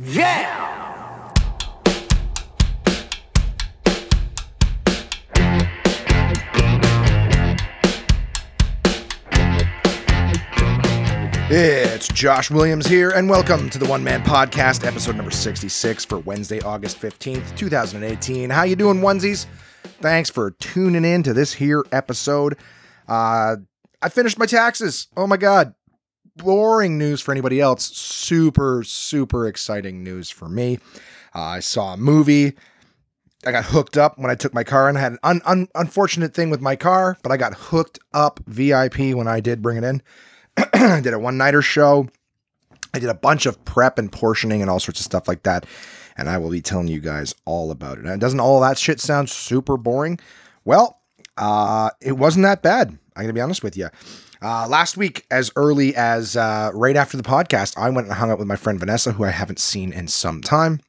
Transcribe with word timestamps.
Yeah! 0.00 1.32
It's 11.50 12.06
Josh 12.06 12.48
Williams 12.48 12.86
here, 12.86 13.10
and 13.10 13.28
welcome 13.28 13.68
to 13.70 13.78
the 13.78 13.86
One 13.86 14.04
Man 14.04 14.22
Podcast, 14.22 14.86
episode 14.86 15.16
number 15.16 15.32
66 15.32 16.04
for 16.04 16.18
Wednesday, 16.18 16.60
August 16.60 17.00
15th, 17.00 17.56
2018. 17.56 18.50
How 18.50 18.62
you 18.62 18.76
doing, 18.76 19.00
onesies? 19.00 19.46
Thanks 20.00 20.30
for 20.30 20.52
tuning 20.52 21.04
in 21.04 21.24
to 21.24 21.32
this 21.34 21.52
here 21.52 21.84
episode. 21.90 22.56
Uh, 23.08 23.56
I 24.00 24.08
finished 24.10 24.38
my 24.38 24.46
taxes. 24.46 25.08
Oh 25.16 25.26
my 25.26 25.36
god. 25.36 25.74
Boring 26.38 26.98
news 26.98 27.20
for 27.20 27.32
anybody 27.32 27.60
else. 27.60 27.84
Super, 27.84 28.82
super 28.84 29.46
exciting 29.46 30.02
news 30.02 30.30
for 30.30 30.48
me. 30.48 30.78
Uh, 31.34 31.40
I 31.40 31.60
saw 31.60 31.94
a 31.94 31.96
movie. 31.96 32.54
I 33.44 33.52
got 33.52 33.66
hooked 33.66 33.96
up 33.96 34.18
when 34.18 34.30
I 34.30 34.34
took 34.34 34.54
my 34.54 34.64
car 34.64 34.88
and 34.88 34.98
I 34.98 35.00
had 35.00 35.12
an 35.12 35.18
un- 35.22 35.42
un- 35.44 35.68
unfortunate 35.74 36.34
thing 36.34 36.50
with 36.50 36.60
my 36.60 36.76
car, 36.76 37.16
but 37.22 37.30
I 37.30 37.36
got 37.36 37.54
hooked 37.54 37.98
up 38.12 38.40
VIP 38.46 39.14
when 39.14 39.28
I 39.28 39.40
did 39.40 39.62
bring 39.62 39.76
it 39.76 39.84
in. 39.84 40.02
I 40.74 41.00
did 41.00 41.12
a 41.12 41.18
one 41.18 41.36
nighter 41.36 41.62
show. 41.62 42.08
I 42.94 42.98
did 42.98 43.10
a 43.10 43.14
bunch 43.14 43.46
of 43.46 43.64
prep 43.64 43.98
and 43.98 44.10
portioning 44.10 44.60
and 44.62 44.70
all 44.70 44.80
sorts 44.80 45.00
of 45.00 45.04
stuff 45.04 45.28
like 45.28 45.42
that. 45.42 45.66
And 46.16 46.28
I 46.28 46.38
will 46.38 46.50
be 46.50 46.62
telling 46.62 46.88
you 46.88 47.00
guys 47.00 47.34
all 47.44 47.70
about 47.70 47.98
it. 47.98 48.06
And 48.06 48.20
doesn't 48.20 48.40
all 48.40 48.60
that 48.60 48.78
shit 48.78 49.00
sound 49.00 49.30
super 49.30 49.76
boring? 49.76 50.18
Well, 50.64 51.00
uh, 51.36 51.90
it 52.00 52.12
wasn't 52.12 52.44
that 52.44 52.62
bad. 52.62 52.88
I'm 52.88 53.22
going 53.22 53.28
to 53.28 53.32
be 53.34 53.40
honest 53.40 53.62
with 53.62 53.76
you. 53.76 53.88
Uh, 54.40 54.68
last 54.68 54.96
week, 54.96 55.26
as 55.30 55.50
early 55.56 55.94
as 55.96 56.36
uh, 56.36 56.70
right 56.72 56.96
after 56.96 57.16
the 57.16 57.22
podcast, 57.22 57.76
I 57.76 57.90
went 57.90 58.06
and 58.06 58.16
hung 58.16 58.30
out 58.30 58.38
with 58.38 58.46
my 58.46 58.56
friend 58.56 58.78
Vanessa, 58.78 59.12
who 59.12 59.24
I 59.24 59.30
haven't 59.30 59.58
seen 59.58 59.92
in 59.92 60.06
some 60.06 60.42
time. 60.42 60.80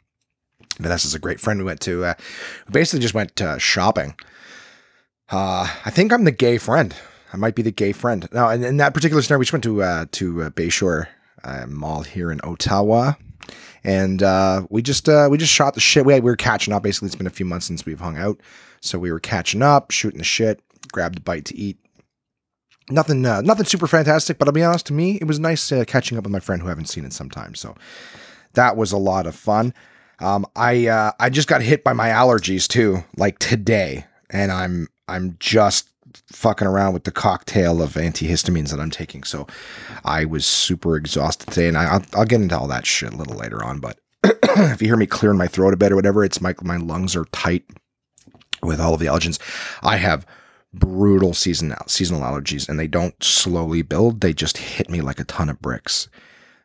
Vanessa's 0.78 1.16
a 1.16 1.20
great 1.20 1.40
friend. 1.40 1.60
We 1.60 1.66
went 1.66 1.82
to, 1.82 2.06
uh, 2.06 2.14
basically 2.72 3.00
just 3.00 3.16
went 3.16 3.42
uh, 3.42 3.58
shopping. 3.58 4.16
Uh, 5.32 5.68
I 5.84 5.90
think 5.90 6.14
I'm 6.14 6.26
the 6.26 6.32
gay 6.32 6.58
friend. 6.58 6.96
I 7.34 7.38
might 7.38 7.56
be 7.56 7.62
the 7.62 7.72
gay 7.72 7.92
friend. 7.92 8.28
Now, 8.32 8.50
in, 8.50 8.64
in 8.64 8.78
that 8.78 8.94
particular 8.94 9.22
scenario, 9.22 9.40
we 9.40 9.46
just 9.46 9.54
went 9.54 9.64
to 9.64 9.84
uh, 9.84 10.06
to 10.14 10.34
Bayshore 10.52 11.08
Mall 11.68 12.04
here 12.04 12.32
in 12.32 12.40
Ottawa, 12.44 13.14
and 13.84 14.22
we 14.70 14.82
just 14.82 15.08
we 15.08 15.38
just 15.38 15.54
shot 15.54 15.76
the 15.76 15.80
shit. 15.80 16.06
We, 16.06 16.16
we 16.16 16.22
were 16.22 16.36
catching 16.36 16.74
up. 16.74 16.82
Basically, 16.82 17.08
it's 17.08 17.16
been 17.16 17.28
a 17.28 17.32
few 17.32 17.46
months 17.46 17.68
since 17.68 17.86
we've 17.86 18.00
hung 18.00 18.18
out, 18.18 18.40
so 18.82 18.98
we 18.98 19.12
were 19.12 19.20
catching 19.20 19.62
up, 19.62 19.92
shooting 19.92 20.18
the 20.18 20.24
shit, 20.24 20.62
grabbed 20.92 21.18
a 21.18 21.22
bite 21.22 21.46
to 21.46 21.58
eat. 21.58 21.78
Nothing, 22.90 23.26
uh, 23.26 23.42
nothing 23.42 23.66
super 23.66 23.88
fantastic, 23.88 24.38
but 24.40 24.48
I'll 24.48 24.54
be 24.54 24.64
honest. 24.64 24.88
To 24.88 24.94
me, 24.94 25.18
it 25.22 25.26
was 25.26 25.40
nice 25.40 25.72
uh, 25.72 25.84
catching 25.86 26.18
up 26.18 26.24
with 26.24 26.32
my 26.32 26.40
friend 26.40 26.62
who 26.62 26.68
I 26.68 26.72
haven't 26.72 26.86
seen 26.86 27.06
in 27.06 27.12
some 27.12 27.30
time. 27.30 27.56
So 27.56 27.76
that 28.54 28.76
was 28.76 28.92
a 28.92 28.98
lot 28.98 29.28
of 29.28 29.36
fun. 29.36 29.74
Um, 30.20 30.46
I 30.56 30.88
uh, 30.88 31.12
I 31.20 31.30
just 31.30 31.48
got 31.48 31.62
hit 31.62 31.84
by 31.84 31.94
my 31.94 32.10
allergies 32.10 32.68
too, 32.68 33.04
like 33.16 33.40
today, 33.40 34.06
and 34.30 34.52
I'm 34.52 34.88
I'm 35.08 35.38
just 35.40 35.90
fucking 36.28 36.68
around 36.68 36.94
with 36.94 37.04
the 37.04 37.12
cocktail 37.12 37.82
of 37.82 37.94
antihistamines 37.94 38.72
that 38.72 38.80
I'm 38.80 38.92
taking. 38.92 39.24
So 39.24 39.48
I 40.04 40.26
was 40.26 40.46
super 40.46 40.96
exhausted 40.96 41.50
today, 41.50 41.68
and 41.68 41.78
I, 41.78 41.98
will 41.98 42.06
I'll 42.14 42.26
get 42.26 42.42
into 42.42 42.58
all 42.58 42.68
that 42.68 42.86
shit 42.86 43.14
a 43.14 43.18
little 43.18 43.36
later 43.36 43.64
on. 43.64 43.80
But 43.80 44.00
if 44.24 44.82
you 44.82 44.88
hear 44.88 44.98
me 44.98 45.06
clearing 45.06 45.38
my 45.38 45.48
throat 45.48 45.74
a 45.74 45.78
bit 45.78 45.92
or 45.92 45.96
whatever, 45.96 46.24
it's 46.24 46.42
my 46.42 46.54
my 46.62 46.78
lungs 46.78 47.16
are 47.16 47.26
tight 47.26 47.66
with 48.62 48.82
all 48.82 48.96
of 48.96 49.00
the 49.00 49.06
allergens. 49.06 49.40
I 49.84 49.98
have 49.98 50.26
brutal 50.74 51.34
season 51.34 51.74
seasonal 51.88 52.22
allergies, 52.22 52.68
and 52.68 52.80
they 52.80 52.88
don't 52.88 53.22
slowly 53.24 53.82
build; 53.82 54.22
they 54.22 54.34
just 54.34 54.58
hit 54.58 54.90
me 54.90 55.02
like 55.02 55.20
a 55.20 55.26
ton 55.26 55.50
of 55.50 55.62
bricks 55.62 56.10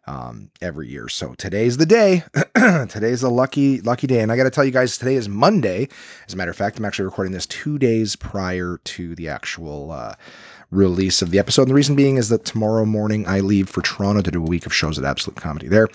um, 0.07 0.51
every 0.61 0.89
year. 0.89 1.09
So 1.09 1.35
today's 1.35 1.77
the 1.77 1.87
day. 1.87 2.25
today's 2.89 3.23
a 3.23 3.29
lucky, 3.29 3.81
lucky 3.81 4.07
day. 4.07 4.21
And 4.21 4.31
I 4.31 4.37
got 4.37 4.45
to 4.45 4.51
tell 4.51 4.65
you 4.65 4.71
guys, 4.71 4.99
today 4.99 5.15
is 5.15 5.29
Monday. 5.29 5.89
As 6.27 6.35
a 6.35 6.37
matter 6.37 6.51
of 6.51 6.57
fact, 6.57 6.79
I'm 6.79 6.85
actually 6.85 7.07
recording 7.07 7.33
this 7.33 7.47
two 7.47 7.79
days 7.79 8.17
prior 8.17 8.79
to 8.85 9.15
the 9.15 9.29
actual 9.29 9.93
uh, 9.93 10.15
release 10.71 11.23
of 11.23 11.31
the 11.31 11.39
episode. 11.39 11.63
And 11.63 11.71
the 11.71 11.75
reason 11.75 11.97
being 11.97 12.17
is 12.17 12.29
that 12.29 12.45
tomorrow 12.45 12.85
morning 12.85 13.27
I 13.27 13.41
leave 13.41 13.69
for 13.69 13.83
Toronto 13.83 14.23
to 14.23 14.31
do 14.31 14.43
a 14.43 14.47
week 14.47 14.67
of 14.67 14.75
shows 14.75 14.99
at 14.99 15.05
Absolute 15.05 15.37
Comedy 15.37 15.69
there. 15.69 15.89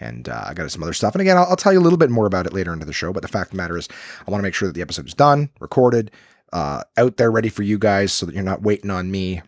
And 0.00 0.28
uh, 0.28 0.44
I 0.46 0.54
got 0.54 0.70
some 0.70 0.82
other 0.82 0.92
stuff. 0.92 1.14
And 1.14 1.22
again, 1.22 1.36
I'll, 1.36 1.46
I'll 1.46 1.56
tell 1.56 1.72
you 1.72 1.80
a 1.80 1.82
little 1.82 1.98
bit 1.98 2.10
more 2.10 2.26
about 2.26 2.46
it 2.46 2.52
later 2.52 2.72
into 2.72 2.86
the 2.86 2.92
show. 2.92 3.12
But 3.12 3.22
the 3.22 3.28
fact 3.28 3.48
of 3.48 3.50
the 3.52 3.56
matter 3.56 3.76
is, 3.76 3.88
I 4.26 4.30
want 4.30 4.40
to 4.40 4.44
make 4.44 4.54
sure 4.54 4.68
that 4.68 4.74
the 4.74 4.82
episode 4.82 5.06
is 5.06 5.14
done, 5.14 5.50
recorded, 5.60 6.10
uh, 6.52 6.82
out 6.96 7.16
there 7.16 7.30
ready 7.30 7.48
for 7.48 7.62
you 7.62 7.78
guys 7.78 8.12
so 8.12 8.26
that 8.26 8.34
you're 8.34 8.44
not 8.44 8.62
waiting 8.62 8.90
on 8.90 9.10
me. 9.10 9.42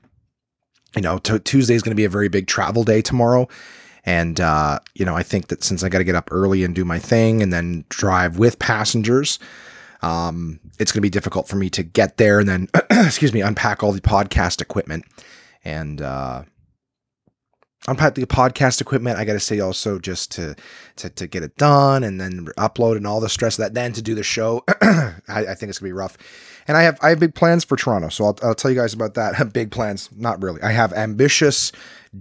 You 0.97 1.03
know, 1.03 1.19
t- 1.19 1.39
Tuesday 1.39 1.75
is 1.75 1.83
going 1.83 1.93
to 1.93 1.97
be 1.97 2.05
a 2.05 2.11
very 2.11 2.29
big 2.29 2.47
travel 2.47 2.85
day 2.85 3.01
tomorrow. 3.01 3.49
And, 4.05 4.41
uh, 4.41 4.81
you 4.95 5.05
know, 5.05 5.15
I 5.15 5.23
think 5.23 5.49
that 5.49 5.63
since 5.63 5.83
I 5.83 5.89
got 5.89 5.99
to 5.99 6.05
get 6.05 6.15
up 6.15 6.29
early 6.33 6.65
and 6.65 6.75
do 6.75 6.85
my 6.85 6.99
thing 6.99 7.43
and 7.43 7.53
then 7.53 7.85
drive 7.91 8.39
with 8.39 8.59
passengers, 8.59 9.39
um, 10.03 10.59
it's 10.79 10.91
going 10.91 10.99
to 10.99 11.03
be 11.03 11.11
difficult 11.11 11.47
for 11.49 11.57
me 11.57 11.69
to 11.71 11.83
get 11.83 12.17
there 12.17 12.41
and 12.41 12.49
then, 12.49 12.69
excuse 12.91 13.33
me, 13.33 13.43
unpack 13.43 13.83
all 13.83 13.93
the 13.93 14.01
podcast 14.01 14.63
equipment 14.63 15.05
and, 15.65 16.01
uh, 16.01 16.43
unpack 17.87 18.15
the 18.15 18.25
podcast 18.27 18.81
equipment. 18.81 19.19
I 19.19 19.25
got 19.25 19.35
to 19.35 19.41
say 19.41 19.61
also 19.61 19.99
just 19.99 20.33
to, 20.33 20.57
to, 20.97 21.11
to 21.11 21.27
get 21.27 21.43
it 21.43 21.57
done 21.57 22.03
and 22.03 22.21
then 22.21 22.47
upload 22.59 22.97
and 22.97 23.07
all 23.07 23.21
the 23.21 23.29
stress 23.29 23.59
of 23.59 23.65
that, 23.65 23.75
then 23.75 23.93
to 23.93 24.03
do 24.03 24.15
the 24.15 24.23
show. 24.23 24.65
I, 24.83 25.15
I 25.29 25.55
think 25.55 25.71
it's 25.71 25.79
gonna 25.79 25.89
be 25.89 25.93
rough. 25.93 26.17
And 26.69 26.77
I 26.77 26.83
have, 26.83 26.99
I 27.03 27.11
have 27.11 27.21
big 27.21 27.35
plans 27.35 27.65
for 27.65 27.77
Toronto. 27.77 28.09
So 28.09 28.25
I'll, 28.27 28.39
I'll 28.43 28.55
tell 28.55 28.71
you 28.71 28.77
guys 28.77 28.95
about 28.95 29.15
that. 29.15 29.53
big 29.53 29.71
plans. 29.71 30.09
Not 30.17 30.43
really. 30.43 30.63
I 30.63 30.73
have 30.73 30.93
ambitious, 30.93 31.73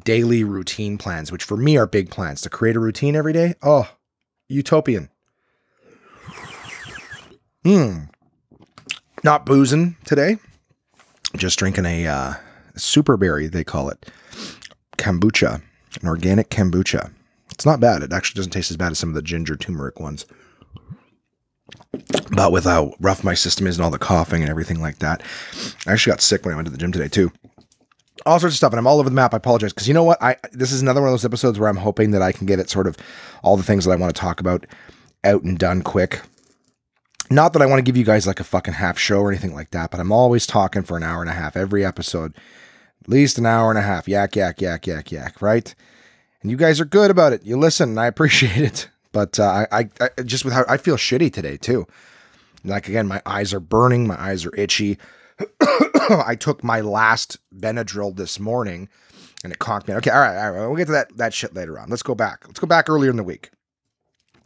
daily 0.04 0.44
routine 0.44 0.98
plans, 0.98 1.32
which 1.32 1.44
for 1.44 1.58
me 1.58 1.78
are 1.78 1.88
big 1.88 2.10
plans 2.10 2.42
to 2.42 2.50
create 2.50 2.76
a 2.76 2.80
routine 2.80 3.16
every 3.16 3.34
day. 3.34 3.56
Oh, 3.62 3.90
utopian. 4.48 5.10
Hmm. 7.64 8.04
Not 9.24 9.46
boozing 9.46 9.98
today. 10.06 10.38
Just 11.36 11.60
drinking 11.60 11.86
a 11.86 12.08
uh, 12.08 12.34
super 12.76 13.18
berry, 13.18 13.48
they 13.48 13.64
call 13.64 13.90
it. 13.90 14.10
Kombucha, 14.98 15.62
an 16.02 16.08
organic 16.08 16.50
kombucha. 16.50 17.12
It's 17.52 17.66
not 17.66 17.80
bad. 17.80 18.04
It 18.04 18.14
actually 18.14 18.40
doesn't 18.40 18.52
taste 18.52 18.72
as 18.72 18.78
bad 18.78 18.92
as 18.92 19.00
some 19.00 19.10
of 19.10 19.16
the 19.16 19.22
ginger 19.22 19.56
turmeric 19.56 20.00
ones. 20.00 20.26
But 22.32 22.52
with 22.52 22.66
how 22.66 22.94
rough 23.00 23.24
my 23.24 23.34
system 23.34 23.68
is 23.68 23.78
and 23.78 23.84
all 23.84 23.92
the 23.92 24.00
coughing 24.00 24.42
and 24.42 24.50
everything 24.50 24.82
like 24.82 25.00
that, 25.00 25.24
I 25.86 25.94
actually 25.94 26.12
got 26.12 26.22
sick 26.22 26.46
when 26.46 26.54
I 26.54 26.56
went 26.56 26.68
to 26.68 26.72
the 26.72 26.78
gym 26.78 26.92
today 26.92 27.08
too. 27.08 27.32
All 28.26 28.40
sorts 28.40 28.54
of 28.54 28.58
stuff 28.58 28.74
and 28.74 28.80
i'm 28.80 28.88
all 28.88 29.00
over 29.00 29.10
the 29.10 29.16
map. 29.16 29.34
I 29.34 29.38
apologize 29.38 29.74
because 29.74 29.88
you 29.88 29.94
know 29.94 30.04
what? 30.04 30.22
I 30.22 30.36
this 30.52 30.72
is 30.72 30.82
another 30.82 31.02
one 31.02 31.10
of 31.10 31.14
those 31.14 31.26
episodes 31.26 31.58
where 31.58 31.70
i'm 31.70 31.78
hoping 31.78 32.12
that 32.12 32.22
i 32.22 32.32
can 32.34 32.46
get 32.46 32.60
it 32.60 32.70
sort 32.70 32.86
of 32.86 32.98
all 33.44 33.56
the 33.56 33.64
things 33.64 33.86
that 33.86 33.92
i 33.92 33.96
want 33.96 34.14
to 34.14 34.20
talk 34.20 34.40
about 34.40 34.66
out 35.24 35.44
and 35.44 35.58
done 35.58 35.82
quick. 35.82 36.22
Not 37.32 37.54
that 37.54 37.62
i 37.62 37.66
want 37.66 37.80
to 37.80 37.84
give 37.84 37.96
you 37.96 38.04
guys 38.04 38.28
like 38.28 38.42
a 38.42 38.44
fucking 38.44 38.74
half 38.74 39.00
show 39.00 39.20
or 39.22 39.30
anything 39.32 39.54
like 39.54 39.72
that 39.72 39.90
but 39.90 40.02
i'm 40.02 40.12
always 40.12 40.46
talking 40.46 40.84
for 40.84 40.98
an 40.98 41.04
hour 41.04 41.22
and 41.22 41.30
a 41.30 41.34
half 41.34 41.56
every 41.56 41.86
episode. 41.86 42.36
At 43.02 43.10
least 43.10 43.38
an 43.38 43.46
hour 43.46 43.70
and 43.70 43.80
a 43.80 43.84
half. 43.84 44.08
Yak 44.08 44.36
yak 44.36 44.62
yak 44.62 44.86
yak 44.86 45.12
yak 45.12 45.42
right? 45.42 45.74
And 46.42 46.52
you 46.52 46.58
guys 46.58 46.82
are 46.82 46.86
good 46.86 47.12
about 47.12 47.32
it. 47.32 47.46
You 47.46 47.58
listen 47.58 47.90
and 47.90 48.00
i 48.00 48.08
appreciate 48.14 48.58
it 48.58 48.90
but 49.12 49.40
uh, 49.40 49.66
I, 49.72 49.90
I, 50.00 50.22
just 50.24 50.46
with 50.46 50.54
how 50.54 50.66
i 50.68 50.78
feel 50.78 50.96
shitty 50.96 51.32
today 51.34 51.58
too 51.58 51.88
like 52.64 52.88
again 52.88 53.08
my 53.08 53.22
eyes 53.26 53.54
are 53.54 53.60
burning 53.60 54.08
my 54.08 54.20
eyes 54.20 54.46
are 54.46 54.56
itchy 54.56 54.98
I 56.10 56.36
took 56.36 56.64
my 56.64 56.82
last 56.82 57.38
Benadryl 57.56 58.16
this 58.16 58.40
morning 58.40 58.90
and 59.44 59.54
it 59.54 59.60
conked 59.60 59.88
me. 59.88 59.94
Okay, 59.96 60.10
all 60.10 60.20
right, 60.20 60.38
all 60.38 60.52
right. 60.52 60.68
We'll 60.68 60.76
get 60.76 60.88
to 60.88 60.92
that 60.94 61.16
that 61.18 61.34
shit 61.34 61.54
later 61.54 61.80
on. 61.80 61.90
Let's 61.90 62.04
go 62.04 62.16
back. 62.16 62.44
Let's 62.46 62.60
go 62.60 62.68
back 62.68 62.90
earlier 62.90 63.10
in 63.10 63.18
the 63.18 63.24
week. 63.24 63.52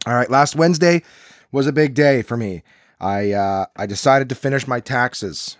All 0.06 0.14
right, 0.14 0.30
last 0.30 0.54
Wednesday 0.54 1.02
was 1.50 1.66
a 1.66 1.72
big 1.72 1.94
day 1.94 2.22
for 2.22 2.36
me. 2.36 2.62
I 3.00 3.32
uh, 3.32 3.66
I 3.76 3.86
decided 3.86 4.28
to 4.28 4.34
finish 4.34 4.68
my 4.68 4.80
taxes. 4.80 5.56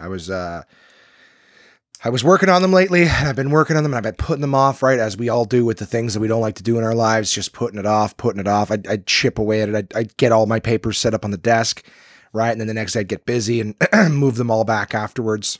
I 0.00 0.08
was 0.08 0.28
uh, 0.28 0.64
I 2.04 2.10
was 2.10 2.22
working 2.22 2.50
on 2.50 2.62
them 2.62 2.72
lately, 2.72 3.02
and 3.02 3.28
I've 3.28 3.36
been 3.36 3.50
working 3.50 3.76
on 3.76 3.82
them, 3.82 3.92
and 3.92 3.96
I've 3.96 4.16
been 4.16 4.24
putting 4.24 4.42
them 4.42 4.54
off, 4.54 4.82
right, 4.82 4.98
as 4.98 5.16
we 5.16 5.30
all 5.30 5.46
do 5.46 5.64
with 5.64 5.78
the 5.78 5.86
things 5.86 6.14
that 6.14 6.20
we 6.20 6.28
don't 6.28 6.42
like 6.42 6.56
to 6.56 6.62
do 6.62 6.76
in 6.76 6.84
our 6.84 6.94
lives, 6.94 7.32
just 7.32 7.52
putting 7.52 7.78
it 7.78 7.86
off, 7.86 8.16
putting 8.16 8.40
it 8.40 8.46
off. 8.46 8.70
I'd, 8.70 8.86
I'd 8.86 9.06
chip 9.06 9.38
away 9.38 9.62
at 9.62 9.70
it. 9.70 9.74
I'd, 9.74 9.96
I'd 9.96 10.16
get 10.18 10.30
all 10.30 10.46
my 10.46 10.60
papers 10.60 10.98
set 10.98 11.14
up 11.14 11.24
on 11.24 11.30
the 11.30 11.38
desk 11.38 11.82
right? 12.34 12.50
And 12.50 12.60
then 12.60 12.68
the 12.68 12.74
next 12.74 12.92
day 12.92 13.00
I'd 13.00 13.08
get 13.08 13.24
busy 13.24 13.60
and 13.60 13.74
move 14.10 14.36
them 14.36 14.50
all 14.50 14.64
back 14.64 14.94
afterwards. 14.94 15.58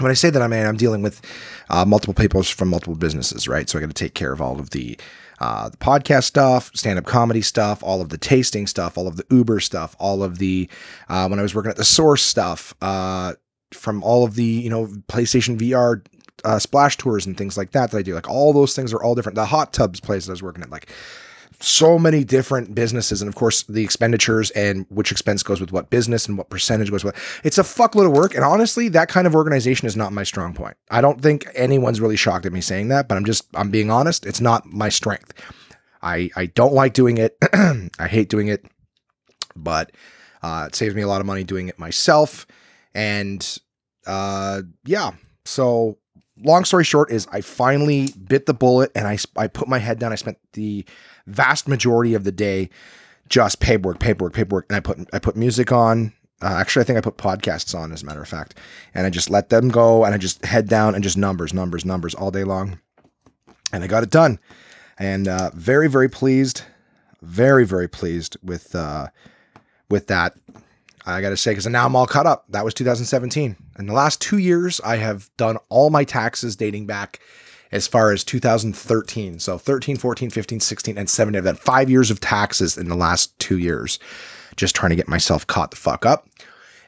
When 0.00 0.10
I 0.10 0.14
say 0.14 0.28
that, 0.28 0.42
I 0.42 0.48
mean 0.48 0.66
I'm 0.66 0.76
dealing 0.76 1.00
with 1.00 1.22
uh, 1.70 1.86
multiple 1.86 2.12
people 2.12 2.42
from 2.42 2.68
multiple 2.68 2.96
businesses, 2.96 3.48
right? 3.48 3.70
So 3.70 3.78
I 3.78 3.80
got 3.80 3.88
to 3.88 3.94
take 3.94 4.12
care 4.12 4.32
of 4.32 4.42
all 4.42 4.60
of 4.60 4.70
the 4.70 4.98
uh, 5.38 5.68
the 5.68 5.76
podcast 5.76 6.24
stuff, 6.24 6.70
stand 6.74 6.98
up 6.98 7.04
comedy 7.04 7.42
stuff, 7.42 7.82
all 7.82 8.00
of 8.00 8.08
the 8.08 8.18
tasting 8.18 8.66
stuff, 8.66 8.96
all 8.96 9.06
of 9.06 9.16
the 9.16 9.24
Uber 9.30 9.60
stuff, 9.60 9.94
all 9.98 10.22
of 10.22 10.38
the 10.38 10.68
uh, 11.08 11.28
when 11.28 11.38
I 11.38 11.42
was 11.42 11.54
working 11.54 11.70
at 11.70 11.76
the 11.76 11.84
Source 11.84 12.22
stuff, 12.22 12.74
uh, 12.82 13.34
from 13.72 14.02
all 14.02 14.24
of 14.24 14.34
the 14.34 14.44
you 14.44 14.70
know 14.70 14.86
PlayStation 15.08 15.58
VR 15.58 16.04
uh, 16.44 16.58
splash 16.58 16.96
tours 16.96 17.26
and 17.26 17.36
things 17.36 17.56
like 17.56 17.72
that 17.72 17.90
that 17.90 17.98
I 17.98 18.02
do. 18.02 18.14
Like 18.14 18.28
all 18.28 18.52
those 18.52 18.74
things 18.74 18.92
are 18.92 19.02
all 19.02 19.14
different. 19.14 19.36
The 19.36 19.46
hot 19.46 19.72
tubs 19.72 20.00
place 20.00 20.26
that 20.26 20.32
I 20.32 20.34
was 20.34 20.42
working 20.42 20.62
at, 20.62 20.70
like 20.70 20.90
so 21.58 21.98
many 21.98 22.22
different 22.22 22.74
businesses 22.74 23.22
and 23.22 23.30
of 23.30 23.34
course 23.34 23.62
the 23.62 23.82
expenditures 23.82 24.50
and 24.50 24.84
which 24.90 25.10
expense 25.10 25.42
goes 25.42 25.58
with 25.58 25.72
what 25.72 25.88
business 25.88 26.28
and 26.28 26.36
what 26.36 26.50
percentage 26.50 26.90
goes 26.90 27.02
with 27.02 27.16
it's 27.44 27.56
a 27.56 27.62
fuckload 27.62 28.04
of 28.04 28.12
work 28.12 28.34
and 28.34 28.44
honestly 28.44 28.90
that 28.90 29.08
kind 29.08 29.26
of 29.26 29.34
organization 29.34 29.86
is 29.86 29.96
not 29.96 30.12
my 30.12 30.22
strong 30.22 30.52
point 30.52 30.76
i 30.90 31.00
don't 31.00 31.22
think 31.22 31.46
anyone's 31.54 31.98
really 31.98 32.14
shocked 32.14 32.44
at 32.44 32.52
me 32.52 32.60
saying 32.60 32.88
that 32.88 33.08
but 33.08 33.16
i'm 33.16 33.24
just 33.24 33.46
i'm 33.54 33.70
being 33.70 33.90
honest 33.90 34.26
it's 34.26 34.38
not 34.38 34.66
my 34.66 34.90
strength 34.90 35.32
I 36.06 36.30
I 36.36 36.46
don't 36.46 36.72
like 36.72 36.92
doing 36.92 37.18
it. 37.18 37.36
I 37.98 38.06
hate 38.06 38.28
doing 38.28 38.48
it, 38.48 38.64
but 39.54 39.92
uh, 40.42 40.66
it 40.68 40.74
saves 40.74 40.94
me 40.94 41.02
a 41.02 41.08
lot 41.08 41.20
of 41.20 41.26
money 41.26 41.44
doing 41.44 41.68
it 41.68 41.78
myself. 41.78 42.46
And 42.96 43.58
uh, 44.06 44.62
yeah, 44.86 45.12
so 45.44 45.98
long 46.42 46.64
story 46.64 46.82
short 46.82 47.12
is 47.12 47.28
I 47.30 47.42
finally 47.42 48.08
bit 48.26 48.46
the 48.46 48.54
bullet 48.54 48.90
and 48.94 49.06
I 49.06 49.18
I 49.36 49.48
put 49.48 49.68
my 49.68 49.78
head 49.78 49.98
down. 49.98 50.12
I 50.12 50.16
spent 50.16 50.38
the 50.54 50.86
vast 51.26 51.68
majority 51.68 52.14
of 52.14 52.24
the 52.24 52.32
day 52.32 52.70
just 53.28 53.60
paperwork, 53.60 53.98
paperwork, 54.00 54.32
paperwork, 54.32 54.66
and 54.70 54.76
I 54.76 54.80
put 54.80 54.98
I 55.12 55.18
put 55.18 55.36
music 55.36 55.72
on. 55.72 56.14
Uh, 56.40 56.54
actually, 56.58 56.82
I 56.82 56.84
think 56.84 56.96
I 56.98 57.02
put 57.02 57.18
podcasts 57.18 57.78
on, 57.78 57.92
as 57.92 58.02
a 58.02 58.06
matter 58.06 58.22
of 58.22 58.28
fact, 58.28 58.58
and 58.94 59.06
I 59.06 59.10
just 59.10 59.30
let 59.30 59.50
them 59.50 59.68
go, 59.68 60.04
and 60.04 60.14
I 60.14 60.18
just 60.18 60.44
head 60.44 60.68
down 60.68 60.94
and 60.94 61.02
just 61.04 61.16
numbers, 61.16 61.52
numbers, 61.54 61.84
numbers 61.84 62.14
all 62.14 62.30
day 62.30 62.44
long, 62.44 62.78
and 63.72 63.82
I 63.84 63.86
got 63.86 64.02
it 64.02 64.10
done, 64.10 64.38
and 64.98 65.28
uh, 65.28 65.50
very, 65.54 65.88
very 65.88 66.08
pleased, 66.08 66.62
very, 67.22 67.66
very 67.66 67.88
pleased 67.88 68.36
with 68.42 68.74
uh, 68.74 69.08
with 69.90 70.06
that. 70.08 70.34
I 71.06 71.20
got 71.20 71.30
to 71.30 71.36
say, 71.36 71.52
because 71.52 71.66
now 71.68 71.86
I'm 71.86 71.94
all 71.94 72.06
caught 72.06 72.26
up. 72.26 72.44
That 72.48 72.64
was 72.64 72.74
2017. 72.74 73.56
In 73.78 73.86
the 73.86 73.92
last 73.92 74.20
two 74.20 74.38
years, 74.38 74.80
I 74.80 74.96
have 74.96 75.30
done 75.36 75.56
all 75.68 75.90
my 75.90 76.02
taxes 76.02 76.56
dating 76.56 76.86
back 76.86 77.20
as 77.70 77.86
far 77.86 78.10
as 78.10 78.24
2013. 78.24 79.38
So 79.38 79.56
13, 79.56 79.96
14, 79.96 80.30
15, 80.30 80.60
16, 80.60 80.98
and 80.98 81.08
17. 81.08 81.38
I've 81.38 81.44
had 81.44 81.58
five 81.58 81.88
years 81.88 82.10
of 82.10 82.20
taxes 82.20 82.76
in 82.76 82.88
the 82.88 82.96
last 82.96 83.38
two 83.38 83.58
years, 83.58 84.00
just 84.56 84.74
trying 84.74 84.90
to 84.90 84.96
get 84.96 85.08
myself 85.08 85.46
caught 85.46 85.70
the 85.70 85.76
fuck 85.76 86.04
up. 86.04 86.28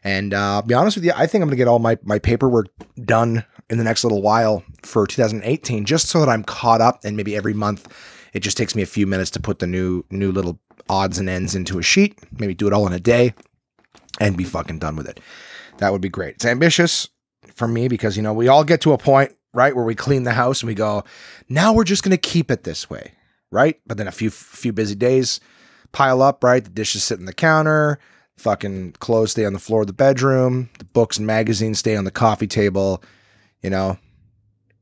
And 0.03 0.35
uh, 0.35 0.63
be 0.63 0.75
honest 0.75 0.97
with 0.97 1.05
you, 1.05 1.13
I 1.15 1.27
think 1.27 1.43
I'm 1.43 1.49
going 1.49 1.57
to 1.57 1.57
get 1.57 1.69
all 1.69 1.79
my, 1.79 1.97
my 2.03 2.19
paperwork 2.19 2.69
done 3.05 3.45
in 3.71 3.79
the 3.79 3.85
next 3.85 4.03
little 4.03 4.23
while 4.23 4.65
for 4.83 5.07
2018, 5.07 5.85
just 5.85 6.09
so 6.09 6.19
that 6.21 6.29
I'm 6.29 6.43
caught 6.43 6.81
up 6.81 7.05
and 7.05 7.17
maybe 7.17 7.37
every 7.37 7.55
month 7.55 7.93
it 8.33 8.41
just 8.41 8.57
takes 8.57 8.75
me 8.75 8.83
a 8.83 8.87
few 8.87 9.07
minutes 9.07 9.31
to 9.33 9.41
put 9.41 9.59
the 9.59 9.67
new 9.67 10.05
new 10.11 10.31
little 10.31 10.59
odds 10.89 11.19
and 11.19 11.29
ends 11.29 11.55
into 11.55 11.79
a 11.79 11.83
sheet, 11.83 12.19
maybe 12.39 12.55
do 12.55 12.67
it 12.67 12.73
all 12.73 12.87
in 12.87 12.93
a 12.93 13.01
day 13.01 13.35
and 14.19 14.37
be 14.37 14.45
fucking 14.45 14.79
done 14.79 14.97
with 14.97 15.09
it. 15.09 15.21
That 15.79 15.93
would 15.93 16.01
be 16.01 16.09
great. 16.09 16.37
It's 16.37 16.45
ambitious 16.45 17.09
for 17.55 17.69
me 17.69 17.89
because, 17.89 18.17
you 18.17 18.23
know, 18.23 18.33
we 18.33 18.49
all 18.49 18.65
get 18.65 18.81
to 18.83 18.93
a 18.93 18.99
point, 18.99 19.33
right, 19.55 19.75
where 19.75 19.85
we 19.85 19.95
clean 19.95 20.25
the 20.25 20.33
house 20.33 20.63
and 20.63 20.69
we 20.69 20.75
go, 20.75 21.05
now 21.49 21.73
we're 21.73 21.85
just 21.85 22.03
going 22.03 22.17
to 22.17 22.19
keep 22.19 22.51
it 22.51 22.65
this 22.65 22.91
way, 22.91 23.13
right? 23.51 23.81
But 23.87 23.97
then 23.97 24.09
a 24.09 24.13
few 24.13 24.31
few 24.31 24.73
busy 24.73 24.95
days 24.95 25.41
pile 25.93 26.23
up, 26.23 26.45
right? 26.45 26.63
The 26.63 26.71
dishes 26.71 27.05
sit 27.05 27.19
on 27.19 27.25
the 27.25 27.33
counter, 27.33 27.99
fucking 28.37 28.93
clothes 28.93 29.33
stay 29.33 29.45
on 29.45 29.53
the 29.53 29.59
floor 29.59 29.83
of 29.83 29.87
the 29.87 29.93
bedroom, 29.93 30.71
the 30.79 30.85
books 30.85 31.19
and 31.19 31.27
magazines 31.27 31.79
stay 31.79 31.97
on 31.97 32.05
the 32.05 32.11
coffee 32.11 32.47
table, 32.47 33.03
you 33.63 33.71
know. 33.71 33.99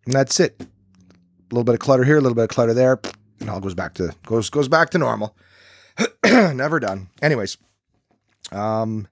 And 0.04 0.14
that's 0.14 0.38
it. 0.40 0.60
A 0.60 1.54
little 1.54 1.64
bit 1.64 1.74
of 1.74 1.80
clutter 1.80 2.04
here, 2.04 2.18
a 2.18 2.20
little 2.20 2.34
bit 2.34 2.44
of 2.44 2.50
clutter 2.50 2.74
there, 2.74 3.00
and 3.40 3.50
all 3.50 3.60
goes 3.60 3.74
back 3.74 3.94
to 3.94 4.14
goes 4.24 4.50
goes 4.50 4.68
back 4.68 4.90
to 4.90 4.98
normal. 4.98 5.36
Never 6.24 6.80
done. 6.80 7.08
Anyways, 7.22 7.56
um 8.52 9.08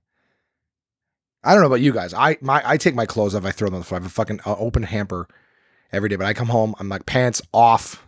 I 1.44 1.52
don't 1.52 1.60
know 1.60 1.68
about 1.68 1.80
you 1.80 1.92
guys. 1.92 2.14
I 2.14 2.38
my 2.40 2.62
I 2.64 2.76
take 2.76 2.94
my 2.94 3.06
clothes 3.06 3.34
off. 3.34 3.44
I 3.44 3.50
throw 3.50 3.68
them 3.68 3.74
on 3.74 3.80
the 3.80 3.86
floor. 3.86 4.00
I 4.00 4.02
have 4.02 4.10
a 4.10 4.14
fucking 4.14 4.40
uh, 4.46 4.56
open 4.56 4.82
hamper 4.82 5.28
every 5.92 6.08
day. 6.08 6.16
But 6.16 6.26
I 6.26 6.34
come 6.34 6.48
home. 6.48 6.74
I'm 6.78 6.88
like 6.88 7.06
pants 7.06 7.42
off. 7.52 8.02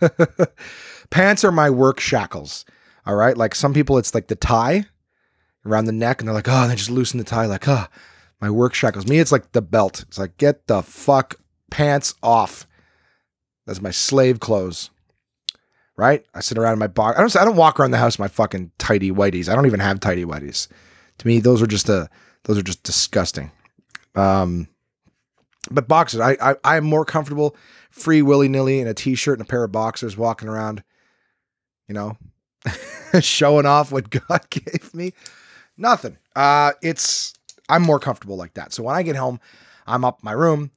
pants 1.10 1.44
are 1.44 1.52
my 1.52 1.70
work 1.70 2.00
shackles. 2.00 2.64
All 3.06 3.14
right. 3.14 3.36
Like 3.36 3.54
some 3.54 3.72
people, 3.72 3.98
it's 3.98 4.14
like 4.14 4.26
the 4.26 4.34
tie 4.34 4.84
around 5.64 5.84
the 5.86 5.92
neck, 5.92 6.20
and 6.20 6.28
they're 6.28 6.34
like, 6.34 6.48
oh, 6.48 6.62
and 6.62 6.70
they 6.70 6.76
just 6.76 6.90
loosen 6.90 7.18
the 7.18 7.24
tie. 7.24 7.46
Like, 7.46 7.68
oh, 7.68 7.86
my 8.40 8.50
work 8.50 8.74
shackles. 8.74 9.06
Me, 9.06 9.18
it's 9.18 9.32
like 9.32 9.52
the 9.52 9.62
belt. 9.62 10.04
It's 10.08 10.18
like 10.18 10.36
get 10.36 10.66
the 10.66 10.82
fuck 10.82 11.36
pants 11.70 12.14
off. 12.22 12.66
That's 13.66 13.82
my 13.82 13.90
slave 13.90 14.40
clothes. 14.40 14.90
Right? 15.96 16.26
I 16.34 16.40
sit 16.40 16.58
around 16.58 16.74
in 16.74 16.78
my 16.78 16.88
box. 16.88 17.16
I 17.16 17.20
don't. 17.20 17.36
I 17.36 17.44
don't 17.44 17.56
walk 17.56 17.80
around 17.80 17.92
the 17.92 17.98
house 17.98 18.18
in 18.18 18.22
my 18.22 18.28
fucking 18.28 18.72
tidy 18.78 19.10
whiteys. 19.10 19.48
I 19.48 19.54
don't 19.54 19.66
even 19.66 19.80
have 19.80 20.00
tidy 20.00 20.24
whiteys. 20.24 20.68
To 21.18 21.26
me, 21.26 21.40
those 21.40 21.62
are 21.62 21.66
just 21.66 21.88
a 21.88 22.10
those 22.46 22.58
are 22.58 22.62
just 22.62 22.82
disgusting. 22.84 23.50
Um, 24.14 24.68
but 25.70 25.88
boxers, 25.88 26.20
I, 26.20 26.36
I 26.40 26.54
I'm 26.64 26.84
more 26.84 27.04
comfortable 27.04 27.56
free 27.90 28.22
willy 28.22 28.48
nilly 28.48 28.80
in 28.80 28.86
a 28.86 28.94
t-shirt 28.94 29.38
and 29.38 29.46
a 29.46 29.50
pair 29.50 29.64
of 29.64 29.72
boxers 29.72 30.16
walking 30.16 30.48
around, 30.48 30.82
you 31.88 31.94
know, 31.94 32.16
showing 33.20 33.66
off 33.66 33.90
what 33.90 34.10
God 34.28 34.48
gave 34.50 34.94
me. 34.94 35.12
Nothing. 35.76 36.18
Uh, 36.34 36.72
it's 36.82 37.34
I'm 37.68 37.82
more 37.82 37.98
comfortable 37.98 38.36
like 38.36 38.54
that. 38.54 38.72
So 38.72 38.84
when 38.84 38.94
I 38.94 39.02
get 39.02 39.16
home, 39.16 39.40
I'm 39.86 40.04
up 40.04 40.22
my 40.22 40.32
room, 40.32 40.70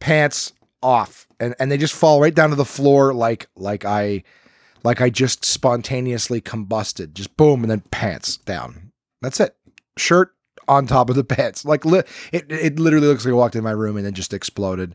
pants 0.00 0.52
off, 0.82 1.26
and 1.40 1.54
and 1.58 1.70
they 1.70 1.78
just 1.78 1.94
fall 1.94 2.20
right 2.20 2.34
down 2.34 2.50
to 2.50 2.56
the 2.56 2.64
floor 2.64 3.12
like 3.12 3.48
like 3.56 3.84
I 3.84 4.22
like 4.84 5.00
I 5.00 5.10
just 5.10 5.44
spontaneously 5.44 6.40
combusted. 6.40 7.14
Just 7.14 7.36
boom, 7.36 7.64
and 7.64 7.70
then 7.70 7.80
pants 7.90 8.36
down. 8.36 8.92
That's 9.22 9.40
it. 9.40 9.56
Shirt 9.96 10.35
on 10.68 10.86
top 10.86 11.10
of 11.10 11.16
the 11.16 11.24
pants. 11.24 11.64
Like 11.64 11.84
li- 11.84 12.02
it, 12.32 12.50
it 12.50 12.78
literally 12.78 13.06
looks 13.06 13.24
like 13.24 13.32
I 13.32 13.36
walked 13.36 13.56
in 13.56 13.64
my 13.64 13.70
room 13.70 13.96
and 13.96 14.06
then 14.06 14.14
just 14.14 14.34
exploded. 14.34 14.94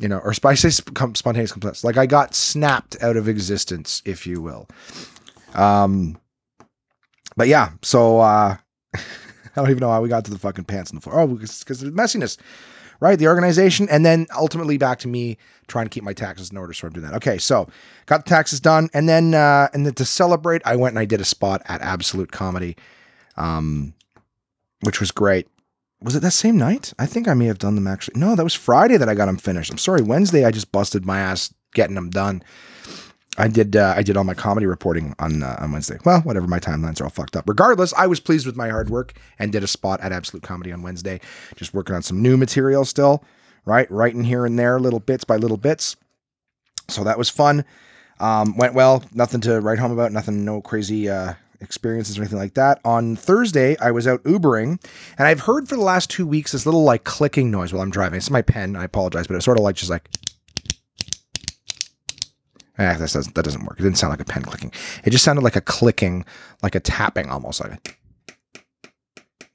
You 0.00 0.08
know, 0.08 0.18
or 0.18 0.32
I 0.44 0.54
say 0.54 0.70
spontaneous 0.70 1.50
compliance. 1.50 1.82
Like 1.82 1.96
I 1.96 2.06
got 2.06 2.34
snapped 2.34 2.96
out 3.02 3.16
of 3.16 3.28
existence, 3.28 4.00
if 4.04 4.26
you 4.28 4.40
will. 4.40 4.68
Um, 5.54 6.20
but 7.36 7.48
yeah, 7.48 7.70
so 7.82 8.20
uh, 8.20 8.56
I 8.94 9.00
don't 9.56 9.70
even 9.70 9.80
know 9.80 9.90
how 9.90 10.02
we 10.02 10.08
got 10.08 10.24
to 10.26 10.30
the 10.30 10.38
fucking 10.38 10.64
pants 10.64 10.90
on 10.90 10.96
the 10.96 11.00
floor. 11.00 11.20
Oh, 11.20 11.26
because 11.26 11.82
of 11.82 11.94
the 11.94 12.00
messiness, 12.02 12.36
right? 13.00 13.18
The 13.18 13.28
organization, 13.28 13.88
and 13.90 14.04
then 14.04 14.26
ultimately 14.36 14.78
back 14.78 14.98
to 15.00 15.08
me 15.08 15.38
trying 15.66 15.86
to 15.86 15.90
keep 15.90 16.04
my 16.04 16.12
taxes 16.12 16.50
in 16.50 16.56
order. 16.56 16.72
So 16.72 16.86
I'm 16.86 16.92
doing 16.92 17.06
that. 17.06 17.14
Okay, 17.16 17.38
so 17.38 17.68
got 18.06 18.24
the 18.24 18.28
taxes 18.28 18.60
done, 18.60 18.88
and 18.94 19.08
then 19.08 19.34
uh, 19.34 19.68
and 19.72 19.86
then 19.86 19.94
to 19.94 20.04
celebrate, 20.04 20.62
I 20.64 20.76
went 20.76 20.92
and 20.92 20.98
I 20.98 21.04
did 21.04 21.20
a 21.20 21.24
spot 21.24 21.62
at 21.66 21.80
Absolute 21.80 22.32
Comedy. 22.32 22.76
Um, 23.36 23.94
which 24.80 25.00
was 25.00 25.10
great. 25.10 25.48
Was 26.00 26.14
it 26.14 26.20
that 26.20 26.30
same 26.32 26.56
night? 26.56 26.92
I 26.98 27.06
think 27.06 27.26
I 27.26 27.34
may 27.34 27.46
have 27.46 27.58
done 27.58 27.74
them 27.74 27.86
actually. 27.88 28.20
No, 28.20 28.36
that 28.36 28.44
was 28.44 28.54
Friday 28.54 28.96
that 28.96 29.08
I 29.08 29.14
got 29.14 29.26
them 29.26 29.36
finished. 29.36 29.70
I'm 29.70 29.78
sorry, 29.78 30.02
Wednesday 30.02 30.44
I 30.44 30.50
just 30.50 30.70
busted 30.70 31.04
my 31.04 31.18
ass 31.18 31.52
getting 31.74 31.96
them 31.96 32.10
done. 32.10 32.42
I 33.36 33.46
did 33.46 33.76
uh, 33.76 33.94
I 33.96 34.02
did 34.02 34.16
all 34.16 34.24
my 34.24 34.34
comedy 34.34 34.66
reporting 34.66 35.14
on 35.18 35.42
uh, 35.42 35.56
on 35.60 35.70
Wednesday. 35.72 35.98
Well, 36.04 36.20
whatever, 36.22 36.48
my 36.48 36.58
timelines 36.58 37.00
are 37.00 37.04
all 37.04 37.10
fucked 37.10 37.36
up. 37.36 37.48
Regardless, 37.48 37.94
I 37.94 38.06
was 38.08 38.18
pleased 38.18 38.46
with 38.46 38.56
my 38.56 38.68
hard 38.68 38.90
work 38.90 39.14
and 39.38 39.52
did 39.52 39.62
a 39.62 39.68
spot 39.68 40.00
at 40.00 40.12
Absolute 40.12 40.42
Comedy 40.42 40.72
on 40.72 40.82
Wednesday, 40.82 41.20
just 41.54 41.72
working 41.72 41.94
on 41.94 42.02
some 42.02 42.20
new 42.20 42.36
material 42.36 42.84
still, 42.84 43.24
right? 43.64 43.88
Writing 43.90 44.24
here 44.24 44.44
and 44.44 44.58
there, 44.58 44.80
little 44.80 44.98
bits 44.98 45.22
by 45.24 45.36
little 45.36 45.56
bits. 45.56 45.96
So 46.88 47.04
that 47.04 47.18
was 47.18 47.30
fun. 47.30 47.64
Um, 48.18 48.56
went 48.56 48.74
well. 48.74 49.04
Nothing 49.14 49.40
to 49.42 49.60
write 49.60 49.78
home 49.78 49.92
about. 49.92 50.10
Nothing. 50.10 50.44
No 50.44 50.60
crazy 50.60 51.08
uh, 51.08 51.34
experiences 51.60 52.18
or 52.18 52.22
anything 52.22 52.38
like 52.38 52.54
that. 52.54 52.80
On 52.84 53.16
Thursday, 53.16 53.76
I 53.78 53.90
was 53.90 54.06
out 54.06 54.22
Ubering, 54.24 54.82
and 55.18 55.28
I've 55.28 55.40
heard 55.40 55.68
for 55.68 55.76
the 55.76 55.82
last 55.82 56.10
two 56.10 56.26
weeks 56.26 56.52
this 56.52 56.66
little 56.66 56.84
like 56.84 57.04
clicking 57.04 57.50
noise 57.50 57.72
while 57.72 57.82
I'm 57.82 57.90
driving. 57.90 58.18
It's 58.18 58.30
my 58.30 58.42
pen. 58.42 58.76
I 58.76 58.84
apologize, 58.84 59.26
but 59.26 59.36
it's 59.36 59.44
sort 59.44 59.58
of 59.58 59.64
like 59.64 59.76
just 59.76 59.90
like. 59.90 60.08
Eh, 62.78 62.92
that 62.92 62.98
doesn't, 62.98 63.34
that 63.34 63.44
doesn't 63.44 63.64
work. 63.64 63.80
It 63.80 63.82
didn't 63.82 63.98
sound 63.98 64.12
like 64.12 64.20
a 64.20 64.24
pen 64.24 64.42
clicking. 64.42 64.70
It 65.04 65.10
just 65.10 65.24
sounded 65.24 65.42
like 65.42 65.56
a 65.56 65.60
clicking, 65.60 66.24
like 66.62 66.76
a 66.76 66.80
tapping 66.80 67.28
almost. 67.28 67.60
Like 67.60 67.98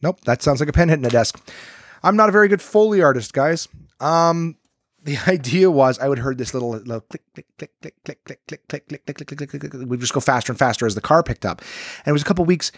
Nope, 0.04 0.20
that 0.26 0.42
sounds 0.42 0.60
like 0.60 0.68
a 0.68 0.74
pen 0.74 0.90
hitting 0.90 1.06
a 1.06 1.10
desk. 1.10 1.40
I'm 2.04 2.18
not 2.18 2.28
a 2.28 2.34
very 2.34 2.50
good 2.50 2.62
Foley 2.62 3.02
artist, 3.02 3.34
guys. 3.34 3.70
Um, 4.02 4.58
the 5.04 5.18
idea 5.28 5.70
was 5.70 6.00
I 6.00 6.08
would 6.08 6.20
heard 6.20 6.38
this 6.38 6.54
little, 6.54 6.72
little 6.72 7.02
click, 7.02 7.22
click, 7.34 7.46
click, 7.58 7.72
click, 7.82 7.96
click, 8.04 8.26
click, 8.26 8.48
click, 8.48 8.68
click, 8.68 8.88
click, 8.88 9.06
click, 9.06 9.28
click, 9.28 9.50
click, 9.50 9.72
click. 9.72 9.90
We'd 9.90 10.00
just 10.00 10.14
go 10.14 10.20
faster 10.20 10.52
and 10.52 10.60
faster 10.60 10.86
as 10.86 10.96
the 10.96 11.02
car 11.02 11.24
picked 11.24 11.46
up. 11.46 11.62
And 12.06 12.08
it 12.08 12.14
was 12.14 12.22
a 12.22 12.26
couple 12.26 12.46
weeks 12.46 12.72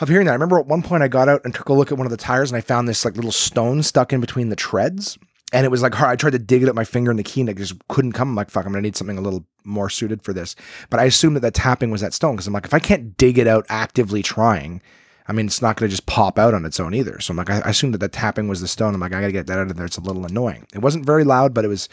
of 0.00 0.08
hearing 0.08 0.26
that. 0.26 0.32
I 0.32 0.34
remember 0.34 0.58
at 0.58 0.66
one 0.66 0.82
point 0.82 1.02
I 1.02 1.08
got 1.08 1.28
out 1.28 1.42
and 1.44 1.54
took 1.54 1.68
a 1.68 1.72
look 1.72 1.90
at 1.90 1.98
one 1.98 2.06
of 2.06 2.10
the 2.10 2.16
tires 2.16 2.50
and 2.50 2.56
I 2.56 2.60
found 2.60 2.88
this 2.88 3.04
like 3.04 3.16
little 3.16 3.32
stone 3.32 3.82
stuck 3.82 4.12
in 4.12 4.20
between 4.20 4.48
the 4.48 4.56
treads. 4.56 5.18
And 5.52 5.66
it 5.66 5.68
was 5.68 5.82
like 5.82 5.94
hard. 5.94 6.12
I 6.12 6.16
tried 6.16 6.30
to 6.30 6.38
dig 6.38 6.62
it 6.62 6.68
up 6.68 6.74
my 6.74 6.84
finger 6.84 7.10
in 7.10 7.18
the 7.18 7.22
key 7.22 7.40
and 7.42 7.50
it 7.50 7.58
just 7.58 7.74
couldn't 7.88 8.12
come. 8.12 8.30
I'm 8.30 8.34
like, 8.34 8.48
fuck, 8.48 8.64
I'm 8.64 8.72
gonna 8.72 8.82
need 8.82 8.96
something 8.96 9.18
a 9.18 9.22
little 9.22 9.44
more 9.64 9.90
suited 9.90 10.22
for 10.22 10.32
this. 10.32 10.56
But 10.88 11.00
I 11.00 11.04
assumed 11.04 11.36
that 11.36 11.40
that 11.40 11.54
tapping 11.54 11.90
was 11.90 12.00
that 12.00 12.14
stone 12.14 12.36
because 12.36 12.46
I'm 12.46 12.54
like, 12.54 12.64
if 12.64 12.72
I 12.72 12.78
can't 12.78 13.16
dig 13.18 13.38
it 13.38 13.46
out 13.46 13.66
actively 13.68 14.22
trying, 14.22 14.80
I 15.28 15.32
mean, 15.32 15.46
it's 15.46 15.62
not 15.62 15.76
going 15.76 15.88
to 15.88 15.92
just 15.92 16.06
pop 16.06 16.38
out 16.38 16.54
on 16.54 16.64
its 16.64 16.80
own 16.80 16.94
either. 16.94 17.20
So 17.20 17.32
I'm 17.32 17.36
like, 17.36 17.50
I, 17.50 17.60
I 17.60 17.70
assumed 17.70 17.94
that 17.94 17.98
the 17.98 18.08
tapping 18.08 18.48
was 18.48 18.60
the 18.60 18.68
stone. 18.68 18.94
I'm 18.94 19.00
like, 19.00 19.12
I 19.12 19.20
got 19.20 19.26
to 19.26 19.32
get 19.32 19.46
that 19.46 19.58
out 19.58 19.70
of 19.70 19.76
there. 19.76 19.86
It's 19.86 19.96
a 19.96 20.02
little 20.02 20.26
annoying. 20.26 20.66
It 20.74 20.78
wasn't 20.78 21.06
very 21.06 21.24
loud, 21.24 21.54
but 21.54 21.64
it 21.64 21.68
was 21.68 21.88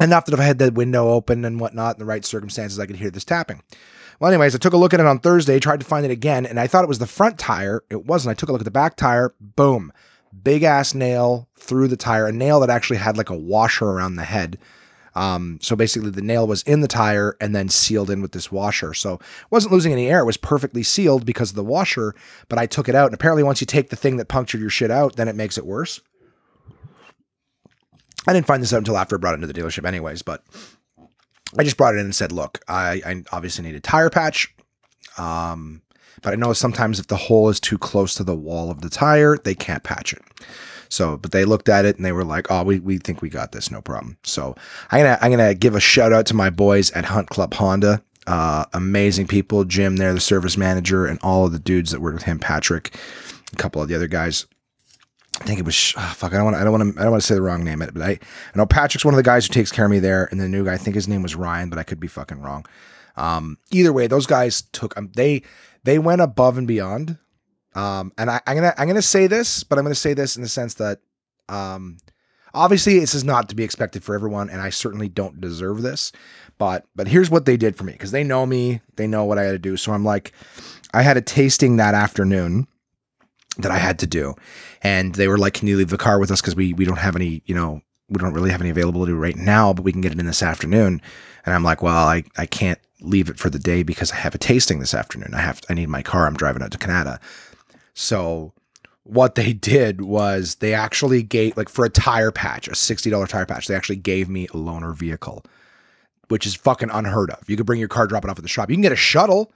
enough 0.00 0.24
that 0.26 0.34
if 0.34 0.40
I 0.40 0.44
had 0.44 0.58
the 0.58 0.70
window 0.70 1.08
open 1.08 1.44
and 1.44 1.60
whatnot 1.60 1.96
in 1.96 1.98
the 1.98 2.06
right 2.06 2.24
circumstances, 2.24 2.78
I 2.78 2.86
could 2.86 2.96
hear 2.96 3.10
this 3.10 3.24
tapping. 3.24 3.62
Well, 4.20 4.30
anyways, 4.30 4.54
I 4.54 4.58
took 4.58 4.72
a 4.72 4.76
look 4.76 4.94
at 4.94 5.00
it 5.00 5.06
on 5.06 5.18
Thursday, 5.18 5.58
tried 5.58 5.80
to 5.80 5.86
find 5.86 6.04
it 6.04 6.12
again, 6.12 6.46
and 6.46 6.60
I 6.60 6.68
thought 6.68 6.84
it 6.84 6.88
was 6.88 7.00
the 7.00 7.06
front 7.06 7.38
tire. 7.38 7.82
It 7.90 8.06
wasn't. 8.06 8.30
I 8.30 8.34
took 8.34 8.48
a 8.48 8.52
look 8.52 8.60
at 8.60 8.64
the 8.64 8.70
back 8.70 8.96
tire. 8.96 9.34
Boom. 9.40 9.92
Big 10.44 10.62
ass 10.62 10.94
nail 10.94 11.48
through 11.56 11.88
the 11.88 11.96
tire, 11.96 12.26
a 12.26 12.32
nail 12.32 12.60
that 12.60 12.70
actually 12.70 12.98
had 12.98 13.16
like 13.16 13.30
a 13.30 13.36
washer 13.36 13.86
around 13.86 14.16
the 14.16 14.24
head. 14.24 14.58
Um, 15.14 15.58
so 15.60 15.76
basically, 15.76 16.10
the 16.10 16.22
nail 16.22 16.46
was 16.46 16.62
in 16.62 16.80
the 16.80 16.88
tire 16.88 17.36
and 17.40 17.54
then 17.54 17.68
sealed 17.68 18.10
in 18.10 18.22
with 18.22 18.32
this 18.32 18.50
washer. 18.50 18.94
So 18.94 19.20
wasn't 19.50 19.72
losing 19.72 19.92
any 19.92 20.08
air. 20.08 20.20
It 20.20 20.26
was 20.26 20.36
perfectly 20.36 20.82
sealed 20.82 21.26
because 21.26 21.50
of 21.50 21.56
the 21.56 21.64
washer. 21.64 22.14
But 22.48 22.58
I 22.58 22.66
took 22.66 22.88
it 22.88 22.94
out, 22.94 23.06
and 23.06 23.14
apparently, 23.14 23.42
once 23.42 23.60
you 23.60 23.66
take 23.66 23.90
the 23.90 23.96
thing 23.96 24.16
that 24.16 24.28
punctured 24.28 24.60
your 24.60 24.70
shit 24.70 24.90
out, 24.90 25.16
then 25.16 25.28
it 25.28 25.36
makes 25.36 25.58
it 25.58 25.66
worse. 25.66 26.00
I 28.26 28.32
didn't 28.32 28.46
find 28.46 28.62
this 28.62 28.72
out 28.72 28.78
until 28.78 28.96
after 28.96 29.16
I 29.16 29.18
brought 29.18 29.34
it 29.34 29.42
into 29.42 29.48
the 29.48 29.60
dealership, 29.60 29.86
anyways. 29.86 30.22
But 30.22 30.44
I 31.58 31.64
just 31.64 31.76
brought 31.76 31.94
it 31.94 31.98
in 31.98 32.06
and 32.06 32.14
said, 32.14 32.32
look, 32.32 32.60
I, 32.68 33.02
I 33.04 33.22
obviously 33.32 33.64
need 33.64 33.74
a 33.74 33.80
tire 33.80 34.10
patch. 34.10 34.54
Um, 35.18 35.82
but 36.22 36.32
I 36.32 36.36
know 36.36 36.52
sometimes 36.52 36.98
if 37.00 37.08
the 37.08 37.16
hole 37.16 37.48
is 37.48 37.60
too 37.60 37.78
close 37.78 38.14
to 38.14 38.24
the 38.24 38.36
wall 38.36 38.70
of 38.70 38.80
the 38.80 38.88
tire, 38.88 39.36
they 39.36 39.54
can't 39.54 39.82
patch 39.82 40.12
it. 40.12 40.22
So, 40.92 41.16
but 41.16 41.32
they 41.32 41.46
looked 41.46 41.70
at 41.70 41.86
it 41.86 41.96
and 41.96 42.04
they 42.04 42.12
were 42.12 42.22
like, 42.22 42.50
"Oh, 42.50 42.62
we, 42.64 42.78
we 42.78 42.98
think 42.98 43.22
we 43.22 43.30
got 43.30 43.52
this, 43.52 43.70
no 43.70 43.80
problem." 43.80 44.18
So, 44.24 44.54
I'm 44.90 45.00
gonna 45.00 45.18
I'm 45.22 45.30
gonna 45.30 45.54
give 45.54 45.74
a 45.74 45.80
shout 45.80 46.12
out 46.12 46.26
to 46.26 46.34
my 46.34 46.50
boys 46.50 46.90
at 46.90 47.06
Hunt 47.06 47.30
Club 47.30 47.54
Honda. 47.54 48.02
Uh, 48.26 48.66
amazing 48.74 49.26
people, 49.26 49.64
Jim, 49.64 49.96
there, 49.96 50.12
the 50.12 50.20
service 50.20 50.58
manager, 50.58 51.06
and 51.06 51.18
all 51.22 51.46
of 51.46 51.52
the 51.52 51.58
dudes 51.58 51.92
that 51.92 52.02
work 52.02 52.12
with 52.12 52.24
him, 52.24 52.38
Patrick, 52.38 52.94
a 53.54 53.56
couple 53.56 53.80
of 53.80 53.88
the 53.88 53.94
other 53.94 54.06
guys. 54.06 54.46
I 55.40 55.44
think 55.44 55.58
it 55.58 55.64
was 55.64 55.94
oh, 55.96 56.12
fuck. 56.14 56.34
I 56.34 56.36
don't 56.36 56.44
want. 56.44 56.56
I 56.56 56.62
don't 56.62 56.72
want 56.72 56.94
to. 56.94 57.00
I 57.00 57.04
don't 57.04 57.12
want 57.12 57.22
to 57.22 57.26
say 57.26 57.34
the 57.34 57.42
wrong 57.42 57.64
name. 57.64 57.80
It, 57.80 57.94
But 57.94 58.02
I, 58.02 58.10
I 58.10 58.18
know 58.54 58.66
Patrick's 58.66 59.04
one 59.04 59.14
of 59.14 59.16
the 59.16 59.22
guys 59.22 59.46
who 59.46 59.54
takes 59.54 59.72
care 59.72 59.86
of 59.86 59.90
me 59.90 59.98
there, 59.98 60.28
and 60.30 60.38
the 60.38 60.46
new 60.46 60.66
guy. 60.66 60.74
I 60.74 60.78
think 60.78 60.94
his 60.94 61.08
name 61.08 61.22
was 61.22 61.34
Ryan, 61.34 61.70
but 61.70 61.78
I 61.78 61.84
could 61.84 62.00
be 62.00 62.06
fucking 62.06 62.42
wrong. 62.42 62.66
Um, 63.16 63.56
either 63.70 63.94
way, 63.94 64.08
those 64.08 64.26
guys 64.26 64.60
took. 64.72 64.94
Um, 64.98 65.10
they 65.16 65.42
they 65.84 65.98
went 65.98 66.20
above 66.20 66.58
and 66.58 66.68
beyond 66.68 67.16
um, 67.74 68.12
and 68.18 68.30
I, 68.30 68.40
am 68.46 68.56
gonna 68.56 68.74
I'm 68.76 68.86
gonna 68.86 69.02
say 69.02 69.26
this, 69.26 69.64
but 69.64 69.78
I'm 69.78 69.84
gonna 69.84 69.94
say 69.94 70.14
this 70.14 70.36
in 70.36 70.42
the 70.42 70.48
sense 70.48 70.74
that 70.74 71.00
um, 71.48 71.98
obviously 72.54 72.98
this 72.98 73.14
is 73.14 73.24
not 73.24 73.48
to 73.48 73.54
be 73.54 73.64
expected 73.64 74.04
for 74.04 74.14
everyone, 74.14 74.50
and 74.50 74.60
I 74.60 74.70
certainly 74.70 75.08
don't 75.08 75.40
deserve 75.40 75.82
this. 75.82 76.12
But 76.58 76.84
but 76.94 77.08
here's 77.08 77.30
what 77.30 77.46
they 77.46 77.56
did 77.56 77.76
for 77.76 77.84
me 77.84 77.92
because 77.92 78.10
they 78.10 78.24
know 78.24 78.44
me, 78.46 78.80
they 78.96 79.06
know 79.06 79.24
what 79.24 79.38
I 79.38 79.44
had 79.44 79.52
to 79.52 79.58
do. 79.58 79.76
So 79.76 79.92
I'm 79.92 80.04
like, 80.04 80.32
I 80.92 81.02
had 81.02 81.16
a 81.16 81.22
tasting 81.22 81.76
that 81.76 81.94
afternoon 81.94 82.66
that 83.58 83.70
I 83.70 83.78
had 83.78 83.98
to 84.00 84.06
do, 84.06 84.34
and 84.82 85.14
they 85.14 85.28
were 85.28 85.38
like, 85.38 85.54
"Can 85.54 85.68
you 85.68 85.76
leave 85.76 85.90
the 85.90 85.98
car 85.98 86.18
with 86.18 86.30
us 86.30 86.40
because 86.40 86.56
we 86.56 86.72
we 86.74 86.84
don't 86.84 86.98
have 86.98 87.16
any 87.16 87.42
you 87.46 87.54
know 87.54 87.80
we 88.08 88.18
don't 88.18 88.34
really 88.34 88.50
have 88.50 88.60
any 88.60 88.70
availability 88.70 89.12
right 89.12 89.36
now, 89.36 89.72
but 89.72 89.82
we 89.82 89.92
can 89.92 90.02
get 90.02 90.12
it 90.12 90.20
in 90.20 90.26
this 90.26 90.42
afternoon." 90.42 91.00
And 91.46 91.54
I'm 91.54 91.64
like, 91.64 91.82
"Well, 91.82 92.06
I 92.06 92.24
I 92.36 92.46
can't." 92.46 92.78
leave 93.04 93.28
it 93.28 93.36
for 93.36 93.50
the 93.50 93.58
day 93.58 93.82
because 93.82 94.12
I 94.12 94.14
have 94.14 94.32
a 94.32 94.38
tasting 94.38 94.78
this 94.78 94.94
afternoon. 94.94 95.34
I 95.34 95.40
have 95.40 95.60
I 95.68 95.74
need 95.74 95.88
my 95.88 96.02
car. 96.02 96.24
I'm 96.24 96.36
driving 96.36 96.62
out 96.62 96.70
to 96.70 96.78
Kanata. 96.78 97.18
So 97.94 98.52
what 99.04 99.34
they 99.34 99.52
did 99.52 100.00
was 100.02 100.56
they 100.56 100.74
actually 100.74 101.22
gave 101.22 101.56
like 101.56 101.68
for 101.68 101.84
a 101.84 101.90
tire 101.90 102.30
patch, 102.30 102.68
a 102.68 102.72
$60 102.72 103.28
tire 103.28 103.46
patch, 103.46 103.66
they 103.66 103.74
actually 103.74 103.96
gave 103.96 104.28
me 104.28 104.44
a 104.46 104.56
loaner 104.56 104.94
vehicle, 104.94 105.44
which 106.28 106.46
is 106.46 106.54
fucking 106.54 106.90
unheard 106.90 107.30
of. 107.30 107.48
You 107.48 107.56
could 107.56 107.66
bring 107.66 107.80
your 107.80 107.88
car, 107.88 108.06
drop 108.06 108.24
it 108.24 108.30
off 108.30 108.38
at 108.38 108.42
the 108.42 108.48
shop. 108.48 108.70
You 108.70 108.76
can 108.76 108.82
get 108.82 108.92
a 108.92 108.96
shuttle. 108.96 109.52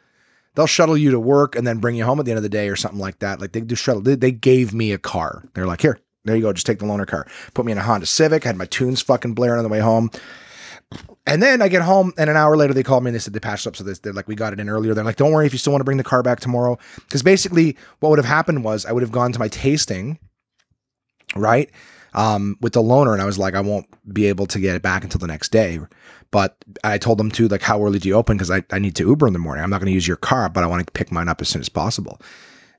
They'll 0.55 0.67
shuttle 0.67 0.97
you 0.97 1.11
to 1.11 1.21
work 1.21 1.55
and 1.55 1.67
then 1.67 1.79
bring 1.79 1.97
you 1.97 2.05
home 2.05 2.19
at 2.19 2.25
the 2.25 2.33
end 2.33 2.39
of 2.39 2.43
the 2.43 2.49
day 2.49 2.69
or 2.69 2.77
something 2.77 3.01
like 3.01 3.19
that. 3.19 3.41
Like 3.41 3.53
they 3.53 3.61
do 3.61 3.75
shuttle. 3.75 4.01
They, 4.01 4.15
they 4.15 4.33
gave 4.33 4.73
me 4.73 4.93
a 4.93 4.99
car. 4.99 5.45
They're 5.55 5.67
like, 5.67 5.83
here, 5.83 6.01
there 6.25 6.35
you 6.35 6.43
go. 6.43 6.53
Just 6.53 6.67
take 6.67 6.79
the 6.79 6.87
loaner 6.87 7.07
car. 7.07 7.27
Put 7.55 7.67
me 7.67 7.73
in 7.73 7.79
a 7.79 7.83
Honda 7.83 8.07
Civic. 8.07 8.47
I 8.47 8.49
had 8.49 8.57
my 8.57 8.67
tunes 8.67 9.03
fucking 9.03 9.35
blaring 9.35 9.59
on 9.59 9.65
the 9.65 9.69
way 9.69 9.81
home. 9.81 10.11
And 11.27 11.43
then 11.43 11.61
I 11.61 11.69
get 11.69 11.83
home, 11.83 12.13
and 12.17 12.31
an 12.31 12.37
hour 12.37 12.57
later 12.57 12.73
they 12.73 12.85
called 12.85 13.03
me 13.03 13.09
and 13.09 13.15
they 13.15 13.19
said 13.19 13.33
they 13.33 13.41
patched 13.41 13.67
up. 13.67 13.75
So 13.75 13.83
they're 13.83 14.13
like, 14.13 14.29
we 14.29 14.37
got 14.37 14.53
it 14.53 14.61
in 14.61 14.69
earlier. 14.69 14.95
They're 14.95 15.03
like, 15.03 15.17
don't 15.17 15.33
worry 15.33 15.47
if 15.47 15.53
you 15.53 15.59
still 15.59 15.73
want 15.73 15.81
to 15.81 15.85
bring 15.85 15.97
the 15.97 16.05
car 16.05 16.23
back 16.23 16.39
tomorrow. 16.39 16.79
Because 16.97 17.23
basically, 17.23 17.77
what 17.99 18.11
would 18.11 18.19
have 18.19 18.27
happened 18.27 18.63
was 18.63 18.87
I 18.87 18.93
would 18.93 19.03
have 19.03 19.11
gone 19.11 19.33
to 19.33 19.39
my 19.39 19.49
tasting, 19.49 20.21
right, 21.35 21.69
um, 22.15 22.57
with 22.61 22.75
the 22.75 22.83
loaner, 22.83 23.13
and 23.13 23.21
I 23.21 23.27
was 23.27 23.39
like, 23.39 23.55
I 23.55 23.61
won't 23.61 23.87
be 24.15 24.27
able 24.27 24.47
to 24.47 24.61
get 24.61 24.77
it 24.77 24.83
back 24.83 25.03
until 25.03 25.19
the 25.19 25.27
next 25.27 25.51
day. 25.51 25.81
But 26.31 26.57
I 26.85 26.99
told 26.99 27.19
them 27.19 27.31
to 27.33 27.49
like, 27.49 27.63
how 27.63 27.83
early 27.83 27.99
do 27.99 28.09
you 28.09 28.15
open? 28.15 28.37
Because 28.37 28.51
I, 28.51 28.63
I 28.71 28.79
need 28.79 28.95
to 28.97 29.07
Uber 29.07 29.27
in 29.27 29.33
the 29.33 29.39
morning. 29.41 29.65
I'm 29.65 29.71
not 29.71 29.81
going 29.81 29.91
to 29.91 29.95
use 29.95 30.07
your 30.07 30.17
car, 30.17 30.49
but 30.49 30.63
I 30.63 30.67
want 30.69 30.87
to 30.87 30.93
pick 30.93 31.11
mine 31.11 31.29
up 31.29 31.41
as 31.41 31.49
soon 31.49 31.61
as 31.61 31.69
possible. 31.69 32.21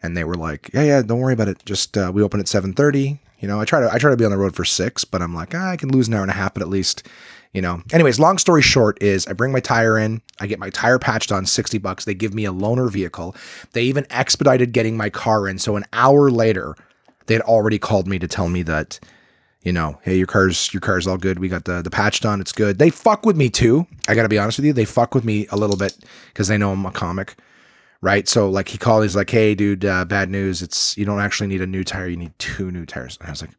And 0.01 0.15
they 0.15 0.23
were 0.23 0.35
like, 0.35 0.69
yeah, 0.73 0.83
yeah, 0.83 1.01
don't 1.01 1.19
worry 1.19 1.33
about 1.33 1.47
it. 1.49 1.65
Just 1.65 1.97
uh, 1.97 2.11
we 2.13 2.21
open 2.21 2.39
at 2.39 2.45
7:30. 2.45 3.19
You 3.39 3.47
know, 3.47 3.59
I 3.59 3.65
try 3.65 3.79
to 3.79 3.91
I 3.91 3.97
try 3.97 4.09
to 4.09 4.17
be 4.17 4.25
on 4.25 4.31
the 4.31 4.37
road 4.37 4.55
for 4.55 4.65
six, 4.65 5.05
but 5.05 5.21
I'm 5.21 5.35
like, 5.35 5.53
ah, 5.53 5.69
I 5.69 5.77
can 5.77 5.89
lose 5.89 6.07
an 6.07 6.13
hour 6.13 6.21
and 6.21 6.31
a 6.31 6.35
half, 6.35 6.53
but 6.53 6.61
at 6.61 6.69
least 6.69 7.07
you 7.53 7.61
know. 7.61 7.81
Anyways, 7.91 8.19
long 8.19 8.37
story 8.37 8.61
short 8.61 9.01
is 9.01 9.27
I 9.27 9.33
bring 9.33 9.51
my 9.51 9.59
tire 9.59 9.97
in, 9.97 10.21
I 10.39 10.47
get 10.47 10.59
my 10.59 10.69
tire 10.69 10.99
patched 10.99 11.31
on 11.31 11.45
60 11.45 11.77
bucks. 11.77 12.05
They 12.05 12.13
give 12.13 12.33
me 12.33 12.45
a 12.45 12.51
loaner 12.51 12.91
vehicle. 12.91 13.35
They 13.73 13.83
even 13.83 14.05
expedited 14.09 14.73
getting 14.73 14.97
my 14.97 15.09
car 15.09 15.47
in. 15.47 15.59
So 15.59 15.75
an 15.75 15.85
hour 15.93 16.29
later, 16.29 16.75
they 17.25 17.33
had 17.33 17.43
already 17.43 17.79
called 17.79 18.07
me 18.07 18.19
to 18.19 18.27
tell 18.27 18.49
me 18.49 18.63
that 18.63 18.99
you 19.63 19.73
know, 19.73 19.99
hey, 20.03 20.17
your 20.17 20.27
car's 20.27 20.73
your 20.73 20.79
car's 20.79 21.07
all 21.07 21.17
good. 21.17 21.39
We 21.39 21.49
got 21.49 21.65
the 21.65 21.81
the 21.81 21.89
patch 21.89 22.21
done. 22.21 22.39
It's 22.39 22.53
good. 22.53 22.79
They 22.79 22.89
fuck 22.89 23.25
with 23.25 23.35
me 23.35 23.49
too. 23.49 23.85
I 24.07 24.15
got 24.15 24.23
to 24.23 24.29
be 24.29 24.37
honest 24.37 24.59
with 24.59 24.65
you. 24.65 24.71
They 24.71 24.85
fuck 24.85 25.13
with 25.13 25.25
me 25.25 25.45
a 25.51 25.57
little 25.57 25.75
bit 25.75 25.97
because 26.27 26.47
they 26.47 26.57
know 26.57 26.71
I'm 26.71 26.85
a 26.85 26.91
comic, 26.91 27.35
right? 27.99 28.29
So 28.29 28.49
like 28.49 28.69
he 28.69 28.77
called, 28.77 29.03
he's 29.03 29.15
like, 29.15 29.29
hey, 29.29 29.55
dude, 29.55 29.83
uh, 29.83 30.05
bad 30.05 30.29
news. 30.29 30.61
It's 30.61 30.97
you 30.97 31.03
don't 31.03 31.19
actually 31.19 31.47
need 31.47 31.61
a 31.61 31.67
new 31.67 31.83
tire. 31.83 32.07
You 32.07 32.15
need 32.15 32.31
two 32.39 32.71
new 32.71 32.85
tires. 32.85 33.17
And 33.19 33.27
I 33.27 33.31
was 33.31 33.41
like, 33.41 33.51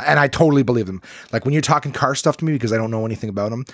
and 0.00 0.18
I 0.18 0.28
totally 0.28 0.62
believe 0.62 0.86
them. 0.86 1.02
Like 1.32 1.44
when 1.44 1.52
you're 1.52 1.62
talking 1.62 1.92
car 1.92 2.14
stuff 2.14 2.36
to 2.38 2.44
me 2.44 2.52
because 2.52 2.72
I 2.72 2.76
don't 2.76 2.90
know 2.90 3.06
anything 3.06 3.30
about 3.30 3.50
them, 3.50 3.64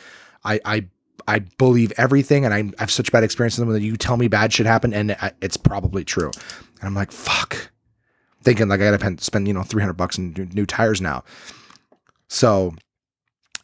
I 0.44 0.60
I 0.64 0.86
I 1.26 1.40
believe 1.40 1.92
everything, 1.96 2.44
and 2.44 2.54
I, 2.54 2.58
I 2.58 2.80
have 2.80 2.90
such 2.90 3.12
bad 3.12 3.24
experiences 3.24 3.60
with 3.60 3.68
them 3.68 3.74
that 3.74 3.82
you 3.82 3.96
tell 3.96 4.16
me 4.16 4.28
bad 4.28 4.52
shit 4.52 4.66
happened, 4.66 4.94
and 4.94 5.16
it's 5.40 5.56
probably 5.56 6.04
true. 6.04 6.30
And 6.80 6.88
I'm 6.88 6.94
like, 6.94 7.12
fuck, 7.12 7.70
thinking 8.42 8.68
like 8.68 8.80
I 8.80 8.90
gotta 8.90 9.22
spend 9.22 9.48
you 9.48 9.54
know 9.54 9.62
300 9.62 9.94
bucks 9.94 10.18
in 10.18 10.50
new 10.54 10.66
tires 10.66 11.00
now. 11.00 11.24
So 12.28 12.74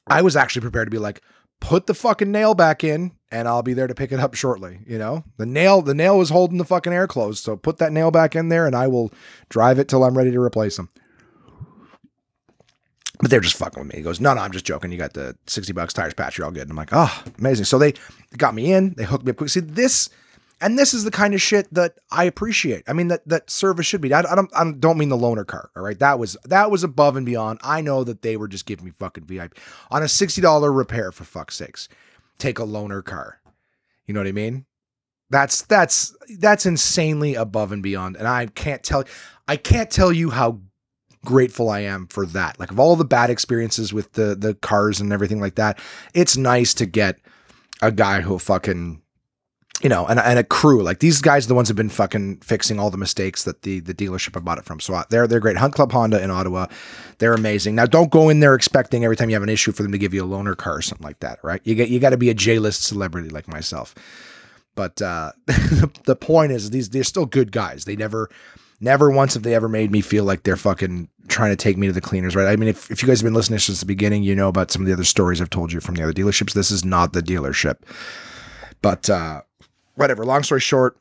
I 0.07 0.23
was 0.23 0.37
actually 0.37 0.63
prepared 0.63 0.87
to 0.87 0.91
be 0.91 0.99
like, 0.99 1.23
put 1.61 1.87
the 1.87 1.95
fucking 1.95 2.31
nail 2.31 2.55
back 2.55 2.85
in, 2.85 3.13
and 3.31 3.49
I'll 3.49 3.63
be 3.63 3.75
there 3.75 3.87
to 3.87 3.95
pick 3.95 4.13
it 4.13 4.21
up 4.21 4.35
shortly. 4.35 4.81
You 4.87 4.99
know, 4.99 5.25
the 5.37 5.47
nail 5.47 5.83
the 5.83 5.95
nail 5.95 6.19
was 6.19 6.31
holding 6.31 6.59
the 6.59 6.65
fucking 6.65 6.93
air 6.93 7.07
closed, 7.07 7.43
so 7.43 7.57
put 7.57 7.79
that 7.79 7.93
nail 7.93 8.11
back 8.11 8.37
in 8.37 8.49
there, 8.49 8.67
and 8.67 8.77
I 8.77 8.89
will 8.89 9.13
drive 9.49 9.79
it 9.79 9.89
till 9.89 10.05
I'm 10.05 10.17
ready 10.17 10.31
to 10.33 10.41
replace 10.41 10.77
them. 10.77 10.91
But 13.21 13.31
they're 13.31 13.41
just 13.41 13.57
fucking 13.57 13.83
with 13.83 13.93
me. 13.93 13.99
He 13.99 14.03
goes, 14.03 14.21
no, 14.21 14.35
no, 14.35 14.41
I'm 14.41 14.53
just 14.53 14.65
joking. 14.67 14.93
You 14.93 14.99
got 14.99 15.15
the 15.15 15.37
60 15.47 15.73
bucks 15.73 15.95
tires 15.95 16.15
patch. 16.15 16.37
You're 16.37 16.45
all 16.45 16.51
good. 16.51 16.63
And 16.63 16.71
I'm 16.71 16.77
like, 16.77 16.91
oh, 16.93 17.25
amazing. 17.39 17.65
So 17.65 17.79
they 17.79 17.95
got 18.37 18.55
me 18.55 18.73
in. 18.73 18.95
They 18.95 19.05
hooked 19.05 19.25
me 19.25 19.31
up 19.31 19.37
quick. 19.37 19.49
See, 19.49 19.61
this, 19.61 20.11
and 20.61 20.79
this 20.79 20.93
is 20.93 21.05
the 21.05 21.11
kind 21.11 21.35
of 21.35 21.41
shit 21.41 21.73
that 21.73 21.99
I 22.11 22.25
appreciate. 22.25 22.85
I 22.87 22.93
mean, 22.93 23.09
that 23.09 23.27
that 23.29 23.51
service 23.51 23.87
should 23.87 24.01
be. 24.01 24.13
I, 24.13 24.21
I 24.21 24.35
don't, 24.35 24.51
I 24.55 24.71
don't 24.73 24.99
mean 24.99 25.09
the 25.09 25.17
loaner 25.17 25.47
car. 25.47 25.71
All 25.77 25.83
right, 25.83 25.99
that 25.99 26.19
was 26.19 26.37
that 26.45 26.71
was 26.71 26.83
above 26.83 27.17
and 27.17 27.27
beyond. 27.27 27.61
I 27.63 27.81
know 27.81 28.05
that 28.05 28.23
they 28.23 28.37
were 28.37 28.49
just 28.49 28.67
giving 28.67 28.85
me 28.85 28.91
fucking 28.91 29.25
VIP 29.25 29.59
on 29.91 30.03
a 30.03 30.09
sixty 30.09 30.41
dollar 30.41 30.73
repair 30.73 31.13
for 31.13 31.25
fuck's 31.25 31.57
sakes. 31.57 31.89
Take 32.39 32.59
a 32.59 32.63
loaner 32.63 33.05
car. 33.05 33.39
You 34.07 34.15
know 34.15 34.21
what 34.21 34.29
I 34.29 34.33
mean? 34.33 34.65
That's 35.29 35.63
that's 35.63 36.17
that's 36.39 36.65
insanely 36.65 37.35
above 37.35 37.73
and 37.73 37.83
beyond. 37.83 38.17
And 38.17 38.27
I 38.27 38.47
can't 38.47 38.83
tell 38.83 39.05
I 39.49 39.57
can't 39.57 39.91
tell 39.91 40.13
you 40.13 40.31
how 40.31 40.61
grateful 41.25 41.71
I 41.71 41.81
am 41.81 42.07
for 42.09 42.27
that. 42.27 42.59
Like 42.59 42.71
of 42.71 42.79
all 42.79 42.97
the 42.97 43.05
bad 43.05 43.31
experiences 43.31 43.93
with 43.93 44.13
the 44.13 44.35
the 44.35 44.55
cars 44.55 45.01
and 45.01 45.13
everything 45.13 45.41
like 45.41 45.57
that, 45.57 45.79
it's 46.15 46.37
nice 46.37 46.75
to 46.75 46.87
get 46.87 47.19
a 47.83 47.93
guy 47.93 48.21
who 48.21 48.39
fucking 48.39 49.03
you 49.83 49.91
know, 49.91 50.07
and, 50.07 50.19
and 50.19 50.39
a 50.39 50.45
crew 50.45 50.83
like 50.83 51.01
these 51.01 51.21
guys 51.21 51.45
are 51.45 51.49
the 51.49 51.55
ones 51.55 51.69
who've 51.69 51.77
been 51.77 51.91
fucking 51.91 52.39
fixing 52.39 52.81
all 52.81 52.89
the 52.91 52.97
mistakes 52.97 53.45
that 53.45 53.63
the 53.63 53.81
the 53.81 53.93
dealership 53.93 54.37
I 54.37 54.41
bought 54.41 54.59
it 54.59 54.65
from. 54.65 54.81
So 54.81 54.95
uh, 54.95 55.05
they're 55.11 55.27
they're 55.27 55.41
great. 55.41 55.59
Hunt 55.59 55.75
Club 55.75 55.93
Honda 55.93 56.23
in 56.23 56.31
Ottawa, 56.31 56.67
they're 57.19 57.35
amazing. 57.35 57.75
Now 57.75 57.85
don't 57.85 58.11
go 58.11 58.31
in 58.31 58.41
there 58.41 58.55
expecting 58.55 59.05
every 59.05 59.17
time 59.17 59.29
you 59.29 59.37
have 59.37 59.43
an 59.43 59.51
issue 59.51 59.73
for 59.73 59.83
them 59.83 59.93
to 59.93 59.99
give 59.99 60.15
you 60.15 60.25
a 60.25 60.27
loaner 60.27 60.57
car 60.57 60.77
or 60.77 60.83
something 60.83 61.05
like 61.05 61.21
that, 61.21 61.39
right? 61.43 61.61
You 61.65 61.75
get 61.75 61.91
you 61.91 62.01
got 62.01 62.11
to 62.11 62.17
be 62.17 62.31
a 62.31 62.35
J 62.35 62.59
list 62.59 62.85
celebrity 62.85 63.29
like 63.29 63.49
myself. 63.49 63.95
But 64.77 65.01
uh, 65.03 65.33
the 65.47 66.17
point 66.19 66.53
is, 66.53 66.71
these 66.71 66.91
they're 66.91 67.05
still 67.05 67.27
good 67.27 67.53
guys. 67.53 67.85
They 67.85 67.97
never 67.97 68.31
Never 68.81 69.11
once 69.11 69.35
have 69.35 69.43
they 69.43 69.55
ever 69.55 69.69
made 69.69 69.91
me 69.91 70.01
feel 70.01 70.25
like 70.25 70.43
they're 70.43 70.57
fucking 70.57 71.09
trying 71.29 71.51
to 71.51 71.57
take 71.57 71.77
me 71.77 71.87
to 71.87 71.93
the 71.93 72.01
cleaners, 72.01 72.37
right? 72.37 72.47
I 72.47 72.57
mean, 72.57 72.69
if, 72.69 72.91
if 72.91 73.03
you 73.03 73.09
guys 73.09 73.21
have 73.21 73.25
been 73.27 73.35
listening 73.35 73.59
since 73.59 73.81
the 73.81 73.87
beginning, 73.87 74.23
you 74.23 74.35
know 74.35 74.49
about 74.49 74.71
some 74.71 74.83
of 74.83 74.87
the 74.87 74.93
other 74.93 75.05
stories 75.05 75.41
I've 75.41 75.51
told 75.51 75.73
you 75.73 75.81
from 75.81 75.95
the 75.95 76.03
other 76.03 76.13
dealerships. 76.13 76.53
This 76.53 76.71
is 76.71 76.85
not 76.85 77.13
the 77.13 77.23
dealership. 77.23 77.77
But 78.83 79.09
uh, 79.09 79.43
whatever. 79.95 80.25
Long 80.25 80.43
story 80.43 80.61
short, 80.61 80.99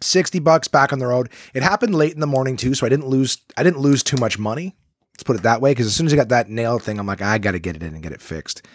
60 0.00 0.38
bucks 0.40 0.66
back 0.66 0.92
on 0.92 0.98
the 0.98 1.06
road. 1.06 1.28
It 1.54 1.62
happened 1.62 1.94
late 1.94 2.14
in 2.14 2.20
the 2.20 2.26
morning 2.26 2.56
too, 2.56 2.74
so 2.74 2.86
I 2.86 2.88
didn't 2.88 3.06
lose 3.06 3.38
I 3.56 3.62
didn't 3.62 3.80
lose 3.80 4.02
too 4.02 4.16
much 4.16 4.38
money. 4.38 4.74
Let's 5.14 5.24
put 5.24 5.36
it 5.36 5.42
that 5.42 5.60
way. 5.60 5.72
Because 5.72 5.86
as 5.86 5.94
soon 5.94 6.06
as 6.06 6.12
I 6.14 6.16
got 6.16 6.30
that 6.30 6.48
nail 6.48 6.78
thing, 6.78 6.98
I'm 6.98 7.06
like, 7.06 7.22
I 7.22 7.36
gotta 7.38 7.58
get 7.58 7.76
it 7.76 7.82
in 7.82 7.94
and 7.94 8.02
get 8.02 8.12
it 8.12 8.22
fixed 8.22 8.66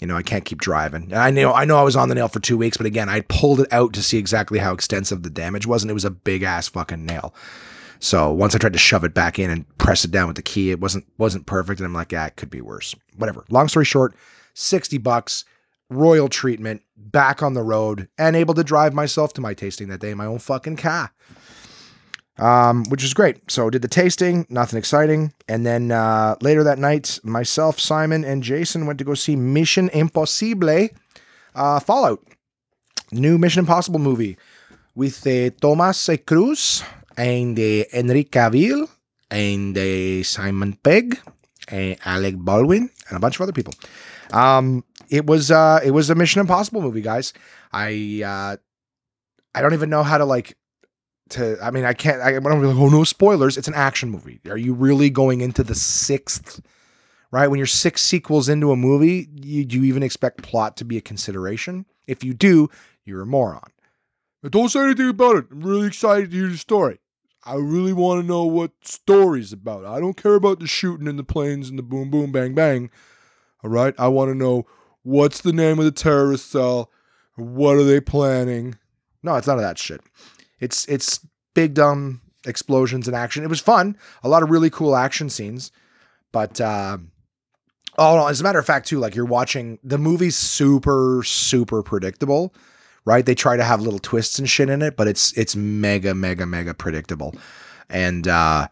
you 0.00 0.06
know, 0.06 0.16
I 0.16 0.22
can't 0.22 0.44
keep 0.44 0.60
driving. 0.60 1.04
And 1.04 1.16
I 1.16 1.30
know 1.30 1.52
I 1.52 1.64
know 1.64 1.78
I 1.78 1.82
was 1.82 1.96
on 1.96 2.08
the 2.08 2.14
nail 2.14 2.28
for 2.28 2.40
two 2.40 2.56
weeks, 2.56 2.76
but 2.76 2.86
again, 2.86 3.08
I 3.08 3.20
pulled 3.22 3.60
it 3.60 3.72
out 3.72 3.92
to 3.94 4.02
see 4.02 4.18
exactly 4.18 4.58
how 4.58 4.72
extensive 4.72 5.22
the 5.22 5.30
damage 5.30 5.66
was, 5.66 5.82
and 5.82 5.90
it 5.90 5.94
was 5.94 6.04
a 6.04 6.10
big 6.10 6.42
ass 6.42 6.68
fucking 6.68 7.04
nail. 7.04 7.34
So 7.98 8.30
once 8.30 8.54
I 8.54 8.58
tried 8.58 8.74
to 8.74 8.78
shove 8.78 9.04
it 9.04 9.14
back 9.14 9.38
in 9.38 9.50
and 9.50 9.66
press 9.78 10.04
it 10.04 10.10
down 10.10 10.26
with 10.26 10.36
the 10.36 10.42
key, 10.42 10.70
it 10.70 10.80
wasn't 10.80 11.06
wasn't 11.18 11.46
perfect, 11.46 11.80
and 11.80 11.86
I'm 11.86 11.94
like, 11.94 12.12
yeah, 12.12 12.26
it 12.26 12.36
could 12.36 12.50
be 12.50 12.60
worse. 12.60 12.94
Whatever. 13.16 13.44
Long 13.48 13.68
story 13.68 13.86
short, 13.86 14.14
sixty 14.54 14.98
bucks, 14.98 15.44
royal 15.88 16.28
treatment, 16.28 16.82
back 16.96 17.42
on 17.42 17.54
the 17.54 17.62
road, 17.62 18.08
and 18.18 18.36
able 18.36 18.54
to 18.54 18.64
drive 18.64 18.92
myself 18.92 19.32
to 19.34 19.40
my 19.40 19.54
tasting 19.54 19.88
that 19.88 20.00
day 20.00 20.10
in 20.10 20.18
my 20.18 20.26
own 20.26 20.38
fucking 20.38 20.76
car 20.76 21.12
um, 22.38 22.84
which 22.88 23.02
was 23.02 23.14
great. 23.14 23.50
So 23.50 23.70
did 23.70 23.82
the 23.82 23.88
tasting, 23.88 24.46
nothing 24.48 24.78
exciting, 24.78 25.32
and 25.48 25.64
then 25.64 25.90
uh, 25.92 26.36
later 26.40 26.64
that 26.64 26.78
night, 26.78 27.18
myself, 27.22 27.80
Simon, 27.80 28.24
and 28.24 28.42
Jason 28.42 28.86
went 28.86 28.98
to 28.98 29.04
go 29.04 29.14
see 29.14 29.36
Mission 29.36 29.88
Impossible, 29.90 30.88
uh, 31.54 31.80
Fallout, 31.80 32.22
new 33.12 33.38
Mission 33.38 33.60
Impossible 33.60 33.98
movie 33.98 34.36
with 34.94 35.26
uh, 35.26 35.50
Thomas 35.60 36.08
Cruise 36.26 36.82
and 37.16 37.58
uh, 37.58 37.84
Henry 37.92 38.24
Cavill 38.24 38.88
and 39.30 39.76
uh, 39.76 40.22
Simon 40.22 40.74
Pegg, 40.82 41.18
and 41.68 41.96
Alec 42.04 42.36
Baldwin, 42.38 42.90
and 43.08 43.16
a 43.16 43.20
bunch 43.20 43.36
of 43.36 43.40
other 43.42 43.52
people. 43.52 43.74
Um, 44.32 44.84
it 45.08 45.26
was 45.26 45.50
uh, 45.50 45.80
it 45.84 45.90
was 45.90 46.10
a 46.10 46.14
Mission 46.14 46.40
Impossible 46.40 46.82
movie, 46.82 47.00
guys. 47.00 47.32
I 47.72 48.22
uh, 48.24 48.56
I 49.54 49.62
don't 49.62 49.74
even 49.74 49.90
know 49.90 50.02
how 50.02 50.18
to 50.18 50.24
like 50.24 50.56
to. 51.30 51.58
I 51.62 51.70
mean, 51.70 51.84
I 51.84 51.92
can't. 51.92 52.20
I, 52.20 52.32
don't 52.32 52.60
be 52.60 52.66
like, 52.66 52.76
oh 52.76 52.88
no 52.88 53.04
spoilers. 53.04 53.56
It's 53.56 53.68
an 53.68 53.74
action 53.74 54.10
movie. 54.10 54.40
Are 54.48 54.56
you 54.56 54.74
really 54.74 55.10
going 55.10 55.40
into 55.40 55.62
the 55.62 55.74
sixth? 55.74 56.60
Right 57.32 57.48
when 57.48 57.58
you're 57.58 57.66
six 57.66 58.02
sequels 58.02 58.48
into 58.48 58.70
a 58.70 58.76
movie, 58.76 59.28
you, 59.34 59.64
do 59.64 59.76
you 59.76 59.84
even 59.84 60.04
expect 60.04 60.42
plot 60.42 60.76
to 60.76 60.84
be 60.84 60.96
a 60.96 61.00
consideration? 61.00 61.84
If 62.06 62.22
you 62.22 62.32
do, 62.32 62.70
you're 63.04 63.22
a 63.22 63.26
moron. 63.26 63.68
But 64.42 64.52
don't 64.52 64.68
say 64.68 64.84
anything 64.84 65.08
about 65.08 65.36
it. 65.36 65.46
I'm 65.50 65.60
really 65.60 65.88
excited 65.88 66.30
to 66.30 66.36
hear 66.36 66.48
the 66.48 66.56
story. 66.56 67.00
I 67.44 67.54
really 67.54 67.92
want 67.92 68.20
to 68.20 68.26
know 68.26 68.44
what 68.44 68.72
story's 68.82 69.52
about. 69.52 69.84
I 69.84 70.00
don't 70.00 70.16
care 70.16 70.34
about 70.34 70.60
the 70.60 70.66
shooting 70.66 71.08
and 71.08 71.18
the 71.18 71.24
planes 71.24 71.68
and 71.68 71.78
the 71.78 71.82
boom, 71.82 72.10
boom, 72.10 72.32
bang, 72.32 72.54
bang. 72.54 72.90
All 73.62 73.70
right. 73.70 73.94
I 73.98 74.08
want 74.08 74.30
to 74.30 74.34
know 74.34 74.66
what's 75.02 75.40
the 75.40 75.52
name 75.52 75.78
of 75.78 75.84
the 75.84 75.92
terrorist 75.92 76.50
cell. 76.50 76.90
What 77.36 77.76
are 77.76 77.84
they 77.84 78.00
planning? 78.00 78.76
No, 79.22 79.34
it's 79.36 79.46
none 79.46 79.58
of 79.58 79.62
that 79.62 79.78
shit. 79.78 80.00
It's 80.60 80.86
it's 80.86 81.26
big 81.54 81.74
dumb 81.74 82.20
explosions 82.46 83.08
and 83.08 83.16
action. 83.16 83.44
It 83.44 83.50
was 83.50 83.60
fun. 83.60 83.96
A 84.22 84.28
lot 84.28 84.42
of 84.42 84.50
really 84.50 84.70
cool 84.70 84.96
action 84.96 85.28
scenes. 85.28 85.72
But 86.32 86.60
uh, 86.60 86.98
oh, 87.98 88.26
as 88.26 88.40
a 88.40 88.44
matter 88.44 88.58
of 88.58 88.66
fact, 88.66 88.86
too, 88.86 88.98
like 88.98 89.14
you're 89.14 89.24
watching 89.24 89.78
the 89.82 89.98
movie's 89.98 90.36
super 90.36 91.22
super 91.24 91.82
predictable 91.82 92.54
right? 93.06 93.24
They 93.24 93.34
try 93.34 93.56
to 93.56 93.64
have 93.64 93.80
little 93.80 94.00
twists 94.00 94.38
and 94.38 94.50
shit 94.50 94.68
in 94.68 94.82
it, 94.82 94.96
but 94.96 95.08
it's 95.08 95.32
it's 95.32 95.56
mega 95.56 96.14
mega 96.14 96.44
mega 96.44 96.74
predictable. 96.74 97.34
And 97.88 98.28
uh 98.28 98.68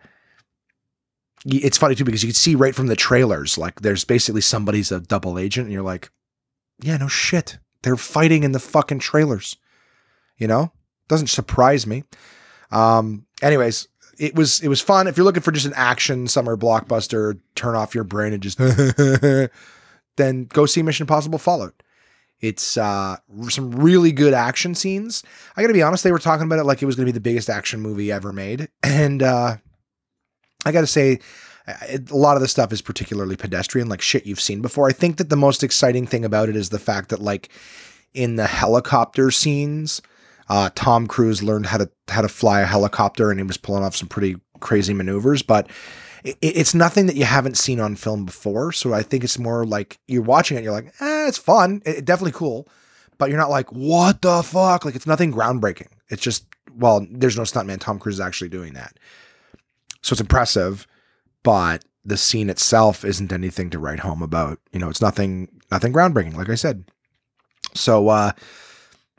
it's 1.47 1.79
funny 1.79 1.95
too 1.95 2.05
because 2.05 2.23
you 2.23 2.29
can 2.29 2.35
see 2.35 2.55
right 2.55 2.75
from 2.75 2.87
the 2.87 2.97
trailers 2.97 3.59
like 3.59 3.83
there's 3.83 4.05
basically 4.05 4.41
somebody's 4.41 4.91
a 4.91 5.01
double 5.01 5.39
agent 5.39 5.67
and 5.67 5.73
you're 5.73 5.83
like, 5.83 6.11
yeah, 6.83 6.97
no 6.99 7.09
shit. 7.09 7.59
They're 7.83 7.97
fighting 7.97 8.45
in 8.45 8.53
the 8.53 8.61
fucking 8.61 8.99
trailers. 8.99 9.57
You 10.37 10.49
know? 10.49 10.73
Doesn't 11.09 11.29
surprise 11.29 11.87
me. 11.87 12.05
Um 12.71 13.27
anyways, 13.43 13.89
it 14.19 14.35
was 14.35 14.61
it 14.61 14.69
was 14.69 14.81
fun. 14.81 15.07
If 15.07 15.17
you're 15.17 15.25
looking 15.25 15.43
for 15.43 15.53
just 15.53 15.67
an 15.67 15.75
action 15.77 16.27
summer 16.29 16.57
blockbuster, 16.57 17.39
turn 17.55 17.75
off 17.75 17.95
your 17.95 18.05
brain 18.05 18.33
and 18.33 18.43
just 18.43 18.59
then 20.17 20.45
go 20.47 20.67
see 20.67 20.83
Mission 20.83 21.05
Impossible 21.05 21.39
Fallout. 21.39 21.75
It's 22.41 22.77
uh, 22.77 23.17
some 23.49 23.71
really 23.71 24.13
good 24.13 24.35
action 24.35 24.75
scenes. 24.75 25.23
I 25.57 25.63
got 25.63 25.69
to 25.69 25.75
be 25.75 25.83
honest, 25.83 26.05
they 26.05 26.13
were 26.13 26.19
talking 26.19 26.45
about 26.45 26.59
it 26.59 26.65
like 26.65 26.83
it 26.83 26.87
was 26.87 26.97
to 26.97 27.05
be 27.05 27.11
the 27.11 27.21
biggest 27.21 27.49
action 27.49 27.81
movie 27.81 28.13
ever 28.13 28.33
made, 28.33 28.69
and 28.83 29.23
uh, 29.23 29.57
I 30.67 30.73
got 30.73 30.83
to 30.83 30.87
say, 30.87 31.21
a 31.67 32.01
lot 32.11 32.37
of 32.37 32.43
the 32.43 32.49
stuff 32.49 32.73
is 32.73 32.83
particularly 32.83 33.37
pedestrian, 33.37 33.89
like 33.89 34.03
shit 34.03 34.27
you've 34.27 34.41
seen 34.41 34.61
before. 34.61 34.89
I 34.89 34.93
think 34.93 35.17
that 35.17 35.31
the 35.31 35.37
most 35.37 35.63
exciting 35.63 36.07
thing 36.07 36.25
about 36.25 36.51
it 36.51 36.57
is 36.57 36.69
the 36.69 36.79
fact 36.79 37.09
that, 37.09 37.21
like, 37.21 37.49
in 38.13 38.37
the 38.37 38.47
helicopter 38.47 39.31
scenes, 39.31 40.03
uh, 40.49 40.71
Tom 40.75 41.07
Cruise 41.07 41.43
learned 41.43 41.67
how 41.67 41.79
to 41.79 41.91
how 42.09 42.21
to 42.21 42.29
fly 42.29 42.61
a 42.61 42.67
helicopter, 42.67 43.31
and 43.31 43.41
he 43.41 43.45
was 43.45 43.57
pulling 43.57 43.83
off 43.83 43.97
some 43.97 44.09
pretty 44.09 44.37
crazy 44.61 44.95
maneuvers, 44.95 45.43
but 45.43 45.69
it's 46.25 46.75
nothing 46.75 47.05
that 47.07 47.17
you 47.17 47.25
haven't 47.27 47.59
seen 47.59 47.81
on 47.81 47.97
film 47.97 48.25
before. 48.25 48.73
So 48.73 48.95
I 48.95 49.03
think 49.03 49.25
it's 49.25 49.39
more 49.39 49.67
like 49.67 49.99
you're 50.09 50.23
watching 50.23 50.57
it, 50.57 50.65
you're 50.65 50.73
like, 50.73 50.95
eh, 51.01 51.29
it's 51.29 51.37
fun. 51.37 51.83
It, 51.85 52.05
definitely 52.07 52.33
cool. 52.33 52.67
But 53.19 53.29
you're 53.29 53.39
not 53.39 53.51
like, 53.51 53.71
what 53.71 54.23
the 54.23 54.43
fuck? 54.43 54.87
Like 54.87 54.97
it's 54.97 55.07
nothing 55.07 55.33
groundbreaking. 55.33 55.89
It's 56.09 56.23
just, 56.23 56.47
well, 56.75 57.07
there's 57.11 57.37
no 57.37 57.43
stuntman. 57.43 57.79
Tom 57.79 57.99
Cruise 57.99 58.15
is 58.15 58.21
actually 58.21 58.49
doing 58.49 58.73
that. 58.73 58.97
So 60.01 60.15
it's 60.15 60.21
impressive, 60.21 60.87
but 61.43 61.85
the 62.07 62.17
scene 62.17 62.49
itself 62.49 63.05
isn't 63.05 63.33
anything 63.33 63.69
to 63.71 63.79
write 63.79 64.01
home 64.01 64.23
about. 64.23 64.59
You 64.73 64.81
know, 64.81 64.89
it's 64.89 65.03
nothing, 65.03 65.49
nothing 65.71 65.93
groundbreaking, 65.93 66.37
like 66.37 66.49
I 66.49 66.55
said. 66.55 66.85
So, 67.75 68.09
uh, 68.09 68.33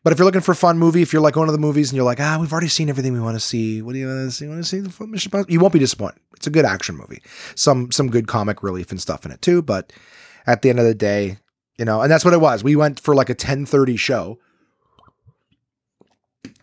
but 0.05 0.13
if 0.13 0.19
you're 0.19 0.25
looking 0.27 0.41
for 0.41 0.51
a 0.51 0.55
fun 0.55 0.77
movie, 0.77 1.01
if 1.01 1.11
you're 1.11 1.21
like 1.21 1.35
one 1.35 1.49
of 1.49 1.51
the 1.51 1.59
movies 1.59 1.89
and 1.89 1.95
you're 1.95 2.05
like, 2.05 2.19
ah, 2.19 2.37
we've 2.39 2.51
already 2.51 2.67
seen 2.67 2.89
everything 2.89 3.11
we 3.11 3.19
want 3.19 3.35
to 3.35 3.39
see. 3.39 3.81
What 3.81 3.93
do 3.93 3.97
you 3.97 4.05
want 4.05 4.27
to 4.27 4.31
see? 4.31 4.45
You 4.45 4.51
want 4.51 4.63
to 4.63 4.69
see 4.69 4.79
the 4.79 5.07
Mission 5.07 5.29
Impossible? 5.29 5.51
You 5.51 5.59
won't 5.59 5.73
be 5.73 5.79
disappointed. 5.79 6.19
It's 6.35 6.45
a 6.45 6.51
good 6.51 6.63
action 6.63 6.95
movie. 6.95 7.23
Some 7.55 7.91
some 7.91 8.11
good 8.11 8.27
comic 8.27 8.61
relief 8.61 8.91
and 8.91 9.01
stuff 9.01 9.25
in 9.25 9.31
it 9.31 9.41
too. 9.41 9.63
But 9.63 9.91
at 10.45 10.61
the 10.61 10.69
end 10.69 10.77
of 10.77 10.85
the 10.85 10.93
day, 10.93 11.39
you 11.79 11.85
know, 11.85 12.03
and 12.03 12.11
that's 12.11 12.23
what 12.23 12.35
it 12.35 12.39
was. 12.39 12.63
We 12.63 12.75
went 12.75 12.99
for 12.99 13.15
like 13.15 13.31
a 13.31 13.35
10:30 13.35 13.97
show 13.97 14.37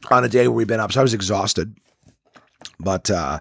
on 0.09 0.23
a 0.23 0.29
day 0.29 0.47
where 0.47 0.55
we've 0.55 0.69
been 0.69 0.79
up, 0.79 0.93
so 0.93 1.01
I 1.01 1.03
was 1.03 1.13
exhausted. 1.13 1.77
But 2.79 3.11
uh, 3.11 3.41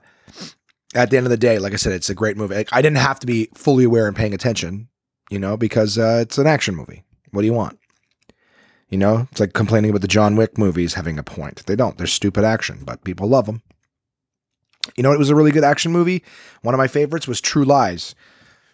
at 0.96 1.12
the 1.12 1.18
end 1.18 1.28
of 1.28 1.30
the 1.30 1.38
day, 1.38 1.60
like 1.60 1.74
I 1.74 1.76
said, 1.76 1.94
it's 1.94 2.10
a 2.10 2.16
great 2.16 2.38
movie. 2.38 2.66
I 2.72 2.82
didn't 2.82 2.98
have 2.98 3.20
to 3.20 3.28
be 3.28 3.50
fully 3.54 3.84
aware 3.84 4.08
and 4.08 4.18
paying 4.18 4.34
attention, 4.34 4.88
you 5.30 5.38
know, 5.38 5.58
because 5.58 6.00
uh, 6.00 6.22
it's 6.24 6.40
an 6.40 6.48
action 6.48 6.76
movie. 6.76 7.04
What 7.30 7.42
do 7.42 7.46
you 7.46 7.54
want? 7.54 7.78
You 8.92 8.98
know, 8.98 9.28
it's 9.32 9.40
like 9.40 9.54
complaining 9.54 9.90
about 9.90 10.02
the 10.02 10.08
John 10.08 10.36
Wick 10.36 10.58
movies 10.58 10.94
having 10.94 11.18
a 11.18 11.24
point. 11.24 11.66
They 11.66 11.78
don't. 11.78 11.98
They're 11.98 12.06
stupid 12.08 12.44
action, 12.44 12.82
but 12.84 13.04
people 13.06 13.28
love 13.28 13.46
them. 13.46 13.62
You 14.98 15.04
know, 15.04 15.14
it 15.14 15.20
was 15.20 15.30
a 15.30 15.36
really 15.36 15.52
good 15.52 15.64
action 15.64 15.94
movie. 15.94 16.24
One 16.62 16.76
of 16.76 16.78
my 16.78 16.88
favorites 16.88 17.28
was 17.28 17.40
True 17.40 17.64
Lies. 17.64 18.16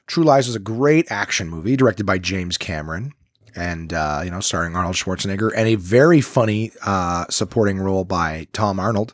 True 0.08 0.24
Lies 0.24 0.48
was 0.48 0.56
a 0.56 0.60
great 0.60 1.12
action 1.12 1.50
movie 1.50 1.76
directed 1.76 2.06
by 2.06 2.18
James 2.18 2.58
Cameron 2.58 3.14
and, 3.56 3.94
uh, 3.94 4.22
you 4.24 4.32
know, 4.32 4.40
starring 4.40 4.76
Arnold 4.76 4.96
Schwarzenegger 4.96 5.52
and 5.56 5.68
a 5.68 5.76
very 5.76 6.22
funny 6.22 6.72
uh, 6.84 7.26
supporting 7.30 7.78
role 7.78 8.04
by 8.04 8.48
Tom 8.54 8.80
Arnold. 8.80 9.14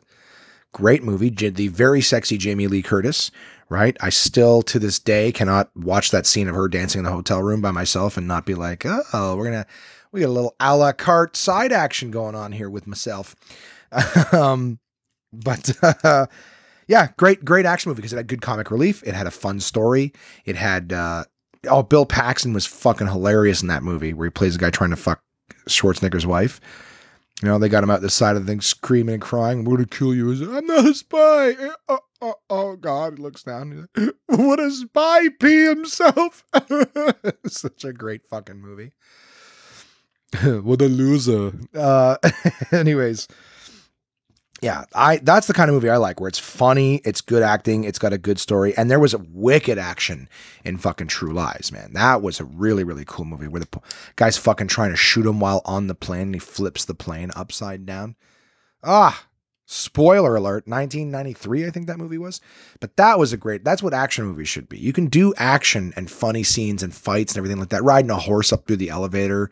Great 0.71 1.03
movie. 1.03 1.29
The 1.29 1.67
very 1.67 2.01
sexy 2.01 2.37
Jamie 2.37 2.67
Lee 2.67 2.81
Curtis, 2.81 3.29
right? 3.69 3.97
I 3.99 4.09
still 4.09 4.61
to 4.63 4.79
this 4.79 4.99
day 4.99 5.31
cannot 5.31 5.69
watch 5.75 6.11
that 6.11 6.25
scene 6.25 6.47
of 6.47 6.55
her 6.55 6.67
dancing 6.67 6.99
in 6.99 7.05
the 7.05 7.11
hotel 7.11 7.41
room 7.41 7.61
by 7.61 7.71
myself 7.71 8.15
and 8.15 8.27
not 8.27 8.45
be 8.45 8.55
like, 8.55 8.85
oh, 8.85 9.35
we're 9.35 9.49
going 9.49 9.63
to 9.63 9.67
we 10.13 10.21
got 10.21 10.28
a 10.28 10.30
little 10.30 10.56
a 10.60 10.78
la 10.78 10.93
carte 10.93 11.36
side 11.36 11.73
action 11.73 12.12
going 12.12 12.36
on 12.36 12.54
here 12.54 12.69
with 12.69 12.88
myself. 12.88 13.36
um, 14.32 14.80
but 15.34 15.76
uh, 16.04 16.28
yeah, 16.88 17.10
great, 17.17 17.43
great 17.43 17.65
action 17.65 17.89
movie 17.89 17.97
because 17.97 18.13
it 18.13 18.17
had 18.17 18.28
good 18.28 18.41
comic 18.41 18.71
relief. 18.71 19.04
It 19.06 19.15
had 19.15 19.28
a 19.28 19.32
fun 19.32 19.60
story. 19.60 20.13
It 20.45 20.56
had 20.56 20.93
uh, 20.93 21.26
oh, 21.67 21.84
Bill 21.84 22.06
Paxton 22.06 22.54
was 22.54 22.65
fucking 22.65 23.08
hilarious 23.08 23.62
in 23.62 23.67
that 23.67 23.84
movie 23.84 24.13
where 24.13 24.28
he 24.28 24.32
plays 24.32 24.56
a 24.56 24.60
guy 24.60 24.69
trying 24.69 24.91
to 24.91 24.95
fuck 24.95 25.21
Schwarzenegger's 25.67 26.28
wife. 26.28 26.62
You 27.41 27.49
know, 27.49 27.58
they 27.58 27.67
got 27.67 27.84
him 27.84 27.89
out 27.89 28.02
the 28.02 28.10
side 28.10 28.36
of 28.36 28.45
the 28.45 28.52
thing 28.52 28.62
screaming 28.62 29.15
and 29.15 29.21
crying. 29.21 29.65
We're 29.65 29.78
gonna 29.78 29.88
kill 29.88 30.13
you. 30.13 30.56
I'm 30.56 30.65
not 30.67 30.86
a 30.86 30.93
spy. 30.93 31.56
Oh, 31.89 31.99
oh, 32.21 32.36
oh 32.49 32.76
God. 32.76 33.17
He 33.17 33.23
looks 33.23 33.43
down. 33.43 33.89
Like, 33.95 34.15
what 34.28 34.60
a 34.60 34.71
spy 34.71 35.30
pee 35.39 35.65
himself. 35.65 36.45
Such 37.47 37.84
a 37.84 37.91
great 37.91 38.28
fucking 38.30 38.62
movie. 38.62 38.91
what 40.63 40.81
a 40.81 40.87
loser. 40.87 41.53
Uh, 41.75 42.17
anyways, 42.71 43.27
yeah, 44.61 44.85
I 44.95 45.17
that's 45.17 45.47
the 45.47 45.53
kind 45.53 45.69
of 45.69 45.75
movie 45.75 45.89
I 45.89 45.97
like 45.97 46.19
where 46.19 46.29
it's 46.29 46.39
funny, 46.39 47.01
it's 47.03 47.21
good 47.21 47.43
acting, 47.43 47.83
it's 47.83 47.99
got 47.99 48.13
a 48.13 48.17
good 48.17 48.39
story, 48.39 48.75
and 48.77 48.89
there 48.89 48.99
was 48.99 49.13
a 49.13 49.23
wicked 49.29 49.77
action 49.77 50.29
in 50.63 50.77
fucking 50.77 51.07
True 51.07 51.33
Lies, 51.33 51.71
man. 51.71 51.93
That 51.93 52.21
was 52.21 52.39
a 52.39 52.45
really 52.45 52.83
really 52.83 53.03
cool 53.05 53.25
movie 53.25 53.47
where 53.47 53.59
the 53.59 53.81
guy's 54.15 54.37
fucking 54.37 54.69
trying 54.69 54.91
to 54.91 54.97
shoot 54.97 55.25
him 55.25 55.39
while 55.39 55.61
on 55.65 55.87
the 55.87 55.95
plane 55.95 56.23
and 56.23 56.35
he 56.35 56.39
flips 56.39 56.85
the 56.85 56.95
plane 56.95 57.31
upside 57.35 57.85
down. 57.85 58.15
Ah, 58.81 59.27
spoiler 59.65 60.35
alert, 60.35 60.67
1993 60.67 61.65
I 61.67 61.69
think 61.69 61.87
that 61.87 61.99
movie 61.99 62.17
was. 62.17 62.41
But 62.79 62.95
that 62.95 63.19
was 63.19 63.33
a 63.33 63.37
great. 63.37 63.63
That's 63.63 63.83
what 63.83 63.93
action 63.93 64.25
movies 64.25 64.49
should 64.49 64.69
be. 64.69 64.79
You 64.79 64.93
can 64.93 65.07
do 65.07 65.33
action 65.37 65.93
and 65.95 66.09
funny 66.09 66.43
scenes 66.43 66.81
and 66.81 66.95
fights 66.95 67.33
and 67.33 67.37
everything 67.37 67.59
like 67.59 67.69
that. 67.69 67.83
Riding 67.83 68.11
a 68.11 68.15
horse 68.15 68.53
up 68.53 68.65
through 68.65 68.77
the 68.77 68.89
elevator 68.89 69.51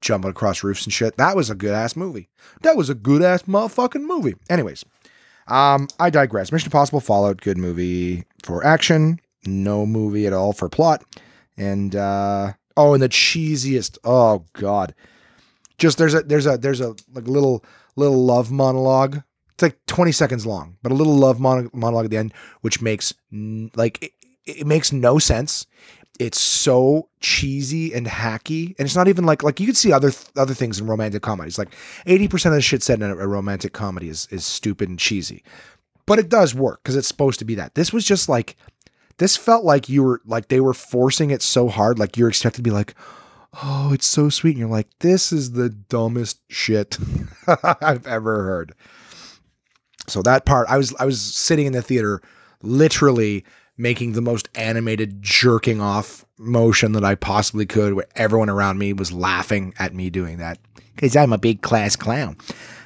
jumping 0.00 0.30
across 0.30 0.62
roofs 0.62 0.84
and 0.84 0.92
shit. 0.92 1.16
That 1.16 1.36
was 1.36 1.50
a 1.50 1.54
good 1.54 1.72
ass 1.72 1.96
movie. 1.96 2.28
That 2.62 2.76
was 2.76 2.90
a 2.90 2.94
good 2.94 3.22
ass 3.22 3.42
motherfucking 3.42 4.02
movie. 4.02 4.34
Anyways, 4.48 4.84
um, 5.48 5.88
I 5.98 6.10
digress. 6.10 6.52
Mission 6.52 6.68
Impossible 6.68 7.00
Fallout, 7.00 7.40
good 7.40 7.58
movie 7.58 8.24
for 8.42 8.64
action, 8.64 9.20
no 9.46 9.86
movie 9.86 10.26
at 10.26 10.32
all 10.32 10.52
for 10.52 10.68
plot. 10.68 11.04
And 11.56 11.96
uh 11.96 12.52
oh, 12.76 12.94
and 12.94 13.02
the 13.02 13.08
cheesiest, 13.08 13.98
oh 14.04 14.44
god. 14.52 14.94
Just 15.78 15.98
there's 15.98 16.14
a 16.14 16.22
there's 16.22 16.46
a 16.46 16.58
there's 16.58 16.80
a 16.80 16.94
like 17.14 17.26
little 17.26 17.64
little 17.96 18.24
love 18.24 18.50
monologue. 18.50 19.22
It's 19.54 19.62
like 19.62 19.78
20 19.86 20.12
seconds 20.12 20.46
long, 20.46 20.76
but 20.82 20.92
a 20.92 20.94
little 20.94 21.16
love 21.16 21.40
mon- 21.40 21.70
monologue 21.72 22.04
at 22.04 22.10
the 22.12 22.16
end, 22.16 22.32
which 22.60 22.80
makes 22.80 23.12
like 23.74 24.02
it, 24.02 24.12
it 24.46 24.66
makes 24.66 24.92
no 24.92 25.18
sense 25.18 25.66
it's 26.18 26.40
so 26.40 27.08
cheesy 27.20 27.94
and 27.94 28.06
hacky 28.06 28.74
and 28.78 28.86
it's 28.86 28.96
not 28.96 29.08
even 29.08 29.24
like 29.24 29.42
like 29.42 29.60
you 29.60 29.66
can 29.66 29.74
see 29.74 29.92
other 29.92 30.10
other 30.36 30.54
things 30.54 30.80
in 30.80 30.86
romantic 30.86 31.22
comedies. 31.22 31.58
Like 31.58 31.74
80% 32.06 32.46
of 32.46 32.52
the 32.52 32.60
shit 32.60 32.82
said 32.82 33.00
in 33.00 33.10
a, 33.10 33.16
a 33.16 33.26
romantic 33.26 33.72
comedy 33.72 34.08
is 34.08 34.26
is 34.30 34.44
stupid 34.44 34.88
and 34.88 34.98
cheesy. 34.98 35.42
But 36.06 36.18
it 36.18 36.28
does 36.28 36.54
work 36.54 36.82
because 36.82 36.96
it's 36.96 37.08
supposed 37.08 37.38
to 37.40 37.44
be 37.44 37.54
that. 37.56 37.74
This 37.74 37.92
was 37.92 38.04
just 38.04 38.28
like 38.28 38.56
this 39.18 39.36
felt 39.36 39.64
like 39.64 39.88
you 39.88 40.02
were 40.02 40.20
like 40.24 40.48
they 40.48 40.60
were 40.60 40.74
forcing 40.74 41.30
it 41.30 41.42
so 41.42 41.68
hard 41.68 41.98
like 41.98 42.16
you're 42.16 42.28
expected 42.28 42.58
to 42.58 42.62
be 42.62 42.70
like 42.70 42.94
oh 43.62 43.92
it's 43.92 44.06
so 44.06 44.28
sweet 44.28 44.50
and 44.50 44.58
you're 44.58 44.68
like 44.68 44.88
this 45.00 45.32
is 45.32 45.52
the 45.52 45.68
dumbest 45.68 46.40
shit 46.48 46.98
i've 47.80 48.06
ever 48.06 48.42
heard. 48.42 48.74
So 50.08 50.22
that 50.22 50.46
part 50.46 50.68
i 50.68 50.76
was 50.76 50.94
i 50.98 51.04
was 51.04 51.20
sitting 51.20 51.66
in 51.66 51.74
the 51.74 51.82
theater 51.82 52.20
literally 52.62 53.44
making 53.78 54.12
the 54.12 54.20
most 54.20 54.48
animated 54.54 55.22
jerking 55.22 55.80
off 55.80 56.26
motion 56.36 56.92
that 56.92 57.04
I 57.04 57.14
possibly 57.14 57.64
could, 57.64 57.94
where 57.94 58.06
everyone 58.16 58.50
around 58.50 58.78
me 58.78 58.92
was 58.92 59.12
laughing 59.12 59.72
at 59.78 59.94
me 59.94 60.10
doing 60.10 60.38
that 60.38 60.58
because 60.94 61.16
I'm 61.16 61.32
a 61.32 61.38
big 61.38 61.62
class 61.62 61.96
clown. 61.96 62.36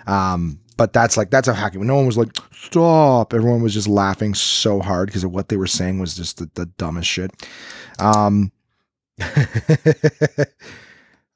Um, 0.07 0.61
but 0.77 0.93
that's 0.93 1.17
like 1.17 1.31
that's 1.31 1.49
a 1.49 1.55
hacking. 1.55 1.87
No 1.87 1.97
one 1.97 2.07
was 2.07 2.19
like, 2.19 2.37
stop. 2.53 3.35
Everyone 3.35 3.63
was 3.63 3.75
just 3.75 3.89
laughing 3.89 4.35
so 4.35 4.81
hard 4.81 5.07
because 5.09 5.25
of 5.25 5.33
what 5.33 5.49
they 5.49 5.57
were 5.57 5.67
saying 5.67 5.99
was 5.99 6.15
just 6.15 6.39
the, 6.39 6.51
the 6.55 6.67
dumbest 6.67 7.09
shit. 7.09 7.31
Um, 7.99 8.53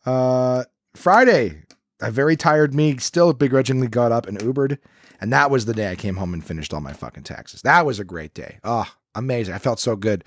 uh, 0.07 0.65
Friday, 0.95 1.63
a 2.01 2.11
very 2.11 2.37
tired 2.37 2.75
me 2.75 2.97
still 2.99 3.33
begrudgingly 3.33 3.89
got 3.89 4.13
up 4.13 4.27
and 4.27 4.39
Ubered. 4.39 4.79
And 5.21 5.33
that 5.33 5.51
was 5.51 5.65
the 5.65 5.73
day 5.73 5.91
I 5.91 5.97
came 5.97 6.17
home 6.17 6.35
and 6.35 6.45
finished 6.45 6.75
all 6.75 6.81
my 6.81 6.93
fucking 6.93 7.23
taxes. 7.23 7.63
That 7.63 7.87
was 7.87 7.99
a 7.99 8.05
great 8.05 8.35
day. 8.35 8.59
Oh, 8.65 8.87
amazing. 9.17 9.55
I 9.55 9.59
felt 9.59 9.81
so 9.81 9.97
good. 9.97 10.25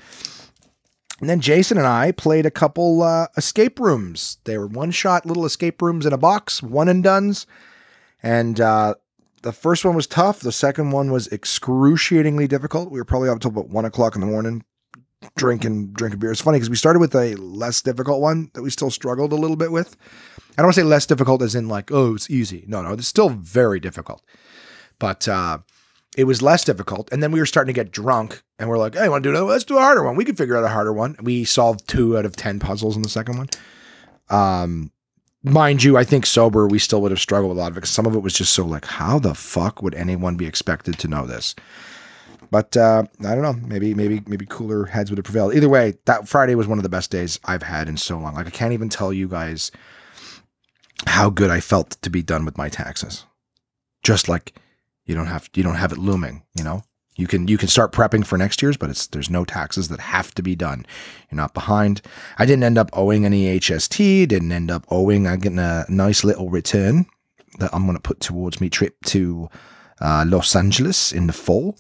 And 1.20 1.30
then 1.30 1.42
Jason 1.42 1.78
and 1.78 1.88
I 1.88 2.12
played 2.12 2.46
a 2.46 2.52
couple 2.52 3.04
uh, 3.04 3.28
escape 3.36 3.80
rooms. 3.80 4.38
They 4.46 4.58
were 4.58 4.68
one 4.68 4.92
shot 4.92 5.26
little 5.26 5.46
escape 5.46 5.82
rooms 5.82 6.06
in 6.06 6.14
a 6.14 6.18
box, 6.18 6.64
one 6.64 6.88
and 6.88 7.04
done's. 7.04 7.46
And 8.24 8.60
uh, 8.62 8.96
the 9.42 9.52
first 9.52 9.84
one 9.84 9.96
was 9.96 10.08
tough. 10.08 10.40
The 10.40 10.52
second 10.52 10.92
one 10.92 11.12
was 11.12 11.28
excruciatingly 11.28 12.48
difficult. 12.48 12.92
We 12.92 13.00
were 13.00 13.06
probably 13.06 13.30
up 13.30 13.36
until 13.36 13.52
about 13.52 13.70
one 13.70 13.86
o'clock 13.86 14.16
in 14.16 14.22
the 14.22 14.28
morning 14.28 14.64
drinking 15.36 15.92
drinking 15.92 16.20
beer. 16.20 16.32
It's 16.32 16.42
funny 16.42 16.58
because 16.58 16.70
we 16.70 16.76
started 16.76 17.00
with 17.00 17.16
a 17.16 17.36
less 17.36 17.82
difficult 17.82 18.22
one 18.22 18.52
that 18.54 18.62
we 18.62 18.70
still 18.70 18.92
struggled 18.92 19.34
a 19.34 19.36
little 19.36 19.58
bit 19.58 19.72
with. 19.72 19.98
I 20.52 20.62
don't 20.62 20.68
want 20.68 20.76
to 20.76 20.82
say 20.82 20.86
less 20.86 21.06
difficult 21.06 21.42
as 21.42 21.56
in 21.56 21.68
like, 21.68 21.92
oh, 21.92 22.16
it's 22.16 22.30
easy. 22.30 22.66
No, 22.68 22.82
no, 22.82 22.94
it's 22.94 23.08
still 23.08 23.30
very 23.30 23.80
difficult. 23.80 24.22
But 25.00 25.28
uh, 25.28 25.60
it 26.18 26.24
was 26.24 26.42
less 26.42 26.64
difficult. 26.64 27.12
And 27.12 27.22
then 27.22 27.32
we 27.32 27.40
were 27.40 27.46
starting 27.46 27.74
to 27.74 27.80
get 27.80 27.92
drunk 27.92 28.42
and 28.58 28.70
we're 28.70 28.78
like, 28.78 28.96
hey, 28.96 29.10
want 29.10 29.24
to 29.24 29.30
do 29.30 29.32
another? 29.32 29.48
Let's 29.48 29.64
do 29.64 29.78
a 29.78 29.82
harder 29.82 30.04
one. 30.04 30.16
We 30.16 30.26
can 30.26 30.36
figure 30.36 30.58
out 30.58 30.64
a 30.64 30.70
harder 30.70 30.94
one. 30.94 31.16
We 31.22 31.46
solved 31.46 31.88
two 31.88 32.18
out 32.18 32.26
of 32.26 32.36
10 32.36 32.60
puzzles 32.60 32.96
in 32.96 33.04
the 33.04 33.10
second 33.10 33.38
one. 33.38 33.50
Um, 34.30 34.92
mind 35.44 35.84
you, 35.84 35.98
I 35.98 36.04
think 36.04 36.26
sober, 36.26 36.68
we 36.68 36.80
still 36.80 37.02
would 37.02 37.12
have 37.12 37.20
struggled 37.20 37.50
with 37.50 37.58
a 37.58 37.62
lot 37.62 37.72
of 37.72 37.78
it 37.78 37.82
because 37.82 37.90
some 37.92 38.06
of 38.06 38.16
it 38.16 38.20
was 38.20 38.34
just 38.34 38.54
so 38.54 38.66
like, 38.66 38.86
how 38.86 39.20
the 39.20 39.36
fuck 39.36 39.82
would 39.82 39.96
anyone 39.96 40.36
be 40.36 40.48
expected 40.48 40.98
to 41.00 41.08
know 41.08 41.26
this? 41.26 41.56
But 42.52 42.76
uh, 42.76 43.04
I 43.20 43.36
don't 43.36 43.44
know. 43.44 43.68
Maybe, 43.68 43.94
maybe, 43.94 44.24
maybe 44.26 44.48
cooler 44.48 44.86
heads 44.86 45.12
would 45.12 45.20
have 45.20 45.26
prevailed. 45.26 45.54
Either 45.54 45.70
way, 45.70 45.94
that 46.06 46.28
Friday 46.28 46.56
was 46.56 46.68
one 46.68 46.80
of 46.80 46.84
the 46.84 46.90
best 46.90 47.12
days 47.12 47.40
I've 47.46 47.64
had 47.64 47.88
in 47.88 47.98
so 47.98 48.18
long. 48.18 48.34
Like 48.34 48.48
I 48.48 48.52
can't 48.52 48.74
even 48.74 48.90
tell 48.90 49.14
you 49.14 49.28
guys 49.28 49.72
how 51.06 51.30
good 51.30 51.52
I 51.52 51.60
felt 51.60 51.92
to 52.02 52.10
be 52.10 52.24
done 52.24 52.46
with 52.46 52.58
my 52.58 52.68
taxes. 52.68 53.26
Just 54.02 54.28
like 54.28 54.56
you 55.10 55.16
don't 55.16 55.26
have 55.26 55.50
you 55.56 55.64
don't 55.64 55.76
have 55.76 55.92
it 55.92 55.98
looming, 55.98 56.44
you 56.56 56.64
know? 56.64 56.84
You 57.16 57.26
can 57.28 57.48
you 57.48 57.58
can 57.58 57.68
start 57.68 57.92
prepping 57.92 58.26
for 58.26 58.38
next 58.38 58.62
year's, 58.62 58.78
but 58.78 58.92
it's 58.92 59.08
there's 59.08 59.30
no 59.30 59.44
taxes 59.44 59.88
that 59.88 60.00
have 60.00 60.34
to 60.36 60.44
be 60.44 60.56
done. 60.56 60.86
You're 61.30 61.38
not 61.38 61.56
behind. 61.56 62.02
I 62.38 62.46
didn't 62.46 62.64
end 62.64 62.78
up 62.78 62.92
owing 62.94 63.26
any 63.26 63.60
HST, 63.60 64.28
didn't 64.28 64.52
end 64.52 64.70
up 64.70 64.86
owing 64.90 65.28
I'm 65.28 65.40
getting 65.40 65.58
a 65.60 65.86
nice 65.90 66.24
little 66.24 66.50
return 66.52 67.08
that 67.58 67.72
I'm 67.74 67.88
gonna 67.88 68.00
put 68.00 68.20
towards 68.20 68.62
me 68.62 68.70
trip 68.70 68.96
to 69.08 69.50
uh, 70.00 70.26
Los 70.28 70.56
Angeles 70.56 71.12
in 71.12 71.26
the 71.26 71.34
fall. 71.34 71.76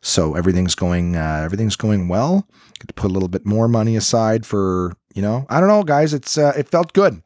So 0.00 0.34
everything's 0.34 0.74
going 0.74 1.16
uh, 1.16 1.42
everything's 1.44 1.76
going 1.76 2.08
well. 2.08 2.48
Get 2.80 2.88
to 2.88 2.94
put 2.94 3.10
a 3.10 3.14
little 3.14 3.28
bit 3.28 3.44
more 3.44 3.68
money 3.68 3.94
aside 3.94 4.46
for, 4.46 4.94
you 5.14 5.20
know, 5.20 5.44
I 5.50 5.60
don't 5.60 5.68
know, 5.68 5.84
guys. 5.84 6.14
It's 6.14 6.38
uh, 6.38 6.54
it 6.56 6.70
felt 6.70 6.94
good. 6.94 7.22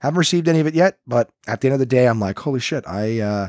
Haven't 0.00 0.18
received 0.18 0.48
any 0.48 0.58
of 0.58 0.66
it 0.66 0.74
yet, 0.74 0.98
but 1.06 1.30
at 1.46 1.60
the 1.60 1.68
end 1.68 1.74
of 1.74 1.78
the 1.78 1.86
day, 1.86 2.08
I'm 2.08 2.20
like, 2.20 2.40
holy 2.40 2.60
shit, 2.60 2.84
I 2.86 3.20
uh, 3.20 3.48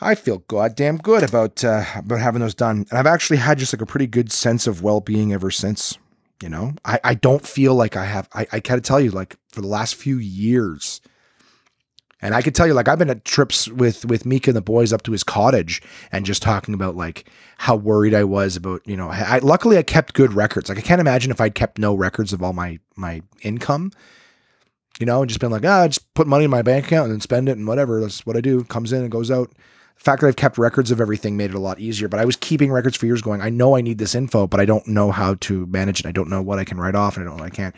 I 0.00 0.14
feel 0.14 0.38
goddamn 0.48 0.98
good 0.98 1.22
about 1.22 1.62
uh, 1.62 1.84
about 1.96 2.20
having 2.20 2.40
those 2.40 2.54
done, 2.54 2.86
and 2.90 2.98
I've 2.98 3.06
actually 3.06 3.36
had 3.36 3.58
just 3.58 3.72
like 3.72 3.82
a 3.82 3.86
pretty 3.86 4.06
good 4.06 4.32
sense 4.32 4.66
of 4.66 4.82
well 4.82 5.00
being 5.00 5.32
ever 5.32 5.50
since. 5.50 5.98
You 6.42 6.48
know, 6.48 6.72
I, 6.86 6.98
I 7.04 7.14
don't 7.14 7.46
feel 7.46 7.74
like 7.74 7.96
I 7.96 8.06
have. 8.06 8.28
I, 8.32 8.46
I 8.50 8.60
gotta 8.60 8.80
tell 8.80 9.00
you, 9.00 9.10
like 9.10 9.36
for 9.52 9.60
the 9.60 9.66
last 9.66 9.94
few 9.94 10.16
years, 10.16 11.02
and 12.22 12.34
I 12.34 12.40
could 12.40 12.54
tell 12.54 12.66
you, 12.66 12.72
like 12.72 12.88
I've 12.88 12.98
been 12.98 13.10
at 13.10 13.26
trips 13.26 13.68
with 13.68 14.06
with 14.06 14.24
Mika 14.24 14.50
and 14.50 14.56
the 14.56 14.62
boys 14.62 14.92
up 14.94 15.02
to 15.02 15.12
his 15.12 15.22
cottage, 15.22 15.82
and 16.12 16.24
just 16.24 16.40
talking 16.40 16.72
about 16.72 16.96
like 16.96 17.28
how 17.58 17.76
worried 17.76 18.14
I 18.14 18.24
was 18.24 18.56
about. 18.56 18.80
You 18.86 18.96
know, 18.96 19.10
I 19.10 19.40
luckily 19.42 19.76
I 19.76 19.82
kept 19.82 20.14
good 20.14 20.32
records. 20.32 20.70
Like 20.70 20.78
I 20.78 20.82
can't 20.82 21.00
imagine 21.00 21.30
if 21.30 21.42
I'd 21.42 21.54
kept 21.54 21.78
no 21.78 21.94
records 21.94 22.32
of 22.32 22.42
all 22.42 22.54
my 22.54 22.78
my 22.96 23.20
income. 23.42 23.92
You 24.98 25.06
know, 25.06 25.22
and 25.22 25.28
just 25.30 25.40
been 25.40 25.50
like, 25.50 25.64
ah, 25.64 25.86
just 25.86 26.12
put 26.12 26.26
money 26.26 26.44
in 26.44 26.50
my 26.50 26.60
bank 26.60 26.86
account 26.86 27.04
and 27.04 27.12
then 27.12 27.20
spend 27.20 27.48
it 27.48 27.56
and 27.56 27.66
whatever. 27.66 28.00
That's 28.00 28.26
what 28.26 28.36
I 28.36 28.42
do. 28.42 28.64
Comes 28.64 28.92
in 28.92 29.00
and 29.00 29.10
goes 29.10 29.30
out 29.30 29.50
fact 30.00 30.22
that 30.22 30.28
I've 30.28 30.36
kept 30.36 30.56
records 30.56 30.90
of 30.90 31.00
everything 31.00 31.36
made 31.36 31.50
it 31.50 31.56
a 31.56 31.60
lot 31.60 31.78
easier. 31.78 32.08
But 32.08 32.20
I 32.20 32.24
was 32.24 32.36
keeping 32.36 32.72
records 32.72 32.96
for 32.96 33.06
years 33.06 33.20
going, 33.20 33.42
I 33.42 33.50
know 33.50 33.76
I 33.76 33.82
need 33.82 33.98
this 33.98 34.14
info, 34.14 34.46
but 34.46 34.58
I 34.58 34.64
don't 34.64 34.86
know 34.86 35.10
how 35.10 35.34
to 35.40 35.66
manage 35.66 36.00
it. 36.00 36.06
I 36.06 36.12
don't 36.12 36.30
know 36.30 36.40
what 36.40 36.58
I 36.58 36.64
can 36.64 36.78
write 36.78 36.94
off 36.94 37.16
and 37.16 37.24
I 37.24 37.28
don't 37.28 37.36
know 37.36 37.44
what 37.44 37.52
I 37.52 37.54
can't. 37.54 37.76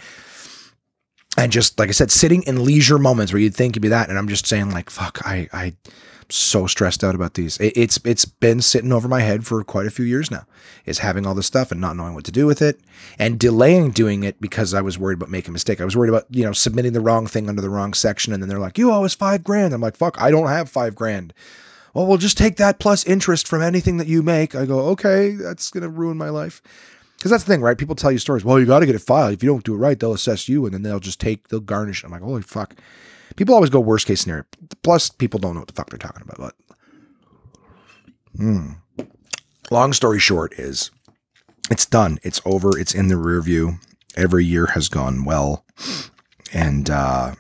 And 1.37 1.51
just 1.51 1.79
like 1.79 1.89
I 1.89 1.93
said, 1.93 2.11
sitting 2.11 2.43
in 2.45 2.65
leisure 2.65 2.99
moments 2.99 3.33
where 3.33 3.41
you'd 3.41 3.57
think 3.57 3.75
you'd 3.75 3.83
be 3.83 3.89
that. 3.89 4.09
And 4.09 4.19
I'm 4.19 4.29
just 4.29 4.47
saying, 4.47 4.71
like, 4.71 4.91
fuck, 4.91 5.19
I, 5.25 5.49
I, 5.53 5.65
am 5.65 5.77
so 6.29 6.67
stressed 6.67 7.03
out 7.03 7.15
about 7.15 7.35
these. 7.35 7.57
It, 7.57 7.73
it's 7.75 7.99
it's 8.05 8.27
been 8.27 8.61
sitting 8.61 8.93
over 8.93 9.09
my 9.09 9.21
head 9.21 9.47
for 9.47 9.65
quite 9.65 9.87
a 9.87 9.91
few 9.91 10.05
years 10.05 10.31
now. 10.31 10.45
Is 10.85 10.99
having 10.99 11.27
all 11.27 11.35
this 11.35 11.47
stuff 11.47 11.73
and 11.73 11.81
not 11.81 11.97
knowing 11.97 12.13
what 12.13 12.25
to 12.25 12.33
do 12.33 12.47
with 12.47 12.61
it, 12.61 12.81
and 13.19 13.39
delaying 13.39 13.93
doing 13.93 14.25
it 14.25 14.43
because 14.43 14.75
I 14.75 14.83
was 14.83 14.99
worried 14.99 15.15
about 15.15 15.31
making 15.31 15.53
a 15.53 15.53
mistake. 15.53 15.81
I 15.81 15.87
was 15.87 15.97
worried 15.97 16.11
about 16.11 16.27
you 16.29 16.45
know 16.45 16.53
submitting 16.53 16.93
the 16.93 17.01
wrong 17.01 17.27
thing 17.27 17.49
under 17.49 17.63
the 17.63 17.71
wrong 17.71 17.95
section, 17.95 18.35
and 18.35 18.43
then 18.43 18.51
they're 18.51 18.59
like, 18.59 18.77
"You 18.77 18.93
owe 18.93 19.05
us 19.05 19.15
five 19.15 19.43
grand." 19.43 19.73
I'm 19.73 19.81
like, 19.81 19.97
"Fuck, 19.97 20.21
I 20.21 20.31
don't 20.31 20.49
have 20.49 20.69
five 20.69 20.95
grand." 20.95 21.33
Well, 21.95 22.07
we'll 22.07 22.19
just 22.19 22.39
take 22.39 22.57
that 22.57 22.79
plus 22.79 23.05
interest 23.05 23.47
from 23.47 23.63
anything 23.63 23.99
that 23.99 24.07
you 24.07 24.23
make. 24.23 24.55
I 24.55 24.65
go, 24.65 24.81
okay, 24.91 25.33
that's 25.33 25.71
going 25.71 25.83
to 25.83 25.89
ruin 25.89 26.17
my 26.17 26.31
life. 26.31 26.63
Because 27.17 27.31
that's 27.31 27.45
the 27.45 27.53
thing, 27.53 27.61
right? 27.61 27.79
People 27.79 27.95
tell 27.95 28.11
you 28.11 28.19
stories. 28.19 28.45
Well, 28.45 28.59
you 28.59 28.67
got 28.67 28.81
to 28.81 28.87
get 28.87 28.95
it 28.95 29.01
filed. 29.01 29.33
If 29.33 29.43
you 29.43 29.51
don't 29.51 29.65
do 29.65 29.75
it 29.75 29.79
right, 29.79 29.99
they'll 29.99 30.13
assess 30.13 30.49
you 30.49 30.65
and 30.65 30.75
then 30.75 30.83
they'll 30.83 31.01
just 31.01 31.21
take, 31.21 31.49
they'll 31.49 31.61
garnish. 31.61 32.03
I'm 32.03 32.11
like, 32.11 32.23
holy 32.23 32.43
fuck. 32.43 32.75
People 33.37 33.55
always 33.55 33.71
go 33.71 33.81
worst 33.81 34.07
case 34.07 34.23
scenario. 34.23 34.45
Plus, 34.83 35.09
people 35.11 35.39
don't 35.39 35.55
know 35.55 35.61
what 35.61 35.69
the 35.69 35.75
fuck 35.75 35.91
they're 35.91 35.99
talking 35.99 36.23
about. 36.23 36.55
But, 36.67 36.77
hmm. 38.37 38.73
Long 39.71 39.93
story 39.93 40.19
short 40.19 40.59
is 40.59 40.91
it's 41.71 41.87
done. 41.87 42.19
It's 42.23 42.41
over. 42.45 42.77
It's 42.77 42.95
in 42.95 43.09
the 43.09 43.17
rear 43.17 43.41
view. 43.41 43.79
Every 44.17 44.45
year 44.45 44.67
has 44.67 44.89
gone 44.89 45.25
well. 45.25 45.65
And, 46.53 46.91
uh, 46.91 47.35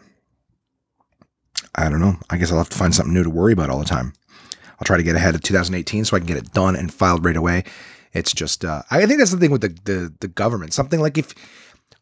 I 1.74 1.88
don't 1.88 2.00
know. 2.00 2.16
I 2.30 2.36
guess 2.36 2.52
I'll 2.52 2.58
have 2.58 2.68
to 2.68 2.78
find 2.78 2.94
something 2.94 3.14
new 3.14 3.24
to 3.24 3.30
worry 3.30 3.52
about 3.52 3.70
all 3.70 3.78
the 3.78 3.84
time. 3.84 4.12
I'll 4.82 4.84
try 4.84 4.96
to 4.96 5.04
get 5.04 5.14
ahead 5.14 5.36
of 5.36 5.42
2018 5.42 6.06
so 6.06 6.16
I 6.16 6.18
can 6.18 6.26
get 6.26 6.36
it 6.36 6.52
done 6.52 6.74
and 6.74 6.92
filed 6.92 7.24
right 7.24 7.36
away. 7.36 7.62
It's 8.14 8.32
just 8.32 8.64
uh, 8.64 8.82
I 8.90 9.06
think 9.06 9.20
that's 9.20 9.30
the 9.30 9.36
thing 9.36 9.52
with 9.52 9.60
the, 9.60 9.68
the 9.84 10.12
the 10.18 10.26
government. 10.26 10.74
Something 10.74 10.98
like 10.98 11.16
if 11.16 11.32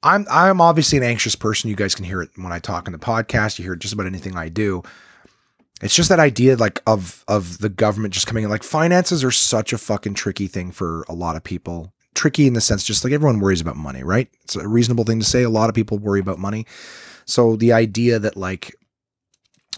I'm 0.03 0.27
I'm 0.31 0.63
obviously 0.63 0.97
an 0.97 1.05
anxious 1.05 1.37
person. 1.37 1.69
You 1.69 1.77
guys 1.77 1.95
can 1.95 2.07
hear 2.07 2.23
it 2.23 2.31
when 2.37 2.53
I 2.53 2.59
talk 2.59 2.89
in 2.89 2.93
the 2.93 2.99
podcast. 2.99 3.59
You 3.59 3.65
hear 3.65 3.75
it 3.75 3.81
just 3.81 3.93
about 3.93 4.07
anything 4.07 4.35
I 4.35 4.49
do. 4.49 4.83
It's 5.83 5.95
just 5.95 6.09
that 6.09 6.21
idea 6.21 6.57
like 6.57 6.81
of 6.87 7.23
of 7.29 7.59
the 7.59 7.69
government 7.69 8.15
just 8.15 8.27
coming 8.27 8.45
in. 8.45 8.51
Like 8.51 8.63
finances 8.63 9.23
are 9.23 9.31
such 9.31 9.75
a 9.75 9.79
fucking 9.79 10.15
tricky 10.15 10.47
thing 10.47 10.73
for 10.73 11.05
a 11.07 11.13
lot 11.13 11.37
of 11.37 11.45
people. 11.45 11.93
Tricky 12.15 12.47
in 12.47 12.55
the 12.55 12.63
sense 12.63 12.83
just 12.83 13.05
like 13.05 13.13
everyone 13.13 13.41
worries 13.41 13.61
about 13.61 13.77
money, 13.77 14.03
right? 14.03 14.29
It's 14.43 14.57
a 14.57 14.67
reasonable 14.67 15.05
thing 15.05 15.21
to 15.21 15.27
say. 15.27 15.43
A 15.43 15.51
lot 15.51 15.69
of 15.69 15.75
people 15.75 15.99
worry 15.99 16.21
about 16.21 16.39
money. 16.39 16.65
So 17.27 17.57
the 17.57 17.75
idea 17.75 18.19
that 18.19 18.39
like 18.39 18.75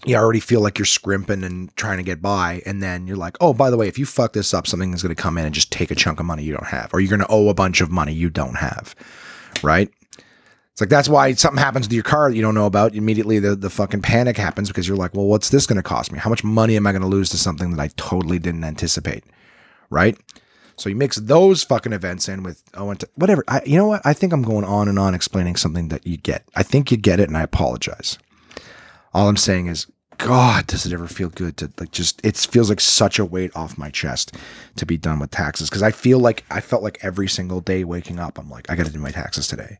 you 0.05 0.15
already 0.15 0.39
feel 0.39 0.61
like 0.61 0.77
you're 0.77 0.85
scrimping 0.85 1.43
and 1.43 1.75
trying 1.75 1.97
to 1.97 2.03
get 2.03 2.21
by. 2.21 2.61
And 2.65 2.81
then 2.81 3.07
you're 3.07 3.17
like, 3.17 3.37
oh, 3.41 3.53
by 3.53 3.69
the 3.69 3.77
way, 3.77 3.87
if 3.87 3.97
you 3.97 4.05
fuck 4.05 4.33
this 4.33 4.53
up, 4.53 4.67
something 4.67 4.93
is 4.93 5.01
going 5.01 5.15
to 5.15 5.21
come 5.21 5.37
in 5.37 5.45
and 5.45 5.55
just 5.55 5.71
take 5.71 5.91
a 5.91 5.95
chunk 5.95 6.19
of 6.19 6.25
money 6.25 6.43
you 6.43 6.53
don't 6.53 6.67
have, 6.67 6.93
or 6.93 6.99
you're 6.99 7.09
going 7.09 7.19
to 7.19 7.27
owe 7.33 7.49
a 7.49 7.53
bunch 7.53 7.81
of 7.81 7.91
money 7.91 8.13
you 8.13 8.29
don't 8.29 8.57
have. 8.57 8.95
Right. 9.61 9.89
It's 10.71 10.81
like 10.81 10.89
that's 10.89 11.07
why 11.07 11.33
something 11.33 11.61
happens 11.61 11.85
with 11.85 11.93
your 11.93 12.03
car 12.03 12.29
that 12.29 12.35
you 12.35 12.41
don't 12.41 12.55
know 12.55 12.65
about. 12.65 12.95
Immediately 12.95 13.37
the, 13.39 13.55
the 13.55 13.69
fucking 13.69 14.01
panic 14.01 14.37
happens 14.37 14.69
because 14.69 14.87
you're 14.87 14.97
like, 14.97 15.13
well, 15.13 15.27
what's 15.27 15.49
this 15.49 15.67
going 15.67 15.77
to 15.77 15.83
cost 15.83 16.11
me? 16.11 16.17
How 16.17 16.31
much 16.31 16.43
money 16.43 16.75
am 16.75 16.87
I 16.87 16.91
going 16.91 17.03
to 17.03 17.07
lose 17.07 17.29
to 17.29 17.37
something 17.37 17.71
that 17.71 17.79
I 17.79 17.89
totally 17.95 18.39
didn't 18.39 18.63
anticipate? 18.63 19.23
Right. 19.91 20.17
So 20.75 20.89
you 20.89 20.95
mix 20.95 21.17
those 21.17 21.63
fucking 21.63 21.93
events 21.93 22.27
in 22.27 22.41
with 22.41 22.63
oh, 22.73 22.89
and 22.89 23.03
whatever. 23.15 23.43
I, 23.47 23.61
you 23.65 23.77
know 23.77 23.85
what? 23.85 24.01
I 24.03 24.13
think 24.13 24.33
I'm 24.33 24.41
going 24.41 24.65
on 24.65 24.87
and 24.87 24.97
on 24.97 25.13
explaining 25.13 25.55
something 25.55 25.89
that 25.89 26.07
you 26.07 26.17
get. 26.17 26.43
I 26.55 26.63
think 26.63 26.89
you 26.89 26.97
get 26.97 27.19
it, 27.19 27.29
and 27.29 27.37
I 27.37 27.43
apologize. 27.43 28.17
All 29.13 29.29
I'm 29.29 29.37
saying 29.37 29.67
is 29.67 29.85
God, 30.17 30.67
does 30.67 30.85
it 30.85 30.93
ever 30.93 31.07
feel 31.07 31.29
good 31.29 31.57
to 31.57 31.71
like 31.79 31.91
just 31.91 32.25
it 32.25 32.37
feels 32.37 32.69
like 32.69 32.79
such 32.79 33.19
a 33.19 33.25
weight 33.25 33.55
off 33.55 33.77
my 33.77 33.89
chest 33.89 34.35
to 34.75 34.85
be 34.85 34.97
done 34.97 35.19
with 35.19 35.31
taxes 35.31 35.69
because 35.69 35.83
I 35.83 35.91
feel 35.91 36.19
like 36.19 36.43
I 36.49 36.61
felt 36.61 36.83
like 36.83 37.03
every 37.03 37.27
single 37.27 37.61
day 37.61 37.83
waking 37.83 38.19
up 38.19 38.37
I'm 38.37 38.49
like 38.49 38.69
I 38.69 38.75
got 38.75 38.85
to 38.85 38.91
do 38.91 38.99
my 38.99 39.11
taxes 39.11 39.47
today. 39.47 39.79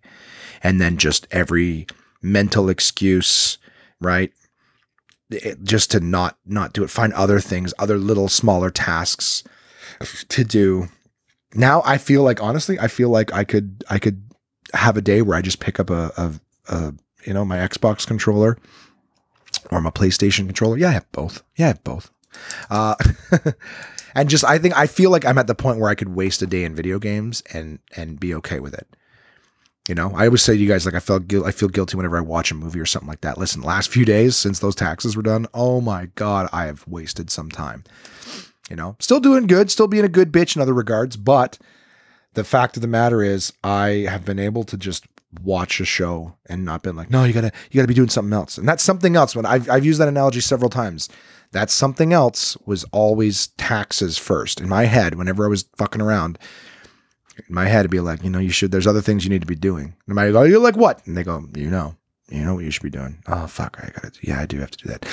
And 0.62 0.80
then 0.80 0.98
just 0.98 1.28
every 1.32 1.88
mental 2.22 2.69
excuse, 2.69 3.58
right? 4.00 4.32
It, 5.30 5.63
just 5.63 5.91
to 5.91 6.00
not 6.00 6.38
not 6.46 6.74
do 6.74 6.84
it 6.84 6.89
find 6.89 7.13
other 7.13 7.39
things, 7.39 7.74
other 7.80 7.98
little 7.98 8.30
smaller 8.30 8.69
tasks 8.69 9.43
to 10.30 10.43
do. 10.43 10.88
Now 11.56 11.82
I 11.86 11.98
feel 11.98 12.24
like 12.24 12.41
honestly, 12.41 12.80
I 12.80 12.88
feel 12.88 13.10
like 13.10 13.34
I 13.34 13.43
could 13.43 13.84
I 13.89 14.00
could 14.00 14.24
have 14.74 14.98
a 14.98 15.02
day 15.02 15.22
where 15.22 15.38
I 15.38 15.41
just 15.41 15.60
pick 15.60 15.80
up 15.80 15.89
a, 15.89 16.12
a, 16.17 16.34
a 16.74 16.93
you 17.26 17.34
know 17.34 17.46
my 17.46 17.58
Xbox 17.58 18.06
controller 18.08 18.58
or 19.72 19.82
my 19.82 19.89
PlayStation 19.89 20.46
controller. 20.46 20.78
Yeah, 20.78 20.89
I 20.89 20.94
have 20.94 21.12
both. 21.12 21.44
Yeah, 21.56 21.66
I 21.66 21.68
have 21.70 21.84
both. 21.84 22.12
Uh, 22.70 22.96
and 24.16 24.30
just 24.30 24.44
I 24.44 24.58
think 24.58 24.78
I 24.78 24.88
feel 24.88 25.12
like 25.12 25.26
I'm 25.26 25.38
at 25.38 25.48
the 25.48 25.56
point 25.56 25.80
where 25.80 25.89
I 25.89 25.96
could 25.96 26.10
waste 26.10 26.42
a 26.42 26.48
day 26.48 26.63
in 26.63 26.76
video 26.76 27.00
games 27.00 27.44
and 27.54 27.80
and 27.96 28.20
be 28.20 28.34
okay 28.36 28.60
with 28.60 28.74
it. 28.74 28.88
You 29.88 29.96
know, 29.96 30.13
I 30.16 30.26
always 30.26 30.42
say 30.42 30.54
to 30.54 30.60
you 30.60 30.68
guys 30.68 30.86
like 30.86 30.96
I 30.96 31.00
felt 31.00 31.28
gu- 31.28 31.46
I 31.46 31.52
feel 31.52 31.68
guilty 31.68 31.98
whenever 31.98 32.18
I 32.18 32.22
watch 32.22 32.52
a 32.52 32.56
movie 32.56 32.80
or 32.80 32.86
something 32.86 33.08
like 33.08 33.22
that. 33.22 33.38
Listen, 33.38 33.62
last 33.62 33.89
few 33.89 34.06
days 34.06 34.36
since 34.38 34.60
those 34.60 34.76
taxes 34.76 35.18
were 35.18 35.24
done, 35.24 35.46
oh 35.54 35.82
my 35.82 36.06
god, 36.16 36.48
I 36.54 36.66
have 36.66 36.88
wasted 36.88 37.30
some 37.30 37.50
time. 37.50 37.84
You 38.70 38.78
know, 38.78 38.96
still 39.00 39.20
doing 39.20 39.46
good, 39.46 39.70
still 39.70 39.88
being 39.88 40.06
a 40.06 40.10
good 40.10 40.32
bitch 40.32 40.56
in 40.56 40.62
other 40.62 40.74
regards, 40.74 41.18
but 41.18 41.60
the 42.34 42.46
fact 42.46 42.78
of 42.78 42.82
the 42.82 42.88
matter 42.88 43.22
is 43.22 43.52
I 43.63 44.08
have 44.10 44.24
been 44.26 44.39
able 44.39 44.63
to 44.63 44.78
just 44.78 45.06
watch 45.41 45.80
a 45.80 45.86
show 45.86 46.36
and 46.48 46.65
not 46.65 46.84
been 46.84 46.96
like, 46.96 47.10
no, 47.10 47.24
you 47.24 47.34
gotta 47.34 47.52
you 47.72 47.78
gotta 47.78 47.88
be 47.88 47.93
doing 47.93 48.10
something 48.10 48.34
else. 48.34 48.58
And 48.58 48.67
that's 48.67 48.84
something 48.84 49.15
else. 49.15 49.36
When 49.36 49.46
I've 49.46 49.69
I've 49.69 49.86
used 49.86 50.00
that 50.00 50.08
analogy 50.08 50.41
several 50.41 50.69
times. 50.69 51.10
That 51.52 51.69
something 51.69 52.13
else 52.13 52.58
was 52.65 52.84
always 52.86 53.48
taxes 53.58 54.17
first. 54.17 54.60
In 54.60 54.67
my 54.67 54.86
head, 54.86 55.13
whenever 55.13 55.46
I 55.46 55.50
was 55.50 55.65
fucking 55.78 56.02
around, 56.02 56.39
in 57.38 57.54
my 57.54 57.65
head 57.65 57.82
it'd 57.82 57.91
be 57.91 58.00
like, 58.00 58.24
you 58.24 58.30
know, 58.32 58.39
you 58.39 58.50
should 58.50 58.72
there's 58.72 58.88
other 58.88 59.02
things 59.02 59.24
you 59.24 59.30
need 59.30 59.41
to 59.41 59.48
be 59.48 59.54
doing. 59.54 59.93
And 60.08 60.19
I 60.19 60.32
go, 60.32 60.41
you're 60.41 60.58
like 60.58 60.76
what? 60.76 61.06
And 61.06 61.15
they 61.15 61.24
go, 61.24 61.46
you 61.56 61.69
know. 61.69 61.96
You 62.30 62.43
know 62.43 62.56
what 62.56 62.63
you 62.63 62.72
should 62.72 62.82
be 62.82 62.89
doing. 62.89 63.22
Oh 63.28 63.46
fuck, 63.46 63.78
I 63.80 63.91
gotta. 63.91 64.12
Yeah, 64.24 64.39
I 64.39 64.48
do 64.48 64.58
have 64.60 64.72
to 64.72 64.78
do 64.80 64.89
that. 64.89 65.06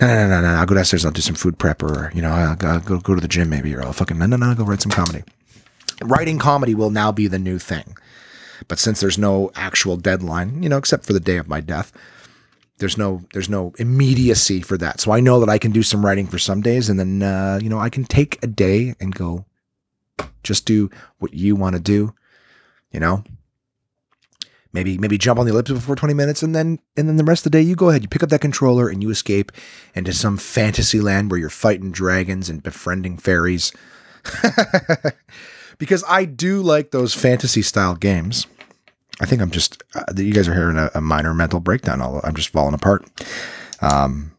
No, 0.00 0.06
no, 0.06 0.14
no, 0.14 0.28
no, 0.28 0.40
no. 0.40 0.58
I'll 0.58 0.64
go 0.64 0.74
downstairs. 0.74 1.04
I'll 1.04 1.12
do 1.12 1.20
some 1.20 1.34
food 1.34 1.58
prep, 1.58 1.82
or 1.82 2.10
you 2.14 2.22
know, 2.22 2.30
I'll 2.30 2.56
go, 2.56 2.98
go 3.00 3.14
to 3.14 3.20
the 3.20 3.28
gym 3.28 3.50
maybe, 3.50 3.74
or 3.74 3.82
I'll 3.82 3.92
fucking 3.92 4.16
no, 4.16 4.24
no, 4.24 4.36
no. 4.36 4.46
I'll 4.46 4.54
go 4.54 4.64
write 4.64 4.80
some 4.80 4.92
comedy. 4.92 5.24
Writing 6.02 6.38
comedy 6.38 6.74
will 6.74 6.90
now 6.90 7.12
be 7.12 7.26
the 7.26 7.38
new 7.38 7.58
thing. 7.58 7.96
But 8.68 8.78
since 8.78 9.00
there's 9.00 9.18
no 9.18 9.50
actual 9.54 9.96
deadline, 9.96 10.62
you 10.62 10.68
know, 10.68 10.78
except 10.78 11.04
for 11.04 11.12
the 11.12 11.20
day 11.20 11.36
of 11.36 11.48
my 11.48 11.60
death, 11.60 11.92
there's 12.78 12.98
no 12.98 13.22
there's 13.32 13.48
no 13.48 13.72
immediacy 13.78 14.60
for 14.60 14.76
that. 14.78 15.00
So 15.00 15.12
I 15.12 15.20
know 15.20 15.40
that 15.40 15.48
I 15.48 15.58
can 15.58 15.70
do 15.70 15.82
some 15.82 16.04
writing 16.04 16.26
for 16.26 16.38
some 16.38 16.60
days, 16.60 16.88
and 16.88 16.98
then 16.98 17.22
uh, 17.22 17.58
you 17.62 17.68
know 17.68 17.78
I 17.78 17.88
can 17.88 18.04
take 18.04 18.42
a 18.42 18.46
day 18.46 18.94
and 19.00 19.14
go 19.14 19.44
just 20.42 20.66
do 20.66 20.90
what 21.18 21.34
you 21.34 21.56
want 21.56 21.76
to 21.76 21.80
do. 21.80 22.14
You 22.90 23.00
know, 23.00 23.24
maybe 24.72 24.98
maybe 24.98 25.18
jump 25.18 25.38
on 25.38 25.46
the 25.46 25.52
elliptical 25.52 25.80
for 25.80 25.96
20 25.96 26.14
minutes, 26.14 26.42
and 26.42 26.54
then 26.54 26.78
and 26.96 27.08
then 27.08 27.16
the 27.16 27.24
rest 27.24 27.46
of 27.46 27.52
the 27.52 27.58
day 27.58 27.62
you 27.62 27.76
go 27.76 27.90
ahead, 27.90 28.02
you 28.02 28.08
pick 28.08 28.22
up 28.22 28.30
that 28.30 28.40
controller 28.40 28.88
and 28.88 29.02
you 29.02 29.10
escape 29.10 29.52
into 29.94 30.12
some 30.12 30.36
fantasy 30.36 31.00
land 31.00 31.30
where 31.30 31.40
you're 31.40 31.50
fighting 31.50 31.92
dragons 31.92 32.50
and 32.50 32.62
befriending 32.62 33.16
fairies. 33.16 33.72
because 35.78 36.04
I 36.08 36.24
do 36.24 36.62
like 36.62 36.90
those 36.90 37.14
fantasy 37.14 37.62
style 37.62 37.94
games. 37.94 38.46
I 39.20 39.26
think 39.26 39.40
I'm 39.42 39.50
just 39.50 39.82
uh, 39.94 40.04
you 40.16 40.32
guys 40.32 40.48
are 40.48 40.54
hearing 40.54 40.76
a, 40.76 40.90
a 40.94 41.00
minor 41.00 41.34
mental 41.34 41.60
breakdown. 41.60 42.00
Although 42.00 42.20
I'm 42.24 42.34
just 42.34 42.48
falling 42.48 42.74
apart. 42.74 43.04
Um, 43.80 44.32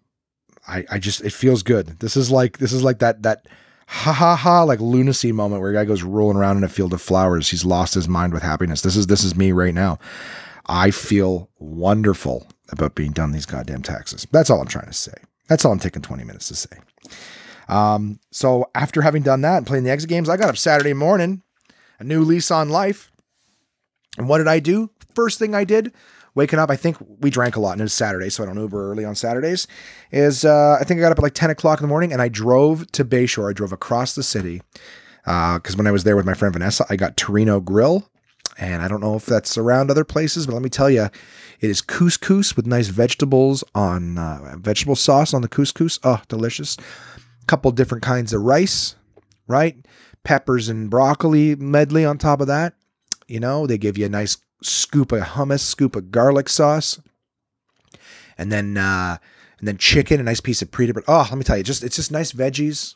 I 0.68 0.86
I 0.92 1.00
just 1.00 1.22
it 1.22 1.34
feels 1.34 1.64
good. 1.64 2.00
This 2.00 2.18
is 2.18 2.32
like 2.32 2.58
this 2.58 2.74
is 2.74 2.84
like 2.84 3.00
that 3.00 3.24
that 3.24 3.48
ha 3.88 4.12
ha 4.12 4.36
ha 4.36 4.64
like 4.64 4.80
lunacy 4.80 5.32
moment 5.32 5.62
where 5.62 5.72
a 5.72 5.74
guy 5.74 5.86
goes 5.86 6.04
rolling 6.04 6.38
around 6.38 6.58
in 6.58 6.64
a 6.64 6.70
field 6.70 6.94
of 6.94 7.02
flowers. 7.02 7.50
He's 7.50 7.66
lost 7.66 7.94
his 7.94 8.08
mind 8.08 8.34
with 8.34 8.44
happiness. 8.44 8.82
This 8.82 8.96
is 8.96 9.08
this 9.08 9.24
is 9.24 9.36
me 9.36 9.52
right 9.52 9.74
now. 9.74 10.00
I 10.68 10.92
feel 10.92 11.50
wonderful 11.60 12.48
about 12.70 12.96
being 12.96 13.12
done 13.12 13.32
these 13.32 13.46
goddamn 13.46 13.84
taxes. 13.84 14.26
That's 14.32 14.50
all 14.50 14.60
I'm 14.60 14.68
trying 14.68 14.88
to 14.88 14.94
say. 14.94 15.14
That's 15.48 15.64
all 15.64 15.72
I'm 15.72 15.80
taking 15.80 16.02
20 16.02 16.24
minutes 16.24 16.48
to 16.48 16.56
say. 16.56 16.78
Um, 17.68 18.20
so 18.32 18.70
after 18.76 19.02
having 19.02 19.24
done 19.24 19.42
that 19.42 19.58
and 19.58 19.68
playing 19.68 19.84
the 19.84 19.92
exit 19.92 20.10
games, 20.10 20.30
I 20.30 20.38
got 20.38 20.50
up 20.50 20.58
Saturday 20.58 20.94
morning, 20.94 21.42
a 22.00 22.04
new 22.04 22.24
lease 22.24 22.52
on 22.52 22.70
life. 22.70 23.12
And 24.18 24.30
what 24.30 24.38
did 24.38 24.48
I 24.48 24.60
do? 24.60 24.92
First 25.14 25.40
thing 25.40 25.56
I 25.56 25.64
did, 25.64 25.94
waking 26.36 26.60
up, 26.60 26.70
I 26.70 26.76
think 26.76 26.98
we 27.22 27.30
drank 27.30 27.56
a 27.56 27.60
lot 27.60 27.74
and 27.74 27.82
it 27.82 27.86
was 27.86 27.94
Saturday, 27.94 28.30
so 28.30 28.44
I 28.44 28.46
don't 28.46 28.60
Uber 28.60 28.92
early 28.92 29.06
on 29.06 29.16
Saturdays, 29.16 29.68
is 30.12 30.46
uh, 30.46 30.78
I 30.80 30.84
think 30.84 31.00
I 31.00 31.02
got 31.02 31.12
up 31.12 31.20
at 31.20 31.24
like 31.24 31.34
10 31.34 31.50
o'clock 31.50 31.80
in 31.80 31.84
the 31.84 31.90
morning 31.90 32.14
and 32.14 32.22
I 32.22 32.28
drove 32.28 32.90
to 32.94 33.06
Bayshore. 33.06 33.50
I 33.50 33.54
drove 33.54 33.72
across 33.72 34.16
the 34.16 34.24
city. 34.24 34.62
Because 35.24 35.74
uh, 35.74 35.78
when 35.78 35.88
I 35.88 35.92
was 35.92 36.04
there 36.04 36.16
with 36.16 36.26
my 36.26 36.36
friend 36.36 36.54
Vanessa, 36.54 36.86
I 36.90 36.98
got 36.98 37.18
Torino 37.18 37.60
Grill. 37.60 38.08
And 38.58 38.82
I 38.82 38.88
don't 38.88 39.02
know 39.02 39.16
if 39.16 39.26
that's 39.26 39.58
around 39.58 39.90
other 39.90 40.06
places, 40.06 40.46
but 40.46 40.54
let 40.54 40.62
me 40.62 40.70
tell 40.70 40.90
you, 40.90 41.10
it 41.60 41.70
is 41.70 41.82
couscous 41.82 42.56
with 42.56 42.66
nice 42.66 42.88
vegetables 42.88 43.64
on 43.74 44.18
uh, 44.18 44.56
vegetable 44.58 44.96
sauce 44.96 45.34
on 45.34 45.42
the 45.42 45.50
couscous. 45.50 46.00
Oh, 46.04 46.22
delicious 46.30 46.78
couple 47.48 47.72
different 47.72 48.04
kinds 48.04 48.34
of 48.34 48.42
rice, 48.42 48.96
right? 49.48 49.78
Peppers 50.24 50.70
and 50.70 50.90
broccoli 50.90 51.56
medley 51.56 52.06
on 52.06 52.18
top 52.18 52.42
of 52.42 52.48
that. 52.48 52.74
You 53.28 53.40
know, 53.40 53.66
they 53.68 53.78
give 53.78 53.98
you 53.98 54.06
a 54.06 54.10
nice 54.10 54.38
scoop 54.62 55.12
of 55.12 55.22
hummus, 55.22 55.62
scoop 55.62 55.96
of 55.96 56.12
garlic 56.12 56.50
sauce, 56.50 57.00
and 58.38 58.52
then 58.52 58.78
uh, 58.78 59.18
and 59.60 59.68
then 59.68 59.78
chicken, 59.78 60.20
a 60.20 60.24
nice 60.24 60.42
piece 60.42 60.62
of 60.62 60.72
pre 60.72 60.92
Oh, 61.08 61.28
let 61.30 61.38
me 61.38 61.44
tell 61.44 61.58
you, 61.58 61.64
just 61.64 61.84
it's 61.84 61.96
just 61.96 62.12
nice 62.12 62.32
veggies. 62.32 62.96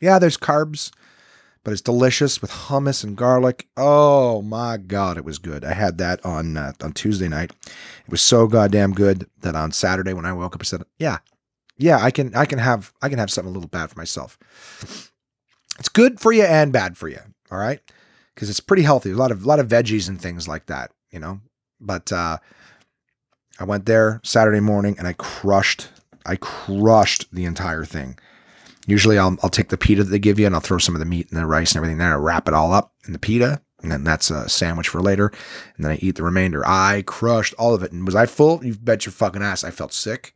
Yeah, 0.00 0.18
there's 0.18 0.36
carbs, 0.36 0.92
but 1.64 1.72
it's 1.72 1.80
delicious 1.80 2.40
with 2.42 2.50
hummus 2.50 3.02
and 3.02 3.16
garlic. 3.16 3.66
Oh 3.76 4.42
my 4.42 4.76
god, 4.76 5.16
it 5.16 5.24
was 5.24 5.38
good. 5.38 5.64
I 5.64 5.72
had 5.72 5.98
that 5.98 6.24
on 6.24 6.56
uh, 6.56 6.72
on 6.82 6.92
Tuesday 6.92 7.28
night. 7.28 7.52
It 7.64 8.10
was 8.10 8.20
so 8.20 8.46
goddamn 8.46 8.92
good 8.92 9.28
that 9.40 9.56
on 9.56 9.72
Saturday 9.72 10.12
when 10.12 10.26
I 10.26 10.32
woke 10.32 10.54
up, 10.54 10.62
I 10.62 10.64
said, 10.64 10.84
"Yeah, 10.98 11.18
yeah, 11.78 11.98
I 12.02 12.10
can 12.10 12.34
I 12.34 12.46
can 12.46 12.58
have 12.58 12.92
I 13.02 13.08
can 13.08 13.18
have 13.18 13.30
something 13.30 13.50
a 13.50 13.54
little 13.54 13.68
bad 13.68 13.90
for 13.90 13.98
myself. 13.98 14.38
It's 15.78 15.88
good 15.88 16.20
for 16.20 16.32
you 16.32 16.44
and 16.44 16.72
bad 16.72 16.96
for 16.96 17.08
you. 17.08 17.20
All 17.50 17.58
right, 17.58 17.80
because 18.34 18.50
it's 18.50 18.60
pretty 18.60 18.82
healthy. 18.82 19.10
A 19.10 19.16
lot 19.16 19.30
of 19.30 19.44
a 19.44 19.48
lot 19.48 19.60
of 19.60 19.68
veggies 19.68 20.08
and 20.08 20.20
things 20.20 20.48
like 20.48 20.66
that. 20.66 20.90
You 21.10 21.20
know, 21.20 21.40
but 21.80 22.12
uh, 22.12 22.38
I 23.58 23.64
went 23.64 23.86
there 23.86 24.20
Saturday 24.24 24.60
morning 24.60 24.96
and 24.98 25.06
I 25.06 25.12
crushed 25.14 25.88
I 26.24 26.36
crushed 26.36 27.32
the 27.32 27.44
entire 27.44 27.84
thing. 27.84 28.18
Usually 28.86 29.18
I'll 29.18 29.36
I'll 29.42 29.50
take 29.50 29.68
the 29.68 29.76
pita 29.76 30.04
that 30.04 30.10
they 30.10 30.18
give 30.18 30.38
you 30.38 30.46
and 30.46 30.54
I'll 30.54 30.60
throw 30.60 30.78
some 30.78 30.94
of 30.94 30.98
the 30.98 31.06
meat 31.06 31.28
and 31.30 31.38
the 31.38 31.46
rice 31.46 31.72
and 31.72 31.76
everything 31.78 31.98
there. 31.98 32.14
I 32.14 32.16
wrap 32.16 32.48
it 32.48 32.54
all 32.54 32.72
up 32.72 32.92
in 33.06 33.12
the 33.12 33.18
pita 33.18 33.60
and 33.82 33.92
then 33.92 34.04
that's 34.04 34.30
a 34.30 34.48
sandwich 34.48 34.88
for 34.88 35.00
later. 35.00 35.28
And 35.76 35.84
then 35.84 35.92
I 35.92 35.96
eat 35.96 36.16
the 36.16 36.22
remainder. 36.22 36.66
I 36.66 37.02
crushed 37.06 37.54
all 37.58 37.74
of 37.74 37.82
it. 37.82 37.92
And 37.92 38.04
was 38.06 38.14
I 38.14 38.26
full? 38.26 38.64
You 38.64 38.74
bet 38.74 39.06
your 39.06 39.12
fucking 39.12 39.42
ass. 39.42 39.64
I 39.64 39.70
felt 39.70 39.92
sick. 39.92 40.34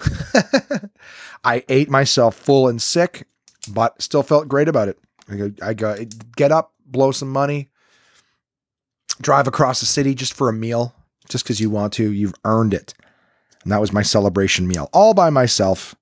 I 1.44 1.64
ate 1.68 1.90
myself 1.90 2.34
full 2.36 2.68
and 2.68 2.80
sick, 2.80 3.26
but 3.70 4.00
still 4.00 4.22
felt 4.22 4.48
great 4.48 4.68
about 4.68 4.88
it. 4.88 4.98
I 5.28 5.36
go, 5.36 5.52
I 5.62 5.74
go 5.74 5.96
get 6.36 6.52
up, 6.52 6.72
blow 6.86 7.12
some 7.12 7.30
money, 7.30 7.70
drive 9.20 9.46
across 9.46 9.80
the 9.80 9.86
city 9.86 10.14
just 10.14 10.32
for 10.32 10.48
a 10.48 10.52
meal, 10.52 10.94
just 11.28 11.44
because 11.44 11.60
you 11.60 11.70
want 11.70 11.92
to. 11.94 12.10
You've 12.10 12.34
earned 12.44 12.74
it. 12.74 12.94
And 13.62 13.72
that 13.72 13.80
was 13.80 13.92
my 13.92 14.02
celebration 14.02 14.66
meal, 14.66 14.88
all 14.92 15.14
by 15.14 15.30
myself 15.30 15.94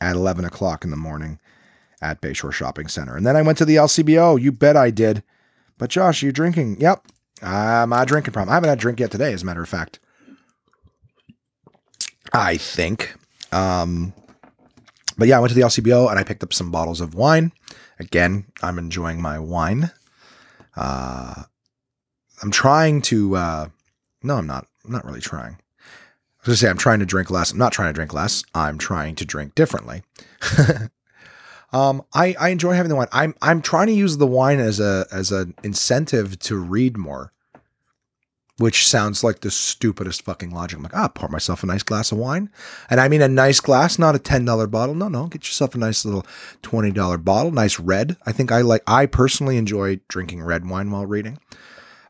at 0.00 0.16
11 0.16 0.44
o'clock 0.44 0.84
in 0.84 0.90
the 0.90 0.96
morning 0.96 1.38
at 2.00 2.20
Bayshore 2.20 2.52
Shopping 2.52 2.88
Center. 2.88 3.16
And 3.16 3.26
then 3.26 3.36
I 3.36 3.42
went 3.42 3.58
to 3.58 3.64
the 3.64 3.76
LCBO. 3.76 4.40
You 4.40 4.52
bet 4.52 4.76
I 4.76 4.90
did. 4.90 5.22
But 5.78 5.90
Josh, 5.90 6.22
you 6.22 6.32
drinking? 6.32 6.80
Yep. 6.80 7.06
Uh, 7.42 7.46
I'm 7.46 7.92
a 7.92 8.06
drinking 8.06 8.32
problem. 8.32 8.52
I 8.52 8.54
haven't 8.54 8.68
had 8.68 8.78
a 8.78 8.80
drink 8.80 9.00
yet 9.00 9.10
today, 9.10 9.32
as 9.32 9.42
a 9.42 9.46
matter 9.46 9.62
of 9.62 9.68
fact. 9.68 10.00
I 12.32 12.56
think. 12.56 13.14
Um, 13.54 14.12
but 15.16 15.28
yeah, 15.28 15.36
I 15.36 15.40
went 15.40 15.50
to 15.50 15.54
the 15.54 15.64
LCBO 15.64 16.10
and 16.10 16.18
I 16.18 16.24
picked 16.24 16.42
up 16.42 16.52
some 16.52 16.70
bottles 16.70 17.00
of 17.00 17.14
wine. 17.14 17.52
Again, 18.00 18.46
I'm 18.62 18.78
enjoying 18.78 19.22
my 19.22 19.38
wine. 19.38 19.90
Uh, 20.76 21.44
I'm 22.42 22.50
trying 22.50 23.00
to. 23.02 23.36
Uh, 23.36 23.68
no, 24.22 24.36
I'm 24.36 24.46
not. 24.46 24.66
I'm 24.84 24.90
not 24.90 25.04
really 25.04 25.20
trying. 25.20 25.52
I 25.54 26.40
was 26.40 26.46
gonna 26.46 26.56
say 26.56 26.68
I'm 26.68 26.78
trying 26.78 26.98
to 26.98 27.06
drink 27.06 27.30
less. 27.30 27.52
I'm 27.52 27.58
not 27.58 27.72
trying 27.72 27.90
to 27.90 27.94
drink 27.94 28.12
less. 28.12 28.42
I'm 28.54 28.76
trying 28.76 29.14
to 29.16 29.24
drink 29.24 29.54
differently. 29.54 30.02
um, 31.72 32.02
I 32.12 32.34
I 32.38 32.48
enjoy 32.48 32.72
having 32.72 32.90
the 32.90 32.96
wine. 32.96 33.08
I'm 33.12 33.34
I'm 33.40 33.62
trying 33.62 33.86
to 33.86 33.92
use 33.92 34.16
the 34.16 34.26
wine 34.26 34.58
as 34.58 34.80
a 34.80 35.06
as 35.12 35.30
an 35.30 35.54
incentive 35.62 36.38
to 36.40 36.56
read 36.56 36.96
more 36.96 37.32
which 38.58 38.86
sounds 38.86 39.24
like 39.24 39.40
the 39.40 39.50
stupidest 39.50 40.22
fucking 40.22 40.50
logic. 40.50 40.78
I'm 40.78 40.84
like, 40.84 40.96
ah, 40.96 41.08
pour 41.08 41.28
myself 41.28 41.62
a 41.62 41.66
nice 41.66 41.82
glass 41.82 42.12
of 42.12 42.18
wine. 42.18 42.50
And 42.88 43.00
I 43.00 43.08
mean 43.08 43.22
a 43.22 43.28
nice 43.28 43.58
glass, 43.60 43.98
not 43.98 44.14
a 44.14 44.20
$10 44.20 44.70
bottle. 44.70 44.94
No, 44.94 45.08
no, 45.08 45.26
get 45.26 45.44
yourself 45.44 45.74
a 45.74 45.78
nice 45.78 46.04
little 46.04 46.24
$20 46.62 47.24
bottle, 47.24 47.50
nice 47.50 47.80
red. 47.80 48.16
I 48.26 48.32
think 48.32 48.52
I 48.52 48.60
like, 48.60 48.82
I 48.86 49.06
personally 49.06 49.56
enjoy 49.56 50.00
drinking 50.08 50.42
red 50.42 50.68
wine 50.68 50.90
while 50.90 51.06
reading. 51.06 51.38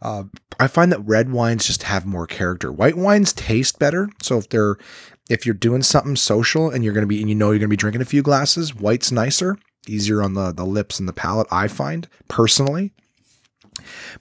Uh, 0.02 0.24
I 0.60 0.66
find 0.66 0.92
that 0.92 1.00
red 1.00 1.32
wines 1.32 1.66
just 1.66 1.84
have 1.84 2.04
more 2.04 2.26
character. 2.26 2.70
White 2.70 2.96
wines 2.96 3.32
taste 3.32 3.78
better. 3.78 4.10
So 4.22 4.36
if 4.36 4.50
they're, 4.50 4.76
if 5.30 5.46
you're 5.46 5.54
doing 5.54 5.82
something 5.82 6.16
social 6.16 6.68
and 6.68 6.84
you're 6.84 6.92
going 6.92 7.04
to 7.04 7.08
be, 7.08 7.20
and 7.20 7.28
you 7.30 7.34
know 7.34 7.50
you're 7.50 7.58
going 7.58 7.68
to 7.68 7.68
be 7.68 7.76
drinking 7.76 8.02
a 8.02 8.06
few 8.06 8.20
glasses, 8.20 8.74
white's 8.74 9.10
nicer, 9.10 9.56
easier 9.88 10.22
on 10.22 10.34
the, 10.34 10.52
the 10.52 10.66
lips 10.66 10.98
and 11.00 11.08
the 11.08 11.14
palate, 11.14 11.46
I 11.50 11.68
find 11.68 12.06
personally. 12.28 12.92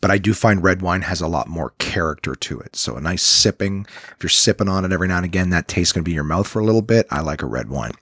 But 0.02 0.12
I 0.12 0.17
do 0.17 0.34
find 0.34 0.63
red 0.63 0.82
wine 0.82 1.02
has 1.02 1.21
a 1.21 1.28
lot 1.28 1.47
more 1.47 1.73
character 1.80 2.36
to 2.36 2.60
it. 2.60 2.76
So 2.76 2.95
a 2.95 3.02
nice 3.02 3.23
sipping, 3.23 3.86
if 4.15 4.17
you're 4.21 4.30
sipping 4.30 4.67
on 4.67 4.86
it 4.86 4.91
every 4.91 5.08
now 5.08 5.17
and 5.17 5.26
again, 5.26 5.49
that 5.52 5.67
taste 5.67 5.93
to 5.95 6.02
be 6.02 6.12
in 6.12 6.15
your 6.15 6.23
mouth 6.23 6.47
for 6.47 6.60
a 6.60 6.65
little 6.65 6.82
bit. 6.82 7.08
I 7.12 7.21
like 7.21 7.41
a 7.41 7.47
red 7.47 7.69
wine. 7.69 7.93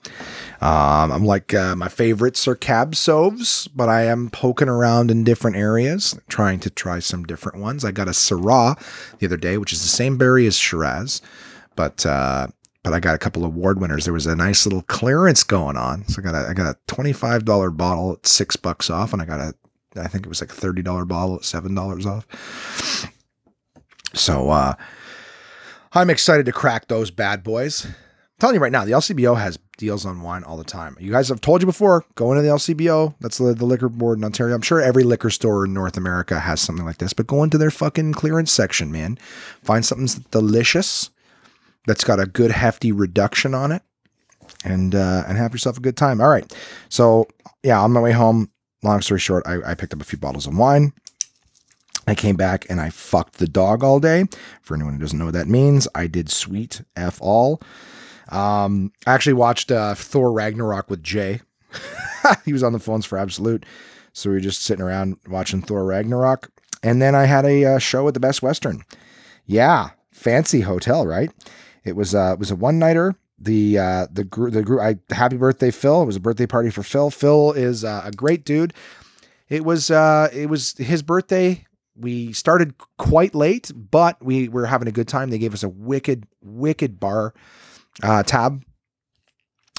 Um, 0.62 1.12
I'm 1.12 1.26
like, 1.26 1.54
uh, 1.54 1.76
my 1.76 1.90
favorites 1.90 2.48
are 2.48 2.56
Cab 2.56 2.94
Sauves, 2.94 3.68
but 3.76 3.90
I 3.90 4.04
am 4.04 4.30
poking 4.30 4.70
around 4.70 5.10
in 5.12 5.24
different 5.24 5.58
areas, 5.58 6.20
trying 6.30 6.60
to 6.62 6.70
try 6.70 7.00
some 7.00 7.24
different 7.24 7.60
ones. 7.60 7.84
I 7.84 7.92
got 7.92 8.08
a 8.08 8.12
Syrah 8.12 8.80
the 9.18 9.26
other 9.26 9.38
day, 9.38 9.58
which 9.58 9.74
is 9.74 9.82
the 9.82 9.88
same 9.88 10.18
berry 10.18 10.46
as 10.46 10.56
Shiraz, 10.56 11.22
but 11.76 12.06
uh, 12.06 12.48
but 12.84 12.94
I 12.94 13.00
got 13.00 13.16
a 13.16 13.20
couple 13.20 13.46
award 13.46 13.80
winners. 13.80 14.06
There 14.06 14.14
was 14.14 14.26
a 14.26 14.36
nice 14.36 14.66
little 14.66 14.82
clearance 14.84 15.44
going 15.44 15.78
on. 15.78 16.08
So 16.08 16.22
I 16.22 16.24
got 16.24 16.36
a, 16.36 16.50
I 16.50 16.54
got 16.54 16.76
a 16.76 16.94
$25 16.94 17.78
bottle 17.78 18.14
at 18.14 18.26
six 18.26 18.56
bucks 18.56 18.90
off 18.90 19.14
and 19.14 19.22
I 19.22 19.26
got 19.26 19.40
a, 19.40 19.54
I 19.96 20.08
think 20.08 20.26
it 20.26 20.30
was 20.30 20.42
like 20.42 20.52
a 20.52 20.56
$30 20.56 21.08
bottle 21.08 21.36
at 21.36 21.42
$7 21.42 22.06
off. 22.06 23.12
So, 24.14 24.50
uh, 24.50 24.74
I'm 25.94 26.10
excited 26.10 26.46
to 26.46 26.52
crack 26.52 26.88
those 26.88 27.12
bad 27.12 27.44
boys. 27.44 27.86
I'm 27.86 27.94
telling 28.40 28.56
you 28.56 28.62
right 28.62 28.72
now, 28.72 28.86
the 28.86 28.92
LCBO 28.92 29.38
has 29.38 29.60
deals 29.78 30.06
on 30.06 30.22
wine 30.22 30.44
all 30.44 30.58
the 30.58 30.64
time. 30.64 30.96
You 31.00 31.12
guys 31.12 31.30
have 31.30 31.42
told 31.42 31.62
you 31.62 31.66
before, 31.66 32.06
go 32.16 32.32
into 32.32 32.44
the 32.44 32.50
LCBO. 32.50 33.16
That's 33.20 33.40
the, 33.40 33.54
the 33.54 33.66
liquor 33.66 33.90
board 33.90 34.20
in 34.20 34.24
Ontario. 34.24 34.56
I'm 34.56 34.62
sure 34.62 34.80
every 34.80 35.04
liquor 35.04 35.30
store 35.30 35.66
in 35.66 35.74
North 35.74 35.98
America 35.98 36.40
has 36.40 36.62
something 36.62 36.86
like 36.86 36.98
this, 36.98 37.14
but 37.14 37.28
go 37.28 37.44
into 37.44 37.58
their 37.58 37.72
fucking 37.72 38.14
clearance 38.14 38.52
section, 38.52 38.92
man. 38.92 39.18
Find 39.64 39.84
something 39.86 40.24
delicious 40.32 41.10
that's 41.88 42.04
got 42.04 42.20
a 42.20 42.26
good 42.26 42.52
hefty 42.52 42.92
reduction 42.92 43.56
on 43.56 43.72
it 43.72 43.82
and 44.64 44.94
uh, 44.94 45.24
and 45.28 45.38
have 45.38 45.52
yourself 45.52 45.78
a 45.78 45.82
good 45.82 45.98
time. 45.98 46.22
All 46.22 46.30
right. 46.30 46.52
So 46.90 47.28
yeah, 47.64 47.82
on 47.82 47.92
my 47.92 48.02
way 48.02 48.12
home, 48.12 48.51
long 48.84 49.02
story 49.02 49.20
short, 49.20 49.46
I, 49.46 49.72
I 49.72 49.76
picked 49.76 49.94
up 49.94 50.02
a 50.02 50.06
few 50.06 50.18
bottles 50.18 50.48
of 50.48 50.58
wine. 50.58 50.94
I 52.08 52.16
came 52.16 52.36
back 52.36 52.66
and 52.70 52.82
I 52.82 52.90
fucked 52.90 53.38
the 53.38 53.48
dog 53.48 53.84
all 53.84 54.00
day. 54.00 54.26
For 54.62 54.76
anyone 54.76 54.94
who 54.94 55.00
doesn't 55.00 55.18
know 55.18 55.26
what 55.26 55.36
that 55.36 55.48
means, 55.48 55.88
I 55.94 56.08
did 56.08 56.30
sweet 56.32 56.82
F 56.96 57.20
all. 57.22 57.62
Um, 58.30 58.92
I 59.06 59.14
actually 59.14 59.34
watched 59.34 59.72
uh, 59.72 59.94
Thor 59.94 60.32
Ragnarok 60.32 60.90
with 60.90 61.04
Jay. 61.04 61.42
he 62.46 62.54
was 62.54 62.64
on 62.64 62.74
the 62.74 62.80
phones 62.80 63.06
for 63.06 63.18
Absolute. 63.18 63.66
So 64.14 64.30
we 64.30 64.36
were 64.36 64.42
just 64.42 64.64
sitting 64.64 64.84
around 64.84 65.18
watching 65.28 65.62
Thor 65.62 65.86
Ragnarok. 65.86 66.50
And 66.84 67.02
then 67.02 67.14
I 67.14 67.26
had 67.26 67.46
a 67.46 67.66
uh, 67.66 67.80
show 67.80 68.08
at 68.08 68.14
the 68.14 68.20
Best 68.20 68.42
Western. 68.42 68.84
Yeah, 69.46 69.92
fancy 70.12 70.62
hotel, 70.62 71.06
right? 71.06 71.32
It 71.84 71.96
was 71.96 72.16
uh, 72.16 72.34
it 72.34 72.40
was 72.40 72.52
a 72.52 72.56
one 72.56 72.80
nighter. 72.80 73.16
The 73.44 73.80
uh, 73.80 74.08
the 74.12 74.24
group 74.24 74.54
the 74.54 74.62
group 74.62 74.82
I 74.82 74.98
happy 75.14 75.38
birthday 75.38 75.72
Phil. 75.72 76.04
It 76.04 76.06
was 76.06 76.16
a 76.16 76.20
birthday 76.20 76.46
party 76.46 76.70
for 76.70 76.84
Phil. 76.84 77.10
Phil 77.10 77.54
is 77.54 77.84
uh, 77.84 78.04
a 78.06 78.12
great 78.12 78.46
dude. 78.46 78.74
It 79.50 79.66
was 79.66 79.90
uh, 79.90 80.30
it 80.32 80.48
was 80.48 80.74
his 80.78 81.02
birthday. 81.02 81.66
We 81.96 82.34
started 82.34 82.76
quite 82.98 83.34
late, 83.34 83.72
but 83.76 84.24
we 84.24 84.48
were 84.48 84.68
having 84.68 84.88
a 84.88 84.92
good 84.92 85.08
time. 85.08 85.30
They 85.30 85.40
gave 85.40 85.54
us 85.56 85.64
a 85.64 85.70
wicked 85.70 86.28
wicked 86.42 87.00
bar 87.00 87.34
uh, 88.04 88.24
tab. 88.24 88.64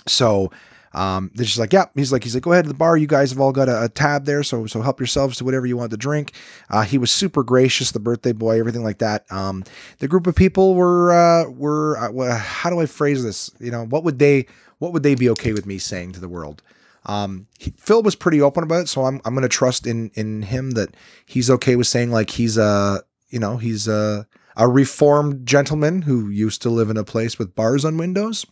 So 0.09 0.51
um, 0.94 1.31
they're 1.35 1.46
just 1.46 1.59
like, 1.59 1.72
yeah. 1.72 1.87
He's 1.94 2.12
like, 2.12 2.22
he's 2.22 2.35
like, 2.35 2.42
go 2.42 2.52
ahead 2.52 2.64
to 2.64 2.68
the 2.68 2.74
bar. 2.74 2.96
You 2.96 3.07
guys 3.07 3.31
have 3.31 3.40
all 3.40 3.52
got 3.52 3.68
a, 3.68 3.85
a 3.85 3.88
tab 3.88 4.24
there, 4.24 4.42
so 4.42 4.66
so 4.66 4.83
help 4.83 5.00
yourselves 5.00 5.38
to 5.38 5.44
whatever 5.44 5.66
you 5.66 5.76
want 5.76 5.90
to 5.92 5.96
drink. 5.96 6.33
Uh, 6.70 6.83
he 6.83 6.98
was 6.98 7.11
super 7.11 7.42
gracious, 7.42 7.92
the 7.92 8.00
birthday 8.00 8.33
boy, 8.33 8.59
everything 8.59 8.85
like 8.85 8.98
that. 8.98 9.31
Um, 9.31 9.64
the 9.98 10.09
group 10.09 10.26
of 10.26 10.35
people 10.35 10.74
were 10.74 11.12
uh, 11.12 11.50
were 11.50 11.96
uh, 11.98 12.38
how 12.38 12.70
do 12.70 12.81
I 12.81 12.87
phrase 12.87 13.22
this? 13.22 13.50
You 13.59 13.70
know, 13.70 13.85
what 13.87 14.05
would 14.05 14.18
they 14.18 14.46
what 14.78 14.92
would 14.92 15.02
they 15.02 15.14
be 15.14 15.31
okay 15.31 15.52
with 15.52 15.66
me 15.66 15.78
saying 15.78 16.12
to 16.12 16.20
the 16.20 16.28
world? 16.28 16.62
Um, 17.07 17.46
he, 17.59 17.72
Phil 17.76 18.02
was 18.02 18.14
pretty 18.14 18.40
open 18.40 18.62
about 18.62 18.83
it, 18.83 18.88
so 18.88 19.05
I'm 19.05 19.20
I'm 19.24 19.35
gonna 19.35 19.48
trust 19.48 19.87
in 19.87 20.11
in 20.14 20.42
him 20.42 20.72
that 20.72 20.94
he's 21.26 21.50
okay 21.50 21.76
with 21.76 21.87
saying 21.87 22.11
like 22.11 22.31
he's 22.31 22.59
a 22.59 23.02
you 23.31 23.38
know 23.38 23.57
he's 23.57 23.88
a 23.88 24.26
a 24.57 24.68
reformed 24.68 25.46
gentleman 25.46 26.02
who 26.02 26.28
used 26.28 26.62
to 26.62 26.70
live 26.70 26.90
in 26.90 26.96
a 26.96 27.05
place 27.05 27.38
with 27.38 27.55
bars 27.55 27.85
on 27.85 27.96
windows. 27.96 28.44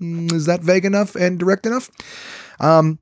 Mm, 0.00 0.32
is 0.32 0.46
that 0.46 0.60
vague 0.60 0.84
enough 0.84 1.14
and 1.14 1.38
direct 1.38 1.66
enough? 1.66 1.90
Um, 2.60 2.98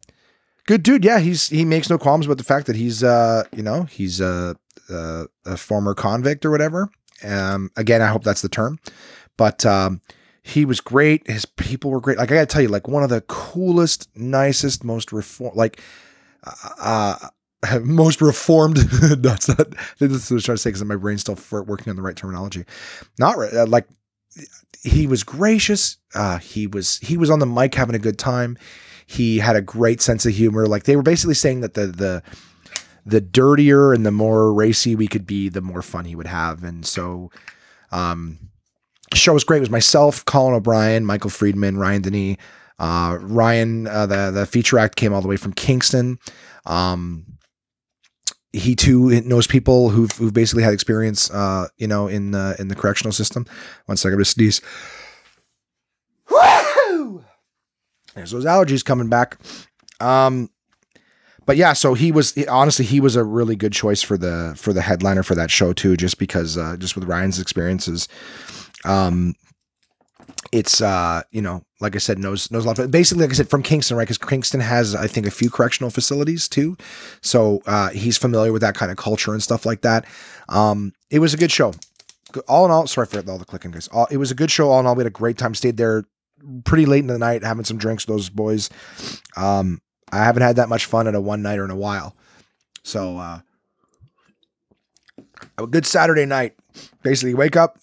good 0.67 0.83
dude. 0.83 1.05
Yeah, 1.05 1.19
he's 1.19 1.49
he 1.49 1.65
makes 1.65 1.91
no 1.91 1.99
qualms 1.99 2.27
about 2.27 2.39
the 2.39 2.45
fact 2.45 2.67
that 2.67 2.77
he's 2.77 3.03
uh 3.03 3.45
you 3.55 3.63
know 3.63 3.85
he's 3.85 4.21
a 4.21 4.57
a, 4.89 5.27
a 5.45 5.57
former 5.57 5.95
convict 5.95 6.45
or 6.45 6.51
whatever. 6.51 6.89
Um, 7.25 7.71
again, 7.77 8.03
I 8.03 8.09
hope 8.09 8.25
that's 8.25 8.43
the 8.43 8.49
term, 8.49 8.79
but 9.37 9.65
um, 9.65 10.01
he 10.43 10.65
was 10.65 10.81
great. 10.81 11.27
His 11.27 11.45
people 11.45 11.91
were 11.91 12.01
great. 12.01 12.19
Like 12.19 12.31
I 12.31 12.35
gotta 12.35 12.47
tell 12.47 12.63
you, 12.63 12.69
like 12.69 12.89
one 12.89 13.03
of 13.03 13.11
the 13.11 13.23
coolest, 13.23 14.09
nicest, 14.15 14.85
most 14.85 15.13
reform 15.13 15.57
like 15.57 15.81
uh, 16.45 17.17
uh 17.63 17.81
most 17.83 18.21
reformed. 18.21 18.77
that's 19.23 19.49
not. 19.49 19.75
This 19.99 20.13
is 20.13 20.31
what 20.31 20.33
I 20.33 20.35
was 20.35 20.45
trying 20.45 20.57
to 20.57 20.63
say 20.63 20.71
because 20.71 20.85
my 20.85 20.97
brain's 20.97 21.23
still 21.23 21.39
working 21.65 21.91
on 21.91 21.97
the 21.97 22.03
right 22.03 22.17
terminology. 22.17 22.65
Not 23.19 23.39
uh, 23.53 23.67
like 23.67 23.87
he 24.87 25.07
was 25.07 25.25
gracious. 25.25 25.99
Uh, 26.15 26.39
he 26.39 26.67
was 26.67 26.99
he 26.99 27.17
was 27.17 27.31
on 27.31 27.39
the 27.39 27.47
mic 27.47 27.75
having 27.75 27.97
a 27.97 28.01
good 28.01 28.19
time. 28.19 28.57
He 29.07 29.39
had 29.39 29.57
a 29.57 29.63
great 29.63 30.01
sense 30.01 30.27
of 30.27 30.33
humor. 30.33 30.67
Like 30.67 30.85
they 30.85 30.97
were 30.97 31.03
basically 31.03 31.35
saying 31.35 31.61
that 31.61 31.75
the 31.75 31.87
the 31.87 32.23
the 33.05 33.21
dirtier 33.21 33.93
and 33.93 34.05
the 34.05 34.11
more 34.11 34.53
racy 34.53 34.97
we 34.97 35.07
could 35.07 35.27
be, 35.27 35.49
the 35.49 35.61
more 35.61 35.83
fun 35.83 36.05
he 36.05 36.17
would 36.17 36.27
have. 36.27 36.65
And 36.65 36.85
so, 36.85 37.31
um, 37.93 38.39
show 39.15 39.33
was 39.33 39.45
great. 39.45 39.59
It 39.59 39.61
was 39.61 39.71
myself, 39.71 40.25
Colin 40.25 40.55
O'Brien, 40.55 41.05
Michael 41.07 41.31
Friedman, 41.31 41.79
Ryan 41.79 42.03
Denis. 42.03 42.37
Uh, 42.79 43.19
Ryan, 43.21 43.87
uh, 43.87 44.07
the 44.07 44.31
the 44.31 44.47
feature 44.47 44.79
act 44.79 44.97
came 44.97 45.13
all 45.13 45.23
the 45.23 45.29
way 45.29 45.37
from 45.37 45.53
Kingston. 45.53 46.19
Um, 46.67 47.25
he 48.57 48.75
too 48.75 49.21
knows 49.23 49.47
people 49.47 49.91
who've, 49.91 50.11
who've 50.13 50.33
basically 50.33 50.63
had 50.63 50.73
experience, 50.73 51.31
uh, 51.31 51.69
you 51.77 51.87
know, 51.87 52.09
in 52.09 52.31
the 52.31 52.57
in 52.59 52.69
the 52.69 52.75
correctional 52.75 53.13
system. 53.13 53.47
One 53.87 53.97
second, 53.97 54.19
I'm 54.19 54.25
sneeze. 54.25 54.61
There's 58.15 58.31
those 58.31 58.47
allergies 58.47 58.85
coming 58.85 59.09
back. 59.09 59.39
Um, 60.01 60.49
but 61.45 61.57
yeah, 61.57 61.75
so 61.75 61.95
he 61.95 62.11
was 62.11 62.37
honestly 62.49 62.85
he 62.85 62.99
was 62.99 63.15
a 63.15 63.23
really 63.23 63.57
good 63.57 63.73
choice 63.73 64.03
for 64.03 64.17
the 64.17 64.55
for 64.57 64.73
the 64.73 64.83
headliner 64.83 65.23
for 65.23 65.35
that 65.35 65.51
show 65.51 65.73
too, 65.73 65.97
just 65.97 66.19
because 66.19 66.57
uh, 66.57 66.77
just 66.79 66.97
with 66.97 67.05
Ryan's 67.05 67.39
experiences. 67.39 68.09
Um, 68.85 69.35
it's 70.53 70.81
uh 70.81 71.23
you 71.31 71.43
know 71.43 71.63
like 71.81 71.95
I 71.95 71.99
said 71.99 72.19
knows 72.19 72.51
knows 72.51 72.65
a 72.65 72.69
lot. 72.69 72.77
But 72.77 72.91
basically, 72.91 73.25
like 73.25 73.33
I 73.33 73.35
said, 73.35 73.51
from 73.51 73.63
Kingston, 73.63 73.97
right? 73.97 74.05
Because 74.05 74.19
Kingston 74.19 74.61
has 74.61 74.95
I 74.95 75.07
think 75.07 75.27
a 75.27 75.31
few 75.31 75.51
correctional 75.51 75.91
facilities 75.91 76.49
too, 76.49 76.77
so 77.21 77.63
uh, 77.67 77.91
he's 77.91 78.17
familiar 78.17 78.53
with 78.53 78.63
that 78.63 78.75
kind 78.75 78.91
of 78.91 78.97
culture 78.97 79.33
and 79.33 79.43
stuff 79.43 79.67
like 79.67 79.83
that. 79.83 80.07
Um, 80.49 80.93
it 81.11 81.19
was 81.19 81.35
a 81.35 81.37
good 81.37 81.53
show. 81.53 81.73
All 82.49 82.65
in 82.65 82.71
all, 82.71 82.87
sorry 82.87 83.07
for 83.07 83.19
all 83.31 83.39
the 83.39 83.45
clicking, 83.45 83.71
guys. 83.71 83.89
All, 83.89 84.07
it 84.11 84.17
was 84.17 84.31
a 84.31 84.35
good 84.35 84.51
show. 84.51 84.71
All 84.71 84.81
in 84.81 84.87
all, 84.87 84.95
we 84.95 85.01
had 85.01 85.07
a 85.07 85.11
great 85.11 85.39
time. 85.39 85.55
Stayed 85.55 85.77
there 85.77 86.05
pretty 86.65 86.87
late 86.87 87.01
in 87.01 87.07
the 87.07 87.19
night, 87.19 87.45
having 87.45 87.65
some 87.65 87.79
drinks. 87.79 88.05
Those 88.05 88.29
boys. 88.29 88.71
Um, 89.37 89.81
I 90.13 90.19
haven't 90.19 90.43
had 90.43 90.57
that 90.57 90.69
much 90.69 90.87
fun 90.87 91.09
at 91.09 91.15
a 91.15 91.21
one 91.21 91.43
nighter 91.43 91.65
in 91.65 91.71
a 91.71 91.77
while. 91.77 92.17
So 92.85 93.19
uh, 93.19 93.41
a 95.59 95.67
good 95.67 95.87
Saturday 95.87 96.25
night. 96.25 96.55
Basically, 97.03 97.35
wake 97.35 97.57
up, 97.57 97.79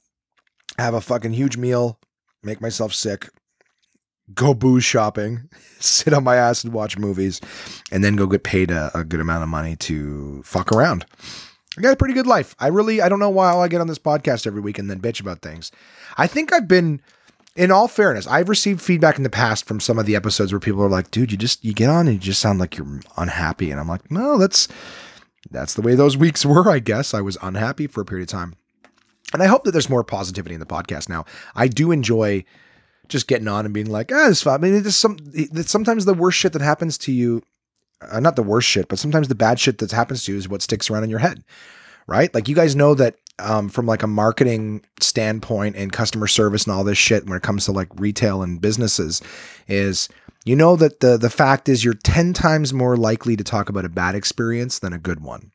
have 0.77 0.93
a 0.93 1.01
fucking 1.01 1.33
huge 1.33 1.57
meal, 1.57 1.99
make 2.43 2.61
myself 2.61 2.93
sick, 2.93 3.29
go 4.33 4.53
booze 4.53 4.83
shopping, 4.83 5.49
sit 5.79 6.13
on 6.13 6.23
my 6.23 6.35
ass 6.35 6.63
and 6.63 6.73
watch 6.73 6.97
movies, 6.97 7.41
and 7.91 8.03
then 8.03 8.15
go 8.15 8.27
get 8.27 8.43
paid 8.43 8.71
a, 8.71 8.91
a, 8.97 9.03
good 9.03 9.19
amount 9.19 9.43
of 9.43 9.49
money 9.49 9.75
to 9.77 10.41
fuck 10.43 10.71
around. 10.71 11.05
I 11.77 11.81
got 11.81 11.93
a 11.93 11.97
pretty 11.97 12.13
good 12.13 12.27
life. 12.27 12.55
I 12.59 12.67
really, 12.67 13.01
I 13.01 13.09
don't 13.09 13.19
know 13.19 13.29
why 13.29 13.53
I 13.55 13.67
get 13.67 13.81
on 13.81 13.87
this 13.87 13.99
podcast 13.99 14.45
every 14.45 14.61
week 14.61 14.77
and 14.77 14.89
then 14.89 15.01
bitch 15.01 15.19
about 15.19 15.41
things. 15.41 15.71
I 16.17 16.27
think 16.27 16.53
I've 16.53 16.67
been, 16.67 17.01
in 17.55 17.71
all 17.71 17.87
fairness, 17.87 18.27
I've 18.27 18.49
received 18.49 18.81
feedback 18.81 19.17
in 19.17 19.23
the 19.23 19.29
past 19.29 19.65
from 19.65 19.79
some 19.79 19.97
of 19.97 20.05
the 20.05 20.15
episodes 20.15 20.53
where 20.53 20.59
people 20.59 20.83
are 20.83 20.89
like, 20.89 21.09
dude, 21.09 21.31
you 21.31 21.37
just, 21.37 21.65
you 21.65 21.73
get 21.73 21.89
on 21.89 22.07
and 22.07 22.15
you 22.15 22.19
just 22.19 22.41
sound 22.41 22.59
like 22.59 22.77
you're 22.77 22.99
unhappy. 23.17 23.71
And 23.71 23.79
I'm 23.79 23.87
like, 23.87 24.11
no, 24.11 24.37
that's, 24.37 24.67
that's 25.49 25.73
the 25.73 25.81
way 25.81 25.95
those 25.95 26.15
weeks 26.15 26.45
were, 26.45 26.69
I 26.69 26.79
guess. 26.79 27.13
I 27.13 27.21
was 27.21 27.37
unhappy 27.41 27.87
for 27.87 28.01
a 28.01 28.05
period 28.05 28.29
of 28.29 28.31
time. 28.31 28.55
And 29.33 29.41
I 29.41 29.47
hope 29.47 29.63
that 29.63 29.71
there's 29.71 29.89
more 29.89 30.03
positivity 30.03 30.53
in 30.53 30.59
the 30.59 30.65
podcast 30.67 31.09
now. 31.09 31.25
I 31.55 31.67
do 31.67 31.91
enjoy 31.91 32.45
just 33.09 33.27
getting 33.27 33.47
on 33.47 33.65
and 33.65 33.73
being 33.73 33.89
like, 33.89 34.11
ah, 34.13 34.29
it's 34.29 34.41
fine. 34.41 34.55
I 34.55 34.57
mean, 34.57 34.75
it's 34.75 34.95
some 34.95 35.17
it's 35.33 35.71
sometimes 35.71 36.05
the 36.05 36.13
worst 36.13 36.37
shit 36.37 36.53
that 36.53 36.61
happens 36.61 36.97
to 36.99 37.11
you, 37.11 37.41
uh, 38.01 38.19
not 38.19 38.35
the 38.35 38.43
worst 38.43 38.67
shit, 38.67 38.87
but 38.87 38.99
sometimes 38.99 39.27
the 39.27 39.35
bad 39.35 39.59
shit 39.59 39.79
that 39.79 39.91
happens 39.91 40.23
to 40.25 40.31
you 40.31 40.37
is 40.37 40.49
what 40.49 40.61
sticks 40.61 40.89
around 40.89 41.03
in 41.03 41.09
your 41.09 41.19
head, 41.19 41.43
right? 42.07 42.33
Like 42.33 42.47
you 42.47 42.55
guys 42.55 42.75
know 42.75 42.95
that 42.95 43.15
um, 43.39 43.69
from 43.69 43.85
like 43.85 44.03
a 44.03 44.07
marketing 44.07 44.83
standpoint 44.99 45.75
and 45.75 45.91
customer 45.91 46.27
service 46.27 46.65
and 46.65 46.73
all 46.73 46.83
this 46.83 46.97
shit 46.97 47.25
when 47.25 47.37
it 47.37 47.43
comes 47.43 47.65
to 47.65 47.71
like 47.71 47.89
retail 47.95 48.41
and 48.41 48.61
businesses, 48.61 49.21
is 49.67 50.07
you 50.45 50.55
know 50.55 50.75
that 50.75 50.99
the 50.99 51.17
the 51.17 51.29
fact 51.29 51.67
is 51.67 51.83
you're 51.83 51.93
ten 51.93 52.33
times 52.33 52.73
more 52.73 52.95
likely 52.95 53.35
to 53.35 53.43
talk 53.43 53.69
about 53.69 53.85
a 53.85 53.89
bad 53.89 54.15
experience 54.15 54.79
than 54.79 54.93
a 54.93 54.99
good 54.99 55.21
one 55.21 55.51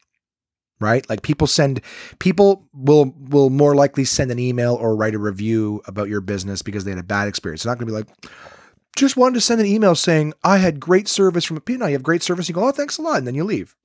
right? 0.81 1.09
Like 1.09 1.23
people 1.23 1.47
send 1.47 1.81
people 2.19 2.65
will 2.73 3.15
will 3.19 3.51
more 3.51 3.75
likely 3.75 4.05
send 4.05 4.31
an 4.31 4.39
email 4.39 4.75
or 4.75 4.97
write 4.97 5.15
a 5.15 5.19
review 5.19 5.83
about 5.87 6.09
your 6.09 6.21
business 6.21 6.63
because 6.63 6.85
they 6.85 6.91
had 6.91 7.01
a 7.01 7.05
bad 7.05 7.29
experience. 7.29 7.63
They're 7.63 7.73
not 7.73 7.79
going 7.79 7.89
to 7.89 7.93
be 7.93 7.99
like 7.99 8.33
just 8.99 9.17
wanted 9.17 9.35
to 9.35 9.41
send 9.41 9.61
an 9.61 9.67
email 9.67 9.95
saying 9.95 10.35
I 10.43 10.59
had 10.59 10.81
great 10.81 11.09
service 11.09 11.45
from 11.45 11.57
a 11.57 11.63
you 11.69 11.79
know, 11.79 11.87
you 11.87 11.93
have 11.93 12.03
great 12.03 12.23
service. 12.23 12.49
You 12.49 12.55
go, 12.55 12.67
oh, 12.67 12.73
thanks 12.73 12.99
a 12.99 13.03
lot, 13.03 13.19
and 13.19 13.27
then 13.27 13.35
you 13.35 13.45
leave. 13.45 13.77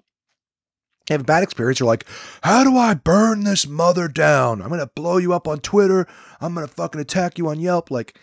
You 1.09 1.13
have 1.13 1.21
a 1.21 1.25
bad 1.25 1.43
experience. 1.43 1.79
You're 1.79 1.87
like, 1.87 2.05
how 2.43 2.63
do 2.63 2.77
I 2.77 2.93
burn 2.93 3.43
this 3.43 3.67
mother 3.67 4.07
down? 4.07 4.61
I'm 4.61 4.69
gonna 4.69 4.87
blow 4.87 5.17
you 5.17 5.33
up 5.33 5.47
on 5.47 5.59
Twitter. 5.59 6.07
I'm 6.41 6.53
gonna 6.55 6.67
fucking 6.67 6.99
attack 6.99 7.37
you 7.37 7.47
on 7.47 7.59
Yelp. 7.59 7.91
Like, 7.91 8.17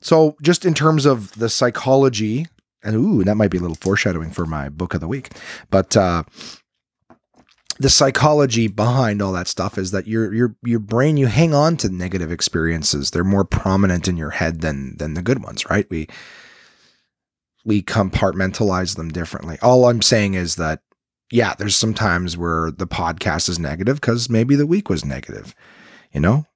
so 0.00 0.36
just 0.42 0.64
in 0.64 0.74
terms 0.74 1.06
of 1.06 1.32
the 1.38 1.48
psychology, 1.48 2.46
and 2.84 2.96
ooh, 2.96 3.24
that 3.24 3.36
might 3.36 3.50
be 3.50 3.58
a 3.58 3.60
little 3.60 3.76
foreshadowing 3.76 4.30
for 4.30 4.46
my 4.46 4.68
book 4.68 4.94
of 4.94 5.00
the 5.00 5.08
week. 5.08 5.30
But 5.70 5.96
uh, 5.96 6.24
the 7.82 7.90
psychology 7.90 8.68
behind 8.68 9.20
all 9.20 9.32
that 9.32 9.48
stuff 9.48 9.76
is 9.76 9.90
that 9.90 10.06
your 10.06 10.32
your 10.32 10.54
your 10.62 10.78
brain 10.78 11.16
you 11.16 11.26
hang 11.26 11.52
on 11.52 11.76
to 11.78 11.88
negative 11.88 12.30
experiences. 12.30 13.10
They're 13.10 13.24
more 13.24 13.44
prominent 13.44 14.06
in 14.06 14.16
your 14.16 14.30
head 14.30 14.60
than 14.60 14.96
than 14.98 15.14
the 15.14 15.22
good 15.22 15.42
ones, 15.42 15.68
right? 15.68 15.86
We 15.90 16.08
we 17.64 17.82
compartmentalize 17.82 18.96
them 18.96 19.10
differently. 19.10 19.58
All 19.62 19.86
I'm 19.86 20.00
saying 20.02 20.34
is 20.34 20.56
that 20.56 20.80
yeah, 21.30 21.54
there's 21.54 21.76
some 21.76 21.94
times 21.94 22.36
where 22.36 22.70
the 22.70 22.86
podcast 22.86 23.48
is 23.48 23.58
negative 23.58 24.00
because 24.00 24.30
maybe 24.30 24.54
the 24.54 24.66
week 24.66 24.88
was 24.88 25.04
negative. 25.04 25.54
You 26.12 26.20
know, 26.20 26.46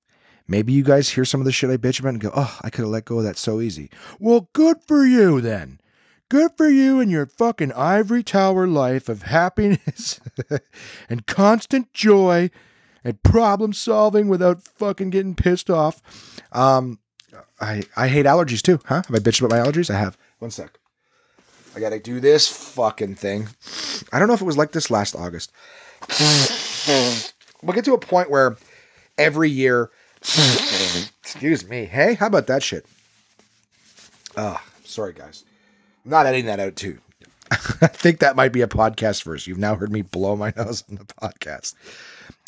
maybe 0.47 0.73
you 0.73 0.85
guys 0.85 1.11
hear 1.11 1.25
some 1.25 1.41
of 1.41 1.45
the 1.45 1.53
shit 1.53 1.71
I 1.71 1.77
bitch 1.77 1.99
about 1.99 2.11
and 2.11 2.21
go, 2.21 2.31
"Oh, 2.37 2.57
I 2.63 2.71
could 2.71 2.83
have 2.83 2.91
let 2.91 3.05
go 3.05 3.19
of 3.19 3.25
that 3.25 3.37
so 3.37 3.61
easy." 3.61 3.91
Well, 4.21 4.49
good 4.53 4.77
for 4.87 5.05
you 5.05 5.41
then. 5.41 5.81
Good 6.29 6.53
for 6.57 6.69
you 6.69 6.99
and 6.99 7.09
your 7.11 7.27
fucking 7.27 7.73
ivory 7.73 8.25
tower 8.25 8.67
life 8.67 9.09
of 9.09 9.23
happiness 9.23 10.21
and 11.09 11.25
constant 11.27 11.93
joy 11.93 12.51
and 13.05 13.23
problem 13.23 13.73
solving 13.73 14.27
without 14.27 14.61
fucking 14.63 15.11
getting 15.11 15.37
pissed 15.37 15.71
off. 15.71 16.03
Um, 16.51 16.99
I 17.61 17.85
I 17.97 18.09
hate 18.09 18.27
allergies 18.27 18.61
too, 18.61 18.81
huh? 18.87 19.03
Have 19.07 19.15
I 19.15 19.19
bitched 19.19 19.41
about 19.41 19.57
my 19.57 19.65
allergies? 19.65 19.89
I 19.89 19.99
have. 19.99 20.19
One 20.41 20.51
sec. 20.51 20.79
I 21.77 21.81
gotta 21.81 22.01
do 22.01 22.19
this 22.19 22.49
fucking 22.49 23.15
thing. 23.15 23.49
I 24.13 24.19
don't 24.19 24.27
know 24.27 24.35
if 24.35 24.41
it 24.41 24.47
was 24.47 24.57
like 24.57 24.73
this 24.73 24.91
last 24.91 25.15
August. 25.15 25.53
we'll 27.63 27.75
get 27.75 27.85
to 27.85 27.95
a 27.95 27.99
point 27.99 28.31
where 28.31 28.57
every 29.17 29.51
year. 29.51 29.91
excuse 31.23 31.69
me. 31.69 31.85
Hey, 31.85 32.15
how 32.15 32.27
about 32.27 32.49
that 32.49 32.65
shit? 32.65 32.85
Ah, 34.37 34.65
sorry 34.85 35.13
guys. 35.13 35.45
Not 36.07 36.27
editing 36.27 36.47
that 36.47 36.61
out 36.61 36.77
too. 36.77 36.99
I 37.51 37.89
think 37.89 38.21
that 38.21 38.37
might 38.37 38.53
be 38.53 38.63
a 38.63 38.69
podcast 38.69 39.23
first. 39.23 39.47
You've 39.47 39.59
now 39.59 39.75
heard 39.75 39.93
me 39.93 40.03
blow 40.03 40.37
my 40.37 40.53
nose 40.57 40.85
on 40.89 40.97
the 40.97 41.05
podcast. 41.05 41.75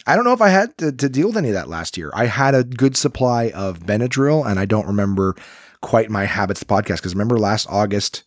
I 0.06 0.14
don't 0.14 0.24
know 0.24 0.32
if 0.32 0.40
I 0.40 0.48
had 0.48 0.76
to, 0.78 0.92
to, 0.92 1.08
deal 1.08 1.28
with 1.28 1.36
any 1.36 1.48
of 1.48 1.54
that 1.54 1.68
last 1.68 1.98
year. 1.98 2.10
I 2.14 2.26
had 2.26 2.54
a 2.54 2.64
good 2.64 2.96
supply 2.96 3.50
of 3.50 3.80
Benadryl, 3.80 4.48
and 4.48 4.58
I 4.58 4.64
don't 4.64 4.86
remember 4.86 5.36
quite 5.82 6.08
my 6.08 6.24
habits 6.24 6.60
The 6.60 6.66
podcast 6.66 6.96
because 6.96 7.14
remember 7.14 7.38
last 7.38 7.66
August, 7.68 8.24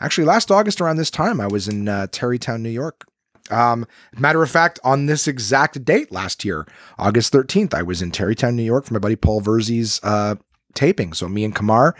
actually 0.00 0.26
last 0.26 0.50
August 0.50 0.80
around 0.80 0.96
this 0.96 1.10
time, 1.10 1.40
I 1.40 1.46
was 1.46 1.66
in 1.66 1.88
uh, 1.88 2.06
Tarrytown, 2.12 2.62
New 2.62 2.70
York. 2.70 3.04
Um, 3.50 3.86
matter 4.16 4.42
of 4.42 4.50
fact, 4.50 4.78
on 4.84 5.06
this 5.06 5.26
exact 5.26 5.84
date 5.84 6.12
last 6.12 6.44
year, 6.44 6.66
August 6.98 7.32
13th, 7.32 7.74
I 7.74 7.82
was 7.82 8.00
in 8.00 8.10
Tarrytown, 8.10 8.54
New 8.54 8.62
York 8.62 8.84
for 8.84 8.94
my 8.94 9.00
buddy 9.00 9.16
Paul 9.16 9.42
Verzi's 9.42 10.00
uh, 10.02 10.36
taping. 10.74 11.12
So 11.12 11.28
me 11.28 11.44
and 11.44 11.54
Kamar 11.54 11.94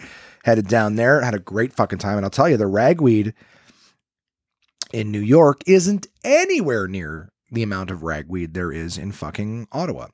headed 0.44 0.68
down 0.68 0.94
there, 0.96 1.22
had 1.22 1.34
a 1.34 1.38
great 1.38 1.72
fucking 1.72 1.98
time. 1.98 2.18
And 2.18 2.24
I'll 2.24 2.30
tell 2.30 2.48
you, 2.48 2.58
the 2.58 2.66
ragweed 2.66 3.32
in 4.92 5.10
New 5.10 5.20
York 5.20 5.62
isn't 5.66 6.06
anywhere 6.22 6.86
near 6.86 7.32
the 7.50 7.62
amount 7.62 7.90
of 7.90 8.02
ragweed 8.02 8.52
there 8.52 8.70
is 8.70 8.98
in 8.98 9.10
fucking 9.10 9.68
Ottawa. 9.72 10.08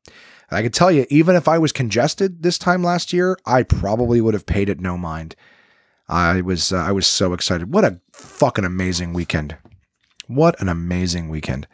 And 0.48 0.58
I 0.58 0.62
can 0.62 0.70
tell 0.70 0.92
you, 0.92 1.04
even 1.10 1.34
if 1.34 1.48
I 1.48 1.58
was 1.58 1.72
congested 1.72 2.42
this 2.42 2.58
time 2.58 2.82
last 2.82 3.12
year, 3.12 3.36
I 3.44 3.64
probably 3.64 4.20
would 4.20 4.34
have 4.34 4.46
paid 4.46 4.68
it 4.68 4.80
no 4.80 4.96
mind. 4.96 5.34
I 6.08 6.40
was 6.42 6.72
uh, 6.72 6.76
I 6.76 6.92
was 6.92 7.06
so 7.06 7.32
excited. 7.32 7.72
What 7.72 7.84
a 7.84 8.00
fucking 8.12 8.64
amazing 8.64 9.12
weekend. 9.12 9.56
What 10.28 10.60
an 10.60 10.68
amazing 10.68 11.28
weekend. 11.28 11.66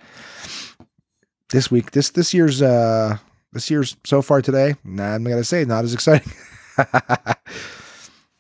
This 1.50 1.70
week, 1.70 1.90
this 1.90 2.10
this 2.10 2.32
year's 2.32 2.62
uh 2.62 3.18
this 3.52 3.70
year's 3.70 3.96
so 4.04 4.22
far 4.22 4.40
today, 4.40 4.76
nah, 4.82 5.14
I'm 5.14 5.24
gonna 5.24 5.44
say 5.44 5.64
not 5.64 5.84
as 5.84 5.94
exciting. 5.94 6.32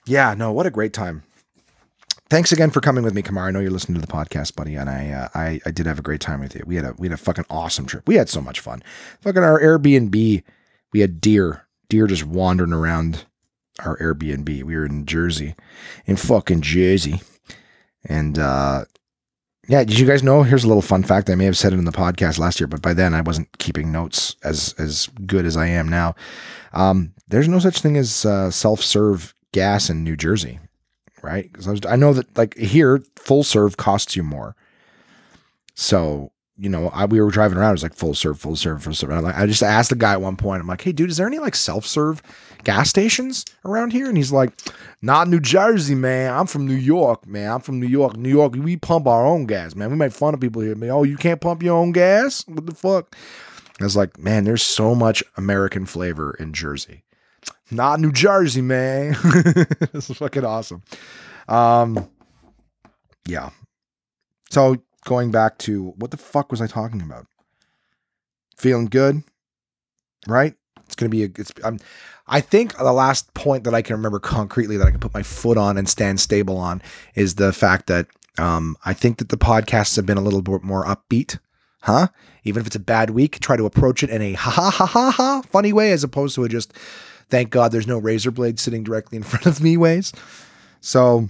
yeah, 0.06 0.34
no, 0.34 0.52
what 0.52 0.66
a 0.66 0.70
great 0.70 0.92
time. 0.92 1.22
Thanks 2.28 2.50
again 2.50 2.70
for 2.70 2.80
coming 2.80 3.04
with 3.04 3.14
me, 3.14 3.22
Kamar. 3.22 3.46
I 3.46 3.50
know 3.52 3.60
you're 3.60 3.70
listening 3.70 4.00
to 4.00 4.06
the 4.06 4.12
podcast, 4.12 4.56
buddy, 4.56 4.74
and 4.74 4.90
I, 4.90 5.10
uh, 5.10 5.28
I, 5.34 5.60
I 5.64 5.70
did 5.70 5.86
have 5.86 6.00
a 6.00 6.02
great 6.02 6.20
time 6.20 6.40
with 6.40 6.56
you. 6.56 6.62
We 6.66 6.74
had 6.74 6.84
a, 6.84 6.94
we 6.98 7.06
had 7.06 7.14
a 7.14 7.22
fucking 7.22 7.44
awesome 7.48 7.86
trip. 7.86 8.08
We 8.08 8.16
had 8.16 8.28
so 8.28 8.40
much 8.40 8.58
fun. 8.58 8.82
Fucking 9.20 9.44
our 9.44 9.60
Airbnb, 9.60 10.42
we 10.92 11.00
had 11.00 11.20
deer, 11.20 11.66
deer 11.88 12.08
just 12.08 12.24
wandering 12.24 12.72
around 12.72 13.26
our 13.84 13.96
Airbnb. 13.98 14.48
We 14.48 14.76
were 14.76 14.86
in 14.86 15.06
Jersey, 15.06 15.54
in 16.04 16.16
fucking 16.16 16.62
Jersey, 16.62 17.20
and 18.08 18.38
uh, 18.40 18.86
yeah. 19.68 19.84
Did 19.84 19.98
you 19.98 20.06
guys 20.06 20.24
know? 20.24 20.42
Here's 20.42 20.64
a 20.64 20.68
little 20.68 20.82
fun 20.82 21.04
fact. 21.04 21.30
I 21.30 21.36
may 21.36 21.44
have 21.44 21.56
said 21.56 21.72
it 21.72 21.78
in 21.78 21.84
the 21.84 21.92
podcast 21.92 22.38
last 22.40 22.58
year, 22.58 22.66
but 22.66 22.82
by 22.82 22.92
then 22.92 23.14
I 23.14 23.20
wasn't 23.20 23.56
keeping 23.58 23.92
notes 23.92 24.34
as 24.42 24.74
as 24.78 25.08
good 25.26 25.46
as 25.46 25.56
I 25.56 25.66
am 25.66 25.88
now. 25.88 26.16
Um, 26.72 27.12
there's 27.28 27.48
no 27.48 27.60
such 27.60 27.80
thing 27.80 27.96
as 27.96 28.24
uh, 28.24 28.50
self 28.50 28.82
serve 28.82 29.32
gas 29.56 29.88
in 29.88 30.04
New 30.04 30.16
Jersey, 30.16 30.60
right? 31.22 31.50
Because 31.50 31.66
I, 31.66 31.94
I 31.94 31.96
know 31.96 32.12
that 32.12 32.36
like 32.36 32.56
here, 32.58 33.02
full 33.16 33.42
serve 33.42 33.78
costs 33.78 34.14
you 34.14 34.22
more. 34.22 34.54
So 35.74 36.30
you 36.58 36.68
know, 36.68 36.88
I, 36.88 37.06
we 37.06 37.20
were 37.20 37.30
driving 37.30 37.56
around. 37.56 37.70
It 37.70 37.72
was 37.72 37.82
like 37.82 37.94
full 37.94 38.14
serve, 38.14 38.38
full 38.38 38.56
serve, 38.56 38.82
full 38.82 38.94
serve. 38.94 39.10
I'm 39.10 39.24
like, 39.24 39.36
I 39.36 39.46
just 39.46 39.62
asked 39.62 39.90
the 39.90 39.96
guy 39.96 40.12
at 40.12 40.20
one 40.20 40.36
point. 40.36 40.60
I'm 40.60 40.66
like, 40.66 40.82
hey, 40.82 40.92
dude, 40.92 41.10
is 41.10 41.16
there 41.16 41.26
any 41.26 41.38
like 41.38 41.54
self 41.54 41.86
serve 41.86 42.22
gas 42.64 42.90
stations 42.90 43.46
around 43.64 43.92
here? 43.92 44.08
And 44.08 44.16
he's 44.16 44.32
like, 44.32 44.52
not 45.00 45.28
New 45.28 45.40
Jersey, 45.40 45.94
man. 45.94 46.34
I'm 46.34 46.46
from 46.46 46.66
New 46.66 46.74
York, 46.74 47.26
man. 47.26 47.50
I'm 47.50 47.60
from 47.60 47.80
New 47.80 47.86
York. 47.86 48.16
New 48.16 48.28
York, 48.28 48.54
we 48.56 48.76
pump 48.76 49.06
our 49.06 49.26
own 49.26 49.46
gas, 49.46 49.74
man. 49.74 49.90
We 49.90 49.96
make 49.96 50.12
fun 50.12 50.34
of 50.34 50.40
people 50.40 50.62
here. 50.62 50.74
Man, 50.74 50.90
oh, 50.90 51.02
you 51.02 51.16
can't 51.16 51.40
pump 51.40 51.62
your 51.62 51.76
own 51.76 51.92
gas? 51.92 52.44
What 52.46 52.66
the 52.66 52.74
fuck? 52.74 53.16
I 53.80 53.84
was 53.84 53.96
like, 53.96 54.18
man, 54.18 54.44
there's 54.44 54.62
so 54.62 54.94
much 54.94 55.22
American 55.36 55.86
flavor 55.86 56.34
in 56.38 56.52
Jersey 56.52 57.02
not 57.70 58.00
New 58.00 58.12
Jersey, 58.12 58.62
man. 58.62 59.16
this 59.92 60.10
is 60.10 60.16
fucking 60.16 60.44
awesome. 60.44 60.82
Um, 61.48 62.08
yeah. 63.26 63.50
So 64.50 64.76
going 65.04 65.30
back 65.30 65.58
to 65.58 65.94
what 65.96 66.10
the 66.10 66.16
fuck 66.16 66.50
was 66.50 66.60
I 66.60 66.66
talking 66.66 67.02
about? 67.02 67.26
Feeling 68.56 68.86
good, 68.86 69.22
right? 70.26 70.54
It's 70.86 70.94
gonna 70.94 71.10
be 71.10 71.24
a. 71.24 71.26
It's. 71.26 71.52
I'm. 71.64 71.78
I 72.28 72.40
think 72.40 72.76
the 72.76 72.92
last 72.92 73.32
point 73.34 73.64
that 73.64 73.74
I 73.74 73.82
can 73.82 73.96
remember 73.96 74.18
concretely 74.18 74.76
that 74.76 74.86
I 74.86 74.90
can 74.90 75.00
put 75.00 75.14
my 75.14 75.22
foot 75.22 75.56
on 75.56 75.78
and 75.78 75.88
stand 75.88 76.18
stable 76.18 76.56
on 76.56 76.82
is 77.14 77.36
the 77.36 77.52
fact 77.52 77.86
that 77.86 78.08
um, 78.38 78.76
I 78.84 78.94
think 78.94 79.18
that 79.18 79.28
the 79.28 79.36
podcasts 79.36 79.94
have 79.96 80.06
been 80.06 80.18
a 80.18 80.22
little 80.22 80.42
bit 80.42 80.62
more 80.62 80.84
upbeat, 80.84 81.38
huh? 81.82 82.08
Even 82.44 82.60
if 82.60 82.66
it's 82.66 82.76
a 82.76 82.80
bad 82.80 83.10
week, 83.10 83.38
try 83.40 83.56
to 83.56 83.66
approach 83.66 84.02
it 84.02 84.10
in 84.10 84.22
a 84.22 84.32
ha 84.34 84.50
ha 84.50 84.70
ha 84.70 84.86
ha 84.86 85.10
ha 85.10 85.42
funny 85.50 85.72
way 85.72 85.92
as 85.92 86.04
opposed 86.04 86.34
to 86.34 86.44
a 86.44 86.48
just 86.48 86.72
Thank 87.28 87.50
God 87.50 87.72
there's 87.72 87.86
no 87.86 87.98
razor 87.98 88.30
blade 88.30 88.60
sitting 88.60 88.84
directly 88.84 89.16
in 89.16 89.22
front 89.24 89.46
of 89.46 89.62
me 89.62 89.76
ways. 89.76 90.12
So 90.80 91.28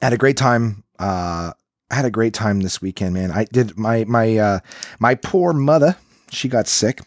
I 0.00 0.06
had 0.06 0.12
a 0.12 0.18
great 0.18 0.36
time. 0.36 0.84
Uh, 0.98 1.52
I 1.90 1.94
had 1.94 2.04
a 2.04 2.10
great 2.10 2.32
time 2.32 2.60
this 2.60 2.80
weekend, 2.80 3.14
man. 3.14 3.30
I 3.30 3.44
did 3.44 3.78
my 3.78 4.04
my 4.04 4.36
uh, 4.38 4.60
my 4.98 5.14
poor 5.14 5.52
mother. 5.52 5.96
She 6.30 6.48
got 6.48 6.66
sick, 6.66 7.00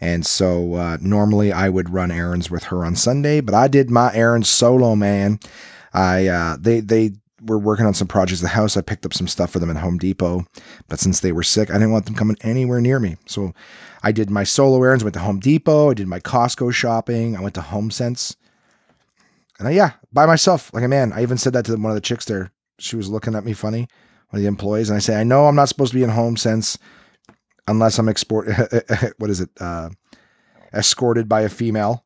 and 0.00 0.26
so 0.26 0.74
uh, 0.74 0.98
normally 1.00 1.52
I 1.52 1.68
would 1.68 1.90
run 1.90 2.10
errands 2.10 2.50
with 2.50 2.64
her 2.64 2.84
on 2.84 2.96
Sunday, 2.96 3.40
but 3.40 3.54
I 3.54 3.68
did 3.68 3.90
my 3.90 4.12
errands 4.14 4.48
solo, 4.48 4.96
man. 4.96 5.38
I 5.92 6.26
uh, 6.26 6.56
they 6.58 6.80
they 6.80 7.12
were 7.42 7.58
working 7.58 7.86
on 7.86 7.94
some 7.94 8.08
projects 8.08 8.40
at 8.40 8.44
the 8.44 8.48
house. 8.48 8.76
I 8.76 8.80
picked 8.80 9.06
up 9.06 9.14
some 9.14 9.28
stuff 9.28 9.50
for 9.50 9.58
them 9.58 9.70
at 9.70 9.76
Home 9.76 9.98
Depot, 9.98 10.46
but 10.88 10.98
since 10.98 11.20
they 11.20 11.32
were 11.32 11.42
sick, 11.42 11.70
I 11.70 11.74
didn't 11.74 11.92
want 11.92 12.06
them 12.06 12.14
coming 12.14 12.36
anywhere 12.42 12.80
near 12.80 12.98
me. 12.98 13.16
So 13.26 13.52
I 14.02 14.12
did 14.12 14.30
my 14.30 14.44
solo 14.44 14.82
errands, 14.82 15.04
went 15.04 15.14
to 15.14 15.20
Home 15.20 15.40
Depot, 15.40 15.90
I 15.90 15.94
did 15.94 16.08
my 16.08 16.20
Costco 16.20 16.72
shopping, 16.72 17.36
I 17.36 17.40
went 17.40 17.54
to 17.54 17.60
HomeSense. 17.60 18.36
And 19.58 19.68
I, 19.68 19.72
yeah, 19.72 19.92
by 20.12 20.26
myself, 20.26 20.72
like 20.72 20.84
a 20.84 20.88
man. 20.88 21.12
I 21.12 21.22
even 21.22 21.38
said 21.38 21.52
that 21.54 21.64
to 21.66 21.76
one 21.76 21.90
of 21.90 21.94
the 21.94 22.00
chicks 22.00 22.24
there. 22.24 22.52
She 22.78 22.96
was 22.96 23.08
looking 23.08 23.34
at 23.34 23.44
me 23.44 23.52
funny, 23.52 23.88
one 24.30 24.38
of 24.38 24.40
the 24.40 24.46
employees, 24.46 24.88
and 24.88 24.96
I 24.96 25.00
say, 25.00 25.18
I 25.18 25.24
know 25.24 25.46
I'm 25.46 25.56
not 25.56 25.68
supposed 25.68 25.92
to 25.92 25.98
be 25.98 26.04
in 26.04 26.10
HomeSense 26.10 26.78
unless 27.66 27.98
I'm 27.98 28.08
export. 28.08 28.48
what 29.18 29.30
is 29.30 29.40
it? 29.40 29.50
Uh, 29.60 29.90
escorted 30.72 31.28
by 31.28 31.42
a 31.42 31.48
female, 31.48 32.04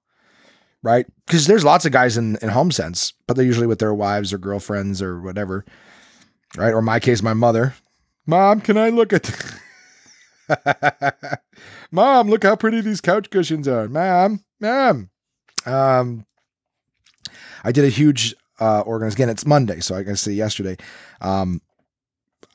right? 0.82 1.06
Because 1.26 1.46
there's 1.46 1.64
lots 1.64 1.84
of 1.84 1.92
guys 1.92 2.16
in 2.16 2.36
in 2.36 2.50
HomeSense, 2.50 3.12
but 3.26 3.36
they're 3.36 3.46
usually 3.46 3.66
with 3.66 3.78
their 3.78 3.94
wives 3.94 4.32
or 4.32 4.38
girlfriends 4.38 5.00
or 5.00 5.20
whatever, 5.20 5.64
right? 6.56 6.74
Or 6.74 6.82
my 6.82 7.00
case, 7.00 7.22
my 7.22 7.34
mother. 7.34 7.74
Mom, 8.26 8.60
can 8.60 8.76
I 8.76 8.90
look 8.90 9.12
at? 9.12 9.30
Mom, 11.90 12.28
look 12.28 12.44
how 12.44 12.56
pretty 12.56 12.80
these 12.80 13.00
couch 13.00 13.30
cushions 13.30 13.66
are. 13.66 13.88
Mom, 13.88 14.44
mom. 14.60 15.10
Um, 15.66 16.26
I 17.64 17.72
did 17.72 17.84
a 17.84 17.88
huge 17.88 18.34
uh 18.60 18.80
organize 18.80 19.14
again. 19.14 19.28
It's 19.28 19.46
Monday, 19.46 19.80
so 19.80 19.94
I 19.94 20.04
can 20.04 20.16
say 20.16 20.32
yesterday. 20.32 20.76
Um, 21.20 21.60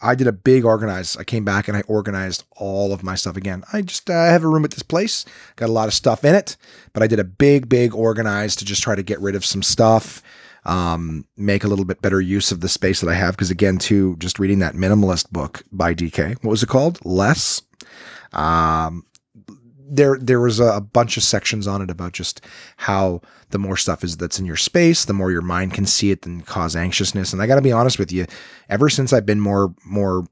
I 0.02 0.16
did 0.16 0.28
a 0.28 0.32
big 0.32 0.64
organize. 0.64 1.18
I 1.18 1.24
came 1.24 1.44
back 1.44 1.68
and 1.68 1.76
I 1.76 1.82
organized 1.82 2.44
all 2.56 2.94
of 2.94 3.04
my 3.04 3.16
stuff 3.16 3.36
again. 3.36 3.64
I 3.74 3.82
just 3.82 4.10
uh, 4.10 4.14
have 4.14 4.44
a 4.44 4.48
room 4.48 4.64
at 4.64 4.72
this 4.72 4.84
place, 4.84 5.26
got 5.56 5.70
a 5.70 5.72
lot 5.72 5.88
of 5.88 5.94
stuff 5.94 6.24
in 6.24 6.36
it, 6.36 6.56
but 6.94 7.02
I 7.02 7.08
did 7.08 7.20
a 7.20 7.24
big, 7.24 7.68
big 7.68 7.96
organize 7.96 8.56
to 8.58 8.66
just 8.66 8.84
try 8.84 8.96
to 8.96 9.04
get 9.04 9.20
rid 9.20 9.36
of 9.36 9.46
some 9.46 9.64
stuff, 9.64 10.22
um, 10.66 11.26
make 11.36 11.64
a 11.64 11.68
little 11.68 11.86
bit 11.86 12.02
better 12.02 12.22
use 12.22 12.52
of 12.52 12.62
the 12.62 12.70
space 12.70 13.02
that 13.02 13.10
I 13.10 13.16
have. 13.16 13.36
Because 13.36 13.50
again, 13.50 13.80
too, 13.80 14.16
just 14.18 14.38
reading 14.38 14.60
that 14.60 14.76
minimalist 14.76 15.32
book 15.32 15.64
by 15.72 15.96
DK, 15.96 16.36
what 16.44 16.52
was 16.52 16.64
it 16.64 16.70
called? 16.70 17.04
Less. 17.04 17.64
Um, 18.34 19.04
there 19.90 20.18
there 20.20 20.40
was 20.40 20.60
a, 20.60 20.82
bunch 20.82 21.18
of 21.18 21.24
sections 21.24 21.68
on 21.68 21.82
it 21.82 21.90
about 21.90 22.14
just 22.14 22.42
how 22.78 23.22
the 23.50 23.60
more 23.60 23.78
stuff 23.78 24.04
is 24.04 24.18
that's 24.18 24.40
in 24.40 24.46
your 24.46 24.56
space, 24.56 25.06
the 25.06 25.14
more 25.14 25.32
your 25.32 25.42
mind 25.42 25.74
can 25.74 25.86
see 25.86 26.12
it 26.12 26.26
and 26.26 26.46
cause 26.46 26.76
anxiousness. 26.76 27.34
And 27.34 27.42
I 27.42 27.48
got 27.48 27.56
to 27.56 27.62
be 27.62 27.72
honest 27.72 28.00
with 28.00 28.12
you, 28.12 28.26
ever 28.70 28.90
since 28.90 29.14
I've 29.14 29.26
been 29.26 29.40
more 29.40 29.74
more 29.86 30.26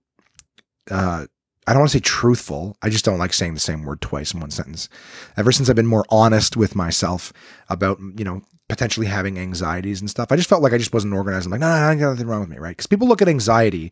uh, 0.91 1.25
I 1.67 1.73
don't 1.73 1.79
want 1.79 1.91
to 1.91 1.97
say 1.97 2.01
truthful. 2.01 2.77
I 2.83 2.89
just 2.89 3.05
don't 3.05 3.17
like 3.17 3.33
saying 3.33 3.55
the 3.55 3.59
same 3.59 3.83
word 3.83 4.01
twice 4.01 4.33
in 4.33 4.39
one 4.39 4.51
sentence. 4.51 4.87
Ever 5.35 5.51
since 5.51 5.67
I've 5.67 5.75
been 5.75 5.87
more 5.87 6.05
honest 6.09 6.55
with 6.55 6.75
myself 6.75 7.33
about, 7.69 7.99
you 8.15 8.23
know, 8.23 8.41
potentially 8.69 9.07
having 9.07 9.39
anxieties 9.39 9.99
and 9.99 10.09
stuff, 10.09 10.31
I 10.31 10.35
just 10.35 10.49
felt 10.49 10.61
like 10.61 10.73
I 10.73 10.77
just 10.77 10.93
wasn't 10.93 11.13
organized. 11.13 11.45
I'm 11.45 11.51
like, 11.51 11.61
no, 11.61 11.67
no, 11.67 11.73
I 11.73 11.95
got 11.95 12.11
nothing 12.11 12.27
wrong 12.27 12.41
with 12.41 12.49
me, 12.49 12.57
right? 12.57 12.71
Because 12.71 12.87
people 12.87 13.07
look 13.07 13.21
at 13.21 13.27
anxiety 13.27 13.91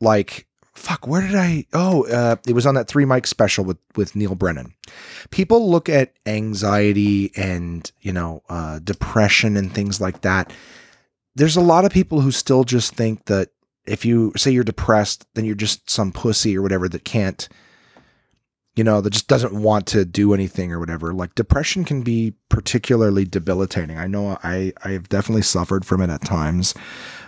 like, 0.00 0.46
fuck, 0.74 1.06
where 1.06 1.22
did 1.22 1.34
I? 1.34 1.66
Oh, 1.72 2.06
uh, 2.06 2.36
it 2.46 2.52
was 2.52 2.66
on 2.66 2.74
that 2.74 2.88
three 2.88 3.04
mic 3.04 3.26
special 3.26 3.64
with 3.64 3.78
with 3.96 4.16
Neal 4.16 4.34
Brennan. 4.34 4.74
People 5.30 5.70
look 5.70 5.88
at 5.88 6.14
anxiety 6.26 7.32
and 7.36 7.90
you 8.00 8.12
know 8.12 8.42
uh, 8.48 8.80
depression 8.80 9.56
and 9.56 9.72
things 9.72 10.00
like 10.00 10.22
that. 10.22 10.52
There's 11.34 11.56
a 11.56 11.60
lot 11.60 11.84
of 11.84 11.92
people 11.92 12.20
who 12.20 12.30
still 12.30 12.64
just 12.64 12.94
think 12.94 13.24
that 13.26 13.50
if 13.86 14.04
you 14.04 14.32
say 14.36 14.50
you're 14.50 14.64
depressed, 14.64 15.26
then 15.34 15.44
you're 15.44 15.54
just 15.54 15.90
some 15.90 16.12
pussy 16.12 16.56
or 16.56 16.62
whatever 16.62 16.88
that 16.88 17.04
can't, 17.04 17.48
you 18.76 18.84
know, 18.84 19.00
that 19.00 19.10
just 19.10 19.28
doesn't 19.28 19.52
want 19.52 19.86
to 19.88 20.04
do 20.04 20.32
anything 20.32 20.72
or 20.72 20.78
whatever. 20.78 21.12
Like 21.12 21.34
depression 21.34 21.84
can 21.84 22.02
be 22.02 22.34
particularly 22.48 23.24
debilitating. 23.24 23.98
I 23.98 24.06
know 24.06 24.38
I 24.42 24.72
I 24.84 24.90
have 24.90 25.08
definitely 25.08 25.42
suffered 25.42 25.84
from 25.84 26.00
it 26.00 26.10
at 26.10 26.24
times, 26.24 26.74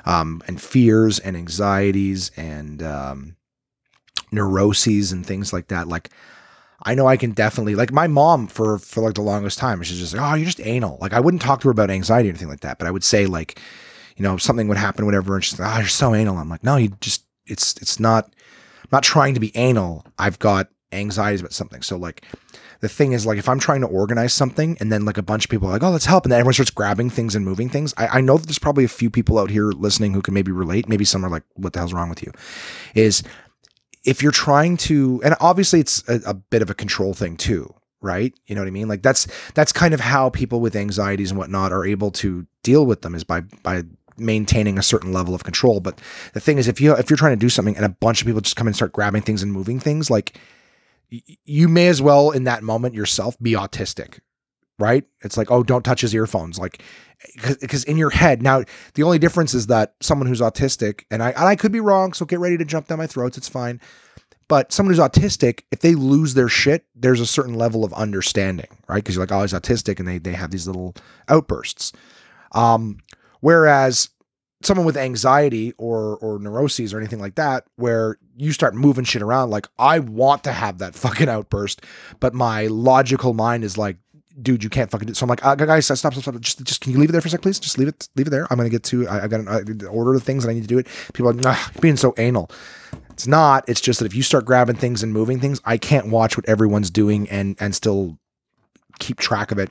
um, 0.07 0.43
and 0.49 0.61
fears 0.61 1.19
and 1.19 1.37
anxieties 1.37 2.31
and 2.37 2.83
um, 2.83 3.37
neuroses 4.33 5.13
and 5.13 5.27
things 5.27 5.53
like 5.53 5.69
that. 5.69 5.89
Like 5.89 6.11
I 6.83 6.95
know 6.95 7.07
I 7.07 7.17
can 7.17 7.33
definitely 7.33 7.75
like 7.75 7.93
my 7.93 8.07
mom 8.07 8.47
for 8.47 8.79
for 8.79 9.03
like 9.03 9.15
the 9.15 9.23
longest 9.23 9.59
time. 9.59 9.83
She's 9.83 9.99
just 9.99 10.15
like, 10.15 10.23
oh, 10.23 10.35
you're 10.35 10.47
just 10.47 10.61
anal. 10.61 10.99
Like 11.01 11.13
I 11.13 11.21
wouldn't 11.21 11.43
talk 11.43 11.61
to 11.61 11.69
her 11.69 11.73
about 11.73 11.91
anxiety 11.91 12.29
or 12.29 12.31
anything 12.31 12.49
like 12.49 12.61
that, 12.61 12.79
but 12.79 12.87
I 12.87 12.91
would 12.91 13.05
say 13.05 13.27
like 13.27 13.61
you 14.17 14.23
know, 14.23 14.37
something 14.37 14.67
would 14.69 14.79
happen, 14.79 15.05
whatever, 15.05 15.35
and 15.35 15.45
she's 15.45 15.59
like, 15.59 15.75
oh, 15.75 15.79
you're 15.79 15.89
so 15.89 16.15
anal. 16.15 16.39
I'm 16.39 16.49
like, 16.49 16.65
no, 16.65 16.77
you 16.77 16.89
just, 17.01 17.25
it's, 17.47 17.77
it's 17.81 18.01
not, 18.01 18.25
I'm 18.25 18.89
not 18.91 19.03
trying 19.03 19.35
to 19.35 19.41
be 19.41 19.55
anal. 19.57 20.07
I've 20.19 20.39
got 20.39 20.69
anxieties 20.93 21.41
about 21.41 21.53
something. 21.53 21.83
So 21.83 21.97
like, 21.97 22.25
the 22.81 22.89
thing 22.89 23.13
is 23.13 23.27
like, 23.27 23.39
if 23.39 23.49
I'm 23.49 23.59
trying 23.59 23.81
to 23.81 23.87
organize 23.87 24.33
something 24.33 24.77
and 24.81 24.93
then 24.93 25.05
like 25.05 25.19
a 25.19 25.23
bunch 25.23 25.45
of 25.45 25.51
people 25.51 25.69
are 25.69 25.73
like, 25.73 25.83
oh, 25.83 25.91
let's 25.91 26.05
help. 26.05 26.25
And 26.25 26.33
then 26.33 26.41
everyone 26.41 26.55
starts 26.55 26.71
grabbing 26.71 27.11
things 27.11 27.35
and 27.35 27.45
moving 27.45 27.69
things. 27.69 27.95
I, 27.97 28.07
I 28.07 28.21
know 28.21 28.37
that 28.37 28.47
there's 28.47 28.59
probably 28.59 28.85
a 28.85 28.89
few 28.89 29.11
people 29.11 29.39
out 29.39 29.51
here 29.51 29.71
listening 29.71 30.13
who 30.13 30.23
can 30.23 30.35
maybe 30.35 30.53
relate. 30.53 30.89
Maybe 30.89 31.05
some 31.05 31.25
are 31.25 31.31
like, 31.31 31.45
what 31.55 31.73
the 31.73 31.79
hell's 31.79 31.93
wrong 31.93 32.09
with 32.09 32.23
you? 32.23 32.33
Is 32.95 33.23
if 34.05 34.23
you're 34.23 34.33
trying 34.33 34.77
to, 34.79 35.21
and 35.25 35.35
obviously 35.41 35.81
it's 35.81 36.07
a, 36.09 36.21
a 36.27 36.35
bit 36.35 36.63
of 36.63 36.71
a 36.71 36.75
control 36.75 37.15
thing 37.15 37.37
too 37.37 37.73
right 38.03 38.35
you 38.45 38.55
know 38.55 38.61
what 38.61 38.69
i 38.69 38.71
mean 38.71 38.89
like 38.89 39.03
that's 39.03 39.27
that's 39.55 39.73
kind 39.73 39.95
of 39.95 40.01
how 40.01 40.29
people 40.29 40.61
with 40.61 40.77
anxieties 40.77 41.31
and 41.31 41.39
whatnot 41.39 41.73
are 41.73 41.85
able 41.85 42.11
to 42.11 42.47
deal 42.63 42.85
with 42.85 43.01
them 43.01 43.15
is 43.15 43.25
by 43.25 43.41
by 43.63 43.83
maintaining 44.19 44.79
a 44.79 44.83
certain 44.83 45.13
level 45.13 45.35
of 45.35 45.45
control. 45.45 45.81
But 45.81 46.01
the 46.33 46.41
thing 46.41 46.59
is, 46.59 46.69
if 46.69 46.81
you 46.81 46.95
if 46.95 47.11
you're 47.11 47.17
trying 47.17 47.37
to 47.37 47.41
do 47.41 47.49
something 47.49 47.77
and 47.77 47.85
a 47.85 47.91
bunch 47.91 48.21
of 48.21 48.27
people 48.27 48.41
just 48.41 48.57
come 48.57 48.67
and 48.67 48.77
start 48.77 48.93
grabbing 48.93 49.23
things 49.23 49.43
and 49.43 49.53
moving 49.53 49.81
things, 49.81 50.11
like 50.11 50.39
you 51.11 51.69
may 51.69 51.89
as 51.89 52.03
well 52.03 52.31
in 52.31 52.45
that 52.45 52.63
moment 52.63 52.95
yourself 52.95 53.39
be 53.41 53.53
autistic, 53.53 54.21
right? 54.79 55.05
It's 55.23 55.37
like, 55.37 55.51
oh, 55.51 55.63
don't 55.63 55.85
touch 55.85 56.01
his 56.01 56.15
earphones, 56.15 56.59
like 56.59 56.83
because 57.61 57.85
in 57.85 57.97
your 57.97 58.11
head 58.11 58.43
now 58.43 58.63
the 58.93 59.03
only 59.03 59.19
difference 59.19 59.55
is 59.55 59.69
that 59.69 59.95
someone 60.03 60.29
who's 60.29 60.43
autistic 60.43 61.05
and 61.11 61.23
I 61.23 61.31
and 61.31 61.45
I 61.45 61.57
could 61.57 61.73
be 61.73 61.81
wrong, 61.81 62.13
so 62.13 62.25
get 62.27 62.41
ready 62.41 62.59
to 62.59 62.65
jump 62.65 62.89
down 62.89 62.99
my 62.99 63.07
throats. 63.07 63.39
It's 63.39 63.49
fine. 63.49 63.81
But 64.49 64.73
someone 64.73 64.95
who's 64.95 65.03
autistic, 65.03 65.63
if 65.73 65.81
they 65.81 65.97
lose 65.97 66.35
their 66.35 66.49
shit, 66.49 66.85
there's 66.95 67.21
a 67.21 67.27
certain 67.27 67.55
level 67.55 67.85
of 67.85 67.93
understanding, 67.95 68.69
right? 68.87 69.03
Because 69.03 69.17
you're 69.17 69.23
like, 69.25 69.33
oh, 69.33 69.43
he's 69.43 69.53
autistic, 69.53 69.99
and 69.99 70.07
they 70.07 70.19
they 70.19 70.33
have 70.35 70.51
these 70.51 70.67
little 70.67 70.95
outbursts. 71.29 71.93
Um, 72.53 72.99
Whereas 73.41 74.09
someone 74.67 74.87
with 74.87 74.97
anxiety 74.97 75.73
or 75.79 76.17
or 76.19 76.39
neuroses 76.39 76.93
or 76.93 76.99
anything 76.99 77.21
like 77.21 77.37
that, 77.37 77.65
where 77.77 78.19
you 78.37 78.53
start 78.53 78.75
moving 78.75 79.05
shit 79.05 79.23
around, 79.23 79.51
like 79.51 79.67
I 79.79 79.99
want 80.01 80.45
to 80.45 80.53
have 80.53 80.79
that 80.79 80.95
fucking 81.05 81.29
outburst, 81.29 81.83
but 82.21 82.35
my 82.35 82.67
logical 82.67 83.35
mind 83.35 83.65
is 83.65 83.79
like, 83.79 83.97
dude, 84.41 84.63
you 84.63 84.71
can't 84.71 84.91
fucking 84.91 85.07
do. 85.07 85.13
It. 85.13 85.17
So 85.17 85.25
I'm 85.25 85.31
like, 85.31 85.45
uh, 85.45 85.55
guys, 85.55 85.87
stop, 85.87 85.99
stop, 85.99 86.15
stop. 86.15 86.41
Just, 86.41 86.65
just 86.65 86.81
can 86.81 86.93
you 86.93 86.99
leave 86.99 87.09
it 87.09 87.13
there 87.13 87.21
for 87.21 87.29
a 87.29 87.31
sec, 87.31 87.43
please? 87.43 87.59
Just 87.59 87.79
leave 87.79 87.89
it, 87.89 88.09
leave 88.17 88.27
it 88.27 88.31
there. 88.31 88.47
I'm 88.51 88.57
gonna 88.57 88.69
get 88.69 88.83
to. 88.85 89.09
I, 89.09 89.25
I 89.25 89.29
got 89.29 89.41
an 89.41 89.87
order 89.87 90.15
of 90.15 90.23
things 90.23 90.45
and 90.45 90.51
I 90.51 90.55
need 90.55 90.63
to 90.63 90.69
do 90.69 90.79
it. 90.79 90.87
People 91.15 91.31
are 91.31 91.35
like, 91.35 91.81
being 91.81 91.97
so 91.97 92.15
anal. 92.19 92.51
It's 93.11 93.27
not. 93.27 93.67
It's 93.69 93.81
just 93.81 94.01
that 94.01 94.07
if 94.07 94.15
you 94.15 94.23
start 94.23 94.45
grabbing 94.45 94.77
things 94.77 95.03
and 95.03 95.13
moving 95.13 95.41
things, 95.41 95.61
I 95.65 95.79
can't 95.79 96.09
watch 96.09 96.37
what 96.37 96.47
everyone's 96.47 96.91
doing 96.91 97.29
and 97.31 97.57
and 97.61 97.75
still 97.75 98.19
keep 98.99 99.19
track 99.19 99.53
of 99.53 99.59
it. 99.59 99.71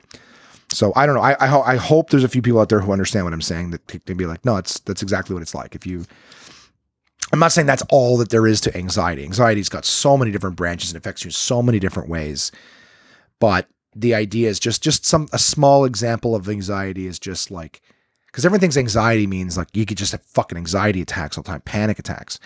So 0.76 0.92
I 0.94 1.06
don't 1.06 1.14
know. 1.14 1.22
I, 1.22 1.36
I, 1.40 1.46
ho- 1.46 1.62
I 1.62 1.76
hope 1.76 2.10
there's 2.10 2.22
a 2.22 2.28
few 2.28 2.42
people 2.42 2.60
out 2.60 2.68
there 2.68 2.80
who 2.80 2.92
understand 2.92 3.24
what 3.24 3.32
I'm 3.32 3.40
saying 3.40 3.70
that 3.70 3.86
can 4.04 4.18
be 4.18 4.26
like, 4.26 4.44
no, 4.44 4.58
it's 4.58 4.78
that's 4.80 5.00
exactly 5.00 5.32
what 5.32 5.40
it's 5.40 5.54
like. 5.54 5.74
If 5.74 5.86
you, 5.86 6.04
I'm 7.32 7.38
not 7.38 7.52
saying 7.52 7.66
that's 7.66 7.82
all 7.88 8.18
that 8.18 8.28
there 8.28 8.46
is 8.46 8.60
to 8.60 8.76
anxiety. 8.76 9.24
Anxiety's 9.24 9.70
got 9.70 9.86
so 9.86 10.18
many 10.18 10.30
different 10.30 10.56
branches 10.56 10.90
and 10.90 10.98
affects 10.98 11.24
you 11.24 11.28
in 11.28 11.32
so 11.32 11.62
many 11.62 11.78
different 11.78 12.10
ways. 12.10 12.52
But 13.40 13.68
the 13.94 14.14
idea 14.14 14.50
is 14.50 14.60
just 14.60 14.82
just 14.82 15.06
some 15.06 15.28
a 15.32 15.38
small 15.38 15.86
example 15.86 16.34
of 16.34 16.46
anxiety 16.46 17.06
is 17.06 17.18
just 17.18 17.50
like 17.50 17.80
because 18.26 18.44
everything's 18.44 18.76
anxiety 18.76 19.26
means 19.26 19.56
like 19.56 19.74
you 19.74 19.86
could 19.86 19.96
just 19.96 20.12
have 20.12 20.22
fucking 20.24 20.58
anxiety 20.58 21.00
attacks 21.00 21.38
all 21.38 21.42
the 21.42 21.48
time, 21.48 21.62
panic 21.62 21.98
attacks. 21.98 22.38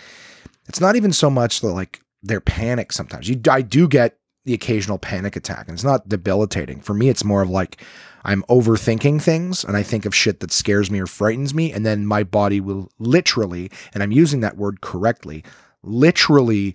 It's 0.69 0.79
not 0.79 0.95
even 0.95 1.11
so 1.11 1.29
much 1.29 1.59
that 1.59 1.73
like 1.73 1.99
they're 2.23 2.39
panic 2.39 2.93
sometimes. 2.93 3.27
You 3.27 3.41
I 3.49 3.61
do 3.61 3.89
get 3.89 4.17
the 4.45 4.53
occasional 4.53 4.97
panic 4.97 5.35
attack 5.35 5.67
and 5.67 5.75
it's 5.75 5.83
not 5.83 6.09
debilitating. 6.09 6.81
For 6.81 6.93
me, 6.93 7.09
it's 7.09 7.23
more 7.23 7.41
of 7.41 7.49
like 7.49 7.81
I'm 8.23 8.43
overthinking 8.43 9.21
things 9.21 9.63
and 9.63 9.77
I 9.77 9.83
think 9.83 10.05
of 10.05 10.15
shit 10.15 10.39
that 10.39 10.51
scares 10.51 10.89
me 10.89 10.99
or 10.99 11.07
frightens 11.07 11.53
me. 11.53 11.71
And 11.71 11.85
then 11.85 12.05
my 12.05 12.23
body 12.23 12.59
will 12.59 12.89
literally, 12.99 13.71
and 13.93 14.01
I'm 14.01 14.11
using 14.11 14.41
that 14.41 14.57
word 14.57 14.81
correctly, 14.81 15.43
literally 15.83 16.73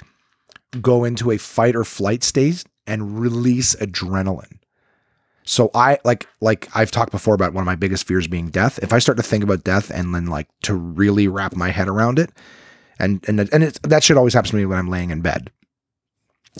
go 0.80 1.04
into 1.04 1.30
a 1.30 1.38
fight 1.38 1.76
or 1.76 1.84
flight 1.84 2.22
state 2.22 2.64
and 2.86 3.20
release 3.20 3.74
adrenaline. 3.76 4.58
So 5.44 5.70
I 5.74 5.98
like 6.04 6.26
like 6.40 6.68
I've 6.74 6.90
talked 6.90 7.12
before 7.12 7.34
about 7.34 7.52
one 7.52 7.62
of 7.62 7.66
my 7.66 7.76
biggest 7.76 8.06
fears 8.06 8.26
being 8.26 8.48
death. 8.48 8.80
If 8.82 8.92
I 8.92 8.98
start 8.98 9.16
to 9.18 9.22
think 9.22 9.44
about 9.44 9.62
death 9.62 9.90
and 9.90 10.14
then 10.14 10.26
like 10.26 10.48
to 10.62 10.74
really 10.74 11.28
wrap 11.28 11.54
my 11.54 11.70
head 11.70 11.88
around 11.88 12.18
it, 12.18 12.30
and 12.98 13.24
and 13.28 13.38
and 13.52 13.62
that 13.62 14.02
shit 14.02 14.16
always 14.16 14.34
happens 14.34 14.50
to 14.50 14.56
me 14.56 14.66
when 14.66 14.78
I'm 14.78 14.88
laying 14.88 15.10
in 15.10 15.20
bed. 15.20 15.50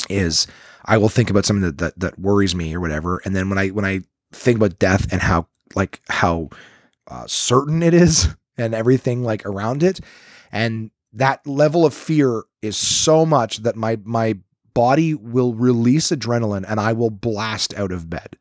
Is 0.09 0.47
I 0.87 0.99
will 0.99 1.09
think 1.09 1.31
about 1.31 1.45
something 1.45 1.65
that, 1.65 1.79
that 1.79 1.99
that 1.99 2.19
worries 2.19 2.55
me 2.55 2.75
or 2.75 2.81
whatever, 2.81 3.21
and 3.25 3.35
then 3.35 3.49
when 3.49 3.59
I 3.59 3.69
when 3.69 3.85
I 3.85 4.01
think 4.33 4.57
about 4.57 4.79
death 4.79 5.13
and 5.13 5.21
how 5.21 5.49
like 5.75 6.01
how 6.09 6.51
uh, 7.09 7.25
certain 7.27 7.83
it 7.83 7.95
is 7.95 8.29
and 8.59 8.75
everything 8.75 9.23
like 9.23 9.45
around 9.45 9.83
it 9.83 10.01
and 10.53 10.91
that 11.13 11.47
level 11.47 11.85
of 11.85 11.95
fear 11.95 12.45
is 12.63 12.77
so 12.77 13.27
much 13.27 13.59
that 13.59 13.77
my 13.77 13.99
my 14.05 14.39
body 14.75 15.15
will 15.15 15.55
release 15.55 16.11
adrenaline 16.11 16.65
and 16.69 16.79
I 16.79 16.93
will 16.93 17.11
blast 17.11 17.77
out 17.79 17.93
of 17.93 18.11
bed. 18.11 18.37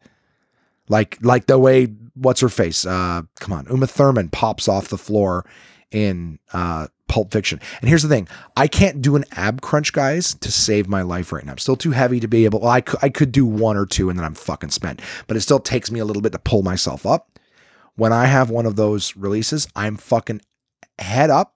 Like 0.89 1.17
like 1.21 1.47
the 1.47 1.57
way 1.57 1.87
what's 2.13 2.41
her 2.41 2.49
face? 2.49 2.85
Uh 2.85 3.23
come 3.39 3.53
on, 3.53 3.67
Uma 3.69 3.87
Thurman 3.87 4.29
pops 4.29 4.67
off 4.67 4.89
the 4.89 4.97
floor 4.97 5.45
in 5.91 6.39
uh 6.53 6.87
Pulp 7.07 7.31
Fiction. 7.31 7.59
And 7.81 7.89
here's 7.89 8.03
the 8.03 8.09
thing 8.09 8.27
I 8.57 8.67
can't 8.67 9.01
do 9.01 9.15
an 9.15 9.25
ab 9.33 9.61
crunch, 9.61 9.93
guys, 9.93 10.33
to 10.35 10.51
save 10.51 10.87
my 10.87 11.01
life 11.01 11.31
right 11.31 11.45
now. 11.45 11.53
I'm 11.53 11.57
still 11.57 11.75
too 11.75 11.91
heavy 11.91 12.19
to 12.19 12.27
be 12.27 12.45
able, 12.45 12.61
well, 12.61 12.69
I 12.69 12.81
could, 12.81 12.99
I 13.01 13.09
could 13.09 13.31
do 13.31 13.45
one 13.45 13.77
or 13.77 13.85
two 13.85 14.09
and 14.09 14.17
then 14.17 14.25
I'm 14.25 14.33
fucking 14.33 14.71
spent, 14.71 15.01
but 15.27 15.37
it 15.37 15.41
still 15.41 15.59
takes 15.59 15.91
me 15.91 15.99
a 15.99 16.05
little 16.05 16.21
bit 16.21 16.31
to 16.31 16.39
pull 16.39 16.63
myself 16.63 17.05
up. 17.05 17.39
When 17.95 18.11
I 18.11 18.25
have 18.25 18.49
one 18.49 18.65
of 18.65 18.75
those 18.75 19.15
releases, 19.15 19.67
I'm 19.75 19.95
fucking 19.95 20.41
head 20.99 21.29
up, 21.29 21.55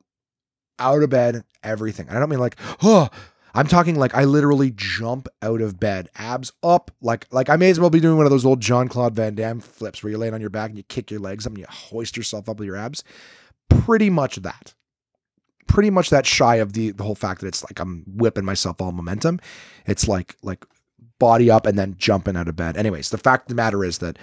out 0.78 1.04
of 1.04 1.10
bed, 1.10 1.44
everything. 1.64 2.10
I 2.10 2.20
don't 2.20 2.30
mean 2.30 2.40
like, 2.40 2.56
oh, 2.82 3.10
I'm 3.54 3.68
talking 3.68 3.96
like 3.96 4.16
I 4.16 4.24
literally 4.26 4.72
jump 4.76 5.28
out 5.42 5.62
of 5.62 5.80
bed, 5.80 6.10
abs 6.16 6.52
up, 6.64 6.92
like 7.02 7.28
like 7.32 7.50
I 7.50 7.56
may 7.56 7.70
as 7.70 7.80
well 7.80 7.90
be 7.90 8.00
doing 8.00 8.16
one 8.16 8.26
of 8.26 8.32
those 8.32 8.46
old 8.46 8.62
Jean 8.62 8.88
Claude 8.88 9.16
Van 9.16 9.36
Damme 9.36 9.60
flips 9.60 10.02
where 10.02 10.12
you're 10.12 10.20
laying 10.20 10.34
on 10.34 10.42
your 10.42 10.50
back 10.50 10.70
and 10.70 10.78
you 10.78 10.84
kick 10.84 11.12
your 11.12 11.20
legs 11.20 11.46
up 11.46 11.52
and 11.52 11.60
you 11.60 11.66
hoist 11.68 12.16
yourself 12.16 12.48
up 12.48 12.60
with 12.60 12.68
your 12.68 12.78
abs. 12.78 13.04
Pretty 13.70 14.10
much 14.10 14.38
that 14.38 14.74
pretty 15.70 15.90
much 15.90 16.10
that 16.10 16.26
shy 16.26 16.56
of 16.56 16.74
the 16.74 16.92
the 16.92 17.04
whole 17.04 17.16
fact 17.16 17.42
that 17.42 17.48
it's 17.48 17.64
like 17.64 17.80
I'm 17.80 18.04
whipping 18.08 18.44
myself 18.44 18.82
all 18.82 18.92
momentum. 18.92 19.40
It's 19.86 20.08
like 20.08 20.36
like 20.44 20.66
body 21.20 21.50
up 21.50 21.66
and 21.66 21.78
then 21.78 21.96
jumping 21.98 22.36
out 22.36 22.48
of 22.48 22.56
bed. 22.56 22.76
Anyways, 22.76 23.10
the 23.10 23.18
fact 23.18 23.44
of 23.44 23.50
the 23.50 23.56
matter 23.56 23.86
is 23.86 24.00
that 24.00 24.18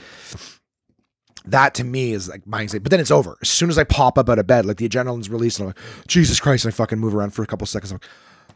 that 1.47 1.75
to 1.75 1.85
me 1.85 2.13
is 2.13 2.29
like 2.29 2.47
my 2.47 2.61
anxiety. 2.61 2.83
But 2.83 2.91
then 2.91 3.01
it's 3.01 3.11
over. 3.11 3.39
As 3.41 3.49
soon 3.49 3.71
as 3.71 3.79
I 3.79 3.85
pop 3.85 4.19
up 4.19 4.29
out 4.29 4.39
of 4.39 4.47
bed, 4.47 4.67
like 4.67 4.79
the 4.79 4.89
adrenaline's 4.89 5.31
released, 5.31 5.61
and 5.61 5.69
I'm 5.69 5.75
like, 5.77 6.07
Jesus 6.09 6.41
Christ, 6.41 6.65
and 6.65 6.75
I 6.75 6.77
fucking 6.77 6.99
move 6.99 7.15
around 7.15 7.31
for 7.31 7.43
a 7.43 7.47
couple 7.47 7.67
seconds. 7.67 7.93
I'm 7.93 7.97
like, 7.97 8.11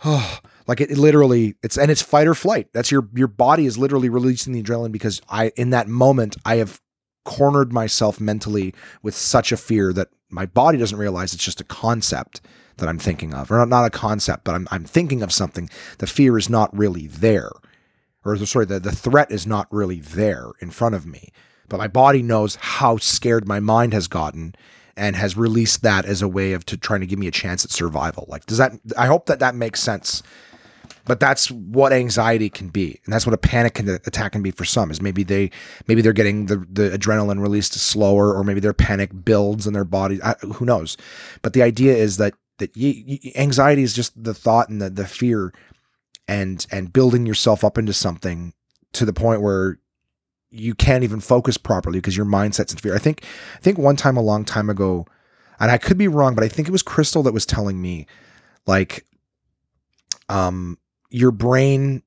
oh, 0.05 0.39
like 0.67 0.81
it, 0.81 0.91
it, 0.91 0.99
literally, 0.99 1.55
it's 1.63 1.79
and 1.79 1.91
it's 1.91 2.03
fight 2.03 2.27
or 2.27 2.35
flight. 2.35 2.69
That's 2.73 2.91
your 2.91 3.09
your 3.15 3.29
body 3.29 3.67
is 3.67 3.79
literally 3.79 4.09
releasing 4.09 4.53
the 4.53 4.63
adrenaline 4.63 4.93
because 4.93 5.23
I 5.29 5.53
in 5.57 5.71
that 5.71 5.89
moment 5.89 6.37
I 6.45 6.57
have 6.57 6.81
cornered 7.25 7.73
myself 7.73 8.21
mentally 8.21 8.75
with 9.03 9.15
such 9.15 9.53
a 9.53 9.57
fear 9.57 9.93
that 9.93 10.09
my 10.31 10.47
body 10.47 10.79
doesn't 10.79 10.99
realize 10.99 11.35
it's 11.35 11.45
just 11.45 11.61
a 11.61 11.65
concept 11.65 12.41
that 12.81 12.89
I'm 12.89 12.99
thinking 12.99 13.33
of, 13.33 13.51
or 13.51 13.65
not, 13.65 13.85
a 13.85 13.91
concept, 13.91 14.45
but 14.45 14.55
I'm, 14.55 14.67
I'm 14.71 14.85
thinking 14.85 15.23
of 15.23 15.33
something. 15.33 15.71
The 15.99 16.07
fear 16.07 16.37
is 16.37 16.51
not 16.51 16.77
really 16.77 17.07
there, 17.07 17.53
or 18.25 18.37
sorry, 18.45 18.67
the, 18.67 18.81
the 18.81 18.93
threat 18.93 19.31
is 19.31 19.47
not 19.47 19.69
really 19.71 20.01
there 20.01 20.51
in 20.61 20.71
front 20.71 20.95
of 20.95 21.07
me. 21.07 21.31
But 21.69 21.79
my 21.79 21.89
body 21.89 22.23
knows 22.23 22.57
how 22.57 22.97
scared 22.97 23.47
my 23.47 23.61
mind 23.61 23.93
has 23.93 24.09
gotten 24.09 24.55
and 24.97 25.15
has 25.17 25.37
released 25.37 25.83
that 25.83 26.05
as 26.05 26.21
a 26.21 26.29
way 26.29 26.53
of 26.53 26.67
to 26.67 26.77
trying 26.77 27.01
to 27.01 27.07
give 27.07 27.19
me 27.19 27.29
a 27.29 27.31
chance 27.31 27.65
at 27.65 27.71
survival. 27.71 28.27
Like, 28.29 28.45
does 28.47 28.59
that, 28.59 28.73
I 28.99 29.07
hope 29.07 29.27
that 29.27 29.39
that 29.39 29.55
makes 29.55 29.81
sense. 29.81 30.23
but 31.07 31.21
that's 31.21 31.51
what 31.51 31.93
anxiety 31.93 32.49
can 32.49 32.69
be 32.69 33.01
and 33.05 33.13
that's 33.13 33.27
what 33.27 33.35
a 33.35 33.39
panic 33.39 33.79
attack 33.81 34.33
can 34.33 34.43
be 34.43 34.51
for 34.51 34.65
some 34.65 34.91
is 34.91 35.01
maybe 35.01 35.23
they 35.23 35.51
maybe 35.87 36.03
they're 36.03 36.13
getting 36.13 36.47
the, 36.47 36.57
the 36.71 36.91
adrenaline 36.91 37.41
released 37.41 37.73
slower 37.75 38.35
or 38.35 38.45
maybe 38.45 38.61
their 38.61 38.73
panic 38.73 39.11
builds 39.25 39.67
in 39.67 39.73
their 39.73 39.85
body 39.85 40.21
I, 40.23 40.35
who 40.55 40.65
knows 40.65 40.97
but 41.43 41.53
the 41.53 41.63
idea 41.63 41.97
is 41.97 42.17
that 42.19 42.35
that 42.61 42.77
you, 42.77 42.91
you, 43.07 43.33
anxiety 43.35 43.83
is 43.83 43.93
just 43.95 44.23
the 44.23 44.35
thought 44.35 44.69
and 44.69 44.81
the, 44.81 44.89
the 44.89 45.07
fear 45.07 45.53
and 46.29 46.67
and 46.71 46.93
building 46.93 47.27
yourself 47.27 47.65
up 47.65 47.77
into 47.77 47.93
something 47.93 48.55
to 48.93 49.05
the 49.05 49.13
point 49.13 49.43
where 49.43 49.79
you 50.51 50.75
can't 50.75 51.05
even 51.05 51.21
focus 51.21 51.57
properly 51.57 51.99
because 51.99 52.17
your 52.17 52.27
mindset's 52.27 52.73
in 52.73 52.79
fear. 52.79 52.95
I 52.95 52.99
think 52.99 53.25
I 53.57 53.59
think 53.59 53.79
one 53.79 53.97
time 53.97 54.17
a 54.17 54.23
long 54.23 54.45
time 54.45 54.71
ago, 54.71 55.07
and 55.59 55.71
I 55.71 55.79
could 55.79 55.99
be 55.99 56.09
wrong, 56.09 56.35
but 56.35 56.45
I 56.45 56.49
think 56.49 56.69
it 56.69 56.73
was 56.73 56.83
Crystal 56.83 57.23
that 57.25 57.35
was 57.35 57.47
telling 57.47 57.81
me, 57.81 58.07
like, 58.67 59.05
um, 60.29 60.79
your 61.11 61.31
brain, 61.31 62.03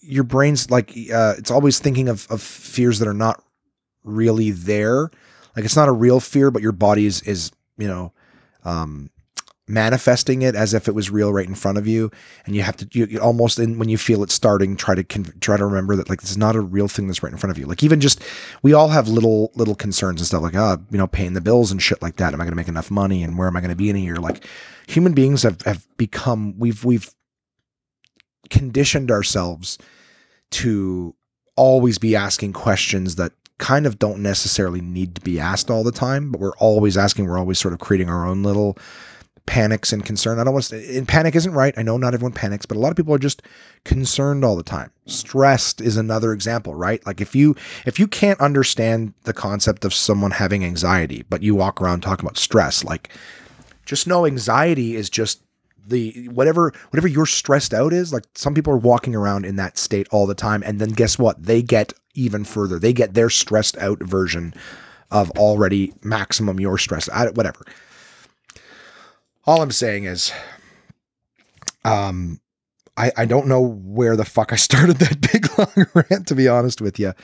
your 0.00 0.24
brain's 0.24 0.70
like, 0.70 0.90
uh, 1.12 1.34
it's 1.38 1.50
always 1.50 1.78
thinking 1.78 2.08
of 2.08 2.26
of 2.30 2.42
fears 2.42 2.98
that 2.98 3.08
are 3.08 3.14
not 3.14 3.42
really 4.04 4.50
there. 4.50 5.10
Like 5.56 5.64
it's 5.64 5.76
not 5.76 5.88
a 5.88 5.92
real 5.92 6.20
fear, 6.20 6.50
but 6.50 6.62
your 6.62 6.72
body 6.72 7.06
is 7.06 7.22
is 7.22 7.50
you 7.76 7.88
know, 7.88 8.12
um, 8.64 9.10
manifesting 9.68 10.42
it 10.42 10.54
as 10.54 10.74
if 10.74 10.88
it 10.88 10.94
was 10.94 11.10
real 11.10 11.32
right 11.32 11.46
in 11.46 11.54
front 11.54 11.78
of 11.78 11.86
you. 11.86 12.10
And 12.46 12.56
you 12.56 12.62
have 12.62 12.76
to 12.78 12.88
you, 12.92 13.06
you 13.06 13.20
almost 13.20 13.58
in, 13.58 13.78
when 13.78 13.88
you 13.88 13.98
feel 13.98 14.22
it 14.22 14.30
starting 14.30 14.76
try 14.76 14.94
to 14.94 15.04
try 15.04 15.56
to 15.56 15.66
remember 15.66 15.96
that 15.96 16.08
like 16.08 16.20
this 16.20 16.30
is 16.30 16.38
not 16.38 16.56
a 16.56 16.60
real 16.60 16.88
thing 16.88 17.06
that's 17.06 17.22
right 17.22 17.32
in 17.32 17.38
front 17.38 17.50
of 17.50 17.58
you. 17.58 17.66
Like 17.66 17.82
even 17.82 18.00
just 18.00 18.22
we 18.62 18.72
all 18.72 18.88
have 18.88 19.08
little 19.08 19.52
little 19.54 19.74
concerns 19.74 20.20
and 20.20 20.26
stuff 20.26 20.42
like 20.42 20.54
oh 20.54 20.78
you 20.90 20.98
know 20.98 21.06
paying 21.06 21.34
the 21.34 21.40
bills 21.40 21.70
and 21.70 21.82
shit 21.82 22.02
like 22.02 22.16
that. 22.16 22.34
Am 22.34 22.40
i 22.40 22.44
going 22.44 22.52
to 22.52 22.56
make 22.56 22.68
enough 22.68 22.90
money? 22.90 23.22
And 23.22 23.38
where 23.38 23.48
am 23.48 23.56
i 23.56 23.60
going 23.60 23.70
to 23.70 23.76
be 23.76 23.90
in 23.90 23.96
a 23.96 24.00
year? 24.00 24.16
Like 24.16 24.44
human 24.86 25.12
beings 25.12 25.42
have 25.42 25.62
have 25.62 25.86
become 25.96 26.58
we've 26.58 26.84
we've 26.84 27.14
conditioned 28.50 29.10
ourselves 29.10 29.78
to 30.50 31.14
always 31.56 31.98
be 31.98 32.16
asking 32.16 32.52
questions 32.52 33.16
that 33.16 33.32
kind 33.58 33.86
of 33.86 33.98
don't 33.98 34.20
necessarily 34.20 34.80
need 34.80 35.16
to 35.16 35.20
be 35.20 35.40
asked 35.40 35.70
all 35.70 35.82
the 35.82 35.92
time 35.92 36.30
but 36.30 36.40
we're 36.40 36.56
always 36.58 36.96
asking 36.96 37.26
we're 37.26 37.38
always 37.38 37.58
sort 37.58 37.74
of 37.74 37.80
creating 37.80 38.08
our 38.08 38.24
own 38.24 38.42
little 38.42 38.78
panics 39.48 39.94
and 39.94 40.04
concern. 40.04 40.38
I 40.38 40.44
don't 40.44 40.52
want 40.52 40.66
to 40.66 40.98
and 40.98 41.08
panic 41.08 41.34
isn't 41.34 41.54
right. 41.54 41.72
I 41.78 41.82
know 41.82 41.96
not 41.96 42.12
everyone 42.12 42.34
panics, 42.34 42.66
but 42.66 42.76
a 42.76 42.80
lot 42.80 42.90
of 42.90 42.96
people 42.96 43.14
are 43.14 43.18
just 43.18 43.40
concerned 43.84 44.44
all 44.44 44.56
the 44.56 44.62
time. 44.62 44.92
Stressed 45.06 45.80
is 45.80 45.96
another 45.96 46.34
example, 46.34 46.74
right? 46.74 47.04
Like 47.06 47.22
if 47.22 47.34
you 47.34 47.56
if 47.86 47.98
you 47.98 48.06
can't 48.06 48.38
understand 48.40 49.14
the 49.22 49.32
concept 49.32 49.86
of 49.86 49.94
someone 49.94 50.32
having 50.32 50.66
anxiety, 50.66 51.24
but 51.30 51.42
you 51.42 51.54
walk 51.54 51.80
around 51.80 52.02
talking 52.02 52.26
about 52.26 52.36
stress, 52.36 52.84
like 52.84 53.08
just 53.86 54.06
know 54.06 54.26
anxiety 54.26 54.96
is 54.96 55.08
just 55.08 55.42
the 55.86 56.28
whatever 56.28 56.74
whatever 56.90 57.08
you're 57.08 57.24
stressed 57.24 57.72
out 57.72 57.94
is 57.94 58.12
like 58.12 58.24
some 58.34 58.52
people 58.52 58.74
are 58.74 58.76
walking 58.76 59.14
around 59.14 59.46
in 59.46 59.56
that 59.56 59.78
state 59.78 60.06
all 60.10 60.26
the 60.26 60.34
time 60.34 60.62
and 60.66 60.78
then 60.78 60.90
guess 60.90 61.18
what 61.18 61.42
they 61.42 61.62
get 61.62 61.94
even 62.12 62.44
further 62.44 62.78
they 62.78 62.92
get 62.92 63.14
their 63.14 63.30
stressed 63.30 63.78
out 63.78 63.98
version 64.02 64.52
of 65.10 65.30
already 65.38 65.94
maximum 66.02 66.60
your 66.60 66.76
stress 66.76 67.08
whatever 67.32 67.64
all 69.48 69.62
I'm 69.62 69.70
saying 69.70 70.04
is, 70.04 70.30
um, 71.82 72.38
I, 72.98 73.10
I 73.16 73.24
don't 73.24 73.46
know 73.46 73.62
where 73.62 74.14
the 74.14 74.26
fuck 74.26 74.52
I 74.52 74.56
started 74.68 74.98
that 74.98 75.32
big 75.32 75.48
long 75.58 75.86
rant, 76.10 76.28
to 76.28 76.34
be 76.34 76.48
honest 76.48 76.82
with 76.82 77.00
you. 77.00 77.14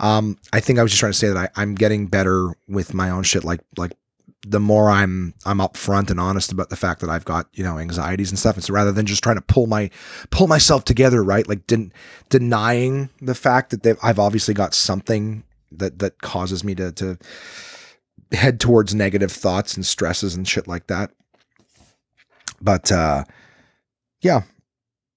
Um, 0.00 0.38
I 0.54 0.60
think 0.60 0.78
I 0.78 0.82
was 0.82 0.90
just 0.90 1.00
trying 1.00 1.12
to 1.12 1.18
say 1.18 1.28
that 1.28 1.36
I, 1.36 1.48
I'm 1.60 1.74
getting 1.74 2.06
better 2.06 2.54
with 2.66 2.94
my 2.94 3.10
own 3.10 3.24
shit. 3.24 3.44
Like, 3.44 3.60
like 3.76 3.92
the 4.46 4.58
more 4.58 4.88
I'm, 4.88 5.34
I'm 5.44 5.58
upfront 5.58 6.10
and 6.10 6.18
honest 6.18 6.50
about 6.50 6.70
the 6.70 6.76
fact 6.76 7.02
that 7.02 7.10
I've 7.10 7.26
got, 7.26 7.46
you 7.52 7.62
know, 7.62 7.78
anxieties 7.78 8.30
and 8.30 8.38
stuff. 8.38 8.56
And 8.56 8.64
so 8.64 8.72
rather 8.72 8.90
than 8.90 9.04
just 9.04 9.22
trying 9.22 9.36
to 9.36 9.42
pull 9.42 9.66
my, 9.66 9.90
pull 10.30 10.46
myself 10.46 10.84
together, 10.84 11.22
right? 11.22 11.46
Like 11.46 11.66
den- 11.66 11.92
denying 12.30 13.10
the 13.20 13.34
fact 13.34 13.82
that 13.82 13.98
I've 14.02 14.18
obviously 14.18 14.54
got 14.54 14.72
something 14.72 15.44
that, 15.72 15.98
that 15.98 16.22
causes 16.22 16.64
me 16.64 16.74
to, 16.76 16.90
to 16.92 17.18
head 18.32 18.60
towards 18.60 18.94
negative 18.94 19.30
thoughts 19.30 19.74
and 19.74 19.84
stresses 19.84 20.34
and 20.34 20.48
shit 20.48 20.66
like 20.66 20.86
that. 20.86 21.10
But 22.60 22.90
uh, 22.92 23.24
yeah, 24.20 24.42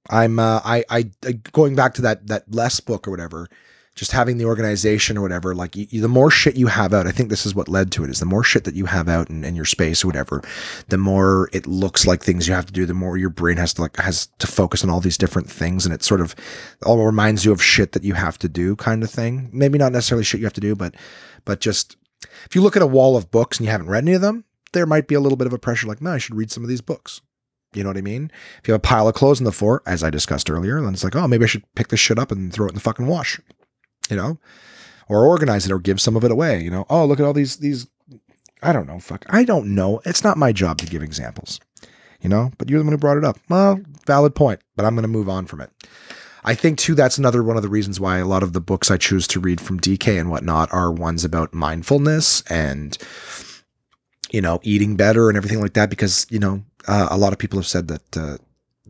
I'm 0.09 0.39
uh, 0.39 0.61
I, 0.63 0.83
I 0.89 1.03
going 1.51 1.75
back 1.75 1.93
to 1.95 2.01
that 2.03 2.27
that 2.27 2.53
less 2.53 2.79
book 2.79 3.07
or 3.07 3.11
whatever. 3.11 3.47
Just 3.95 4.11
having 4.11 4.38
the 4.38 4.45
organization 4.45 5.17
or 5.17 5.23
whatever, 5.23 5.55
like 5.55 5.75
you, 5.75 6.01
the 6.01 6.07
more 6.07 6.29
shit 6.29 6.55
you 6.55 6.67
have 6.67 6.93
out, 6.93 7.07
I 7.07 7.11
think 7.11 7.29
this 7.29 7.47
is 7.47 7.55
what 7.55 7.67
led 7.67 7.91
to 7.93 8.03
it. 8.03 8.11
Is 8.11 8.19
the 8.19 8.27
more 8.27 8.43
shit 8.43 8.63
that 8.65 8.75
you 8.75 8.85
have 8.85 9.09
out 9.09 9.31
in, 9.31 9.43
in 9.43 9.55
your 9.55 9.65
space 9.65 10.03
or 10.03 10.07
whatever, 10.07 10.43
the 10.89 10.99
more 10.99 11.49
it 11.51 11.65
looks 11.65 12.05
like 12.05 12.21
things 12.21 12.47
you 12.47 12.53
have 12.53 12.67
to 12.67 12.73
do. 12.73 12.85
The 12.85 12.93
more 12.93 13.17
your 13.17 13.31
brain 13.31 13.57
has 13.57 13.73
to 13.73 13.81
like 13.81 13.97
has 13.97 14.27
to 14.38 14.45
focus 14.45 14.83
on 14.83 14.91
all 14.91 14.99
these 14.99 15.17
different 15.17 15.49
things, 15.49 15.83
and 15.83 15.95
it 15.95 16.03
sort 16.03 16.21
of 16.21 16.35
all 16.85 17.03
reminds 17.03 17.43
you 17.43 17.51
of 17.51 17.63
shit 17.63 17.93
that 17.93 18.03
you 18.03 18.13
have 18.13 18.38
to 18.38 18.47
do, 18.47 18.75
kind 18.75 19.01
of 19.01 19.09
thing. 19.09 19.49
Maybe 19.51 19.79
not 19.79 19.93
necessarily 19.93 20.23
shit 20.23 20.41
you 20.41 20.45
have 20.45 20.53
to 20.53 20.61
do, 20.61 20.75
but 20.75 20.93
but 21.43 21.59
just 21.59 21.97
if 22.45 22.53
you 22.53 22.61
look 22.61 22.75
at 22.75 22.83
a 22.83 22.88
wall 22.88 23.17
of 23.17 23.31
books 23.31 23.57
and 23.57 23.65
you 23.65 23.71
haven't 23.71 23.89
read 23.89 24.03
any 24.03 24.13
of 24.13 24.21
them, 24.21 24.43
there 24.73 24.85
might 24.85 25.07
be 25.07 25.15
a 25.15 25.19
little 25.19 25.38
bit 25.38 25.47
of 25.47 25.53
a 25.53 25.59
pressure 25.59 25.88
like, 25.88 26.01
no, 26.01 26.11
I 26.11 26.17
should 26.19 26.35
read 26.35 26.51
some 26.51 26.61
of 26.61 26.69
these 26.69 26.81
books. 26.81 27.21
You 27.74 27.84
know 27.84 27.89
what 27.89 27.97
I 27.97 28.01
mean? 28.01 28.32
If 28.61 28.68
you 28.68 28.74
have 28.74 28.80
a 28.80 28.88
pile 28.88 29.07
of 29.07 29.15
clothes 29.15 29.39
on 29.39 29.45
the 29.45 29.51
floor, 29.51 29.84
as 29.86 30.03
I 30.03 30.09
discussed 30.09 30.49
earlier, 30.49 30.82
then 30.82 30.93
it's 30.93 31.03
like, 31.03 31.15
oh, 31.15 31.28
maybe 31.28 31.43
I 31.43 31.47
should 31.47 31.63
pick 31.76 31.89
this 31.89 31.99
shit 31.99 32.18
up 32.18 32.32
and 32.32 32.51
throw 32.51 32.65
it 32.65 32.70
in 32.70 32.76
the 32.76 32.82
fucking 32.82 33.07
wash. 33.07 33.39
You 34.09 34.15
know? 34.15 34.39
Or 35.09 35.26
organize 35.26 35.65
it 35.65 35.72
or 35.72 35.80
give 35.80 36.01
some 36.01 36.15
of 36.15 36.24
it 36.24 36.32
away. 36.32 36.61
You 36.61 36.72
know, 36.72 36.86
oh, 36.89 37.05
look 37.05 37.20
at 37.20 37.26
all 37.26 37.34
these 37.34 37.57
these 37.57 37.88
I 38.61 38.74
don't 38.74 38.88
know, 38.88 38.99
fuck. 38.99 39.26
I 39.30 39.43
don't 39.43 39.76
know. 39.76 40.01
It's 40.05 40.24
not 40.24 40.38
my 40.38 40.51
job 40.51 40.80
to 40.80 40.86
give 40.86 41.03
examples. 41.03 41.59
You 42.22 42.30
know, 42.30 42.51
but 42.57 42.70
you're 42.70 42.80
the 42.80 42.86
one 42.86 42.93
who 42.93 42.97
brought 42.97 43.18
it 43.18 43.24
up. 43.24 43.38
Well, 43.47 43.80
valid 44.05 44.34
point, 44.34 44.59
but 44.76 44.86
I'm 44.86 44.95
gonna 44.95 45.07
move 45.07 45.30
on 45.30 45.45
from 45.45 45.61
it. 45.61 45.72
I 46.43 46.55
think 46.55 46.78
too 46.78 46.95
that's 46.95 47.18
another 47.18 47.43
one 47.43 47.57
of 47.57 47.63
the 47.63 47.70
reasons 47.70 47.99
why 47.99 48.18
a 48.18 48.26
lot 48.26 48.41
of 48.41 48.53
the 48.53 48.61
books 48.61 48.89
I 48.89 48.97
choose 48.97 49.28
to 49.28 49.39
read 49.39 49.61
from 49.61 49.80
DK 49.80 50.20
and 50.20 50.32
whatnot 50.32 50.74
are 50.74 50.91
ones 50.91 51.26
about 51.26 51.53
mindfulness 51.53 52.41
and 52.49 52.97
you 54.32 54.41
know 54.41 54.59
eating 54.63 54.95
better 54.95 55.30
and 55.30 55.38
everything 55.38 55.61
like 55.61 55.74
that 55.74 55.89
because 55.89 56.26
you 56.30 56.39
know 56.39 56.63
uh, 56.88 57.07
a 57.11 57.17
lot 57.17 57.33
of 57.33 57.39
people 57.39 57.59
have 57.59 57.67
said 57.67 57.88
that 57.88 58.17
uh, 58.17 58.38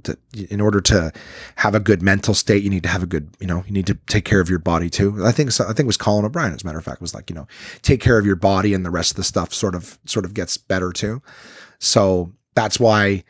that 0.03 0.19
in 0.33 0.61
order 0.61 0.81
to 0.81 1.11
have 1.55 1.75
a 1.75 1.79
good 1.79 2.01
mental 2.01 2.33
state, 2.33 2.63
you 2.63 2.69
need 2.69 2.83
to 2.83 2.89
have 2.89 3.03
a 3.03 3.07
good, 3.07 3.29
you 3.39 3.47
know, 3.47 3.63
you 3.65 3.73
need 3.73 3.87
to 3.87 3.95
take 4.07 4.25
care 4.25 4.39
of 4.39 4.49
your 4.49 4.59
body 4.59 4.89
too. 4.89 5.25
I 5.25 5.31
think 5.31 5.49
I 5.59 5.65
think 5.67 5.81
it 5.81 5.85
was 5.85 5.97
Colin 5.97 6.25
O'Brien, 6.25 6.53
as 6.53 6.63
a 6.63 6.65
matter 6.65 6.77
of 6.77 6.85
fact, 6.85 7.01
was 7.01 7.13
like, 7.13 7.29
you 7.29 7.35
know, 7.35 7.47
take 7.81 8.01
care 8.01 8.17
of 8.17 8.25
your 8.25 8.35
body 8.35 8.73
and 8.73 8.85
the 8.85 8.91
rest 8.91 9.11
of 9.11 9.17
the 9.17 9.23
stuff 9.23 9.53
sort 9.53 9.75
of 9.75 9.99
sort 10.05 10.25
of 10.25 10.33
gets 10.33 10.57
better 10.57 10.91
too. 10.91 11.21
So 11.79 12.31
that's 12.55 12.79
why 12.79 13.23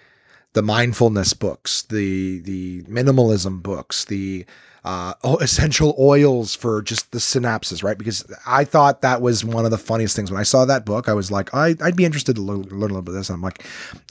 the 0.53 0.61
mindfulness 0.61 1.34
books, 1.34 1.84
the 1.84 2.39
the 2.41 2.84
minimalism 2.84 3.61
books, 3.61 4.05
the 4.05 4.45
uh, 4.88 5.13
essential 5.41 5.93
oils 5.99 6.55
for 6.55 6.81
just 6.81 7.11
the 7.11 7.17
synapses, 7.17 7.83
right? 7.83 7.97
Because 7.97 8.25
I 8.45 8.63
thought 8.63 9.01
that 9.01 9.21
was 9.21 9.43
one 9.43 9.65
of 9.65 9.71
the 9.71 9.77
funniest 9.77 10.15
things 10.15 10.31
when 10.31 10.39
I 10.39 10.43
saw 10.43 10.63
that 10.63 10.85
book. 10.85 11.09
I 11.09 11.13
was 11.13 11.29
like, 11.29 11.53
I, 11.53 11.75
would 11.81 11.97
be 11.97 12.05
interested 12.05 12.38
to 12.38 12.41
learn, 12.41 12.61
learn, 12.61 12.91
a 12.91 12.93
little 12.93 13.01
bit 13.01 13.09
of 13.09 13.15
this. 13.15 13.29
And 13.29 13.35
I'm 13.35 13.41
like, 13.41 13.65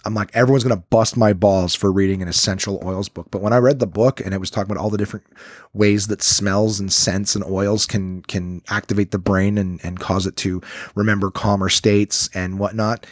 I'm 0.04 0.14
like, 0.14 0.36
everyone's 0.36 0.64
gonna 0.64 0.76
bust 0.76 1.16
my 1.16 1.32
balls 1.32 1.74
for 1.74 1.90
reading 1.90 2.20
an 2.20 2.28
essential 2.28 2.78
oils 2.84 3.08
book. 3.08 3.28
But 3.30 3.40
when 3.40 3.54
I 3.54 3.56
read 3.56 3.78
the 3.78 3.86
book 3.86 4.20
and 4.20 4.34
it 4.34 4.38
was 4.38 4.50
talking 4.50 4.70
about 4.70 4.82
all 4.82 4.90
the 4.90 4.98
different 4.98 5.24
ways 5.72 6.08
that 6.08 6.20
smells 6.20 6.78
and 6.78 6.92
scents 6.92 7.34
and 7.34 7.44
oils 7.44 7.86
can 7.86 8.20
can 8.24 8.60
activate 8.68 9.12
the 9.12 9.18
brain 9.18 9.56
and 9.56 9.80
and 9.82 9.98
cause 9.98 10.26
it 10.26 10.36
to 10.36 10.60
remember 10.94 11.30
calmer 11.30 11.70
states 11.70 12.28
and 12.34 12.58
whatnot. 12.58 13.06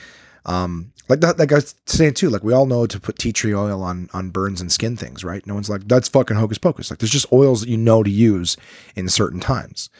Um, 0.44 0.92
like 1.08 1.20
that, 1.20 1.36
that 1.36 1.48
guy's 1.48 1.74
saying 1.86 2.14
too. 2.14 2.30
Like 2.30 2.42
we 2.42 2.52
all 2.52 2.66
know 2.66 2.86
to 2.86 3.00
put 3.00 3.18
tea 3.18 3.32
tree 3.32 3.54
oil 3.54 3.82
on 3.82 4.08
on 4.14 4.30
burns 4.30 4.60
and 4.60 4.72
skin 4.72 4.96
things, 4.96 5.22
right? 5.22 5.46
No 5.46 5.54
one's 5.54 5.68
like 5.68 5.86
that's 5.86 6.08
fucking 6.08 6.36
hocus 6.36 6.58
pocus. 6.58 6.90
Like 6.90 6.98
there's 6.98 7.10
just 7.10 7.30
oils 7.32 7.60
that 7.60 7.68
you 7.68 7.76
know 7.76 8.02
to 8.02 8.10
use 8.10 8.56
in 8.96 9.08
certain 9.08 9.40
times, 9.40 9.90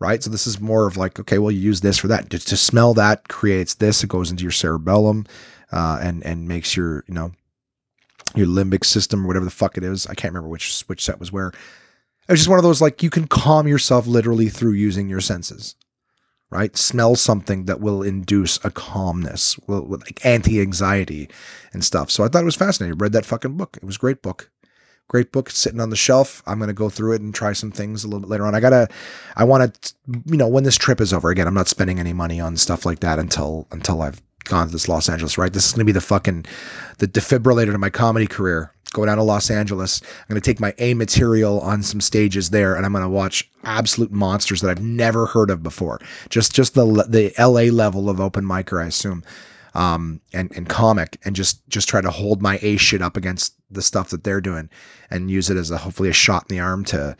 right? 0.00 0.22
So 0.22 0.30
this 0.30 0.46
is 0.46 0.60
more 0.60 0.86
of 0.86 0.96
like 0.96 1.20
okay, 1.20 1.38
well 1.38 1.52
you 1.52 1.60
use 1.60 1.80
this 1.80 1.98
for 1.98 2.08
that. 2.08 2.30
To, 2.30 2.56
smell 2.56 2.94
that 2.94 3.28
creates 3.28 3.74
this. 3.74 4.02
It 4.02 4.08
goes 4.08 4.30
into 4.30 4.42
your 4.42 4.52
cerebellum, 4.52 5.26
uh, 5.70 6.00
and 6.02 6.24
and 6.24 6.48
makes 6.48 6.76
your 6.76 7.04
you 7.06 7.14
know 7.14 7.32
your 8.34 8.46
limbic 8.46 8.84
system 8.84 9.24
or 9.24 9.28
whatever 9.28 9.44
the 9.44 9.50
fuck 9.50 9.78
it 9.78 9.84
is. 9.84 10.06
I 10.06 10.14
can't 10.14 10.32
remember 10.32 10.48
which 10.48 10.80
which 10.82 11.04
set 11.04 11.20
was 11.20 11.32
where. 11.32 11.52
It's 12.28 12.40
just 12.40 12.48
one 12.50 12.58
of 12.58 12.64
those 12.64 12.82
like 12.82 13.02
you 13.02 13.08
can 13.08 13.26
calm 13.26 13.66
yourself 13.66 14.06
literally 14.06 14.50
through 14.50 14.72
using 14.72 15.08
your 15.08 15.22
senses 15.22 15.76
right? 16.50 16.76
Smell 16.76 17.14
something 17.14 17.66
that 17.66 17.80
will 17.80 18.02
induce 18.02 18.62
a 18.64 18.70
calmness, 18.70 19.58
will, 19.66 19.82
will 19.82 19.98
like 19.98 20.24
anti-anxiety 20.24 21.28
and 21.72 21.84
stuff. 21.84 22.10
So 22.10 22.24
I 22.24 22.28
thought 22.28 22.42
it 22.42 22.46
was 22.46 22.56
fascinating. 22.56 22.98
Read 22.98 23.12
that 23.12 23.26
fucking 23.26 23.56
book. 23.56 23.76
It 23.76 23.84
was 23.84 23.96
a 23.96 24.00
great 24.00 24.22
book. 24.22 24.50
Great 25.08 25.32
book 25.32 25.48
sitting 25.48 25.80
on 25.80 25.90
the 25.90 25.96
shelf. 25.96 26.42
I'm 26.46 26.58
going 26.58 26.68
to 26.68 26.74
go 26.74 26.90
through 26.90 27.14
it 27.14 27.22
and 27.22 27.34
try 27.34 27.54
some 27.54 27.70
things 27.70 28.04
a 28.04 28.08
little 28.08 28.20
bit 28.20 28.28
later 28.28 28.46
on. 28.46 28.54
I 28.54 28.60
got 28.60 28.70
to 28.70 28.88
I 29.36 29.44
want 29.44 29.74
to 29.74 29.94
you 30.26 30.36
know, 30.36 30.48
when 30.48 30.64
this 30.64 30.76
trip 30.76 31.00
is 31.00 31.14
over 31.14 31.30
again, 31.30 31.46
I'm 31.46 31.54
not 31.54 31.68
spending 31.68 31.98
any 31.98 32.12
money 32.12 32.40
on 32.40 32.56
stuff 32.56 32.84
like 32.84 33.00
that 33.00 33.18
until 33.18 33.66
until 33.70 34.02
I've 34.02 34.20
gone 34.44 34.66
to 34.66 34.72
this 34.72 34.88
Los 34.88 35.08
Angeles, 35.08 35.38
right? 35.38 35.52
This 35.52 35.66
is 35.66 35.72
going 35.72 35.80
to 35.80 35.84
be 35.86 35.92
the 35.92 36.00
fucking 36.02 36.44
the 36.98 37.08
defibrillator 37.08 37.72
to 37.72 37.78
my 37.78 37.90
comedy 37.90 38.26
career 38.26 38.72
go 38.92 39.04
down 39.04 39.16
to 39.18 39.22
Los 39.22 39.50
Angeles. 39.50 40.00
I'm 40.02 40.26
going 40.28 40.40
to 40.40 40.44
take 40.44 40.60
my 40.60 40.74
A 40.78 40.94
material 40.94 41.60
on 41.60 41.82
some 41.82 42.00
stages 42.00 42.50
there 42.50 42.74
and 42.74 42.86
I'm 42.86 42.92
going 42.92 43.04
to 43.04 43.08
watch 43.08 43.48
absolute 43.64 44.10
monsters 44.12 44.60
that 44.60 44.70
I've 44.70 44.82
never 44.82 45.26
heard 45.26 45.50
of 45.50 45.62
before. 45.62 46.00
Just 46.30 46.54
just 46.54 46.74
the 46.74 46.84
the 47.08 47.32
LA 47.38 47.72
level 47.74 48.08
of 48.08 48.20
open 48.20 48.44
micer, 48.44 48.82
I 48.82 48.86
assume. 48.86 49.22
um, 49.74 50.20
and 50.32 50.50
and 50.56 50.68
comic, 50.68 51.18
and 51.24 51.36
just 51.36 51.66
just 51.68 51.88
try 51.88 52.00
to 52.00 52.10
hold 52.10 52.42
my 52.42 52.58
A 52.62 52.76
shit 52.76 53.02
up 53.02 53.16
against 53.16 53.54
the 53.70 53.82
stuff 53.82 54.10
that 54.10 54.24
they're 54.24 54.40
doing, 54.40 54.68
and 55.10 55.30
use 55.30 55.50
it 55.50 55.56
as 55.56 55.70
a 55.70 55.78
hopefully 55.78 56.08
a 56.08 56.12
shot 56.12 56.46
in 56.48 56.56
the 56.56 56.60
arm 56.62 56.84
to 56.86 57.16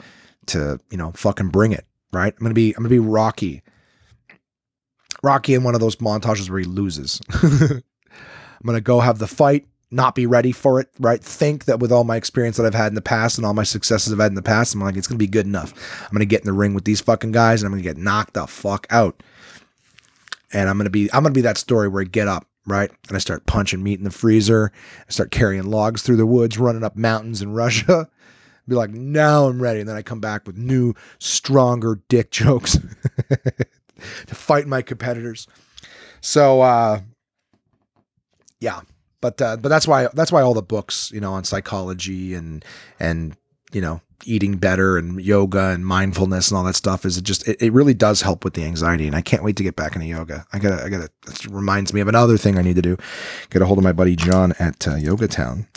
to 0.47 0.81
you 0.91 0.97
know 0.97 1.13
fucking 1.13 1.49
bring 1.49 1.73
it. 1.73 1.87
Right? 2.13 2.33
I'm 2.33 2.43
gonna 2.43 2.55
be 2.55 2.71
I'm 2.73 2.83
gonna 2.83 2.89
be 2.89 2.99
Rocky. 2.99 3.63
Rocky 5.23 5.55
in 5.55 5.65
one 5.65 5.75
of 5.75 5.81
those 5.81 5.97
montages 5.97 6.49
where 6.49 6.61
he 6.61 6.65
loses. 6.65 7.21
I'm 7.33 7.83
gonna 8.65 8.81
go 8.81 9.01
have 9.01 9.19
the 9.19 9.27
fight 9.27 9.67
not 9.91 10.15
be 10.15 10.27
ready 10.27 10.53
for 10.53 10.81
it, 10.81 10.89
right? 10.99 11.23
Think 11.23 11.65
that 11.65 11.81
with 11.81 11.91
all 11.91 12.05
my 12.05 12.17
experience 12.17 12.57
that 12.57 12.67
I've 12.67 12.75
had 12.75 12.89
in 12.89 12.95
the 12.95 13.01
past 13.01 13.39
and 13.39 13.47
all 13.47 13.55
my 13.55 13.63
successes 13.63 14.13
I've 14.13 14.19
had 14.19 14.33
in 14.33 14.35
the 14.35 14.43
past, 14.43 14.75
I'm 14.75 14.81
like, 14.81 14.97
it's 14.97 15.07
gonna 15.07 15.19
be 15.19 15.27
good 15.27 15.47
enough. 15.47 15.73
I'm 16.05 16.13
gonna 16.13 16.27
get 16.27 16.41
in 16.41 16.47
the 16.47 16.53
ring 16.53 16.75
with 16.75 16.85
these 16.85 17.01
fucking 17.01 17.33
guys 17.33 17.63
and 17.63 17.67
I'm 17.67 17.73
gonna 17.73 17.83
get 17.83 17.97
knocked 17.97 18.35
the 18.35 18.47
fuck 18.47 18.87
out. 18.91 19.23
And 20.53 20.69
I'm 20.69 20.77
gonna 20.77 20.91
be 20.91 21.11
I'm 21.13 21.23
gonna 21.23 21.33
be 21.33 21.41
that 21.43 21.59
story 21.59 21.89
where 21.89 22.03
I 22.03 22.05
get 22.05 22.29
up, 22.29 22.47
right? 22.67 22.91
And 23.09 23.17
I 23.17 23.19
start 23.19 23.47
punching 23.47 23.83
meat 23.83 23.99
in 23.99 24.05
the 24.05 24.11
freezer, 24.11 24.73
I 25.09 25.11
start 25.11 25.31
carrying 25.31 25.65
logs 25.65 26.03
through 26.03 26.17
the 26.17 26.27
woods, 26.27 26.59
running 26.59 26.85
up 26.85 26.97
mountains 26.97 27.41
in 27.43 27.53
Russia. 27.53 28.09
Be 28.69 28.75
like, 28.75 28.91
now 28.91 29.47
I'm 29.47 29.63
ready. 29.63 29.81
And 29.81 29.89
then 29.89 29.97
I 29.97 30.03
come 30.03 30.21
back 30.21 30.47
with 30.47 30.59
new, 30.59 30.93
stronger 31.19 32.03
dick 32.11 32.31
jokes 32.33 32.77
to 34.27 34.35
fight 34.35 34.67
my 34.67 34.83
competitors. 34.83 35.47
So 36.21 36.61
uh 36.61 37.01
yeah, 38.61 38.81
but 39.21 39.41
uh, 39.41 39.57
but 39.57 39.69
that's 39.69 39.87
why 39.87 40.09
that's 40.15 40.33
why 40.33 40.43
all 40.43 40.55
the 40.55 40.63
books 40.63 41.11
you 41.13 41.21
know 41.21 41.33
on 41.33 41.45
psychology 41.45 42.35
and 42.35 42.65
and 42.99 43.37
you 43.73 43.81
know 43.81 44.01
eating 44.25 44.57
better 44.57 44.99
and 44.99 45.21
yoga 45.21 45.69
and 45.69 45.87
mindfulness 45.87 46.51
and 46.51 46.59
all 46.59 46.65
that 46.65 46.75
stuff 46.75 47.05
is 47.05 47.17
it 47.17 47.25
just 47.25 47.47
it, 47.47 47.57
it 47.63 47.73
really 47.73 47.95
does 47.95 48.21
help 48.21 48.45
with 48.45 48.55
the 48.55 48.65
anxiety 48.65 49.07
and 49.07 49.15
I 49.15 49.21
can't 49.21 49.45
wait 49.45 49.57
to 49.57 49.63
get 49.63 49.77
back 49.77 49.95
into 49.95 50.07
yoga. 50.07 50.45
I 50.53 50.59
gotta 50.59 50.85
I 50.85 50.89
gotta 50.89 51.11
it 51.27 51.47
reminds 51.47 51.93
me 51.93 52.01
of 52.01 52.09
another 52.09 52.37
thing 52.37 52.59
I 52.59 52.63
need 52.63 52.77
to 52.77 52.83
do. 52.83 52.97
Get 53.51 53.63
a 53.63 53.67
hold 53.67 53.79
of 53.79 53.85
my 53.85 53.93
buddy 53.93 54.17
John 54.17 54.55
at 54.59 54.89
uh, 54.89 54.97
Yoga 54.97 55.29
Town. 55.29 55.69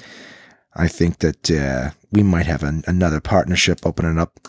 I 0.74 0.88
think 0.88 1.20
that 1.20 1.52
uh, 1.52 1.92
we 2.12 2.24
might 2.24 2.46
have 2.46 2.64
an, 2.64 2.84
another 2.88 3.20
partnership 3.20 3.82
opening 3.86 4.18
up. 4.18 4.40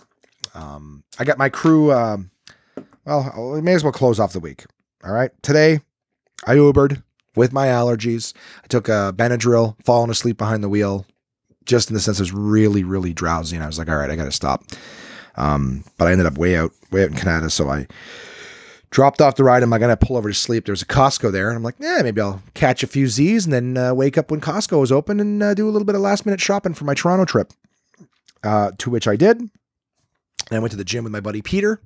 Um, 0.55 1.03
I 1.19 1.25
got 1.25 1.37
my 1.37 1.49
crew. 1.49 1.93
Um, 1.93 2.31
well, 3.05 3.53
we 3.53 3.61
may 3.61 3.75
as 3.75 3.83
well 3.83 3.93
close 3.93 4.21
off 4.21 4.33
the 4.33 4.41
week. 4.41 4.65
All 5.05 5.13
right, 5.13 5.31
today 5.43 5.81
I 6.47 6.55
Ubered 6.55 7.03
with 7.37 7.53
my 7.53 7.69
allergies. 7.69 8.35
I 8.63 8.67
took 8.67 8.89
a 8.89 9.13
Benadryl, 9.17 9.77
falling 9.85 10.11
asleep 10.11 10.39
behind 10.39 10.63
the 10.63 10.69
wheel, 10.69 11.07
just 11.65 11.89
in 11.89 11.95
the 11.95 12.01
sense 12.01 12.19
I 12.19 12.23
was 12.23 12.33
really, 12.33 12.85
really 12.85 13.13
drowsy. 13.13 13.57
And 13.57 13.63
I 13.63 13.67
was 13.67 13.79
like, 13.79 13.89
all 13.89 13.97
right, 13.97 14.11
I 14.11 14.17
got 14.17 14.25
to 14.25 14.33
stop. 14.33 14.65
Um, 15.37 15.85
but 15.97 16.09
I 16.09 16.13
ended 16.13 16.27
up 16.27 16.37
way 16.37 16.57
out, 16.57 16.73
way 16.91 17.05
out 17.05 17.11
in 17.11 17.17
Kanata. 17.17 17.51
So 17.51 17.69
I 17.69 17.87
dropped 18.91 19.21
off 19.21 19.37
the 19.37 19.45
ride. 19.45 19.63
Am 19.63 19.73
I 19.73 19.79
going 19.79 19.97
to 19.97 19.97
pull 19.97 20.17
over 20.17 20.29
to 20.29 20.35
sleep? 20.35 20.67
There 20.67 20.73
was 20.73 20.83
a 20.83 20.87
Costco 20.87 21.33
there. 21.33 21.49
And 21.49 21.57
I'm 21.57 21.63
like, 21.63 21.77
yeah, 21.79 22.01
maybe 22.03 22.21
I'll 22.21 22.43
catch 22.55 22.83
a 22.83 22.87
few 22.87 23.07
Z's 23.09 23.47
and 23.47 23.53
then 23.53 23.77
uh, 23.77 23.95
wake 23.95 24.19
up 24.19 24.31
when 24.31 24.41
Costco 24.41 24.83
is 24.83 24.93
open 24.93 25.21
and 25.21 25.43
uh, 25.43 25.55
do 25.55 25.69
a 25.69 25.71
little 25.71 25.87
bit 25.87 25.95
of 25.95 26.03
last 26.03 26.27
minute 26.27 26.41
shopping 26.41 26.75
for 26.75 26.85
my 26.85 26.95
Toronto 26.95 27.25
trip. 27.25 27.53
Uh, 28.45 28.73
to 28.79 28.91
which 28.91 29.07
I 29.07 29.15
did. 29.15 29.39
And 29.39 29.51
I 30.51 30.59
went 30.59 30.73
to 30.73 30.77
the 30.77 30.85
gym 30.85 31.05
with 31.05 31.13
my 31.13 31.21
buddy 31.21 31.43
Peter, 31.43 31.81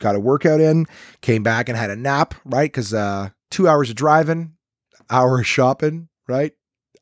got 0.00 0.16
a 0.16 0.20
workout 0.20 0.60
in, 0.60 0.86
came 1.20 1.44
back 1.44 1.68
and 1.68 1.78
had 1.78 1.90
a 1.90 1.94
nap, 1.94 2.34
right? 2.44 2.70
Because 2.70 2.92
uh, 2.92 3.28
two 3.52 3.68
hours 3.68 3.90
of 3.90 3.96
driving, 3.96 4.54
hour 5.10 5.38
of 5.38 5.46
shopping, 5.46 6.08
right? 6.26 6.52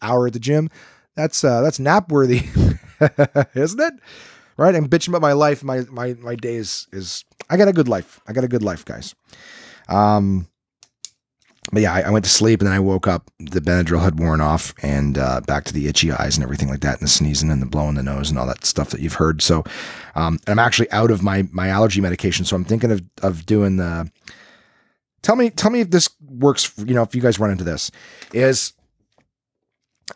Hour 0.03 0.27
at 0.27 0.35
the 0.35 0.41
gym. 0.41 0.69
That's 1.17 1.43
uh 1.43 1.63
that's 1.63 1.79
nap 1.79 2.11
worthy, 2.11 2.43
isn't 3.55 3.81
it? 3.81 3.95
Right? 4.57 4.75
I'm 4.75 4.89
bitching 4.89 5.09
about 5.09 5.23
my 5.23 5.33
life. 5.33 5.65
My 5.65 5.81
my 5.91 6.15
my 6.15 6.35
days 6.35 6.87
is 6.93 7.25
I 7.49 7.57
got 7.57 7.69
a 7.69 7.73
good 7.73 7.89
life. 7.89 8.21
I 8.27 8.33
got 8.33 8.45
a 8.45 8.49
good 8.49 8.63
life, 8.63 8.85
guys. 8.85 9.15
Um 9.89 10.47
but 11.73 11.83
yeah, 11.83 11.93
I, 11.93 12.01
I, 12.01 12.11
went 12.11 12.25
to 12.25 12.31
sleep 12.31 12.61
and 12.61 12.67
then 12.67 12.75
I 12.75 12.81
woke 12.81 13.07
up. 13.07 13.31
The 13.39 13.61
Benadryl 13.61 14.03
had 14.03 14.19
worn 14.19 14.41
off, 14.41 14.75
and 14.83 15.19
uh, 15.19 15.41
back 15.43 15.65
to 15.65 15.75
the 15.75 15.87
itchy 15.87 16.11
eyes 16.11 16.37
and 16.37 16.43
everything 16.43 16.69
like 16.69 16.81
that, 16.81 16.95
and 16.95 17.03
the 17.03 17.09
sneezing 17.09 17.51
and 17.51 17.61
the 17.61 17.67
blowing 17.67 17.95
the 17.95 18.03
nose 18.03 18.31
and 18.31 18.39
all 18.39 18.47
that 18.47 18.65
stuff 18.65 18.91
that 18.91 19.01
you've 19.01 19.15
heard. 19.15 19.43
So, 19.43 19.63
um, 20.15 20.41
I'm 20.47 20.59
actually 20.59 20.91
out 20.91 21.11
of 21.11 21.23
my 21.23 21.47
my 21.53 21.69
allergy 21.69 22.01
medication, 22.01 22.45
so 22.45 22.57
I'm 22.57 22.65
thinking 22.65 22.91
of 22.91 23.03
of 23.23 23.47
doing 23.47 23.77
the 23.77 24.11
tell 25.23 25.37
me 25.37 25.51
tell 25.51 25.71
me 25.71 25.81
if 25.81 25.91
this 25.91 26.09
works 26.21 26.73
you 26.79 26.95
know 26.95 27.03
if 27.03 27.15
you 27.15 27.21
guys 27.21 27.39
run 27.39 27.51
into 27.51 27.65
this 27.65 27.91
is 28.33 28.73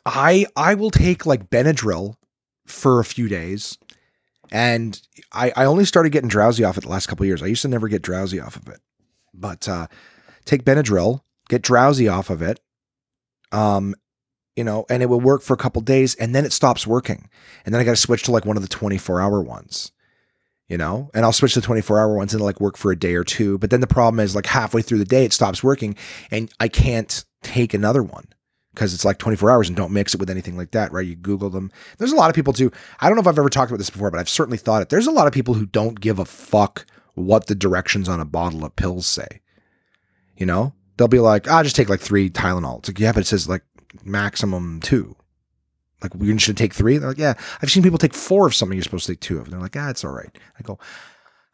i 0.07 0.46
i 0.57 0.74
will 0.74 0.90
take 0.90 1.26
like 1.26 1.50
benadryl 1.50 2.16
for 2.66 3.00
a 3.00 3.05
few 3.05 3.28
days 3.28 3.78
and 4.50 5.02
i 5.32 5.52
i 5.57 5.64
only 5.64 5.84
started 5.84 6.11
getting 6.11 6.28
drowsy 6.28 6.64
off 6.64 6.78
it 6.78 6.82
the 6.82 6.88
last 6.88 7.07
couple 7.07 7.26
years. 7.26 7.42
I 7.42 7.46
used 7.46 7.62
to 7.62 7.68
never 7.68 7.88
get 7.88 8.02
drowsy 8.02 8.40
off 8.40 8.57
of 8.57 8.68
it 8.68 8.80
but 9.32 9.68
uh 9.68 9.86
take 10.44 10.64
benadryl 10.64 11.20
get 11.48 11.62
drowsy 11.62 12.09
off 12.09 12.30
of 12.30 12.42
it 12.42 12.61
um 13.52 13.94
you 14.57 14.64
know 14.64 14.86
and 14.88 15.02
it 15.02 15.07
will 15.07 15.20
work 15.20 15.42
for 15.42 15.55
a 15.55 15.59
couple 15.59 15.82
days 15.82 16.14
and 16.14 16.34
then 16.34 16.44
it 16.44 16.52
stops 16.52 16.86
working. 16.86 17.28
And 17.64 17.74
then 17.74 17.80
i 17.80 17.84
got 17.84 17.92
to 17.92 17.96
switch 17.96 18.22
to 18.24 18.32
like 18.32 18.46
one 18.46 18.57
of 18.57 18.62
the 18.62 18.68
24 18.68 19.20
hour 19.20 19.42
ones 19.42 19.92
you 20.74 20.78
know, 20.78 21.08
and 21.14 21.24
I'll 21.24 21.32
switch 21.32 21.54
to 21.54 21.60
24 21.60 22.00
hour 22.00 22.16
ones 22.16 22.34
and 22.34 22.42
like 22.42 22.60
work 22.60 22.76
for 22.76 22.90
a 22.90 22.98
day 22.98 23.14
or 23.14 23.22
two. 23.22 23.58
But 23.58 23.70
then 23.70 23.78
the 23.80 23.86
problem 23.86 24.18
is 24.18 24.34
like 24.34 24.44
halfway 24.44 24.82
through 24.82 24.98
the 24.98 25.04
day, 25.04 25.24
it 25.24 25.32
stops 25.32 25.62
working 25.62 25.94
and 26.32 26.50
I 26.58 26.66
can't 26.66 27.24
take 27.44 27.74
another 27.74 28.02
one 28.02 28.26
because 28.74 28.92
it's 28.92 29.04
like 29.04 29.18
24 29.18 29.52
hours 29.52 29.68
and 29.68 29.76
don't 29.76 29.92
mix 29.92 30.14
it 30.14 30.18
with 30.18 30.30
anything 30.30 30.56
like 30.56 30.72
that, 30.72 30.90
right? 30.90 31.06
You 31.06 31.14
Google 31.14 31.48
them. 31.48 31.70
There's 31.98 32.10
a 32.10 32.16
lot 32.16 32.28
of 32.28 32.34
people 32.34 32.52
too. 32.52 32.72
I 32.98 33.06
don't 33.06 33.14
know 33.14 33.20
if 33.20 33.28
I've 33.28 33.38
ever 33.38 33.48
talked 33.48 33.70
about 33.70 33.78
this 33.78 33.88
before, 33.88 34.10
but 34.10 34.18
I've 34.18 34.28
certainly 34.28 34.58
thought 34.58 34.82
it. 34.82 34.88
There's 34.88 35.06
a 35.06 35.12
lot 35.12 35.28
of 35.28 35.32
people 35.32 35.54
who 35.54 35.64
don't 35.64 36.00
give 36.00 36.18
a 36.18 36.24
fuck 36.24 36.86
what 37.14 37.46
the 37.46 37.54
directions 37.54 38.08
on 38.08 38.18
a 38.18 38.24
bottle 38.24 38.64
of 38.64 38.74
pills 38.74 39.06
say. 39.06 39.42
You 40.36 40.46
know, 40.46 40.74
they'll 40.96 41.06
be 41.06 41.20
like, 41.20 41.46
I'll 41.46 41.62
just 41.62 41.76
take 41.76 41.88
like 41.88 42.00
three 42.00 42.30
Tylenol. 42.30 42.80
It's 42.80 42.88
like, 42.88 42.98
yeah, 42.98 43.12
but 43.12 43.20
it 43.20 43.28
says 43.28 43.48
like 43.48 43.62
maximum 44.02 44.80
two. 44.80 45.14
Like, 46.05 46.14
we 46.14 46.38
should 46.38 46.57
take 46.57 46.72
three. 46.72 46.98
They're 46.98 47.09
like, 47.09 47.18
yeah, 47.18 47.34
I've 47.61 47.70
seen 47.70 47.82
people 47.82 47.98
take 47.98 48.14
four 48.14 48.46
of 48.46 48.55
something 48.55 48.76
you're 48.76 48.84
supposed 48.84 49.07
to 49.07 49.12
take 49.12 49.20
two 49.20 49.38
of. 49.38 49.44
And 49.44 49.52
they're 49.52 49.61
like, 49.61 49.76
ah, 49.76 49.90
it's 49.90 50.05
all 50.05 50.12
right. 50.12 50.30
I 50.59 50.62
go, 50.62 50.78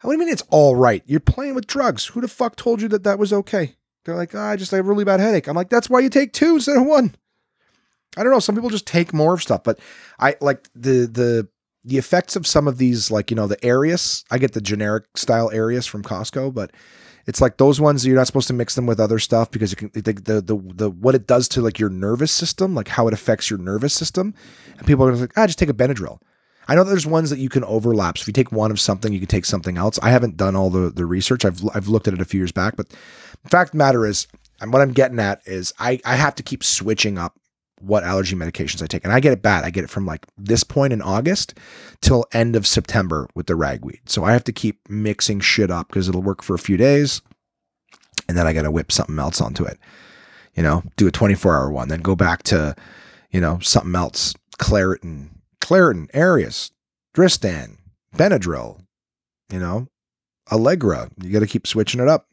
what 0.01 0.11
do 0.11 0.13
you 0.13 0.19
mean 0.19 0.29
it's 0.29 0.43
all 0.49 0.75
right? 0.75 1.03
You're 1.05 1.19
playing 1.19 1.55
with 1.55 1.67
drugs. 1.67 2.07
Who 2.07 2.21
the 2.21 2.27
fuck 2.27 2.55
told 2.55 2.81
you 2.81 2.87
that 2.89 3.03
that 3.03 3.19
was 3.19 3.31
okay? 3.33 3.75
They're 4.03 4.15
like, 4.15 4.33
oh, 4.33 4.39
I 4.39 4.55
just 4.55 4.71
have 4.71 4.85
a 4.85 4.89
really 4.89 5.03
bad 5.03 5.19
headache. 5.19 5.47
I'm 5.47 5.55
like, 5.55 5.69
that's 5.69 5.89
why 5.89 5.99
you 5.99 6.09
take 6.09 6.33
two 6.33 6.55
instead 6.55 6.77
of 6.77 6.85
one. 6.85 7.15
I 8.17 8.23
don't 8.23 8.31
know. 8.31 8.39
Some 8.39 8.55
people 8.55 8.69
just 8.69 8.87
take 8.87 9.13
more 9.13 9.35
of 9.35 9.41
stuff, 9.41 9.63
but 9.63 9.79
I 10.19 10.35
like 10.41 10.67
the 10.75 11.07
the 11.07 11.47
the 11.85 11.97
effects 11.97 12.35
of 12.35 12.45
some 12.45 12.67
of 12.67 12.77
these, 12.77 13.09
like 13.09 13.31
you 13.31 13.35
know, 13.35 13.47
the 13.47 13.57
Aerius. 13.57 14.25
I 14.29 14.37
get 14.37 14.51
the 14.53 14.61
generic 14.61 15.05
style 15.15 15.49
Aerius 15.49 15.87
from 15.87 16.03
Costco, 16.03 16.53
but 16.53 16.71
it's 17.27 17.41
like 17.41 17.57
those 17.57 17.79
ones 17.79 18.05
you're 18.05 18.15
not 18.15 18.27
supposed 18.27 18.47
to 18.47 18.53
mix 18.53 18.75
them 18.75 18.85
with 18.85 18.99
other 18.99 19.19
stuff 19.19 19.51
because 19.51 19.73
can, 19.75 19.89
the, 19.93 20.01
the 20.01 20.41
the 20.41 20.73
the 20.73 20.89
what 20.89 21.15
it 21.15 21.27
does 21.27 21.47
to 21.49 21.61
like 21.61 21.79
your 21.79 21.89
nervous 21.89 22.31
system, 22.31 22.75
like 22.75 22.87
how 22.87 23.07
it 23.07 23.13
affects 23.13 23.49
your 23.49 23.59
nervous 23.59 23.93
system. 23.93 24.33
And 24.77 24.87
people 24.87 25.05
are 25.05 25.15
like, 25.15 25.33
ah, 25.37 25.47
just 25.47 25.59
take 25.59 25.69
a 25.69 25.73
Benadryl. 25.73 26.19
I 26.67 26.75
know 26.75 26.83
there's 26.83 27.07
ones 27.07 27.29
that 27.31 27.39
you 27.39 27.49
can 27.49 27.63
overlap. 27.63 28.17
So 28.17 28.23
if 28.23 28.27
you 28.27 28.33
take 28.33 28.51
one 28.51 28.71
of 28.71 28.79
something, 28.79 29.11
you 29.11 29.19
can 29.19 29.27
take 29.27 29.45
something 29.45 29.77
else. 29.77 29.99
I 30.01 30.09
haven't 30.09 30.37
done 30.37 30.55
all 30.55 30.69
the 30.69 30.89
the 30.89 31.05
research. 31.05 31.45
I've 31.45 31.61
I've 31.73 31.87
looked 31.87 32.07
at 32.07 32.13
it 32.13 32.21
a 32.21 32.25
few 32.25 32.39
years 32.39 32.51
back, 32.51 32.75
but 32.75 32.89
the 32.89 33.49
fact 33.49 33.71
the 33.71 33.77
matter 33.77 34.05
is, 34.05 34.27
and 34.59 34.71
what 34.71 34.81
I'm 34.81 34.93
getting 34.93 35.19
at 35.19 35.41
is 35.45 35.73
I 35.79 35.99
I 36.05 36.15
have 36.15 36.35
to 36.35 36.43
keep 36.43 36.63
switching 36.63 37.17
up 37.17 37.35
what 37.81 38.03
allergy 38.03 38.35
medications 38.35 38.81
I 38.81 38.87
take. 38.87 39.03
And 39.03 39.13
I 39.13 39.19
get 39.19 39.33
it 39.33 39.41
bad. 39.41 39.63
I 39.63 39.69
get 39.69 39.83
it 39.83 39.89
from 39.89 40.05
like 40.05 40.25
this 40.37 40.63
point 40.63 40.93
in 40.93 41.01
August 41.01 41.55
till 42.01 42.25
end 42.33 42.55
of 42.55 42.67
September 42.67 43.27
with 43.35 43.47
the 43.47 43.55
ragweed. 43.55 44.01
So 44.05 44.23
I 44.23 44.33
have 44.33 44.43
to 44.45 44.51
keep 44.51 44.79
mixing 44.89 45.39
shit 45.39 45.71
up 45.71 45.87
because 45.87 46.07
it'll 46.07 46.21
work 46.21 46.43
for 46.43 46.53
a 46.53 46.59
few 46.59 46.77
days. 46.77 47.21
And 48.27 48.37
then 48.37 48.47
I 48.47 48.53
got 48.53 48.63
to 48.63 48.71
whip 48.71 48.91
something 48.91 49.19
else 49.19 49.41
onto 49.41 49.63
it. 49.63 49.77
You 50.55 50.63
know, 50.63 50.83
do 50.97 51.07
a 51.07 51.11
24 51.11 51.55
hour 51.55 51.71
one, 51.71 51.87
then 51.87 52.01
go 52.01 52.15
back 52.15 52.43
to, 52.43 52.75
you 53.31 53.41
know, 53.41 53.59
something 53.59 53.95
else. 53.95 54.33
Claritin, 54.57 55.29
Claritin, 55.61 56.11
Aerius, 56.11 56.71
Dristan, 57.13 57.77
Benadryl, 58.15 58.81
you 59.51 59.59
know, 59.59 59.87
Allegra. 60.51 61.09
You 61.21 61.31
got 61.31 61.39
to 61.39 61.47
keep 61.47 61.67
switching 61.67 62.01
it 62.01 62.07
up. 62.07 62.27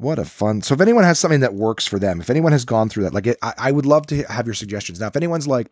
What 0.00 0.18
a 0.18 0.24
fun. 0.24 0.62
So 0.62 0.72
if 0.72 0.80
anyone 0.80 1.04
has 1.04 1.18
something 1.18 1.40
that 1.40 1.52
works 1.52 1.86
for 1.86 1.98
them, 1.98 2.22
if 2.22 2.30
anyone 2.30 2.52
has 2.52 2.64
gone 2.64 2.88
through 2.88 3.02
that, 3.02 3.12
like 3.12 3.26
it, 3.26 3.36
I, 3.42 3.52
I 3.58 3.70
would 3.70 3.84
love 3.84 4.06
to 4.06 4.22
have 4.22 4.46
your 4.46 4.54
suggestions. 4.54 4.98
Now, 4.98 5.08
if 5.08 5.16
anyone's 5.16 5.46
like, 5.46 5.70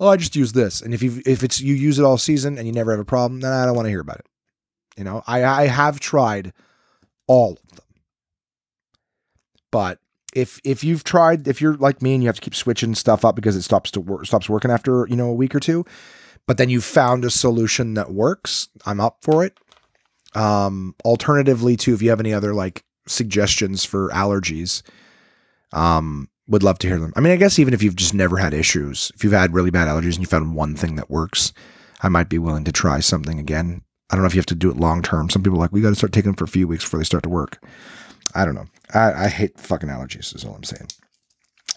oh, 0.00 0.08
I 0.08 0.16
just 0.16 0.34
use 0.34 0.50
this, 0.50 0.82
and 0.82 0.92
if 0.92 1.00
you 1.00 1.22
if 1.24 1.44
it's 1.44 1.60
you 1.60 1.74
use 1.74 1.96
it 1.96 2.04
all 2.04 2.18
season 2.18 2.58
and 2.58 2.66
you 2.66 2.72
never 2.72 2.90
have 2.90 2.98
a 2.98 3.04
problem, 3.04 3.40
then 3.40 3.52
I 3.52 3.64
don't 3.64 3.76
want 3.76 3.86
to 3.86 3.90
hear 3.90 4.00
about 4.00 4.18
it. 4.18 4.26
You 4.96 5.04
know, 5.04 5.22
I 5.28 5.44
I 5.44 5.66
have 5.66 6.00
tried 6.00 6.52
all 7.28 7.52
of 7.52 7.76
them, 7.76 7.86
but 9.70 10.00
if 10.34 10.60
if 10.64 10.82
you've 10.82 11.04
tried, 11.04 11.46
if 11.46 11.60
you're 11.60 11.76
like 11.76 12.02
me 12.02 12.14
and 12.14 12.22
you 12.24 12.28
have 12.28 12.34
to 12.34 12.42
keep 12.42 12.56
switching 12.56 12.96
stuff 12.96 13.24
up 13.24 13.36
because 13.36 13.54
it 13.54 13.62
stops 13.62 13.92
to 13.92 14.00
work 14.00 14.26
stops 14.26 14.50
working 14.50 14.72
after 14.72 15.06
you 15.08 15.14
know 15.14 15.28
a 15.28 15.34
week 15.34 15.54
or 15.54 15.60
two, 15.60 15.84
but 16.48 16.58
then 16.58 16.68
you 16.68 16.80
found 16.80 17.24
a 17.24 17.30
solution 17.30 17.94
that 17.94 18.10
works, 18.10 18.70
I'm 18.86 18.98
up 18.98 19.18
for 19.22 19.44
it. 19.44 19.56
Um, 20.34 20.96
alternatively, 21.04 21.76
too, 21.76 21.94
if 21.94 22.02
you 22.02 22.10
have 22.10 22.18
any 22.18 22.34
other 22.34 22.54
like 22.54 22.82
suggestions 23.08 23.84
for 23.84 24.08
allergies, 24.10 24.82
um, 25.72 26.28
would 26.48 26.62
love 26.62 26.78
to 26.78 26.86
hear 26.86 26.98
them. 26.98 27.12
I 27.16 27.20
mean, 27.20 27.32
I 27.32 27.36
guess 27.36 27.58
even 27.58 27.74
if 27.74 27.82
you've 27.82 27.96
just 27.96 28.14
never 28.14 28.36
had 28.36 28.54
issues, 28.54 29.12
if 29.14 29.22
you've 29.22 29.32
had 29.32 29.52
really 29.52 29.70
bad 29.70 29.88
allergies 29.88 30.14
and 30.14 30.20
you 30.20 30.26
found 30.26 30.54
one 30.54 30.74
thing 30.74 30.96
that 30.96 31.10
works, 31.10 31.52
I 32.00 32.08
might 32.08 32.28
be 32.28 32.38
willing 32.38 32.64
to 32.64 32.72
try 32.72 33.00
something 33.00 33.38
again. 33.38 33.82
I 34.10 34.14
don't 34.14 34.22
know 34.22 34.28
if 34.28 34.34
you 34.34 34.38
have 34.38 34.46
to 34.46 34.54
do 34.54 34.70
it 34.70 34.78
long 34.78 35.02
term. 35.02 35.28
Some 35.28 35.42
people 35.42 35.58
are 35.58 35.60
like, 35.60 35.72
we 35.72 35.82
got 35.82 35.90
to 35.90 35.94
start 35.94 36.12
taking 36.12 36.30
them 36.30 36.36
for 36.36 36.44
a 36.44 36.48
few 36.48 36.66
weeks 36.66 36.84
before 36.84 36.98
they 36.98 37.04
start 37.04 37.22
to 37.24 37.28
work. 37.28 37.62
I 38.34 38.44
don't 38.44 38.54
know. 38.54 38.66
I, 38.94 39.24
I 39.24 39.28
hate 39.28 39.58
fucking 39.58 39.88
allergies. 39.88 40.34
Is 40.34 40.44
all 40.44 40.54
I'm 40.54 40.64
saying. 40.64 40.88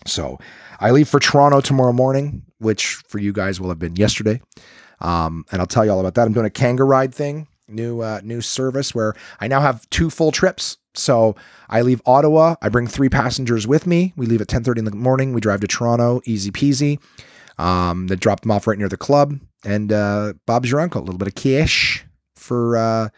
So 0.08 0.40
I 0.80 0.92
leave 0.92 1.10
for 1.10 1.20
Toronto 1.20 1.62
tomorrow 1.62 1.94
morning, 1.94 2.44
which 2.60 2.96
for 3.08 3.20
you 3.20 3.34
guys 3.34 3.60
will 3.60 3.70
have 3.70 3.80
been 3.80 3.96
yesterday. 3.96 4.42
Um, 5.00 5.46
and 5.52 5.60
I'll 5.60 5.68
tell 5.68 5.86
you 5.86 5.92
all 5.92 6.00
about 6.00 6.16
that. 6.16 6.28
I'm 6.28 6.34
doing 6.34 6.46
a 6.46 6.52
kangaroo 6.52 6.88
ride 6.88 7.14
thing, 7.14 7.48
new 7.68 8.02
uh, 8.02 8.22
new 8.24 8.42
service 8.42 8.96
where 8.96 9.14
I 9.40 9.48
now 9.48 9.60
have 9.60 9.90
two 9.90 10.10
full 10.10 10.32
trips. 10.32 10.78
So 10.94 11.36
I 11.70 11.82
leave 11.82 12.02
Ottawa. 12.06 12.56
I 12.62 12.70
bring 12.70 12.88
three 12.88 13.10
passengers 13.10 13.66
with 13.68 13.88
me. 13.88 14.14
We 14.16 14.26
leave 14.26 14.42
at 14.42 14.48
10:30 14.48 14.80
in 14.80 14.86
the 14.86 14.92
morning. 14.92 15.34
We 15.34 15.42
drive 15.42 15.62
to 15.62 15.68
Toronto, 15.68 16.22
easy 16.26 16.52
peasy. 16.52 17.00
Um, 17.58 18.08
they 18.08 18.16
drop 18.16 18.42
them 18.42 18.52
off 18.52 18.68
right 18.68 18.78
near 18.78 18.90
the 18.90 18.98
club, 18.98 19.40
and 19.64 19.92
uh, 19.92 20.34
Bob's 20.46 20.72
your 20.72 20.80
uncle. 20.80 21.02
A 21.02 21.06
little 21.06 21.18
bit 21.18 21.28
of 21.28 21.36
cash 21.36 22.06
for 22.36 22.76
uh, 22.76 23.10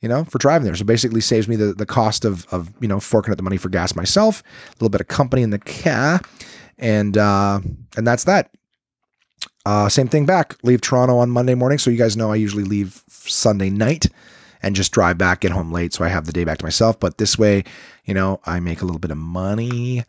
you 0.00 0.08
know 0.08 0.24
for 0.24 0.38
driving 0.38 0.64
there. 0.64 0.74
So 0.74 0.84
basically, 0.84 1.20
saves 1.20 1.48
me 1.48 1.56
the 1.56 1.74
the 1.74 1.86
cost 1.86 2.24
of 2.24 2.46
of 2.52 2.72
you 2.80 2.88
know 2.88 3.00
forking 3.00 3.30
out 3.30 3.36
the 3.36 3.42
money 3.42 3.58
for 3.58 3.68
gas 3.68 3.94
myself. 3.94 4.42
A 4.68 4.72
little 4.74 4.90
bit 4.90 5.00
of 5.00 5.08
company 5.08 5.42
in 5.42 5.50
the 5.50 5.58
car, 5.58 6.20
and 6.78 7.16
uh, 7.16 7.60
and 7.96 8.06
that's 8.06 8.24
that. 8.24 8.50
Uh, 9.66 9.88
same 9.88 10.08
thing 10.08 10.26
back. 10.26 10.56
Leave 10.62 10.80
Toronto 10.80 11.16
on 11.16 11.30
Monday 11.30 11.54
morning. 11.54 11.78
So 11.78 11.90
you 11.90 11.96
guys 11.96 12.16
know 12.16 12.30
I 12.30 12.36
usually 12.36 12.64
leave 12.64 13.02
Sunday 13.08 13.70
night 13.70 14.06
and 14.64 14.74
just 14.74 14.92
drive 14.92 15.18
back, 15.18 15.40
get 15.40 15.52
home 15.52 15.70
late. 15.70 15.92
So 15.92 16.04
I 16.04 16.08
have 16.08 16.24
the 16.24 16.32
day 16.32 16.44
back 16.44 16.56
to 16.58 16.64
myself. 16.64 16.98
But 16.98 17.18
this 17.18 17.38
way, 17.38 17.64
you 18.06 18.14
know, 18.14 18.40
I 18.46 18.60
make 18.60 18.80
a 18.80 18.86
little 18.86 18.98
bit 18.98 19.10
of 19.10 19.18
money 19.18 20.04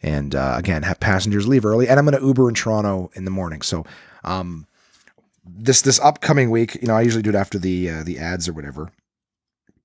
and 0.00 0.34
uh, 0.34 0.54
again, 0.56 0.84
have 0.84 1.00
passengers 1.00 1.48
leave 1.48 1.64
early. 1.64 1.88
And 1.88 1.98
I'm 1.98 2.06
going 2.06 2.18
to 2.18 2.24
Uber 2.24 2.48
in 2.48 2.54
Toronto 2.54 3.10
in 3.14 3.24
the 3.24 3.32
morning. 3.32 3.62
So, 3.62 3.84
um, 4.22 4.66
this, 5.44 5.82
this 5.82 5.98
upcoming 6.00 6.50
week, 6.50 6.76
you 6.76 6.86
know, 6.86 6.94
I 6.94 7.02
usually 7.02 7.22
do 7.22 7.30
it 7.30 7.36
after 7.36 7.58
the, 7.58 7.90
uh, 7.90 8.02
the 8.04 8.18
ads 8.18 8.48
or 8.48 8.52
whatever. 8.52 8.92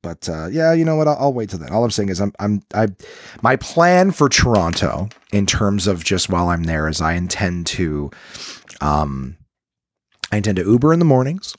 But 0.04 0.30
uh, 0.30 0.48
yeah, 0.48 0.74
you 0.74 0.86
know 0.86 0.96
what? 0.96 1.08
I'll, 1.08 1.18
I'll, 1.20 1.34
wait 1.34 1.50
till 1.50 1.60
then. 1.60 1.72
All 1.72 1.84
I'm 1.84 1.92
saying 1.92 2.10
is, 2.10 2.20
I'm 2.20 2.34
I'm 2.40 2.64
I 2.74 2.88
my 3.44 3.56
plan 3.56 4.10
for 4.10 4.30
Toronto 4.30 5.10
in 5.32 5.46
terms 5.46 5.86
of 5.86 6.04
just 6.04 6.28
while 6.28 6.48
I'm 6.48 6.64
there 6.64 6.88
is 6.88 7.02
I 7.02 7.14
intend 7.14 7.68
to 7.68 8.10
um, 8.82 9.38
I 10.32 10.38
intend 10.38 10.56
to 10.56 10.64
Uber 10.64 10.92
in 10.92 10.98
the 10.98 11.06
mornings. 11.06 11.56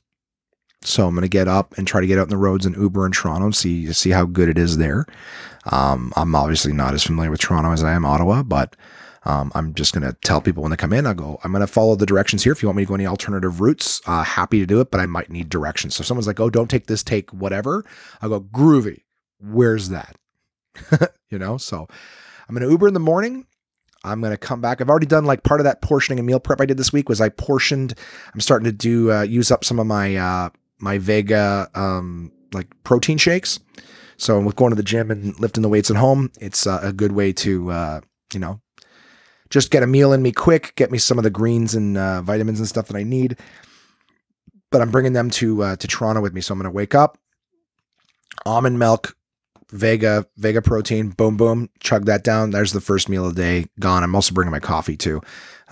So 0.85 1.07
I'm 1.07 1.15
going 1.15 1.23
to 1.23 1.29
get 1.29 1.49
up 1.49 1.77
and 1.79 1.87
try 1.87 2.01
to 2.01 2.07
get 2.07 2.19
out 2.19 2.25
in 2.25 2.31
the 2.31 2.37
roads 2.37 2.67
and 2.67 2.77
Uber 2.77 3.07
in 3.07 3.13
Toronto 3.13 3.47
and 3.47 3.57
see 3.57 3.93
see 3.93 4.11
how 4.11 4.25
good 4.25 4.49
it 4.49 4.59
is 4.59 4.79
there. 4.79 5.07
Um, 5.71 6.13
I'm 6.17 6.35
obviously 6.35 6.73
not 6.73 6.95
as 6.95 7.05
familiar 7.05 7.31
with 7.31 7.41
Toronto 7.41 7.73
as 7.73 7.85
I 7.85 7.93
am 7.93 8.05
Ottawa, 8.05 8.43
but 8.43 8.77
um, 9.25 9.53
I'm 9.55 9.75
just 9.75 9.95
going 9.95 10.03
to 10.03 10.17
tell 10.25 10.41
people 10.41 10.63
when 10.63 10.71
they 10.71 10.77
come 10.77 10.93
in, 10.93 11.07
I 11.07 11.15
go, 11.15 11.39
I'm 11.45 11.53
going 11.53 11.61
to 11.61 11.67
follow 11.67 11.95
the 11.95 12.07
directions 12.07 12.43
here. 12.43 12.53
If 12.53 12.63
you 12.63 12.69
want 12.69 12.79
me 12.79 12.85
to 12.85 12.89
go 12.89 12.95
any 12.95 13.07
alternative 13.07 13.61
routes, 13.61 14.01
uh, 14.07 14.25
happy 14.25 14.59
to 14.59 14.67
do 14.67 14.81
it, 14.81 14.91
but 14.91 15.01
I 15.01 15.07
might 15.07 15.31
need 15.31 15.49
directions. 15.49 15.95
So 15.95 16.01
if 16.03 16.07
someone's 16.07 16.27
like, 16.27 16.41
oh, 16.41 16.51
don't 16.51 16.69
take 16.69 16.87
this, 16.87 17.05
take 17.05 17.31
whatever. 17.31 17.85
I 18.21 18.29
go, 18.29 18.41
groovy. 18.41 19.03
Where's 19.39 19.91
that? 19.91 20.17
you 21.31 21.39
know, 21.39 21.57
so 21.57 21.87
I'm 22.49 22.55
going 22.55 22.67
to 22.67 22.71
Uber 22.71 22.89
in 22.89 22.95
the 22.95 23.01
morning. 23.01 23.47
I'm 24.05 24.21
going 24.21 24.33
to 24.33 24.39
come 24.39 24.61
back. 24.61 24.81
I've 24.81 24.91
already 24.91 25.07
done 25.07 25.25
like 25.25 25.45
part 25.45 25.61
of 25.61 25.65
that 25.65 25.81
portioning 25.81 26.19
and 26.19 26.27
meal 26.27 26.41
prep 26.41 26.61
I 26.61 26.67
did 26.67 26.77
this 26.77 26.93
week 26.93 27.09
was 27.09 27.21
I 27.21 27.29
portioned. 27.29 27.95
I'm 28.35 28.41
starting 28.41 28.65
to 28.65 28.73
do 28.73 29.13
uh, 29.13 29.23
use 29.23 29.53
up 29.53 29.65
some 29.65 29.79
of 29.79 29.87
my 29.87 30.17
uh, 30.17 30.49
my 30.83 30.99
Vega 30.99 31.71
um, 31.75 32.33
like 32.53 32.67
protein 32.85 33.17
shakes. 33.17 33.59
So 34.19 34.39
with 34.41 34.57
going 34.57 34.71
to 34.71 34.77
the 34.77 34.83
gym 34.83 35.11
and 35.11 35.39
lifting 35.41 35.63
the 35.63 35.69
weights 35.69 35.91
at 35.91 35.97
home, 35.97 36.31
it's 36.41 36.67
uh, 36.67 36.81
a 36.83 36.93
good 36.93 37.13
way 37.13 37.33
to 37.33 37.71
uh, 37.71 38.01
you 38.35 38.41
know 38.41 38.61
just 39.49 39.71
get 39.71 39.83
a 39.83 39.87
meal 39.87 40.13
in 40.13 40.23
me 40.23 40.33
quick, 40.33 40.75
get 40.77 40.91
me 40.91 40.99
some 40.99 41.19
of 41.19 41.25
the 41.25 41.31
greens 41.31 41.75
and 41.75 41.97
uh, 41.97 42.23
vitamins 42.23 42.59
and 42.59 42.69
stuff 42.69 42.89
that 42.89 42.97
I 42.97 43.03
need. 43.03 43.39
But 44.71 44.81
I'm 44.81 44.91
bringing 44.91 45.13
them 45.13 45.31
to 45.31 45.63
uh, 45.63 45.77
to 45.77 45.87
Toronto 45.87 46.21
with 46.21 46.35
me, 46.35 46.41
so 46.41 46.53
I'm 46.53 46.59
going 46.59 46.71
to 46.71 46.75
wake 46.75 46.95
up, 46.95 47.19
almond 48.47 48.79
milk, 48.79 49.17
Vega, 49.71 50.27
Vega 50.37 50.63
protein, 50.63 51.11
boom, 51.11 51.37
boom, 51.37 51.69
chug 51.81 52.07
that 52.07 52.25
down. 52.25 52.51
There's 52.51 52.73
the 52.73 52.81
first 52.81 53.09
meal 53.09 53.27
of 53.27 53.35
the 53.35 53.43
day 53.43 53.67
gone. 53.79 54.03
I'm 54.03 54.15
also 54.15 54.35
bringing 54.35 54.53
my 54.53 54.61
coffee 54.61 54.97
too. 54.97 55.21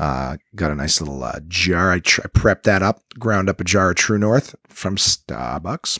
Uh, 0.00 0.38
got 0.56 0.70
a 0.70 0.74
nice 0.74 0.98
little 0.98 1.22
uh, 1.22 1.40
jar. 1.46 1.92
I, 1.92 1.98
tr- 1.98 2.22
I 2.24 2.28
prepped 2.28 2.62
that 2.62 2.82
up, 2.82 3.02
ground 3.18 3.50
up 3.50 3.60
a 3.60 3.64
jar 3.64 3.90
of 3.90 3.96
True 3.96 4.16
North 4.16 4.54
from 4.66 4.96
Starbucks, 4.96 5.98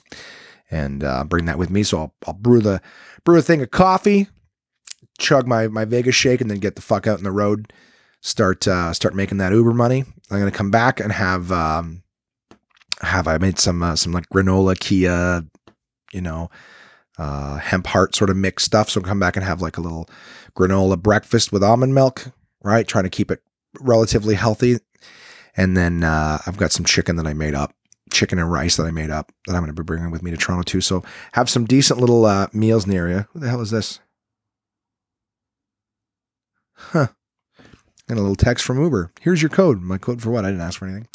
and 0.70 1.05
uh, 1.05 1.22
bring 1.24 1.44
that 1.44 1.59
with 1.59 1.68
me. 1.68 1.82
So 1.82 1.98
I'll, 1.98 2.14
I'll 2.26 2.32
brew 2.32 2.62
the 2.62 2.80
brew 3.24 3.38
a 3.38 3.42
thing 3.42 3.61
of 3.61 3.70
coffee, 3.70 4.28
chug 5.18 5.46
my 5.46 5.68
my 5.68 5.84
Vega 5.84 6.12
shake, 6.12 6.40
and 6.40 6.51
then 6.51 6.61
get 6.61 6.76
the 6.76 6.82
fuck 6.82 7.07
out 7.07 7.18
in 7.18 7.24
the 7.24 7.30
road. 7.30 7.74
Start 8.22 8.66
uh, 8.66 8.94
start 8.94 9.14
making 9.14 9.36
that 9.36 9.53
Uber 9.53 9.74
money. 9.74 10.05
I'm 10.30 10.38
gonna 10.38 10.51
come 10.51 10.70
back 10.70 10.98
and 10.98 11.12
have 11.12 11.53
um, 11.53 12.03
have 13.03 13.28
I 13.28 13.36
made 13.36 13.59
some 13.59 13.82
uh, 13.82 13.96
some 13.96 14.12
like 14.12 14.30
granola, 14.30 14.80
chia, 14.80 15.44
you 16.11 16.22
know 16.22 16.48
uh, 17.20 17.59
hemp 17.59 17.86
heart 17.86 18.14
sort 18.14 18.30
of 18.30 18.36
mixed 18.36 18.64
stuff. 18.64 18.88
So 18.88 19.03
come 19.03 19.20
back 19.20 19.36
and 19.36 19.44
have 19.44 19.61
like 19.61 19.76
a 19.76 19.82
little 19.82 20.09
granola 20.57 20.98
breakfast 20.98 21.53
with 21.53 21.62
almond 21.62 21.94
milk, 21.94 22.32
right? 22.62 22.88
Trying 22.88 23.05
to 23.05 23.11
keep 23.11 23.30
it 23.30 23.42
relatively 23.78 24.34
healthy. 24.34 24.78
And 25.56 25.76
then 25.76 26.04
uh, 26.04 26.38
I've 26.46 26.56
got 26.56 26.72
some 26.72 26.84
chicken 26.84 27.16
that 27.16 27.26
I 27.26 27.34
made 27.34 27.54
up, 27.54 27.74
chicken 28.12 28.38
and 28.38 28.50
rice 28.50 28.76
that 28.76 28.86
I 28.86 28.90
made 28.90 29.10
up 29.10 29.32
that 29.46 29.54
I'm 29.54 29.62
going 29.62 29.74
to 29.74 29.82
be 29.82 29.84
bringing 29.84 30.10
with 30.10 30.22
me 30.22 30.30
to 30.30 30.36
Toronto 30.36 30.62
too. 30.62 30.80
So 30.80 31.02
have 31.32 31.50
some 31.50 31.64
decent 31.64 32.00
little 32.00 32.24
uh, 32.24 32.48
meals 32.52 32.86
near 32.86 33.08
you. 33.08 33.26
Who 33.32 33.40
the 33.40 33.48
hell 33.48 33.60
is 33.60 33.70
this? 33.70 34.00
Huh. 36.74 37.08
And 38.08 38.18
a 38.18 38.22
little 38.22 38.36
text 38.36 38.64
from 38.64 38.82
Uber. 38.82 39.12
Here's 39.20 39.42
your 39.42 39.50
code. 39.50 39.80
My 39.80 39.98
code 39.98 40.22
for 40.22 40.30
what? 40.30 40.44
I 40.44 40.48
didn't 40.48 40.62
ask 40.62 40.78
for 40.78 40.86
anything. 40.86 41.06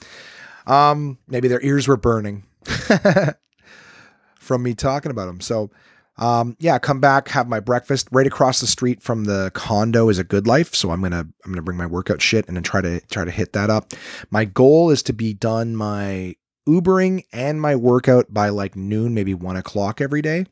Um, 0.68 1.18
maybe 1.28 1.48
their 1.48 1.62
ears 1.62 1.88
were 1.88 1.98
burning 1.98 2.44
from 4.40 4.64
me 4.64 4.74
talking 4.74 5.12
about 5.12 5.26
them. 5.26 5.42
So 5.42 5.72
um, 6.18 6.56
yeah, 6.60 6.80
come 6.80 7.00
back, 7.00 7.28
have 7.30 7.48
my 7.48 7.60
breakfast. 7.60 8.08
Right 8.12 8.28
across 8.28 8.62
the 8.62 8.68
street 8.68 9.02
from 9.02 9.26
the 9.26 9.52
condo 9.54 10.10
is 10.10 10.18
a 10.18 10.24
Good 10.24 10.48
Life, 10.48 10.74
so 10.74 10.92
I'm 10.92 11.02
gonna 11.02 11.28
I'm 11.44 11.52
gonna 11.52 11.62
bring 11.62 11.78
my 11.78 11.86
workout 11.86 12.22
shit 12.22 12.48
and 12.48 12.56
then 12.56 12.64
try 12.64 12.82
to 12.82 13.02
try 13.08 13.26
to 13.26 13.32
hit 13.32 13.54
that 13.54 13.70
up. 13.70 13.94
My 14.32 14.46
goal 14.46 14.92
is 14.92 15.04
to 15.04 15.14
be 15.14 15.34
done 15.34 15.76
my 15.76 16.36
Ubering 16.68 17.26
and 17.32 17.62
my 17.62 17.76
workout 17.76 18.34
by 18.34 18.50
like 18.50 18.76
noon, 18.76 19.14
maybe 19.14 19.34
one 19.34 19.58
o'clock 19.58 20.02
every 20.02 20.22
day. 20.22 20.46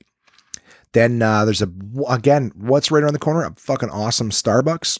Then 0.91 1.21
uh, 1.21 1.45
there's 1.45 1.61
a 1.61 1.71
again, 2.09 2.51
what's 2.55 2.91
right 2.91 3.01
around 3.01 3.13
the 3.13 3.19
corner? 3.19 3.43
A 3.43 3.53
fucking 3.55 3.89
awesome 3.89 4.29
Starbucks. 4.29 4.99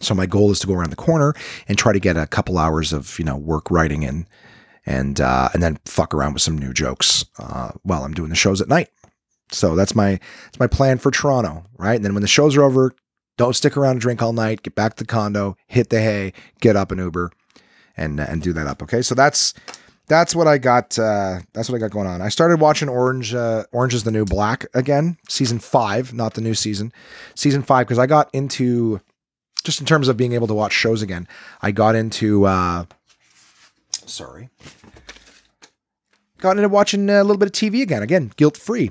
So 0.00 0.14
my 0.14 0.26
goal 0.26 0.50
is 0.50 0.60
to 0.60 0.66
go 0.66 0.74
around 0.74 0.90
the 0.90 0.96
corner 0.96 1.34
and 1.68 1.76
try 1.76 1.92
to 1.92 2.00
get 2.00 2.16
a 2.16 2.26
couple 2.26 2.58
hours 2.58 2.92
of 2.92 3.18
you 3.18 3.24
know 3.24 3.36
work 3.36 3.70
writing 3.70 4.02
in, 4.02 4.26
and 4.86 5.20
uh, 5.20 5.48
and 5.54 5.62
then 5.62 5.78
fuck 5.86 6.14
around 6.14 6.34
with 6.34 6.42
some 6.42 6.58
new 6.58 6.72
jokes 6.72 7.24
uh, 7.38 7.72
while 7.82 8.04
I'm 8.04 8.14
doing 8.14 8.30
the 8.30 8.36
shows 8.36 8.60
at 8.60 8.68
night. 8.68 8.90
So 9.54 9.74
that's 9.74 9.94
my 9.94 10.18
that's 10.44 10.60
my 10.60 10.66
plan 10.66 10.98
for 10.98 11.10
Toronto, 11.10 11.64
right? 11.78 11.96
And 11.96 12.04
then 12.04 12.14
when 12.14 12.22
the 12.22 12.28
shows 12.28 12.56
are 12.56 12.62
over, 12.62 12.92
don't 13.36 13.54
stick 13.54 13.76
around 13.76 13.92
and 13.92 14.00
drink 14.00 14.22
all 14.22 14.32
night. 14.32 14.62
Get 14.62 14.74
back 14.74 14.94
to 14.94 15.04
the 15.04 15.08
condo, 15.08 15.56
hit 15.66 15.90
the 15.90 16.00
hay, 16.00 16.32
get 16.60 16.76
up 16.76 16.92
an 16.92 16.98
Uber, 16.98 17.30
and 17.96 18.20
and 18.20 18.42
do 18.42 18.52
that 18.52 18.66
up. 18.66 18.82
Okay, 18.82 19.02
so 19.02 19.14
that's 19.14 19.54
that's 20.06 20.34
what 20.34 20.46
I 20.46 20.58
got. 20.58 20.98
Uh, 20.98 21.40
that's 21.52 21.68
what 21.68 21.76
I 21.76 21.78
got 21.78 21.90
going 21.90 22.06
on. 22.06 22.20
I 22.20 22.28
started 22.28 22.60
watching 22.60 22.88
Orange. 22.88 23.34
Uh, 23.34 23.64
Orange 23.72 23.94
is 23.94 24.04
the 24.04 24.10
New 24.10 24.24
Black 24.24 24.66
again, 24.74 25.16
season 25.28 25.58
five, 25.58 26.12
not 26.12 26.34
the 26.34 26.40
new 26.40 26.54
season, 26.54 26.92
season 27.34 27.62
five, 27.62 27.86
because 27.86 27.98
I 27.98 28.06
got 28.06 28.28
into 28.32 29.00
just 29.64 29.80
in 29.80 29.86
terms 29.86 30.08
of 30.08 30.16
being 30.16 30.32
able 30.32 30.46
to 30.46 30.54
watch 30.54 30.72
shows 30.72 31.02
again. 31.02 31.26
I 31.62 31.70
got 31.70 31.94
into. 31.94 32.44
Uh, 32.44 32.84
sorry. 34.06 34.50
Got 36.38 36.58
into 36.58 36.68
watching 36.68 37.08
a 37.08 37.22
little 37.22 37.38
bit 37.38 37.46
of 37.46 37.52
TV 37.52 37.80
again. 37.80 38.02
Again, 38.02 38.30
guilt 38.36 38.58
free. 38.58 38.90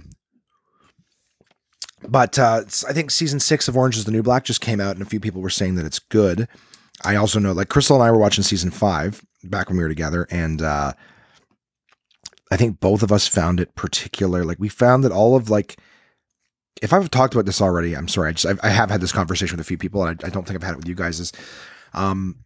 But 2.08 2.38
uh, 2.38 2.64
I 2.88 2.93
think 2.93 3.12
season 3.12 3.39
six 3.39 3.68
of 3.68 3.78
Orange 3.78 3.97
is 3.97 4.06
the 4.06 4.12
New 4.12 4.24
Black 4.24 4.43
just 4.43 4.62
came 4.62 4.80
out, 4.80 4.95
and 4.95 5.01
a 5.01 5.10
few 5.10 5.20
people 5.20 5.41
were 5.41 5.49
saying 5.49 5.76
that 5.76 5.86
it's 5.86 5.99
good. 5.99 6.47
I 7.04 7.16
also 7.16 7.39
know, 7.39 7.51
like 7.51 7.70
Crystal 7.70 7.95
and 7.95 8.04
I 8.04 8.12
were 8.12 8.20
watching 8.20 8.43
season 8.43 8.72
five 8.72 9.24
back 9.43 9.68
when 9.68 9.78
we 9.78 9.84
were 9.84 9.89
together, 9.89 10.28
and 10.30 10.62
uh, 10.62 10.93
I 12.51 12.58
think 12.58 12.80
both 12.80 13.04
of 13.04 13.12
us 13.12 13.28
found 13.28 13.60
it 13.60 13.76
particular. 13.76 14.43
Like 14.45 14.60
we 14.60 14.70
found 14.70 15.04
that 15.04 15.12
all 15.12 15.36
of 15.36 15.49
like, 15.49 15.78
if 16.82 16.93
I've 16.93 17.10
talked 17.10 17.34
about 17.34 17.45
this 17.45 17.62
already, 17.62 17.95
I'm 17.95 18.08
sorry. 18.08 18.30
I 18.30 18.32
just 18.34 18.45
I've, 18.45 18.60
I 18.64 18.70
have 18.70 18.91
had 18.91 19.01
this 19.01 19.12
conversation 19.12 19.58
with 19.58 19.66
a 19.66 19.68
few 19.68 19.78
people, 19.78 20.04
and 20.04 20.20
I, 20.24 20.28
I 20.28 20.30
don't 20.30 20.45
think 20.45 20.58
I've 20.58 20.64
had 20.64 20.74
it 20.74 20.78
with 20.78 20.88
you 20.88 20.95
guys. 20.95 21.20
Is 21.20 21.32
um, 21.93 22.38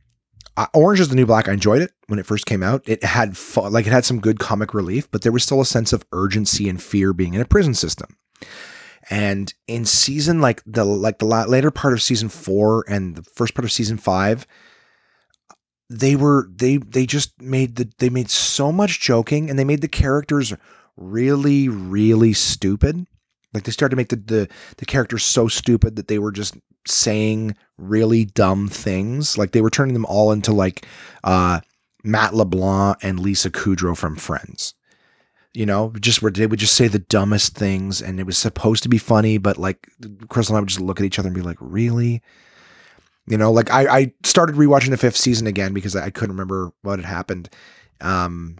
Orange 0.73 0.99
is 0.99 1.09
the 1.09 1.15
New 1.15 1.25
Black. 1.25 1.47
I 1.47 1.53
enjoyed 1.53 1.81
it 1.81 1.91
when 2.07 2.19
it 2.19 2.25
first 2.25 2.45
came 2.45 2.63
out. 2.63 2.83
It 2.87 3.03
had 3.03 3.37
like 3.57 3.85
it 3.85 3.91
had 3.91 4.05
some 4.05 4.19
good 4.19 4.39
comic 4.39 4.73
relief, 4.73 5.09
but 5.11 5.21
there 5.21 5.31
was 5.31 5.43
still 5.43 5.61
a 5.61 5.65
sense 5.65 5.93
of 5.93 6.05
urgency 6.13 6.69
and 6.69 6.81
fear 6.81 7.13
being 7.13 7.33
in 7.33 7.41
a 7.41 7.45
prison 7.45 7.73
system. 7.73 8.17
And 9.09 9.53
in 9.67 9.85
season 9.85 10.41
like 10.41 10.61
the 10.65 10.83
like 10.83 11.19
the 11.19 11.25
later 11.25 11.71
part 11.71 11.93
of 11.93 12.01
season 12.01 12.29
four 12.29 12.83
and 12.89 13.15
the 13.15 13.23
first 13.23 13.53
part 13.53 13.63
of 13.63 13.71
season 13.71 13.97
five, 13.97 14.45
they 15.89 16.15
were 16.15 16.49
they 16.53 16.77
they 16.77 17.05
just 17.05 17.41
made 17.41 17.77
the 17.77 17.89
they 17.99 18.09
made 18.09 18.29
so 18.29 18.71
much 18.71 18.99
joking 18.99 19.49
and 19.49 19.57
they 19.57 19.63
made 19.63 19.81
the 19.81 19.87
characters 19.87 20.53
really 20.97 21.69
really 21.69 22.33
stupid. 22.33 23.07
Like 23.53 23.63
they 23.63 23.71
started 23.71 23.91
to 23.91 23.97
make 23.97 24.09
the 24.09 24.17
the, 24.17 24.49
the 24.77 24.85
characters 24.85 25.23
so 25.23 25.47
stupid 25.47 25.95
that 25.95 26.09
they 26.09 26.19
were 26.19 26.33
just 26.33 26.57
saying 26.85 27.55
really 27.77 28.25
dumb 28.25 28.67
things. 28.67 29.37
Like 29.37 29.51
they 29.51 29.61
were 29.61 29.69
turning 29.69 29.93
them 29.93 30.05
all 30.05 30.33
into 30.33 30.51
like 30.51 30.85
uh, 31.23 31.61
Matt 32.03 32.33
LeBlanc 32.33 32.97
and 33.01 33.19
Lisa 33.19 33.49
Kudrow 33.49 33.95
from 33.95 34.17
Friends 34.17 34.73
you 35.57 35.65
know, 35.65 35.91
just 35.99 36.21
where 36.21 36.31
they 36.31 36.45
would 36.45 36.59
just 36.59 36.75
say 36.75 36.87
the 36.87 36.99
dumbest 36.99 37.55
things 37.55 37.99
and 37.99 38.19
it 38.19 38.27
was 38.27 38.37
supposed 38.37 38.83
to 38.83 38.89
be 38.89 38.99
funny, 38.99 39.39
but 39.39 39.57
like 39.57 39.89
Crystal 40.29 40.53
and 40.53 40.59
I 40.59 40.61
would 40.61 40.69
just 40.69 40.79
look 40.79 40.99
at 40.99 41.05
each 41.05 41.17
other 41.17 41.29
and 41.29 41.35
be 41.35 41.41
like, 41.41 41.57
really? 41.59 42.21
You 43.25 43.39
know, 43.39 43.51
like 43.51 43.71
I, 43.71 43.87
I 43.87 44.13
started 44.23 44.55
rewatching 44.55 44.91
the 44.91 44.97
fifth 44.97 45.17
season 45.17 45.47
again 45.47 45.73
because 45.73 45.95
I 45.95 46.11
couldn't 46.11 46.35
remember 46.35 46.71
what 46.83 46.99
had 46.99 47.07
happened. 47.07 47.49
Um, 48.01 48.59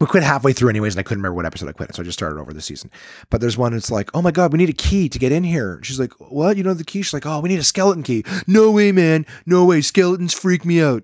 we 0.00 0.06
quit 0.06 0.22
halfway 0.22 0.54
through 0.54 0.70
anyways, 0.70 0.94
and 0.94 1.00
I 1.00 1.02
couldn't 1.02 1.20
remember 1.20 1.36
what 1.36 1.44
episode 1.44 1.68
I 1.68 1.72
quit. 1.72 1.94
So 1.94 2.00
I 2.00 2.06
just 2.06 2.18
started 2.18 2.40
over 2.40 2.54
the 2.54 2.62
season. 2.62 2.90
But 3.28 3.42
there's 3.42 3.58
one 3.58 3.74
that's 3.74 3.90
like, 3.90 4.08
oh 4.14 4.22
my 4.22 4.30
god, 4.30 4.52
we 4.52 4.58
need 4.58 4.70
a 4.70 4.72
key 4.72 5.10
to 5.10 5.18
get 5.18 5.32
in 5.32 5.44
here. 5.44 5.80
She's 5.82 6.00
like, 6.00 6.14
what? 6.18 6.56
You 6.56 6.64
know 6.64 6.72
the 6.72 6.82
key? 6.82 7.02
She's 7.02 7.12
like, 7.12 7.26
oh, 7.26 7.40
we 7.40 7.50
need 7.50 7.60
a 7.60 7.64
skeleton 7.64 8.02
key. 8.02 8.24
No 8.46 8.70
way, 8.70 8.90
man. 8.90 9.26
No 9.44 9.66
way. 9.66 9.82
Skeletons 9.82 10.32
freak 10.32 10.64
me 10.64 10.80
out. 10.80 11.02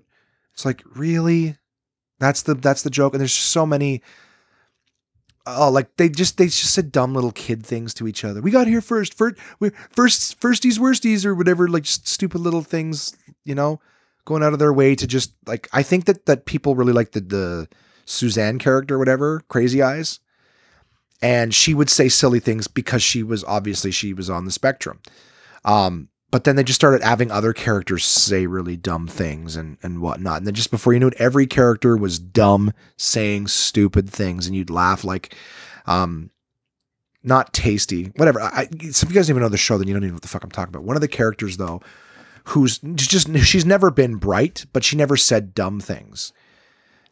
It's 0.55 0.65
like, 0.65 0.81
really? 0.95 1.57
That's 2.19 2.41
the 2.41 2.55
that's 2.55 2.81
the 2.81 2.89
joke. 2.89 3.13
And 3.13 3.21
there's 3.21 3.31
so 3.31 3.67
many 3.67 4.01
oh, 5.45 5.69
like 5.69 5.95
they 5.97 6.09
just 6.09 6.37
they 6.37 6.45
just 6.45 6.73
said 6.73 6.91
dumb 6.91 7.13
little 7.13 7.31
kid 7.31 7.65
things 7.65 7.93
to 7.95 8.07
each 8.07 8.23
other. 8.23 8.41
We 8.41 8.51
got 8.51 8.67
here 8.67 8.81
first, 8.81 9.13
first, 9.13 9.37
first, 9.91 10.39
firsties, 10.39 10.79
worsties, 10.79 11.25
or 11.25 11.35
whatever, 11.35 11.67
like 11.67 11.83
just 11.83 12.07
stupid 12.07 12.41
little 12.41 12.61
things, 12.61 13.15
you 13.43 13.55
know, 13.55 13.79
going 14.25 14.43
out 14.43 14.53
of 14.53 14.59
their 14.59 14.73
way 14.73 14.95
to 14.95 15.07
just 15.07 15.33
like. 15.45 15.67
I 15.73 15.83
think 15.83 16.05
that 16.05 16.25
that 16.25 16.45
people 16.45 16.75
really 16.75 16.93
like 16.93 17.11
the 17.11 17.21
the 17.21 17.67
Suzanne 18.05 18.59
character, 18.59 18.97
whatever, 18.97 19.41
Crazy 19.47 19.81
Eyes, 19.81 20.19
and 21.21 21.53
she 21.53 21.73
would 21.73 21.89
say 21.89 22.09
silly 22.09 22.39
things 22.39 22.67
because 22.67 23.03
she 23.03 23.23
was 23.23 23.43
obviously 23.43 23.91
she 23.91 24.13
was 24.13 24.29
on 24.29 24.45
the 24.45 24.51
spectrum. 24.51 24.99
Um, 25.65 26.09
but 26.33 26.45
then 26.45 26.55
they 26.55 26.63
just 26.63 26.79
started 26.79 27.03
having 27.03 27.29
other 27.29 27.53
characters 27.53 28.03
say 28.03 28.47
really 28.47 28.75
dumb 28.75 29.05
things 29.05 29.55
and, 29.55 29.77
and 29.83 30.01
whatnot. 30.01 30.37
And 30.37 30.47
then 30.47 30.55
just 30.55 30.71
before 30.71 30.91
you 30.91 30.99
knew 30.99 31.09
it, 31.09 31.13
every 31.19 31.45
character 31.45 31.95
was 31.95 32.17
dumb, 32.17 32.73
saying 32.97 33.49
stupid 33.49 34.09
things, 34.09 34.47
and 34.47 34.55
you'd 34.55 34.71
laugh 34.71 35.03
like, 35.03 35.35
um, 35.85 36.31
not 37.21 37.53
tasty, 37.53 38.05
whatever. 38.15 38.41
I, 38.41 38.67
some 38.89 39.09
of 39.09 39.13
you 39.13 39.19
guys 39.19 39.27
don't 39.27 39.35
even 39.35 39.43
know 39.43 39.49
the 39.49 39.57
show, 39.57 39.77
then 39.77 39.87
you 39.87 39.93
don't 39.93 40.01
even 40.01 40.09
know 40.09 40.15
what 40.15 40.23
the 40.23 40.27
fuck 40.27 40.43
I'm 40.43 40.49
talking 40.49 40.73
about. 40.73 40.85
One 40.85 40.97
of 40.97 41.01
the 41.01 41.07
characters, 41.07 41.57
though, 41.57 41.83
who's 42.45 42.79
just 42.95 43.31
she's 43.45 43.67
never 43.67 43.91
been 43.91 44.15
bright, 44.15 44.65
but 44.73 44.83
she 44.83 44.95
never 44.95 45.15
said 45.15 45.53
dumb 45.53 45.79
things. 45.79 46.33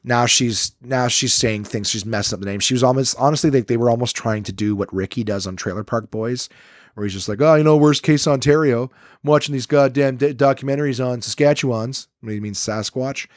Now 0.03 0.25
she's 0.25 0.73
now 0.81 1.07
she's 1.09 1.35
saying 1.35 1.65
things. 1.65 1.91
She's 1.91 2.07
messing 2.07 2.37
up 2.37 2.39
the 2.39 2.47
name. 2.47 2.59
She 2.59 2.73
was 2.73 2.81
almost 2.81 3.15
honestly 3.19 3.51
like 3.51 3.67
they 3.67 3.77
were 3.77 3.91
almost 3.91 4.15
trying 4.15 4.41
to 4.45 4.51
do 4.51 4.75
what 4.75 4.91
Ricky 4.91 5.23
does 5.23 5.45
on 5.45 5.57
Trailer 5.57 5.83
Park 5.83 6.09
Boys, 6.09 6.49
where 6.93 7.05
he's 7.05 7.13
just 7.13 7.29
like, 7.29 7.41
oh, 7.41 7.55
you 7.55 7.63
know, 7.63 7.77
worst 7.77 8.03
case 8.03 8.27
Ontario. 8.27 8.83
I'm 8.83 9.29
watching 9.29 9.53
these 9.53 9.65
goddamn 9.65 10.17
d- 10.17 10.33
documentaries 10.33 11.05
on 11.05 11.21
Saskatchewans. 11.21 12.07
What 12.21 12.29
do 12.29 12.35
you 12.35 12.41
mean 12.41 12.53
Sasquatch? 12.53 13.27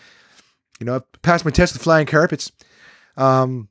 You 0.80 0.86
know, 0.86 0.96
I 0.96 1.00
passed 1.22 1.44
my 1.44 1.50
test 1.50 1.74
with 1.74 1.82
flying 1.82 2.06
carpets. 2.06 2.50
Um, 3.16 3.68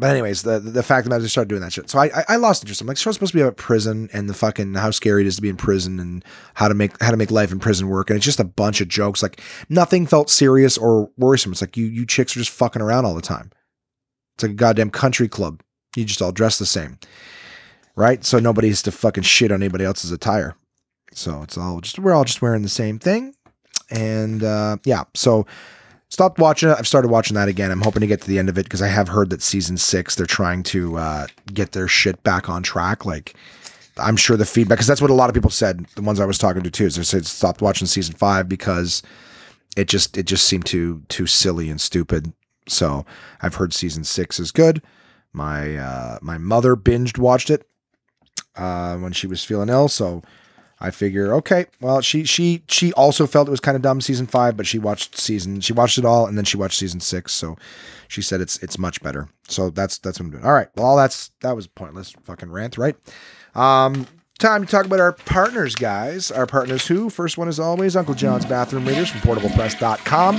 but 0.00 0.10
anyways, 0.10 0.42
the 0.42 0.60
the 0.60 0.84
fact 0.84 1.08
that 1.08 1.14
I 1.14 1.18
just 1.18 1.32
started 1.34 1.48
doing 1.48 1.62
that 1.62 1.72
shit. 1.72 1.90
So 1.90 1.98
I, 1.98 2.06
I, 2.06 2.24
I 2.28 2.36
lost 2.36 2.62
interest. 2.62 2.80
I'm 2.80 2.86
like, 2.86 2.96
show's 2.96 3.14
supposed 3.14 3.32
to 3.32 3.36
be 3.36 3.42
about 3.42 3.56
prison 3.56 4.08
and 4.12 4.30
the 4.30 4.34
fucking 4.34 4.74
how 4.74 4.92
scary 4.92 5.22
it 5.22 5.26
is 5.26 5.36
to 5.36 5.42
be 5.42 5.48
in 5.48 5.56
prison 5.56 5.98
and 5.98 6.24
how 6.54 6.68
to 6.68 6.74
make 6.74 7.00
how 7.02 7.10
to 7.10 7.16
make 7.16 7.32
life 7.32 7.50
in 7.50 7.58
prison 7.58 7.88
work. 7.88 8.08
And 8.08 8.16
it's 8.16 8.24
just 8.24 8.38
a 8.38 8.44
bunch 8.44 8.80
of 8.80 8.86
jokes. 8.86 9.24
Like 9.24 9.40
nothing 9.68 10.06
felt 10.06 10.30
serious 10.30 10.78
or 10.78 11.10
worrisome. 11.16 11.50
It's 11.50 11.60
like 11.60 11.76
you 11.76 11.86
you 11.86 12.06
chicks 12.06 12.36
are 12.36 12.38
just 12.38 12.52
fucking 12.52 12.80
around 12.80 13.06
all 13.06 13.14
the 13.14 13.20
time. 13.20 13.50
It's 14.36 14.44
like 14.44 14.52
a 14.52 14.54
goddamn 14.54 14.90
country 14.90 15.26
club. 15.26 15.62
You 15.96 16.04
just 16.04 16.22
all 16.22 16.30
dress 16.30 16.60
the 16.60 16.66
same 16.66 16.98
right? 17.98 18.24
So 18.24 18.38
nobody 18.38 18.68
has 18.68 18.80
to 18.82 18.92
fucking 18.92 19.24
shit 19.24 19.50
on 19.50 19.60
anybody 19.60 19.84
else's 19.84 20.12
attire. 20.12 20.54
So 21.12 21.42
it's 21.42 21.58
all 21.58 21.80
just 21.80 21.98
we're 21.98 22.14
all 22.14 22.24
just 22.24 22.40
wearing 22.40 22.62
the 22.62 22.68
same 22.68 22.98
thing, 22.98 23.34
and 23.90 24.42
uh, 24.42 24.76
yeah. 24.84 25.04
So 25.14 25.46
stopped 26.08 26.38
watching 26.38 26.70
it. 26.70 26.76
I've 26.78 26.86
started 26.86 27.08
watching 27.08 27.34
that 27.34 27.48
again. 27.48 27.70
I'm 27.70 27.80
hoping 27.80 28.00
to 28.00 28.06
get 28.06 28.20
to 28.22 28.28
the 28.28 28.38
end 28.38 28.48
of 28.48 28.56
it 28.56 28.64
because 28.64 28.82
I 28.82 28.88
have 28.88 29.08
heard 29.08 29.30
that 29.30 29.42
season 29.42 29.76
six 29.76 30.14
they're 30.14 30.26
trying 30.26 30.62
to 30.64 30.96
uh, 30.96 31.26
get 31.52 31.72
their 31.72 31.88
shit 31.88 32.22
back 32.22 32.48
on 32.48 32.62
track. 32.62 33.04
Like 33.04 33.34
I'm 33.96 34.16
sure 34.16 34.36
the 34.36 34.46
feedback 34.46 34.78
because 34.78 34.86
that's 34.86 35.02
what 35.02 35.10
a 35.10 35.14
lot 35.14 35.28
of 35.28 35.34
people 35.34 35.50
said. 35.50 35.86
The 35.96 36.02
ones 36.02 36.20
I 36.20 36.26
was 36.26 36.38
talking 36.38 36.62
to 36.62 36.70
too 36.70 36.86
is 36.86 36.96
they 36.96 37.02
said 37.02 37.26
stopped 37.26 37.62
watching 37.62 37.86
season 37.88 38.14
five 38.14 38.48
because 38.48 39.02
it 39.76 39.88
just 39.88 40.16
it 40.16 40.26
just 40.26 40.46
seemed 40.46 40.66
too 40.66 41.02
too 41.08 41.26
silly 41.26 41.68
and 41.68 41.80
stupid. 41.80 42.32
So 42.68 43.04
I've 43.42 43.56
heard 43.56 43.72
season 43.72 44.04
six 44.04 44.38
is 44.38 44.52
good. 44.52 44.82
My 45.32 45.76
uh, 45.76 46.18
my 46.22 46.38
mother 46.38 46.76
binged 46.76 47.18
watched 47.18 47.50
it 47.50 47.66
uh, 48.58 48.96
when 48.98 49.12
she 49.12 49.26
was 49.26 49.42
feeling 49.44 49.68
ill. 49.70 49.88
So 49.88 50.22
I 50.80 50.90
figure, 50.90 51.32
okay, 51.34 51.66
well, 51.80 52.00
she 52.00 52.24
she 52.24 52.62
she 52.68 52.92
also 52.92 53.26
felt 53.26 53.48
it 53.48 53.50
was 53.50 53.60
kind 53.60 53.76
of 53.76 53.82
dumb 53.82 54.00
season 54.00 54.26
five, 54.26 54.56
but 54.56 54.66
she 54.66 54.78
watched 54.78 55.16
season 55.16 55.60
she 55.60 55.72
watched 55.72 55.98
it 55.98 56.04
all, 56.04 56.26
and 56.26 56.36
then 56.36 56.44
she 56.44 56.56
watched 56.56 56.78
season 56.78 57.00
six. 57.00 57.32
So 57.34 57.56
she 58.06 58.22
said 58.22 58.40
it's 58.40 58.62
it's 58.62 58.78
much 58.78 59.02
better. 59.02 59.28
So 59.48 59.70
that's 59.70 59.98
that's 59.98 60.20
what 60.20 60.26
I'm 60.26 60.30
doing. 60.32 60.44
All 60.44 60.52
right, 60.52 60.68
well, 60.76 60.86
all 60.86 60.96
that's 60.96 61.30
that 61.40 61.56
was 61.56 61.66
pointless 61.66 62.12
fucking 62.24 62.50
rant, 62.50 62.78
right? 62.78 62.96
Um, 63.54 64.06
time 64.38 64.64
to 64.64 64.70
talk 64.70 64.86
about 64.86 65.00
our 65.00 65.12
partners, 65.12 65.74
guys. 65.74 66.30
Our 66.30 66.46
partners 66.46 66.86
who? 66.86 67.10
First 67.10 67.38
one 67.38 67.48
is 67.48 67.58
always 67.58 67.96
Uncle 67.96 68.14
John's 68.14 68.46
Bathroom 68.46 68.86
Readers 68.86 69.10
from 69.10 69.20
portablepress.com. 69.20 70.36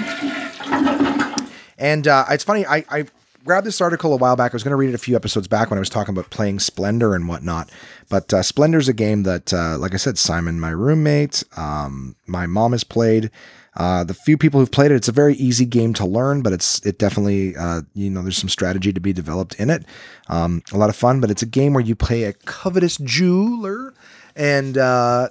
And 1.78 2.08
uh, 2.08 2.26
it's 2.30 2.44
funny, 2.44 2.66
I, 2.66 2.84
I 2.90 3.06
grabbed 3.50 3.66
this 3.66 3.82
article 3.82 4.14
a 4.14 4.18
while 4.18 4.36
back. 4.36 4.54
I 4.54 4.56
was 4.56 4.62
going 4.62 4.74
to 4.74 4.76
read 4.76 4.90
it 4.90 4.94
a 4.94 5.00
few 5.00 5.16
episodes 5.16 5.48
back 5.48 5.72
when 5.72 5.80
I 5.80 5.82
was 5.82 5.90
talking 5.90 6.14
about 6.14 6.30
playing 6.30 6.60
Splendor 6.60 7.16
and 7.16 7.28
whatnot. 7.28 7.72
But 8.08 8.32
uh, 8.32 8.44
Splendor's 8.44 8.88
a 8.88 8.94
game 8.94 9.24
that, 9.24 9.52
uh, 9.52 9.76
like 9.80 9.96
I 9.96 9.98
said, 9.98 10.20
Simon, 10.20 10.60
my 10.60 10.70
roommate, 10.70 11.44
um, 11.58 12.16
my 12.28 12.46
mom 12.46 12.74
has 12.74 12.84
played. 12.84 13.32
Uh, 13.76 14.04
the 14.04 14.14
few 14.14 14.38
people 14.38 14.60
who've 14.60 14.70
played 14.70 14.92
it, 14.92 14.96
it's 14.98 15.08
a 15.08 15.12
very 15.12 15.34
easy 15.34 15.66
game 15.66 15.96
to 15.96 16.06
learn, 16.06 16.44
but 16.44 16.54
it's 16.54 16.86
it 16.86 17.00
definitely 17.00 17.56
uh, 17.56 17.82
you 17.96 18.12
know 18.12 18.22
there's 18.22 18.38
some 18.38 18.50
strategy 18.50 18.94
to 18.94 19.00
be 19.00 19.14
developed 19.14 19.56
in 19.56 19.72
it. 19.72 19.84
Um, 20.28 20.62
a 20.72 20.78
lot 20.78 20.90
of 20.92 20.96
fun, 20.96 21.20
but 21.20 21.32
it's 21.32 21.42
a 21.42 21.48
game 21.48 21.74
where 21.74 21.84
you 21.84 21.96
play 21.96 22.26
a 22.26 22.34
covetous 22.34 22.98
jeweler, 22.98 23.96
and 24.36 24.78
uh, 24.78 25.30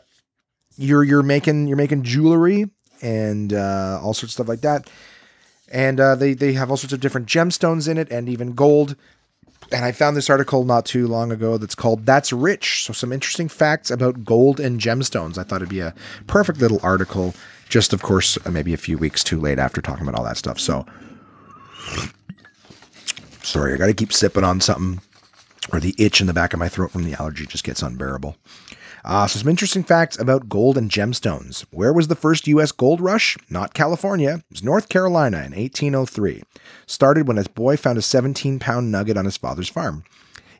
you're 0.76 1.04
you're 1.04 1.22
making 1.22 1.68
you're 1.68 1.76
making 1.76 2.02
jewelry 2.02 2.68
and 3.00 3.52
uh, 3.52 4.00
all 4.02 4.12
sorts 4.12 4.22
of 4.22 4.30
stuff 4.30 4.48
like 4.48 4.62
that 4.62 4.88
and 5.70 6.00
uh, 6.00 6.14
they 6.14 6.34
they 6.34 6.52
have 6.54 6.70
all 6.70 6.76
sorts 6.76 6.92
of 6.92 7.00
different 7.00 7.26
gemstones 7.26 7.88
in 7.88 7.98
it 7.98 8.10
and 8.10 8.28
even 8.28 8.54
gold. 8.54 8.96
And 9.70 9.84
I 9.84 9.92
found 9.92 10.16
this 10.16 10.30
article 10.30 10.64
not 10.64 10.86
too 10.86 11.06
long 11.06 11.30
ago 11.30 11.58
that's 11.58 11.74
called 11.74 12.06
"That's 12.06 12.32
Rich." 12.32 12.84
So 12.84 12.92
some 12.92 13.12
interesting 13.12 13.48
facts 13.48 13.90
about 13.90 14.24
gold 14.24 14.60
and 14.60 14.80
gemstones. 14.80 15.36
I 15.38 15.42
thought 15.42 15.56
it'd 15.56 15.68
be 15.68 15.80
a 15.80 15.94
perfect 16.26 16.58
little 16.58 16.80
article. 16.82 17.34
Just 17.68 17.92
of 17.92 18.02
course, 18.02 18.38
uh, 18.46 18.50
maybe 18.50 18.72
a 18.72 18.78
few 18.78 18.96
weeks 18.96 19.22
too 19.22 19.40
late 19.40 19.58
after 19.58 19.82
talking 19.82 20.06
about 20.06 20.18
all 20.18 20.24
that 20.24 20.38
stuff. 20.38 20.58
So 20.58 20.86
sorry, 23.42 23.74
I 23.74 23.76
got 23.76 23.86
to 23.86 23.94
keep 23.94 24.12
sipping 24.12 24.44
on 24.44 24.60
something, 24.60 25.00
or 25.72 25.80
the 25.80 25.94
itch 25.98 26.20
in 26.20 26.26
the 26.26 26.34
back 26.34 26.52
of 26.52 26.58
my 26.58 26.68
throat 26.68 26.92
from 26.92 27.04
the 27.04 27.14
allergy 27.20 27.46
just 27.46 27.64
gets 27.64 27.82
unbearable. 27.82 28.36
Uh, 29.08 29.26
so, 29.26 29.38
some 29.38 29.48
interesting 29.48 29.82
facts 29.82 30.18
about 30.18 30.50
gold 30.50 30.76
and 30.76 30.90
gemstones. 30.90 31.64
Where 31.70 31.94
was 31.94 32.08
the 32.08 32.14
first 32.14 32.46
U.S. 32.46 32.72
gold 32.72 33.00
rush? 33.00 33.38
Not 33.48 33.72
California. 33.72 34.34
It 34.34 34.52
was 34.52 34.62
North 34.62 34.90
Carolina 34.90 35.38
in 35.38 35.54
1803. 35.54 36.42
Started 36.86 37.26
when 37.26 37.38
a 37.38 37.44
boy 37.44 37.78
found 37.78 37.96
a 37.96 38.02
17 38.02 38.58
pound 38.58 38.92
nugget 38.92 39.16
on 39.16 39.24
his 39.24 39.38
father's 39.38 39.70
farm. 39.70 40.04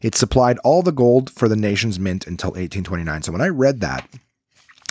It 0.01 0.15
supplied 0.15 0.57
all 0.65 0.81
the 0.81 0.93
gold 0.93 1.29
for 1.29 1.47
the 1.47 1.57
nation's 1.57 2.01
mint 2.01 2.27
until 2.27 2.53
1829. 2.53 3.23
So, 3.23 3.33
when 3.33 3.43
I 3.43 3.49
read 3.49 3.81
that, 3.81 4.09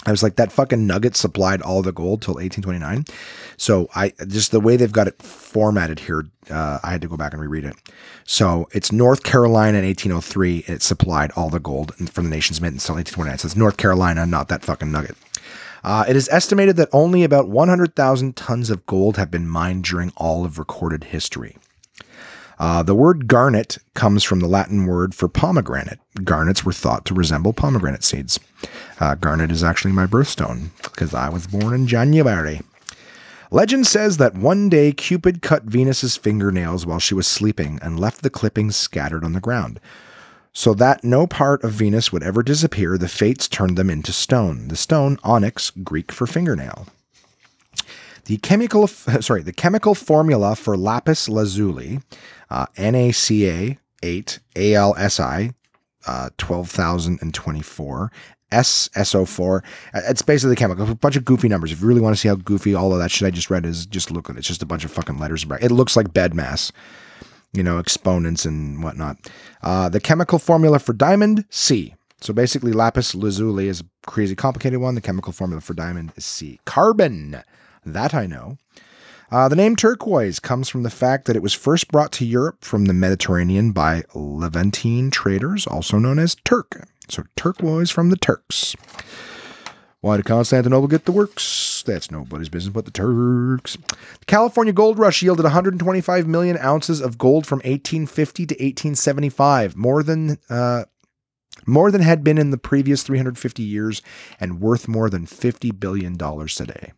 I 0.06 0.12
was 0.12 0.24
like, 0.24 0.36
that 0.36 0.52
fucking 0.52 0.88
nugget 0.88 1.16
supplied 1.16 1.62
all 1.62 1.82
the 1.82 1.92
gold 1.92 2.22
till 2.22 2.36
1829. 2.36 3.06
So 3.58 3.90
I 3.96 4.14
just 4.28 4.52
the 4.52 4.60
way 4.60 4.78
they've 4.78 4.92
got 4.92 5.08
it 5.08 5.22
formatted 5.22 6.00
here, 6.00 6.28
uh, 6.50 6.80
I 6.84 6.92
had 6.92 7.02
to 7.02 7.08
go 7.08 7.18
back 7.18 7.34
and 7.34 7.42
reread 7.42 7.66
it. 7.66 7.76
So 8.24 8.70
it's 8.72 8.92
North 8.92 9.24
Carolina 9.24 9.80
in 9.80 9.86
1803. 9.86 10.66
It 10.68 10.82
supplied 10.82 11.32
all 11.32 11.50
the 11.50 11.60
gold 11.60 11.96
from 12.10 12.26
the 12.26 12.30
nation's 12.30 12.62
mint 12.62 12.76
until 12.76 12.96
1829. 12.96 13.38
So 13.40 13.46
it's 13.48 13.56
North 13.56 13.78
Carolina, 13.78 14.26
not 14.26 14.48
that 14.50 14.64
fucking 14.64 14.92
nugget. 14.92 15.18
Uh, 15.84 16.06
it 16.08 16.16
is 16.16 16.30
estimated 16.30 16.76
that 16.76 16.90
only 16.92 17.24
about 17.24 17.48
100,000 17.48 18.36
tons 18.36 18.70
of 18.70 18.86
gold 18.86 19.18
have 19.18 19.32
been 19.32 19.48
mined 19.48 19.84
during 19.84 20.12
all 20.18 20.46
of 20.46 20.60
recorded 20.60 21.06
history. 21.06 21.58
Uh, 22.60 22.82
the 22.82 22.96
word 22.96 23.28
garnet 23.28 23.78
comes 23.94 24.24
from 24.24 24.40
the 24.40 24.48
Latin 24.48 24.86
word 24.86 25.14
for 25.14 25.28
pomegranate. 25.28 26.00
Garnets 26.24 26.66
were 26.66 26.74
thought 26.74 27.06
to 27.06 27.14
resemble 27.14 27.54
pomegranate 27.54 28.04
seeds. 28.04 28.40
Uh, 29.00 29.16
garnet 29.16 29.52
is 29.52 29.64
actually 29.64 29.92
my 29.92 30.06
birthstone 30.06 30.70
because 30.84 31.14
I 31.14 31.30
was 31.30 31.48
born 31.48 31.74
in 31.74 31.88
January. 31.88 32.62
Legend 33.52 33.88
says 33.88 34.18
that 34.18 34.36
one 34.36 34.68
day 34.68 34.92
Cupid 34.92 35.42
cut 35.42 35.64
Venus's 35.64 36.18
fingernails 36.18 36.86
while 36.86 37.00
she 37.00 37.14
was 37.14 37.28
sleeping 37.28 37.80
and 37.82 38.00
left 38.00 38.22
the 38.22 38.30
clippings 38.30 38.76
scattered 38.76 39.24
on 39.24 39.34
the 39.34 39.40
ground. 39.40 39.80
So 40.52 40.74
that 40.74 41.04
no 41.04 41.28
part 41.28 41.64
of 41.64 41.72
Venus 41.72 42.12
would 42.12 42.24
ever 42.24 42.42
disappear, 42.42 42.98
the 42.98 43.08
fates 43.08 43.48
turned 43.48 43.78
them 43.78 43.90
into 43.90 44.12
stone. 44.12 44.68
The 44.70 44.76
stone, 44.76 45.20
onyx, 45.24 45.70
Greek 45.70 46.12
for 46.12 46.26
fingernail. 46.26 46.88
The 48.26 48.38
chemical, 48.38 48.88
sorry, 49.22 49.44
the 49.44 49.54
chemical 49.54 49.96
formula 49.96 50.56
for 50.56 50.76
lapis 50.76 51.30
lazuli, 51.30 52.00
uh, 52.50 52.66
NaCa 52.76 53.78
8 54.04 54.40
AlSi, 54.56 55.54
uh, 56.06 56.30
12,024, 56.38 58.12
SSO4. 58.52 59.64
It's 59.94 60.22
basically 60.22 60.52
the 60.52 60.56
chemical. 60.56 60.90
A 60.90 60.96
bunch 60.96 61.16
of 61.16 61.26
goofy 61.26 61.50
numbers. 61.50 61.72
If 61.72 61.82
you 61.82 61.88
really 61.88 62.02
want 62.02 62.16
to 62.16 62.20
see 62.20 62.28
how 62.28 62.36
goofy 62.36 62.76
all 62.76 62.94
of 62.94 63.00
that 63.00 63.12
shit 63.12 63.28
I 63.28 63.32
just 63.32 63.50
read 63.50 63.66
is, 63.66 63.86
just 63.86 64.12
look 64.12 64.30
at 64.30 64.36
it. 64.36 64.40
It's 64.40 64.48
just 64.48 64.64
a 64.64 64.66
bunch 64.68 64.86
of 64.86 64.92
fucking 64.92 65.20
letters. 65.20 65.46
It 65.62 65.72
looks 65.72 65.96
like 65.96 66.14
BEDMAS. 66.14 66.72
you 67.54 67.64
know, 67.64 67.80
exponents 67.80 68.46
and 68.46 68.84
whatnot. 68.84 69.18
Uh, 69.62 69.90
the 69.90 70.00
chemical 70.00 70.40
formula 70.40 70.80
for 70.80 70.94
diamond, 70.94 71.46
C. 71.50 71.96
So 72.20 72.34
basically, 72.34 72.72
lapis 72.72 73.14
lazuli 73.16 73.68
is 73.68 73.82
a 73.82 74.10
crazy 74.10 74.36
complicated 74.36 74.80
one. 74.80 74.96
The 74.96 75.02
chemical 75.02 75.34
formula 75.34 75.62
for 75.62 75.74
diamond 75.74 76.14
is 76.16 76.26
C. 76.26 76.60
Carbon, 76.66 77.42
that 77.86 78.14
I 78.14 78.26
know. 78.28 78.58
Uh, 79.30 79.50
the 79.50 79.56
name 79.56 79.76
turquoise 79.76 80.40
comes 80.40 80.70
from 80.70 80.84
the 80.84 80.90
fact 80.90 81.26
that 81.26 81.36
it 81.36 81.42
was 81.42 81.54
first 81.54 81.90
brought 81.90 82.14
to 82.14 82.26
Europe 82.26 82.64
from 82.64 82.86
the 82.86 82.94
Mediterranean 82.94 83.72
by 83.72 84.04
Levantine 84.16 85.12
traders, 85.12 85.68
also 85.68 85.98
known 86.00 86.18
as 86.18 86.36
Turk. 86.46 86.88
So 87.10 87.24
turquoise 87.36 87.92
from 87.92 88.10
the 88.10 88.18
Turks. 88.18 88.76
Why 90.02 90.18
did 90.18 90.26
Constantinople 90.26 90.88
get 90.88 91.06
the 91.06 91.12
works? 91.12 91.84
That's 91.86 92.12
nobody's 92.12 92.50
business 92.50 92.74
but 92.74 92.86
the 92.86 92.92
Turks. 92.92 93.78
The 94.20 94.26
California 94.26 94.74
gold 94.74 95.00
rush 95.00 95.24
yielded 95.24 95.44
125 95.44 96.28
million 96.28 96.58
ounces 96.60 97.02
of 97.02 97.18
gold 97.18 97.48
from 97.48 97.58
1850 97.60 98.46
to 98.46 98.54
1875, 98.54 99.76
more 99.76 100.04
than 100.04 100.38
uh, 100.50 100.86
more 101.66 101.92
than 101.92 102.02
had 102.02 102.24
been 102.24 102.38
in 102.38 102.52
the 102.52 102.58
previous 102.58 103.04
350 103.04 103.64
years, 103.64 104.02
and 104.40 104.62
worth 104.62 104.88
more 104.88 105.10
than 105.10 105.26
50 105.26 105.72
billion 105.72 106.16
dollars 106.16 106.54
today. 106.56 106.94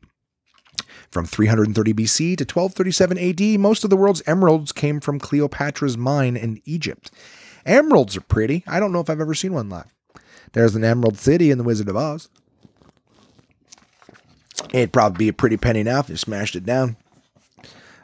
From 1.10 1.26
330 1.26 1.94
BC 1.94 2.38
to 2.38 2.44
1237 2.44 3.18
AD, 3.18 3.60
most 3.60 3.84
of 3.84 3.90
the 3.90 3.98
world's 3.98 4.22
emeralds 4.28 4.72
came 4.72 5.00
from 5.00 5.20
Cleopatra's 5.20 5.98
mine 5.98 6.38
in 6.38 6.62
Egypt. 6.66 7.10
Emeralds 7.66 8.16
are 8.16 8.22
pretty. 8.22 8.64
I 8.68 8.80
don't 8.80 8.92
know 8.92 9.00
if 9.00 9.10
I've 9.10 9.22
ever 9.22 9.34
seen 9.34 9.54
one 9.54 9.70
live. 9.70 9.94
There's 10.54 10.76
an 10.76 10.84
Emerald 10.84 11.18
City 11.18 11.52
in 11.52 11.58
The 11.58 11.64
Wizard 11.64 11.90
of 11.90 11.96
Oz. 11.96 12.30
It'd 14.74 14.94
probably 14.94 15.18
be 15.18 15.30
a 15.30 15.34
pretty 15.34 15.58
penny 15.58 15.84
now 15.84 16.00
if 16.00 16.10
you 16.10 16.16
smashed 16.16 16.56
it 16.56 16.66
down. 16.66 16.98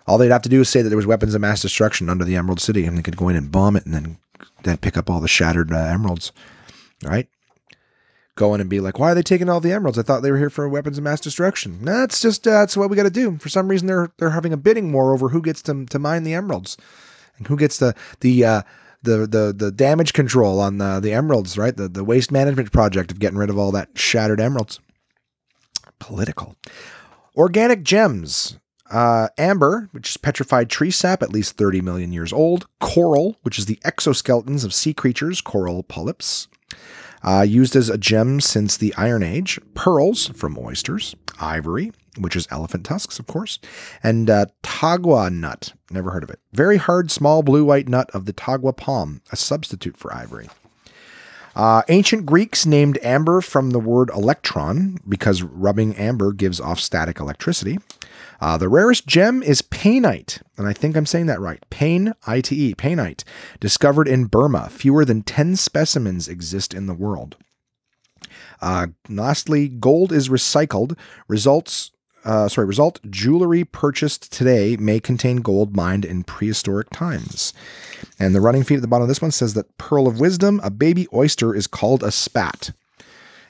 All 0.08 0.18
they'd 0.18 0.32
have 0.32 0.44
to 0.44 0.50
do 0.50 0.62
is 0.62 0.70
say 0.70 0.82
that 0.82 0.90
there 0.90 0.98
was 0.98 1.08
weapons 1.08 1.34
of 1.34 1.42
mass 1.42 1.62
destruction 1.62 2.10
under 2.10 2.24
the 2.24 2.36
Emerald 2.36 2.60
City, 2.60 2.86
and 2.86 2.98
they 2.98 3.02
could 3.02 3.18
go 3.18 3.30
in 3.30 3.36
and 3.36 3.52
bomb 3.52 3.76
it, 3.76 3.86
and 3.86 3.94
then 3.94 4.18
then 4.64 4.78
pick 4.78 4.98
up 4.98 5.10
all 5.10 5.20
the 5.20 5.28
shattered 5.28 5.72
uh, 5.72 5.78
emeralds. 5.78 6.32
Right? 7.04 7.28
Go 8.36 8.54
in 8.54 8.62
and 8.62 8.70
be 8.70 8.80
like, 8.80 9.00
"Why 9.00 9.12
are 9.12 9.16
they 9.16 9.24
taking 9.24 9.50
all 9.50 9.60
the 9.60 9.72
emeralds? 9.72 9.98
I 9.98 10.04
thought 10.04 10.22
they 10.22 10.32
were 10.32 10.38
here 10.38 10.50
for 10.50 10.68
weapons 10.70 10.98
of 10.98 11.04
mass 11.04 11.22
destruction." 11.22 11.84
That's 11.84 12.22
just 12.22 12.48
uh, 12.48 12.52
that's 12.52 12.78
what 12.78 12.90
we 12.90 12.96
got 12.96 13.04
to 13.04 13.10
do. 13.10 13.38
For 13.38 13.50
some 13.50 13.68
reason, 13.68 13.88
they're 13.88 14.12
they're 14.18 14.32
having 14.32 14.54
a 14.54 14.58
bidding 14.58 14.92
war 14.92 15.14
over 15.14 15.30
who 15.30 15.42
gets 15.42 15.62
to 15.64 15.86
to 15.86 16.00
mine 16.00 16.24
the 16.24 16.34
emeralds, 16.34 16.78
and 17.38 17.48
who 17.48 17.58
gets 17.58 17.80
the 17.80 17.96
the 18.20 18.46
uh, 18.46 18.62
the 19.06 19.26
the 19.26 19.54
the 19.56 19.72
damage 19.72 20.14
control 20.14 20.60
on 20.60 20.78
the 20.78 21.00
the 21.00 21.14
emeralds. 21.14 21.58
Right? 21.58 21.76
The 21.76 21.88
the 21.88 22.04
waste 22.04 22.32
management 22.32 22.72
project 22.72 23.12
of 23.12 23.20
getting 23.20 23.38
rid 23.38 23.50
of 23.50 23.58
all 23.58 23.72
that 23.72 23.90
shattered 23.96 24.42
emeralds 24.42 24.80
political. 26.00 26.56
Organic 27.36 27.84
gems. 27.84 28.58
Uh, 28.92 29.30
amber, 29.40 29.90
which 29.94 30.12
is 30.12 30.18
petrified 30.18 30.70
tree 30.70 30.92
sap, 30.92 31.24
at 31.24 31.32
least 31.32 31.58
30 31.58 31.82
million 31.82 32.14
years 32.14 32.32
old. 32.32 32.68
Coral, 32.80 33.36
which 33.42 33.58
is 33.58 33.66
the 33.66 33.80
exoskeletons 33.84 34.64
of 34.64 34.74
sea 34.74 34.94
creatures, 34.94 35.42
coral 35.42 35.82
polyps. 35.82 36.48
Uh, 37.24 37.42
used 37.42 37.76
as 37.76 37.90
a 37.90 37.98
gem 37.98 38.40
since 38.40 38.78
the 38.78 38.94
Iron 38.96 39.24
Age. 39.24 39.60
Pearls 39.74 40.28
from 40.28 40.58
oysters. 40.60 41.16
Ivory, 41.42 41.92
which 42.18 42.36
is 42.36 42.48
elephant 42.52 42.86
tusks, 42.86 43.20
of 43.20 43.28
course. 43.28 43.60
And 44.04 44.30
uh, 44.30 44.48
tagua 44.64 45.32
nut. 45.32 45.74
Never 45.92 46.12
heard 46.12 46.24
of 46.24 46.30
it. 46.30 46.40
Very 46.54 46.78
hard, 46.78 47.12
small 47.12 47.44
blue 47.44 47.66
white 47.66 47.88
nut 47.88 48.10
of 48.14 48.26
the 48.26 48.34
tagua 48.34 48.76
palm, 48.76 49.22
a 49.32 49.36
substitute 49.36 49.98
for 49.98 50.14
ivory. 50.14 50.50
Uh, 51.56 51.84
ancient 51.88 52.26
Greeks 52.26 52.66
named 52.66 53.00
amber 53.02 53.40
from 53.40 53.70
the 53.70 53.80
word 53.80 54.10
electron 54.10 54.98
because 55.08 55.42
rubbing 55.42 55.96
amber 55.96 56.34
gives 56.34 56.60
off 56.60 56.80
static 56.80 57.20
electricity. 57.20 57.78
Uh, 58.42 58.58
the 58.58 58.68
rarest 58.68 59.08
gem 59.08 59.42
is 59.42 59.62
painite, 59.62 60.42
and 60.58 60.68
I 60.68 60.74
think 60.74 60.98
I'm 60.98 61.06
saying 61.06 61.28
that 61.28 61.40
right. 61.40 61.64
Pain, 61.70 62.14
I-T-E, 62.28 62.76
painite, 62.76 63.24
discovered 63.62 64.10
in 64.10 64.26
Burma. 64.26 64.70
Fewer 64.70 65.06
than 65.06 65.22
10 65.22 65.56
specimens 65.56 66.28
exist 66.28 66.74
in 66.74 66.88
the 66.88 66.94
world. 66.94 67.38
Uh, 68.62 68.88
lastly, 69.08 69.70
gold 69.70 70.12
is 70.12 70.28
recycled. 70.28 70.98
Results 71.28 71.92
uh, 72.26 72.50
sorry, 72.50 72.68
result 72.68 73.00
jewelry 73.10 73.64
purchased 73.64 74.32
today 74.34 74.76
may 74.78 75.00
contain 75.00 75.38
gold 75.38 75.76
mined 75.76 76.04
in 76.04 76.24
prehistoric 76.24 76.90
times. 76.90 77.54
And 78.20 78.36
the 78.36 78.42
running 78.42 78.64
feed 78.64 78.76
at 78.76 78.82
the 78.82 78.88
bottom 78.88 79.04
of 79.04 79.08
this 79.08 79.22
one 79.22 79.32
says 79.32 79.54
that 79.54 79.78
Pearl 79.78 80.08
of 80.08 80.20
Wisdom, 80.20 80.60
a 80.64 80.70
baby 80.70 81.08
oyster, 81.14 81.54
is 81.56 81.68
called 81.68 82.04
a 82.04 82.12
spat. 82.12 82.72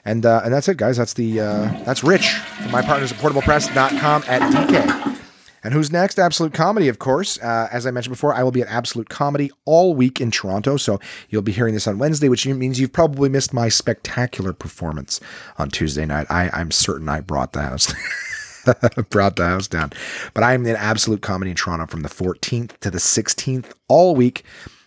And 0.04 0.24
uh, 0.24 0.42
and 0.44 0.52
that's 0.52 0.68
it, 0.68 0.76
guys. 0.76 0.96
That's 0.96 1.14
the 1.14 1.40
uh, 1.40 1.82
that's 1.84 2.04
Rich 2.04 2.28
from 2.28 2.70
my 2.70 2.82
partners 2.82 3.10
at 3.10 3.18
portablepress.com 3.18 4.24
at 4.28 4.52
DK. 4.52 5.16
And 5.64 5.74
who's 5.74 5.90
next? 5.90 6.20
Absolute 6.20 6.54
Comedy, 6.54 6.86
of 6.86 7.00
course. 7.00 7.42
Uh, 7.42 7.68
as 7.72 7.86
I 7.86 7.90
mentioned 7.90 8.12
before, 8.12 8.32
I 8.32 8.44
will 8.44 8.52
be 8.52 8.62
at 8.62 8.68
Absolute 8.68 9.08
Comedy 9.08 9.50
all 9.64 9.96
week 9.96 10.20
in 10.20 10.30
Toronto. 10.30 10.76
So 10.76 11.00
you'll 11.28 11.42
be 11.42 11.50
hearing 11.50 11.74
this 11.74 11.88
on 11.88 11.98
Wednesday, 11.98 12.28
which 12.28 12.46
means 12.46 12.78
you've 12.78 12.92
probably 12.92 13.28
missed 13.28 13.52
my 13.52 13.68
spectacular 13.68 14.52
performance 14.52 15.18
on 15.58 15.70
Tuesday 15.70 16.06
night. 16.06 16.28
I, 16.30 16.50
I'm 16.52 16.70
certain 16.70 17.08
I 17.08 17.20
brought 17.20 17.52
the 17.52 17.62
house. 17.62 17.92
brought 19.10 19.36
the 19.36 19.46
house 19.46 19.68
down. 19.68 19.92
But 20.34 20.44
I 20.44 20.54
am 20.54 20.66
in 20.66 20.76
Absolute 20.76 21.22
Comedy 21.22 21.50
in 21.50 21.56
Toronto 21.56 21.86
from 21.86 22.02
the 22.02 22.08
14th 22.08 22.78
to 22.78 22.90
the 22.90 22.98
16th 22.98 23.72
all 23.88 24.14
week. 24.14 24.44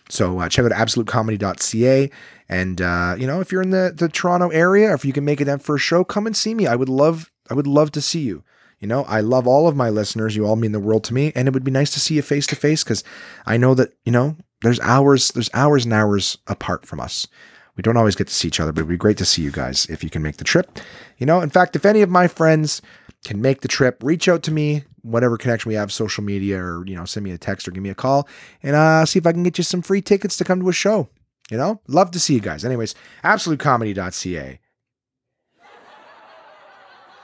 So 0.08 0.40
uh, 0.40 0.48
check 0.48 0.64
out 0.64 0.72
absolutecomedy.ca. 0.72 2.10
And 2.48 2.80
uh, 2.80 3.14
you 3.16 3.26
know, 3.26 3.40
if 3.40 3.52
you're 3.52 3.62
in 3.62 3.70
the, 3.70 3.92
the 3.96 4.08
Toronto 4.08 4.48
area, 4.48 4.90
or 4.90 4.94
if 4.94 5.04
you 5.04 5.12
can 5.12 5.24
make 5.24 5.40
it 5.40 5.48
in 5.48 5.58
for 5.60 5.76
a 5.76 5.78
show, 5.78 6.02
come 6.02 6.26
and 6.26 6.36
see 6.36 6.54
me. 6.54 6.66
I 6.66 6.74
would 6.74 6.88
love 6.88 7.30
I 7.48 7.54
would 7.54 7.66
love 7.66 7.92
to 7.92 8.00
see 8.00 8.20
you. 8.20 8.42
You 8.80 8.88
know, 8.88 9.04
I 9.04 9.20
love 9.20 9.46
all 9.46 9.68
of 9.68 9.76
my 9.76 9.90
listeners. 9.90 10.34
You 10.34 10.46
all 10.46 10.56
mean 10.56 10.72
the 10.72 10.80
world 10.80 11.04
to 11.04 11.14
me, 11.14 11.32
and 11.34 11.46
it 11.46 11.54
would 11.54 11.64
be 11.64 11.70
nice 11.70 11.90
to 11.92 12.00
see 12.00 12.14
you 12.14 12.22
face 12.22 12.46
to 12.48 12.56
face 12.56 12.82
because 12.82 13.04
I 13.46 13.56
know 13.56 13.74
that 13.74 13.92
you 14.04 14.12
know 14.12 14.36
there's 14.62 14.80
hours 14.80 15.30
there's 15.30 15.50
hours 15.54 15.84
and 15.84 15.94
hours 15.94 16.38
apart 16.46 16.86
from 16.86 16.98
us. 16.98 17.28
We 17.76 17.82
don't 17.82 17.96
always 17.96 18.16
get 18.16 18.26
to 18.26 18.34
see 18.34 18.48
each 18.48 18.60
other, 18.60 18.72
but 18.72 18.80
it'd 18.80 18.88
be 18.88 18.96
great 18.96 19.16
to 19.18 19.24
see 19.24 19.42
you 19.42 19.52
guys 19.52 19.86
if 19.86 20.02
you 20.02 20.10
can 20.10 20.22
make 20.22 20.38
the 20.38 20.44
trip. 20.44 20.80
You 21.18 21.26
know, 21.26 21.40
in 21.40 21.50
fact, 21.50 21.76
if 21.76 21.86
any 21.86 22.02
of 22.02 22.10
my 22.10 22.26
friends 22.26 22.82
can 23.24 23.40
make 23.40 23.60
the 23.60 23.68
trip, 23.68 24.02
reach 24.02 24.28
out 24.28 24.42
to 24.44 24.50
me, 24.50 24.84
whatever 25.02 25.36
connection 25.36 25.68
we 25.68 25.74
have, 25.74 25.92
social 25.92 26.24
media, 26.24 26.62
or 26.62 26.86
you 26.86 26.96
know, 26.96 27.04
send 27.04 27.24
me 27.24 27.32
a 27.32 27.38
text 27.38 27.68
or 27.68 27.70
give 27.70 27.82
me 27.82 27.90
a 27.90 27.94
call, 27.94 28.28
and 28.62 28.76
uh, 28.76 29.04
see 29.04 29.18
if 29.18 29.26
I 29.26 29.32
can 29.32 29.42
get 29.42 29.58
you 29.58 29.64
some 29.64 29.82
free 29.82 30.02
tickets 30.02 30.36
to 30.38 30.44
come 30.44 30.60
to 30.60 30.68
a 30.68 30.72
show. 30.72 31.08
You 31.50 31.56
know, 31.56 31.80
love 31.88 32.12
to 32.12 32.20
see 32.20 32.34
you 32.34 32.40
guys. 32.40 32.64
Anyways, 32.64 32.94
absolutecomedy.ca. 33.24 34.60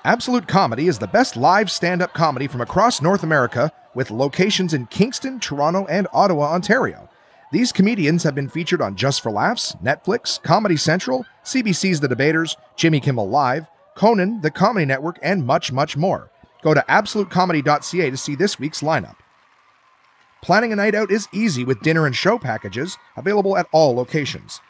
Absolute 0.05 0.47
Comedy 0.47 0.87
is 0.87 1.01
the 1.01 1.09
best 1.09 1.37
live 1.37 1.69
stand 1.69 2.01
up 2.01 2.13
comedy 2.13 2.47
from 2.47 2.61
across 2.61 3.03
North 3.03 3.25
America 3.25 3.73
with 3.95 4.11
locations 4.11 4.73
in 4.73 4.87
Kingston, 4.87 5.41
Toronto, 5.41 5.85
and 5.87 6.07
Ottawa, 6.13 6.53
Ontario. 6.53 7.09
These 7.51 7.73
comedians 7.73 8.23
have 8.23 8.35
been 8.35 8.49
featured 8.49 8.81
on 8.81 8.95
Just 8.95 9.21
for 9.21 9.33
Laughs, 9.33 9.75
Netflix, 9.83 10.41
Comedy 10.41 10.77
Central, 10.77 11.25
CBC's 11.45 11.99
The 11.99 12.07
Debaters, 12.07 12.57
Jimmy 12.77 13.01
Kimmel 13.01 13.29
Live, 13.29 13.69
Conan, 13.97 14.43
The 14.43 14.51
Comedy 14.51 14.85
Network, 14.85 15.19
and 15.23 15.47
much, 15.47 15.73
much 15.73 15.97
more. 15.97 16.31
Go 16.63 16.75
to 16.75 16.85
absolutecomedy.ca 16.89 18.11
to 18.11 18.17
see 18.17 18.35
this 18.35 18.59
week's 18.59 18.83
lineup. 18.83 19.17
Planning 20.43 20.73
a 20.73 20.77
night 20.77 20.95
out 20.95 21.11
is 21.11 21.29
easy 21.33 21.65
with 21.65 21.81
dinner 21.81 22.07
and 22.07 22.15
show 22.15 22.39
packages 22.39 22.99
available 23.17 23.57
at 23.57 23.67
all 23.73 23.95
locations. 23.95 24.61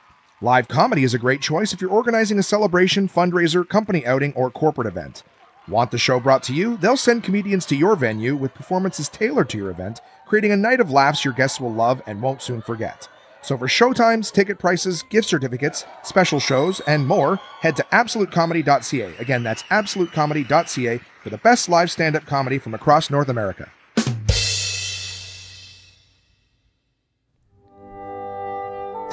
Live 0.40 0.68
comedy 0.68 1.02
is 1.02 1.12
a 1.12 1.18
great 1.18 1.40
choice 1.40 1.72
if 1.72 1.80
you're 1.80 1.90
organizing 1.90 2.38
a 2.38 2.42
celebration, 2.42 3.08
fundraiser, 3.08 3.68
company 3.68 4.06
outing, 4.06 4.32
or 4.34 4.50
corporate 4.50 4.86
event. 4.86 5.24
Want 5.66 5.90
the 5.90 5.98
show 5.98 6.20
brought 6.20 6.44
to 6.44 6.54
you? 6.54 6.76
They'll 6.76 6.96
send 6.96 7.24
comedians 7.24 7.66
to 7.66 7.76
your 7.76 7.96
venue 7.96 8.36
with 8.36 8.54
performances 8.54 9.08
tailored 9.08 9.48
to 9.50 9.58
your 9.58 9.70
event, 9.70 10.00
creating 10.26 10.52
a 10.52 10.56
night 10.56 10.78
of 10.78 10.92
laughs 10.92 11.24
your 11.24 11.34
guests 11.34 11.58
will 11.58 11.72
love 11.72 12.00
and 12.06 12.22
won't 12.22 12.42
soon 12.42 12.62
forget. 12.62 13.08
So 13.46 13.56
for 13.56 13.68
showtimes, 13.68 14.32
ticket 14.32 14.58
prices, 14.58 15.04
gift 15.04 15.28
certificates, 15.28 15.84
special 16.02 16.40
shows, 16.40 16.80
and 16.80 17.06
more, 17.06 17.36
head 17.60 17.76
to 17.76 17.84
absolutecomedy.ca. 17.92 19.16
Again, 19.18 19.44
that's 19.44 19.62
absolutecomedy.ca 19.64 21.00
for 21.22 21.30
the 21.30 21.38
best 21.38 21.68
live 21.68 21.88
stand-up 21.88 22.26
comedy 22.26 22.58
from 22.58 22.74
across 22.74 23.08
North 23.08 23.28
America. 23.28 23.70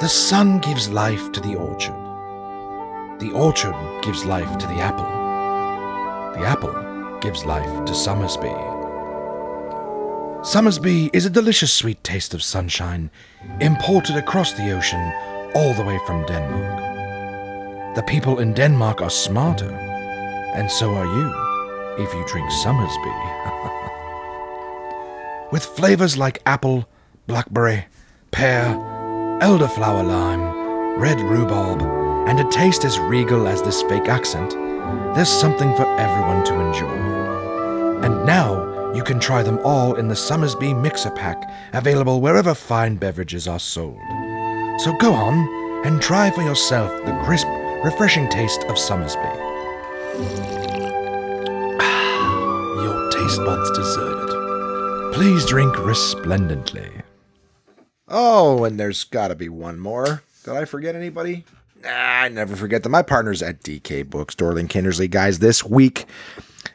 The 0.00 0.08
sun 0.08 0.58
gives 0.58 0.88
life 0.88 1.30
to 1.30 1.40
the 1.40 1.54
orchard. 1.54 1.94
The 3.20 3.30
orchard 3.32 3.76
gives 4.02 4.24
life 4.24 4.58
to 4.58 4.66
the 4.66 4.80
apple. 4.80 6.40
The 6.40 6.44
apple 6.44 7.20
gives 7.20 7.44
life 7.44 7.84
to 7.84 7.94
Somersby. 7.94 8.73
Somersby 10.44 11.08
is 11.14 11.24
a 11.24 11.30
delicious 11.30 11.72
sweet 11.72 12.04
taste 12.04 12.34
of 12.34 12.42
sunshine, 12.42 13.10
imported 13.60 14.16
across 14.16 14.52
the 14.52 14.72
ocean 14.72 15.00
all 15.54 15.72
the 15.72 15.82
way 15.82 15.98
from 16.06 16.26
Denmark. 16.26 17.96
The 17.96 18.02
people 18.02 18.38
in 18.40 18.52
Denmark 18.52 19.00
are 19.00 19.08
smarter, 19.08 19.70
and 20.54 20.70
so 20.70 20.94
are 20.94 21.06
you 21.06 22.04
if 22.04 22.12
you 22.12 22.22
drink 22.26 22.50
Somersby. 22.50 23.08
With 25.50 25.64
flavors 25.64 26.18
like 26.18 26.42
apple, 26.44 26.86
blackberry, 27.26 27.86
pear, 28.30 28.64
elderflower 29.40 30.06
lime, 30.06 31.00
red 31.00 31.20
rhubarb, 31.22 31.80
and 32.28 32.38
a 32.38 32.50
taste 32.50 32.84
as 32.84 32.98
regal 32.98 33.48
as 33.48 33.62
this 33.62 33.80
fake 33.84 34.08
accent, 34.08 34.50
there's 35.14 35.30
something 35.30 35.74
for 35.74 35.86
everyone 35.98 36.44
to 36.44 36.60
enjoy. 36.60 38.04
And 38.04 38.26
now, 38.26 38.63
you 38.94 39.02
can 39.02 39.18
try 39.18 39.42
them 39.42 39.58
all 39.64 39.96
in 39.96 40.08
the 40.08 40.14
Somersby 40.14 40.74
Mixer 40.74 41.10
Pack, 41.10 41.50
available 41.72 42.20
wherever 42.20 42.54
fine 42.54 42.96
beverages 42.96 43.48
are 43.48 43.58
sold. 43.58 43.98
So 44.78 44.92
go 44.98 45.12
on 45.12 45.86
and 45.86 46.00
try 46.00 46.30
for 46.30 46.42
yourself 46.42 46.90
the 47.04 47.12
crisp, 47.24 47.46
refreshing 47.84 48.28
taste 48.28 48.62
of 48.64 48.76
Somersby. 48.76 49.20
Your 52.82 53.10
taste 53.10 53.38
buds 53.38 53.70
deserve 53.72 54.28
it. 54.28 55.14
Please 55.14 55.44
drink 55.46 55.76
resplendently. 55.84 56.90
Oh, 58.08 58.64
and 58.64 58.78
there's 58.78 59.04
got 59.04 59.28
to 59.28 59.34
be 59.34 59.48
one 59.48 59.78
more. 59.78 60.22
Did 60.44 60.54
I 60.54 60.64
forget 60.64 60.94
anybody? 60.94 61.44
Nah, 61.82 61.90
I 61.90 62.28
never 62.28 62.56
forget 62.56 62.82
them. 62.82 62.92
My 62.92 63.02
partners 63.02 63.42
at 63.42 63.62
DK 63.62 64.08
Books, 64.08 64.34
Dorling 64.34 64.68
Kindersley. 64.68 65.10
Guys, 65.10 65.38
this 65.38 65.64
week 65.64 66.06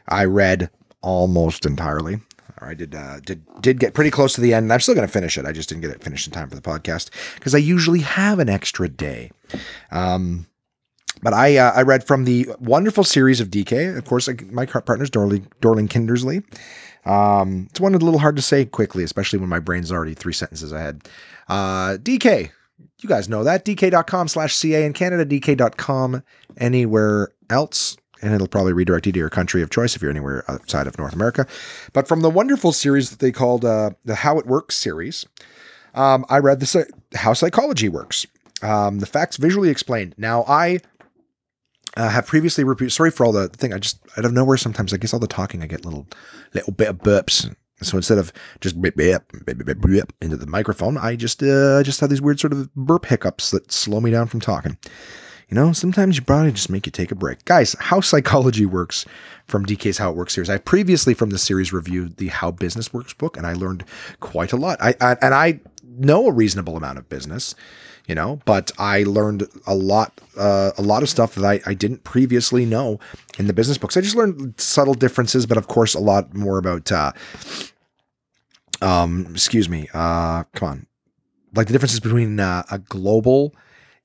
I 0.08 0.26
read 0.26 0.70
almost 1.02 1.66
entirely. 1.66 2.20
I 2.62 2.74
did 2.74 2.94
uh, 2.94 3.20
did 3.22 3.44
did 3.62 3.80
get 3.80 3.94
pretty 3.94 4.12
close 4.12 4.34
to 4.34 4.42
the 4.42 4.54
end. 4.54 4.72
I'm 4.72 4.80
still 4.80 4.96
going 4.96 5.08
to 5.08 5.12
finish 5.12 5.38
it. 5.38 5.46
I 5.46 5.52
just 5.52 5.70
didn't 5.70 5.82
get 5.82 5.92
it 5.92 6.04
finished 6.04 6.28
in 6.28 6.34
time 6.34 6.50
for 6.50 6.56
the 6.56 6.62
podcast 6.62 7.10
because 7.36 7.56
I 7.56 7.60
usually 7.60 8.02
have 8.02 8.40
an 8.40 8.50
extra 8.50 8.90
day. 8.90 9.32
Um, 9.92 10.48
but 11.22 11.34
I 11.34 11.58
uh, 11.58 11.72
I 11.76 11.82
read 11.84 12.06
from 12.06 12.26
the 12.26 12.50
wonderful 12.60 13.04
series 13.04 13.40
of 13.40 13.50
DK. 13.50 13.98
Of 13.98 14.06
course, 14.06 14.30
my 14.52 14.66
partner's 14.66 15.10
Dorling 15.10 15.48
Dorling 15.62 15.88
Kindersley. 15.88 16.44
Um, 17.06 17.68
it's 17.70 17.80
one 17.80 17.96
a 17.96 17.98
little 17.98 18.20
hard 18.20 18.36
to 18.36 18.42
say 18.42 18.66
quickly, 18.66 19.04
especially 19.04 19.40
when 19.40 19.50
my 19.50 19.60
brain's 19.60 19.92
already 19.92 20.14
three 20.14 20.34
sentences 20.34 20.72
ahead. 20.72 21.08
Uh, 21.48 21.98
DK, 21.98 22.52
you 23.02 23.10
guys 23.10 23.30
know 23.30 23.44
that. 23.44 23.66
DK.com 23.66 24.28
slash 24.28 24.56
CA 24.56 24.86
in 24.86 24.94
Canada, 24.94 25.26
DK.com 25.26 26.24
anywhere 26.58 27.32
else. 27.50 27.98
And 28.22 28.34
it'll 28.34 28.48
probably 28.48 28.74
redirect 28.74 29.06
you 29.06 29.12
to 29.14 29.20
your 29.20 29.30
country 29.30 29.62
of 29.62 29.70
choice 29.70 29.96
if 29.96 30.02
you're 30.02 30.12
anywhere 30.12 30.44
outside 30.50 30.88
of 30.88 30.98
North 30.98 31.14
America. 31.14 31.48
But 31.94 32.08
from 32.08 32.22
the 32.22 32.30
wonderful 32.30 32.72
series 32.72 33.10
that 33.10 33.20
they 33.20 33.32
called 33.32 33.64
uh, 33.64 33.92
the 34.04 34.16
How 34.16 34.38
It 34.40 34.46
Works 34.46 34.76
series, 34.76 35.26
um, 35.94 36.26
I 36.30 36.40
read 36.40 36.60
this 36.60 36.76
uh, 36.76 36.84
How 37.16 37.34
Psychology 37.34 37.88
Works. 37.90 38.26
Um, 38.62 39.00
the 39.00 39.06
facts 39.06 39.38
visually 39.38 39.70
explained. 39.70 40.16
Now, 40.18 40.44
I 40.48 40.80
uh, 41.96 42.10
have 42.10 42.28
previously 42.28 42.64
repeated. 42.64 42.92
Sorry 42.92 43.12
for 43.12 43.26
all 43.26 43.32
the 43.32 43.48
thing. 43.50 43.74
I 43.74 43.78
just 43.78 44.00
out 44.18 44.26
of 44.26 44.34
nowhere 44.34 44.58
sometimes 44.58 44.94
I 44.94 44.98
guess 44.98 45.14
all 45.14 45.20
the 45.20 45.28
talking 45.28 45.64
I 45.64 45.68
get 45.68 45.86
little 45.86 46.08
little 46.54 46.74
bit 46.74 46.90
of 46.90 46.98
burps. 47.00 47.54
So 47.82 47.96
instead 47.96 48.18
of 48.18 48.34
just 48.60 48.82
beep, 48.82 48.98
beep, 48.98 49.22
beep, 49.46 49.66
beep, 49.66 50.14
into 50.22 50.36
the 50.36 50.46
microphone, 50.46 50.98
I 50.98 51.16
just 51.16 51.42
uh, 51.42 51.82
just 51.84 52.02
have 52.02 52.10
these 52.10 52.22
weird 52.22 52.40
sort 52.40 52.52
of 52.52 52.74
burp 52.76 53.06
hiccups 53.06 53.52
that 53.52 53.72
slow 53.72 54.02
me 54.02 54.12
down 54.12 54.28
from 54.28 54.42
talking. 54.42 54.78
You 55.50 55.56
know, 55.56 55.74
sometimes 55.74 56.16
your 56.16 56.26
body 56.26 56.52
just 56.52 56.70
make 56.70 56.86
you 56.86 56.92
take 56.92 57.12
a 57.12 57.16
break. 57.16 57.44
Guys, 57.46 57.76
how 57.80 58.02
psychology 58.02 58.68
works 58.68 59.06
from 59.48 59.66
DK's 59.66 59.98
How 59.98 60.12
It 60.12 60.16
Works 60.16 60.36
series. 60.36 60.50
I 60.50 60.60
previously 60.60 61.16
from 61.16 61.32
the 61.32 61.40
series 61.40 61.74
reviewed 61.74 62.18
the 62.18 62.28
How 62.28 62.52
Business 62.52 62.94
Works 62.94 63.14
book, 63.14 63.36
and 63.36 63.48
I 63.48 63.54
learned 63.54 63.84
quite 64.20 64.54
a 64.54 64.58
lot. 64.58 64.78
I, 64.80 64.94
I 65.02 65.18
and 65.24 65.34
I 65.34 65.60
know 65.98 66.28
a 66.28 66.32
reasonable 66.32 66.78
amount 66.78 66.98
of 66.98 67.10
business 67.10 67.56
you 68.08 68.16
know 68.16 68.40
but 68.46 68.72
i 68.78 69.04
learned 69.04 69.48
a 69.68 69.76
lot 69.76 70.20
uh, 70.38 70.72
a 70.78 70.82
lot 70.82 71.04
of 71.04 71.10
stuff 71.10 71.36
that 71.36 71.44
I, 71.44 71.60
I 71.70 71.74
didn't 71.74 72.06
previously 72.06 72.66
know 72.66 73.00
in 73.38 73.48
the 73.48 73.54
business 73.54 73.78
books 73.78 73.98
i 73.98 74.02
just 74.02 74.16
learned 74.16 74.54
subtle 74.58 74.94
differences 74.94 75.46
but 75.46 75.58
of 75.58 75.68
course 75.68 75.94
a 75.94 76.00
lot 76.00 76.34
more 76.34 76.58
about 76.58 76.90
uh, 76.92 77.12
um 78.82 79.28
excuse 79.32 79.68
me 79.68 79.90
uh 79.94 80.44
come 80.56 80.70
on 80.70 80.88
like 81.54 81.68
the 81.68 81.74
differences 81.74 82.00
between 82.00 82.40
uh, 82.40 82.64
a 82.72 82.80
global 82.80 83.54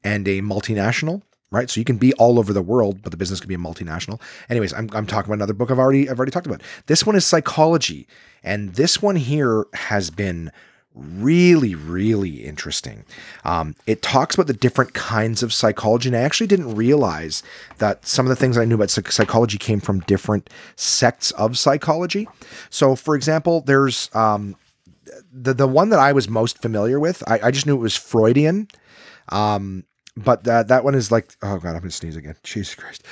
and 0.03 0.27
a 0.27 0.41
multinational 0.41 1.23
right 1.55 1.71
so 1.71 1.81
you 1.81 1.85
can 1.85 1.97
be 1.97 2.13
all 2.15 2.39
over 2.39 2.53
the 2.53 2.63
world 2.63 3.01
but 3.03 3.11
the 3.11 3.17
business 3.17 3.41
can 3.41 3.49
be 3.49 3.55
a 3.55 3.59
multinational 3.59 4.21
anyways 4.49 4.73
i'm, 4.75 4.89
I'm 4.93 5.07
talking 5.07 5.29
about 5.29 5.39
another 5.39 5.55
book 5.55 5.71
i've 5.71 5.79
already 5.79 6.09
i've 6.09 6.19
already 6.19 6.33
talked 6.33 6.47
about 6.47 6.63
this 6.87 7.07
one 7.07 7.17
is 7.17 7.25
psychology 7.25 8.07
and 8.43 8.75
this 8.75 9.01
one 9.01 9.17
here 9.17 9.67
has 9.73 10.11
been 10.11 10.51
really, 10.95 11.75
really 11.75 12.45
interesting. 12.45 13.05
Um, 13.45 13.75
it 13.87 14.01
talks 14.01 14.35
about 14.35 14.47
the 14.47 14.55
different 14.55 14.95
kinds 14.95 15.43
of 15.43 15.53
psychology, 15.53 16.09
and 16.09 16.17
I 16.17 16.21
actually 16.21 16.47
didn't 16.47 16.75
realize 16.75 17.43
that 17.79 18.07
some 18.07 18.27
of 18.27 18.31
the 18.31 18.37
things 18.37 18.57
I 18.57 18.65
knew 18.65 18.77
about 18.77 18.91
psychology 18.91 19.59
came 19.59 19.81
from 19.81 20.01
different 20.01 20.49
sects 20.77 21.33
of 21.33 21.59
psychology. 21.59 22.29
So, 22.71 22.95
for 22.95 23.17
example, 23.17 23.61
there's 23.63 24.09
um, 24.15 24.57
the 25.33 25.55
the 25.55 25.69
one 25.69 25.89
that 25.91 25.99
I 25.99 26.13
was 26.13 26.29
most 26.29 26.63
familiar 26.63 27.01
with. 27.01 27.23
I, 27.27 27.41
I 27.45 27.51
just 27.51 27.67
knew 27.67 27.75
it 27.75 27.81
was 27.81 27.97
Freudian, 27.97 28.69
um, 29.31 29.85
but 30.17 30.45
that 30.45 30.69
that 30.69 30.85
one 30.85 30.95
is 30.95 31.11
like, 31.11 31.35
oh 31.43 31.59
god, 31.59 31.71
I'm 31.71 31.81
gonna 31.81 31.91
sneeze 31.91 32.17
again. 32.17 32.37
Jesus 32.43 32.75
Christ. 32.75 33.03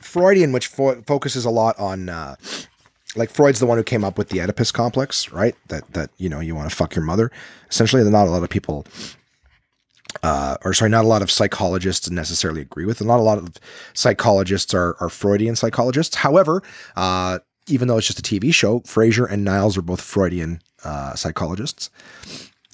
Freudian, 0.00 0.52
which 0.52 0.66
fo- 0.68 1.02
focuses 1.02 1.44
a 1.44 1.50
lot 1.50 1.78
on 1.78 2.08
uh, 2.08 2.36
like 3.16 3.30
Freud's 3.30 3.60
the 3.60 3.66
one 3.66 3.78
who 3.78 3.84
came 3.84 4.04
up 4.04 4.18
with 4.18 4.30
the 4.30 4.40
Oedipus 4.40 4.72
complex, 4.72 5.30
right? 5.32 5.54
That 5.68 5.92
that 5.92 6.10
you 6.18 6.28
know 6.28 6.40
you 6.40 6.54
want 6.54 6.68
to 6.70 6.74
fuck 6.74 6.94
your 6.94 7.04
mother. 7.04 7.30
Essentially, 7.70 8.02
not 8.10 8.26
a 8.26 8.30
lot 8.30 8.42
of 8.42 8.48
people, 8.48 8.86
uh, 10.22 10.56
or 10.64 10.72
sorry, 10.72 10.90
not 10.90 11.04
a 11.04 11.08
lot 11.08 11.22
of 11.22 11.30
psychologists 11.30 12.10
necessarily 12.10 12.62
agree 12.62 12.86
with. 12.86 13.00
And 13.00 13.08
not 13.08 13.20
a 13.20 13.22
lot 13.22 13.38
of 13.38 13.56
psychologists 13.94 14.74
are 14.74 14.96
are 15.00 15.08
Freudian 15.08 15.56
psychologists. 15.56 16.16
However, 16.16 16.62
uh, 16.96 17.38
even 17.66 17.88
though 17.88 17.98
it's 17.98 18.06
just 18.06 18.18
a 18.18 18.22
TV 18.22 18.52
show, 18.52 18.80
Frasier 18.80 19.30
and 19.30 19.44
Niles 19.44 19.76
are 19.76 19.82
both 19.82 20.00
Freudian 20.00 20.62
uh, 20.84 21.14
psychologists. 21.14 21.90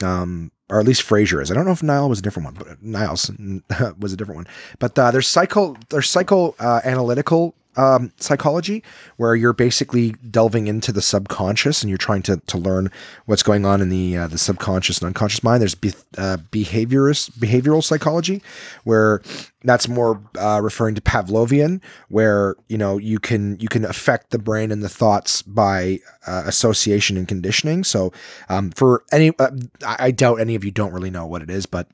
Um, 0.03 0.51
or 0.71 0.81
at 0.81 0.87
least 0.87 1.03
Frasier 1.03 1.43
is. 1.43 1.51
I 1.51 1.55
don't 1.55 1.67
know 1.67 1.73
if 1.73 1.83
Niall 1.83 2.09
was 2.09 2.19
a 2.19 2.23
different 2.23 2.47
one, 2.47 2.55
but 2.55 2.83
Niles 2.83 3.31
was 3.99 4.13
a 4.13 4.17
different 4.17 4.37
one. 4.37 4.47
But 4.79 4.99
uh, 4.99 5.11
there's 5.11 5.29
psycho, 5.29 5.77
there's 5.91 6.09
psycho 6.09 6.55
uh, 6.59 6.81
analytical 6.85 7.55
um, 7.77 8.13
psychology, 8.17 8.83
where 9.17 9.35
you're 9.35 9.53
basically 9.53 10.13
delving 10.31 10.67
into 10.67 10.93
the 10.93 11.03
subconscious 11.03 11.83
and 11.83 11.89
you're 11.89 11.99
trying 11.99 12.23
to, 12.23 12.39
to 12.47 12.59
learn 12.59 12.91
what's 13.27 13.43
going 13.43 13.65
on 13.65 13.81
in 13.81 13.89
the 13.89 14.17
uh, 14.17 14.29
the 14.29 14.39
subconscious 14.39 14.99
and 14.99 15.07
unconscious 15.07 15.43
mind. 15.43 15.61
There's 15.61 15.75
be, 15.75 15.93
uh, 16.19 16.39
behaviorist 16.51 17.33
behavioral 17.33 17.83
psychology, 17.83 18.43
where 18.85 19.23
that's 19.65 19.89
more 19.89 20.23
uh, 20.39 20.61
referring 20.63 20.95
to 20.95 21.01
Pavlovian, 21.01 21.81
where 22.09 22.57
you 22.69 22.79
know 22.79 22.99
you 22.99 23.19
can 23.19 23.59
you 23.61 23.69
can 23.69 23.85
affect 23.85 24.31
the 24.31 24.39
brain 24.39 24.71
and 24.71 24.83
the 24.83 24.89
thoughts 24.89 25.43
by 25.43 26.01
uh, 26.27 26.45
association 26.47 27.17
and 27.17 27.27
conditioning. 27.27 27.85
So 27.85 28.13
um, 28.49 28.71
for 28.71 29.05
any, 29.13 29.33
uh, 29.39 29.51
I 29.85 30.11
doubt 30.11 30.41
any 30.41 30.55
of 30.55 30.65
you 30.65 30.71
don't 30.71 30.93
really 30.93 31.11
know 31.11 31.27
what 31.27 31.43
it 31.43 31.51
is, 31.51 31.67
but 31.67 31.89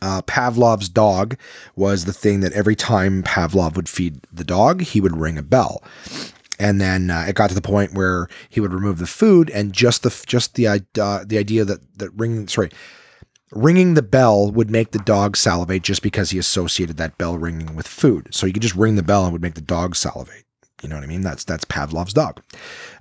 uh, 0.00 0.22
Pavlov's 0.22 0.88
dog 0.88 1.36
was 1.76 2.04
the 2.04 2.12
thing 2.12 2.40
that 2.40 2.52
every 2.52 2.76
time 2.76 3.22
Pavlov 3.22 3.76
would 3.76 3.88
feed 3.88 4.20
the 4.32 4.44
dog, 4.44 4.82
he 4.82 5.00
would 5.00 5.16
ring 5.16 5.38
a 5.38 5.42
bell. 5.42 5.82
And 6.60 6.80
then 6.80 7.10
uh, 7.10 7.26
it 7.28 7.36
got 7.36 7.48
to 7.50 7.54
the 7.54 7.60
point 7.60 7.94
where 7.94 8.28
he 8.48 8.60
would 8.60 8.72
remove 8.72 8.98
the 8.98 9.06
food, 9.06 9.48
and 9.50 9.72
just 9.72 10.02
the 10.02 10.24
just 10.26 10.56
the 10.56 10.66
uh, 10.66 10.78
the 11.24 11.38
idea 11.38 11.64
that 11.64 11.98
that 11.98 12.10
ringing 12.10 12.48
sorry 12.48 12.70
ringing 13.52 13.94
the 13.94 14.02
bell 14.02 14.50
would 14.50 14.70
make 14.70 14.90
the 14.90 14.98
dog 14.98 15.36
salivate 15.36 15.82
just 15.82 16.02
because 16.02 16.30
he 16.30 16.38
associated 16.38 16.96
that 16.96 17.16
bell 17.16 17.38
ringing 17.38 17.74
with 17.76 17.86
food. 17.86 18.28
So 18.34 18.46
you 18.46 18.52
could 18.52 18.62
just 18.62 18.74
ring 18.74 18.96
the 18.96 19.02
bell 19.02 19.24
and 19.24 19.32
would 19.32 19.42
make 19.42 19.54
the 19.54 19.60
dog 19.60 19.96
salivate. 19.96 20.44
You 20.82 20.88
know 20.88 20.96
what 20.96 21.04
I 21.04 21.08
mean? 21.08 21.22
That's 21.22 21.44
that's 21.44 21.64
Pavlov's 21.64 22.12
dog. 22.12 22.40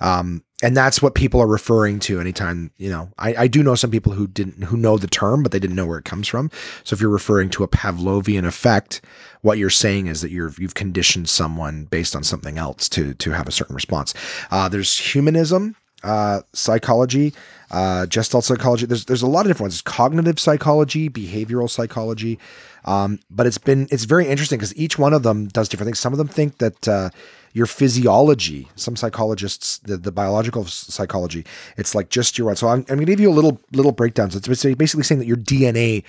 Um, 0.01 0.43
and 0.63 0.75
that's 0.75 1.01
what 1.01 1.13
people 1.13 1.39
are 1.39 1.47
referring 1.47 1.99
to 1.99 2.19
anytime 2.19 2.71
you 2.77 2.89
know 2.89 3.11
I, 3.19 3.35
I 3.35 3.47
do 3.47 3.61
know 3.61 3.75
some 3.75 3.91
people 3.91 4.13
who 4.13 4.25
didn't 4.25 4.63
who 4.63 4.75
know 4.75 4.97
the 4.97 5.07
term 5.07 5.43
but 5.43 5.51
they 5.51 5.59
didn't 5.59 5.75
know 5.75 5.85
where 5.85 5.99
it 5.99 6.05
comes 6.05 6.27
from. 6.27 6.49
So 6.83 6.93
if 6.95 7.01
you're 7.01 7.09
referring 7.09 7.49
to 7.51 7.63
a 7.63 7.67
pavlovian 7.67 8.45
effect 8.45 9.01
what 9.41 9.57
you're 9.57 9.69
saying 9.69 10.07
is 10.07 10.21
that 10.21 10.31
you're 10.31 10.51
you've 10.57 10.73
conditioned 10.73 11.29
someone 11.29 11.85
based 11.85 12.15
on 12.15 12.23
something 12.23 12.57
else 12.57 12.89
to 12.89 13.13
to 13.15 13.31
have 13.31 13.47
a 13.47 13.51
certain 13.51 13.75
response. 13.75 14.13
Uh, 14.49 14.67
there's 14.67 14.97
humanism 14.97 15.75
uh, 16.03 16.41
psychology 16.53 17.33
uh, 17.71 18.05
gestalt 18.05 18.43
psychology. 18.43 18.85
There's 18.85 19.05
there's 19.05 19.21
a 19.21 19.27
lot 19.27 19.41
of 19.41 19.47
different 19.47 19.71
ones. 19.71 19.81
Cognitive 19.81 20.39
psychology 20.39 21.09
behavioral 21.09 21.69
psychology. 21.69 22.39
Um, 22.85 23.19
but 23.29 23.45
it's 23.45 23.57
been 23.57 23.87
it's 23.91 24.05
very 24.05 24.27
interesting 24.27 24.57
because 24.57 24.75
each 24.77 24.97
one 24.97 25.13
of 25.13 25.23
them 25.23 25.47
does 25.47 25.67
different 25.67 25.87
things. 25.87 25.99
Some 25.99 26.13
of 26.13 26.17
them 26.17 26.27
think 26.27 26.59
that 26.59 26.87
uh, 26.87 27.09
your 27.57 27.65
physiology. 27.65 28.67
Some 28.75 28.95
psychologists, 28.95 29.79
the, 29.79 29.97
the 29.97 30.11
biological 30.11 30.65
psychology, 30.65 31.43
it's 31.75 31.95
like 31.95 32.09
just 32.09 32.37
your. 32.37 32.55
So 32.55 32.67
I'm, 32.67 32.81
I'm 32.81 32.97
going 32.97 32.99
to 32.99 33.05
give 33.05 33.19
you 33.19 33.31
a 33.31 33.33
little 33.33 33.59
little 33.71 33.91
breakdowns. 33.91 34.35
It's 34.35 34.47
basically 34.47 35.03
saying 35.03 35.19
that 35.19 35.25
your 35.25 35.37
DNA 35.37 36.03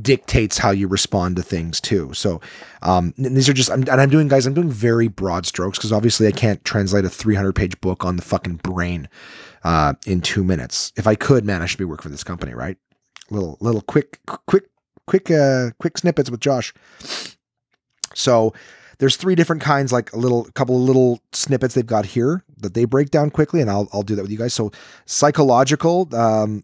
dictates 0.00 0.56
how 0.56 0.70
you 0.70 0.88
respond 0.88 1.36
to 1.36 1.42
things 1.42 1.80
too. 1.80 2.14
So 2.14 2.40
um, 2.80 3.12
these 3.18 3.48
are 3.48 3.52
just, 3.52 3.70
I'm, 3.70 3.80
and 3.80 4.00
I'm 4.00 4.08
doing, 4.08 4.28
guys, 4.28 4.46
I'm 4.46 4.54
doing 4.54 4.70
very 4.70 5.08
broad 5.08 5.46
strokes 5.46 5.78
because 5.78 5.92
obviously 5.92 6.28
I 6.28 6.32
can't 6.32 6.64
translate 6.64 7.04
a 7.04 7.10
300 7.10 7.52
page 7.54 7.80
book 7.80 8.04
on 8.04 8.14
the 8.14 8.22
fucking 8.22 8.56
brain 8.62 9.08
uh, 9.64 9.94
in 10.06 10.20
two 10.20 10.44
minutes. 10.44 10.92
If 10.96 11.08
I 11.08 11.16
could, 11.16 11.44
man, 11.44 11.60
I 11.60 11.66
should 11.66 11.78
be 11.78 11.84
working 11.84 12.04
for 12.04 12.08
this 12.08 12.22
company, 12.24 12.54
right? 12.54 12.78
Little, 13.30 13.58
little 13.60 13.82
quick, 13.82 14.20
quick, 14.46 14.70
quick, 15.06 15.28
uh, 15.30 15.70
quick 15.80 15.98
snippets 15.98 16.30
with 16.30 16.40
Josh. 16.40 16.72
So 18.14 18.54
there's 19.00 19.16
three 19.16 19.34
different 19.34 19.62
kinds, 19.62 19.92
like 19.92 20.12
a 20.12 20.18
little 20.18 20.44
couple 20.54 20.76
of 20.76 20.82
little 20.82 21.20
snippets 21.32 21.74
they've 21.74 21.86
got 21.86 22.04
here 22.04 22.44
that 22.58 22.74
they 22.74 22.84
break 22.84 23.10
down 23.10 23.30
quickly, 23.30 23.60
and 23.60 23.70
I'll 23.70 23.88
I'll 23.92 24.02
do 24.02 24.14
that 24.14 24.22
with 24.22 24.30
you 24.30 24.38
guys. 24.38 24.54
So 24.54 24.70
psychological, 25.06 26.14
um, 26.14 26.62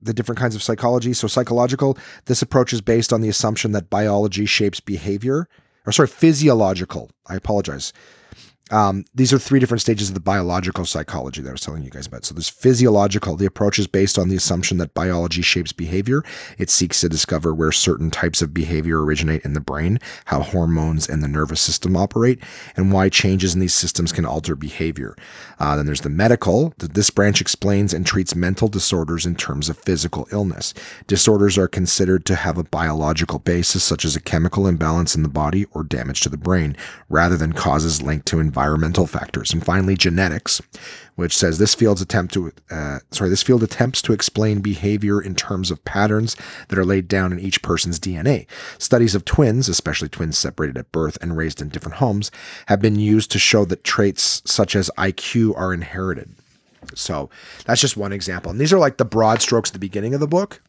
the 0.00 0.14
different 0.14 0.38
kinds 0.38 0.54
of 0.54 0.62
psychology. 0.62 1.12
So 1.12 1.26
psychological, 1.26 1.98
this 2.26 2.40
approach 2.40 2.72
is 2.72 2.80
based 2.80 3.12
on 3.12 3.20
the 3.20 3.28
assumption 3.28 3.72
that 3.72 3.90
biology 3.90 4.46
shapes 4.46 4.80
behavior. 4.80 5.48
Or 5.84 5.92
sorry, 5.92 6.08
physiological. 6.08 7.10
I 7.26 7.34
apologize. 7.34 7.92
Um, 8.70 9.04
these 9.14 9.32
are 9.32 9.38
three 9.38 9.60
different 9.60 9.80
stages 9.80 10.08
of 10.08 10.14
the 10.14 10.20
biological 10.20 10.86
psychology 10.86 11.42
that 11.42 11.48
I 11.48 11.52
was 11.52 11.60
telling 11.60 11.82
you 11.82 11.90
guys 11.90 12.06
about. 12.06 12.24
So 12.24 12.34
there's 12.34 12.48
physiological. 12.48 13.36
The 13.36 13.46
approach 13.46 13.78
is 13.78 13.86
based 13.86 14.18
on 14.18 14.28
the 14.28 14.36
assumption 14.36 14.78
that 14.78 14.94
biology 14.94 15.42
shapes 15.42 15.72
behavior. 15.72 16.22
It 16.58 16.70
seeks 16.70 17.00
to 17.00 17.08
discover 17.08 17.52
where 17.52 17.72
certain 17.72 18.10
types 18.10 18.40
of 18.40 18.54
behavior 18.54 19.02
originate 19.02 19.44
in 19.44 19.52
the 19.52 19.60
brain, 19.60 19.98
how 20.26 20.42
hormones 20.42 21.08
and 21.08 21.22
the 21.22 21.28
nervous 21.28 21.60
system 21.60 21.96
operate, 21.96 22.42
and 22.76 22.92
why 22.92 23.08
changes 23.08 23.52
in 23.52 23.60
these 23.60 23.74
systems 23.74 24.12
can 24.12 24.24
alter 24.24 24.56
behavior. 24.56 25.16
Uh, 25.58 25.76
then 25.76 25.86
there's 25.86 26.00
the 26.00 26.08
medical. 26.08 26.72
This 26.78 27.10
branch 27.10 27.40
explains 27.40 27.92
and 27.92 28.06
treats 28.06 28.34
mental 28.34 28.68
disorders 28.68 29.26
in 29.26 29.34
terms 29.34 29.68
of 29.68 29.78
physical 29.78 30.26
illness. 30.32 30.72
Disorders 31.06 31.58
are 31.58 31.68
considered 31.68 32.24
to 32.26 32.36
have 32.36 32.56
a 32.56 32.64
biological 32.64 33.38
basis, 33.38 33.84
such 33.84 34.04
as 34.04 34.16
a 34.16 34.20
chemical 34.20 34.66
imbalance 34.66 35.14
in 35.14 35.22
the 35.22 35.28
body 35.28 35.66
or 35.72 35.84
damage 35.84 36.22
to 36.22 36.28
the 36.28 36.36
brain, 36.36 36.76
rather 37.08 37.36
than 37.36 37.52
causes 37.52 38.00
linked 38.02 38.26
to 38.26 38.40
environmental 38.52 39.06
factors, 39.06 39.54
and 39.54 39.64
finally 39.64 39.96
genetics, 39.96 40.60
which 41.14 41.34
says 41.34 41.56
this 41.56 41.74
field's 41.74 42.02
attempt 42.02 42.34
to 42.34 42.52
uh, 42.70 42.98
sorry 43.10 43.30
this 43.30 43.42
field 43.42 43.62
attempts 43.62 44.02
to 44.02 44.12
explain 44.12 44.60
behavior 44.60 45.22
in 45.22 45.34
terms 45.34 45.70
of 45.70 45.82
patterns 45.86 46.36
that 46.68 46.78
are 46.78 46.84
laid 46.84 47.08
down 47.08 47.32
in 47.32 47.40
each 47.40 47.62
person's 47.62 47.98
DNA. 47.98 48.46
Studies 48.76 49.14
of 49.14 49.24
twins, 49.24 49.70
especially 49.70 50.10
twins 50.10 50.36
separated 50.36 50.76
at 50.76 50.92
birth 50.92 51.16
and 51.22 51.34
raised 51.34 51.62
in 51.62 51.70
different 51.70 51.96
homes, 51.96 52.30
have 52.66 52.82
been 52.82 52.96
used 52.96 53.30
to 53.30 53.38
show 53.38 53.64
that 53.64 53.84
traits 53.84 54.42
such 54.44 54.76
as 54.76 54.90
IQ 54.98 55.56
are 55.56 55.72
inherited. 55.72 56.34
So 56.94 57.30
that's 57.64 57.80
just 57.80 57.96
one 57.96 58.12
example. 58.12 58.50
And 58.50 58.60
these 58.60 58.72
are 58.72 58.78
like 58.78 58.98
the 58.98 59.06
broad 59.06 59.40
strokes 59.40 59.70
at 59.70 59.72
the 59.72 59.78
beginning 59.78 60.12
of 60.12 60.20
the 60.20 60.26
book 60.26 60.60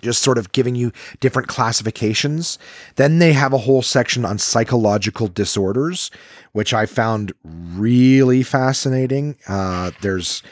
just 0.00 0.22
sort 0.22 0.38
of 0.38 0.52
giving 0.52 0.74
you 0.74 0.92
different 1.20 1.48
classifications. 1.48 2.58
Then 2.96 3.18
they 3.18 3.32
have 3.32 3.52
a 3.52 3.58
whole 3.58 3.82
section 3.82 4.24
on 4.24 4.38
psychological 4.38 5.28
disorders, 5.28 6.10
which 6.52 6.72
I 6.72 6.86
found 6.86 7.32
really 7.44 8.42
fascinating. 8.42 9.36
Uh, 9.48 9.90
there's 10.00 10.42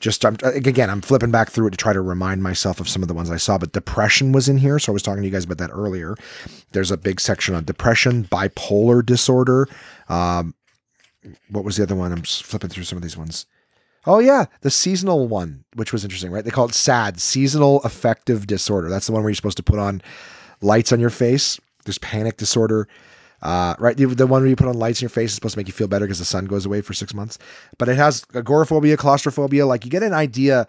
just 0.00 0.24
I'm, 0.26 0.36
again, 0.42 0.90
I'm 0.90 1.00
flipping 1.00 1.30
back 1.30 1.50
through 1.50 1.68
it 1.68 1.70
to 1.70 1.76
try 1.78 1.94
to 1.94 2.00
remind 2.02 2.42
myself 2.42 2.78
of 2.78 2.88
some 2.88 3.00
of 3.02 3.08
the 3.08 3.14
ones 3.14 3.30
I 3.30 3.38
saw, 3.38 3.56
but 3.56 3.72
depression 3.72 4.32
was 4.32 4.50
in 4.50 4.58
here. 4.58 4.78
So 4.78 4.92
I 4.92 4.94
was 4.94 5.02
talking 5.02 5.22
to 5.22 5.26
you 5.26 5.32
guys 5.32 5.44
about 5.44 5.58
that 5.58 5.70
earlier. 5.72 6.14
There's 6.72 6.90
a 6.90 6.98
big 6.98 7.20
section 7.20 7.54
on 7.54 7.64
depression, 7.64 8.24
bipolar 8.24 9.04
disorder. 9.04 9.66
Um, 10.10 10.54
what 11.48 11.64
was 11.64 11.78
the 11.78 11.84
other 11.84 11.94
one? 11.94 12.12
I'm 12.12 12.22
flipping 12.22 12.68
through 12.68 12.84
some 12.84 12.98
of 12.98 13.02
these 13.02 13.16
ones. 13.16 13.46
Oh 14.06 14.18
yeah, 14.18 14.46
the 14.60 14.70
seasonal 14.70 15.28
one, 15.28 15.64
which 15.74 15.92
was 15.92 16.04
interesting, 16.04 16.30
right? 16.30 16.44
They 16.44 16.50
call 16.50 16.66
it 16.66 16.74
SAD, 16.74 17.20
seasonal 17.20 17.80
affective 17.82 18.46
disorder. 18.46 18.88
That's 18.88 19.06
the 19.06 19.12
one 19.12 19.22
where 19.22 19.30
you're 19.30 19.36
supposed 19.36 19.56
to 19.56 19.62
put 19.62 19.78
on 19.78 20.02
lights 20.60 20.92
on 20.92 21.00
your 21.00 21.10
face. 21.10 21.58
There's 21.84 21.98
panic 21.98 22.36
disorder. 22.36 22.88
Uh, 23.42 23.74
right, 23.78 23.96
the, 23.96 24.06
the, 24.06 24.26
one 24.26 24.40
where 24.40 24.48
you 24.48 24.56
put 24.56 24.68
on 24.68 24.78
lights 24.78 25.00
in 25.00 25.04
your 25.04 25.10
face 25.10 25.30
is 25.30 25.34
supposed 25.34 25.52
to 25.52 25.58
make 25.58 25.66
you 25.66 25.74
feel 25.74 25.86
better 25.86 26.06
because 26.06 26.18
the 26.18 26.24
sun 26.24 26.46
goes 26.46 26.64
away 26.64 26.80
for 26.80 26.94
six 26.94 27.12
months. 27.12 27.38
But 27.76 27.90
it 27.90 27.96
has 27.96 28.24
agoraphobia, 28.34 28.96
claustrophobia. 28.96 29.66
Like 29.66 29.84
you 29.84 29.90
get 29.90 30.02
an 30.02 30.14
idea. 30.14 30.66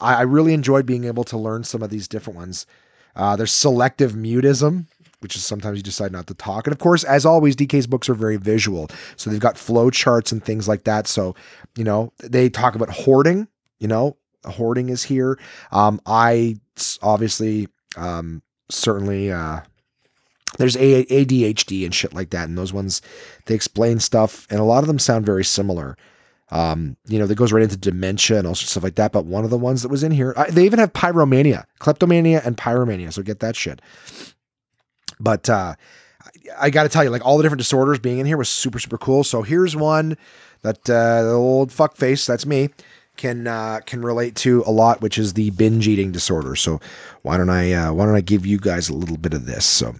I, 0.00 0.16
I 0.16 0.22
really 0.22 0.54
enjoyed 0.54 0.86
being 0.86 1.04
able 1.04 1.24
to 1.24 1.36
learn 1.36 1.64
some 1.64 1.82
of 1.82 1.90
these 1.90 2.08
different 2.08 2.38
ones. 2.38 2.66
Uh, 3.14 3.36
there's 3.36 3.52
selective 3.52 4.12
mutism, 4.12 4.86
which 5.24 5.36
is 5.36 5.42
sometimes 5.42 5.78
you 5.78 5.82
decide 5.82 6.12
not 6.12 6.26
to 6.26 6.34
talk. 6.34 6.66
And 6.66 6.72
of 6.72 6.78
course, 6.78 7.02
as 7.02 7.24
always, 7.24 7.56
DK's 7.56 7.86
books 7.86 8.10
are 8.10 8.14
very 8.14 8.36
visual. 8.36 8.90
So 9.16 9.30
they've 9.30 9.40
got 9.40 9.56
flow 9.56 9.88
charts 9.88 10.32
and 10.32 10.44
things 10.44 10.68
like 10.68 10.84
that. 10.84 11.06
So, 11.06 11.34
you 11.76 11.82
know, 11.82 12.12
they 12.22 12.50
talk 12.50 12.74
about 12.74 12.90
hoarding, 12.90 13.48
you 13.80 13.88
know, 13.88 14.18
hoarding 14.44 14.90
is 14.90 15.02
here. 15.02 15.38
Um, 15.72 15.98
I 16.04 16.56
obviously, 17.02 17.68
um, 17.96 18.42
certainly, 18.68 19.32
uh, 19.32 19.60
there's 20.58 20.76
ADHD 20.76 21.86
and 21.86 21.94
shit 21.94 22.12
like 22.12 22.28
that. 22.30 22.46
And 22.46 22.58
those 22.58 22.74
ones, 22.74 23.00
they 23.46 23.54
explain 23.54 23.98
stuff, 23.98 24.46
and 24.50 24.60
a 24.60 24.64
lot 24.64 24.84
of 24.84 24.88
them 24.88 24.98
sound 24.98 25.24
very 25.24 25.44
similar. 25.44 25.96
Um, 26.50 26.96
you 27.08 27.18
know, 27.18 27.26
that 27.26 27.34
goes 27.34 27.52
right 27.52 27.62
into 27.62 27.76
dementia 27.76 28.38
and 28.38 28.46
all 28.46 28.54
sorts 28.54 28.64
of 28.64 28.68
stuff 28.70 28.84
like 28.84 28.94
that. 28.96 29.10
But 29.10 29.24
one 29.24 29.44
of 29.44 29.50
the 29.50 29.58
ones 29.58 29.82
that 29.82 29.88
was 29.88 30.02
in 30.02 30.12
here, 30.12 30.34
I, 30.36 30.50
they 30.50 30.64
even 30.64 30.78
have 30.78 30.92
pyromania, 30.92 31.64
kleptomania, 31.78 32.42
and 32.44 32.56
pyromania. 32.56 33.12
So 33.12 33.22
get 33.22 33.40
that 33.40 33.56
shit. 33.56 33.80
But 35.24 35.50
uh, 35.50 35.74
I 36.58 36.70
got 36.70 36.84
to 36.84 36.88
tell 36.88 37.02
you, 37.02 37.10
like 37.10 37.24
all 37.24 37.36
the 37.36 37.42
different 37.42 37.60
disorders 37.60 37.98
being 37.98 38.18
in 38.18 38.26
here 38.26 38.36
was 38.36 38.48
super, 38.48 38.78
super 38.78 38.98
cool. 38.98 39.24
So 39.24 39.42
here's 39.42 39.74
one 39.74 40.16
that 40.62 40.88
uh, 40.88 41.22
the 41.24 41.32
old 41.32 41.72
fuck 41.72 41.96
face, 41.96 42.26
that's 42.26 42.46
me, 42.46 42.68
can 43.16 43.46
uh, 43.46 43.80
can 43.86 44.02
relate 44.02 44.36
to 44.36 44.62
a 44.66 44.70
lot, 44.70 45.00
which 45.00 45.18
is 45.18 45.34
the 45.34 45.50
binge 45.50 45.88
eating 45.88 46.12
disorder. 46.12 46.54
So 46.56 46.80
why 47.22 47.36
don't 47.36 47.50
I 47.50 47.72
uh, 47.72 47.92
why 47.92 48.06
don't 48.06 48.16
I 48.16 48.20
give 48.20 48.46
you 48.46 48.58
guys 48.58 48.88
a 48.88 48.94
little 48.94 49.16
bit 49.16 49.34
of 49.34 49.46
this? 49.46 49.64
So 49.64 49.94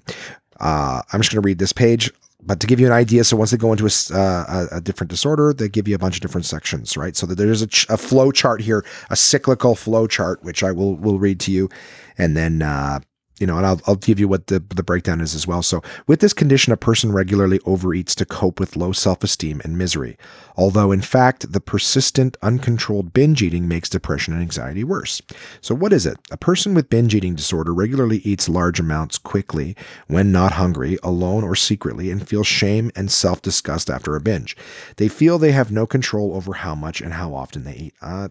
uh, 0.60 1.02
I'm 1.12 1.20
just 1.20 1.32
going 1.32 1.42
to 1.42 1.46
read 1.46 1.58
this 1.58 1.72
page. 1.72 2.12
But 2.46 2.60
to 2.60 2.66
give 2.66 2.78
you 2.78 2.86
an 2.86 2.92
idea, 2.92 3.24
so 3.24 3.38
once 3.38 3.52
they 3.52 3.56
go 3.56 3.72
into 3.72 3.86
a, 3.86 4.14
uh, 4.14 4.66
a, 4.72 4.80
different 4.82 5.10
disorder, 5.10 5.54
they 5.54 5.66
give 5.66 5.88
you 5.88 5.94
a 5.94 5.98
bunch 5.98 6.16
of 6.16 6.20
different 6.20 6.44
sections, 6.44 6.94
right? 6.94 7.16
So 7.16 7.24
there's 7.24 7.62
a, 7.62 7.66
ch- 7.66 7.88
a 7.88 7.96
flow 7.96 8.30
chart 8.30 8.60
here, 8.60 8.84
a 9.08 9.16
cyclical 9.16 9.74
flow 9.74 10.06
chart, 10.06 10.42
which 10.44 10.62
I 10.62 10.70
will 10.70 10.94
will 10.96 11.18
read 11.18 11.40
to 11.40 11.50
you, 11.50 11.70
and 12.18 12.36
then 12.36 12.60
uh, 12.60 13.00
you 13.38 13.46
know, 13.46 13.56
and 13.56 13.66
I'll, 13.66 13.80
I'll 13.86 13.96
give 13.96 14.20
you 14.20 14.28
what 14.28 14.46
the, 14.46 14.60
the 14.60 14.82
breakdown 14.82 15.20
is 15.20 15.34
as 15.34 15.46
well. 15.46 15.62
So, 15.62 15.82
with 16.06 16.20
this 16.20 16.32
condition, 16.32 16.72
a 16.72 16.76
person 16.76 17.12
regularly 17.12 17.58
overeats 17.60 18.14
to 18.16 18.24
cope 18.24 18.60
with 18.60 18.76
low 18.76 18.92
self 18.92 19.24
esteem 19.24 19.60
and 19.64 19.76
misery. 19.76 20.16
Although, 20.56 20.92
in 20.92 21.00
fact, 21.00 21.52
the 21.52 21.60
persistent, 21.60 22.36
uncontrolled 22.42 23.12
binge 23.12 23.42
eating 23.42 23.66
makes 23.66 23.88
depression 23.88 24.34
and 24.34 24.42
anxiety 24.42 24.84
worse. 24.84 25.20
So, 25.60 25.74
what 25.74 25.92
is 25.92 26.06
it? 26.06 26.16
A 26.30 26.36
person 26.36 26.74
with 26.74 26.90
binge 26.90 27.14
eating 27.14 27.34
disorder 27.34 27.74
regularly 27.74 28.18
eats 28.18 28.48
large 28.48 28.78
amounts 28.78 29.18
quickly 29.18 29.76
when 30.06 30.30
not 30.30 30.52
hungry, 30.52 30.96
alone 31.02 31.42
or 31.42 31.56
secretly, 31.56 32.10
and 32.12 32.26
feels 32.26 32.46
shame 32.46 32.92
and 32.94 33.10
self 33.10 33.42
disgust 33.42 33.90
after 33.90 34.14
a 34.14 34.20
binge. 34.20 34.56
They 34.96 35.08
feel 35.08 35.38
they 35.38 35.52
have 35.52 35.72
no 35.72 35.86
control 35.86 36.36
over 36.36 36.52
how 36.52 36.76
much 36.76 37.00
and 37.00 37.14
how 37.14 37.34
often 37.34 37.64
they 37.64 37.74
eat. 37.74 37.94
Uh, 38.00 38.28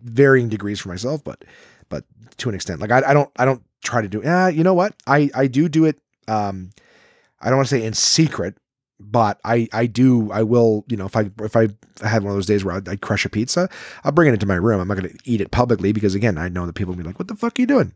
varying 0.00 0.48
degrees 0.48 0.80
for 0.80 0.90
myself, 0.90 1.24
but 1.24 1.44
but 1.88 2.04
to 2.38 2.48
an 2.48 2.54
extent. 2.54 2.80
Like 2.80 2.90
I, 2.90 3.02
I 3.10 3.14
don't 3.14 3.30
I 3.36 3.44
don't 3.44 3.62
try 3.84 4.02
to 4.02 4.08
do. 4.08 4.24
Uh, 4.24 4.48
you 4.48 4.64
know 4.64 4.74
what? 4.74 4.94
I, 5.06 5.30
I 5.34 5.46
do 5.46 5.68
do 5.68 5.84
it. 5.84 5.98
Um, 6.26 6.70
I 7.40 7.48
don't 7.48 7.58
want 7.58 7.68
to 7.68 7.76
say 7.76 7.84
in 7.84 7.92
secret, 7.92 8.56
but 8.98 9.38
I, 9.44 9.68
I 9.72 9.86
do, 9.86 10.32
I 10.32 10.42
will, 10.42 10.84
you 10.88 10.96
know, 10.96 11.04
if 11.04 11.14
I, 11.14 11.30
if 11.42 11.56
I 11.56 11.68
had 12.02 12.22
one 12.22 12.30
of 12.30 12.36
those 12.36 12.46
days 12.46 12.64
where 12.64 12.74
I, 12.74 12.80
I 12.90 12.96
crush 12.96 13.24
a 13.24 13.28
pizza, 13.28 13.68
I'll 14.02 14.12
bring 14.12 14.28
it 14.28 14.32
into 14.32 14.46
my 14.46 14.54
room. 14.54 14.80
I'm 14.80 14.88
not 14.88 14.96
going 14.96 15.10
to 15.10 15.18
eat 15.24 15.40
it 15.40 15.50
publicly 15.50 15.92
because 15.92 16.14
again, 16.14 16.38
I 16.38 16.48
know 16.48 16.66
that 16.66 16.72
people 16.74 16.94
will 16.94 17.02
be 17.02 17.06
like, 17.06 17.18
what 17.18 17.28
the 17.28 17.34
fuck 17.34 17.58
are 17.58 17.62
you 17.62 17.66
doing? 17.66 17.92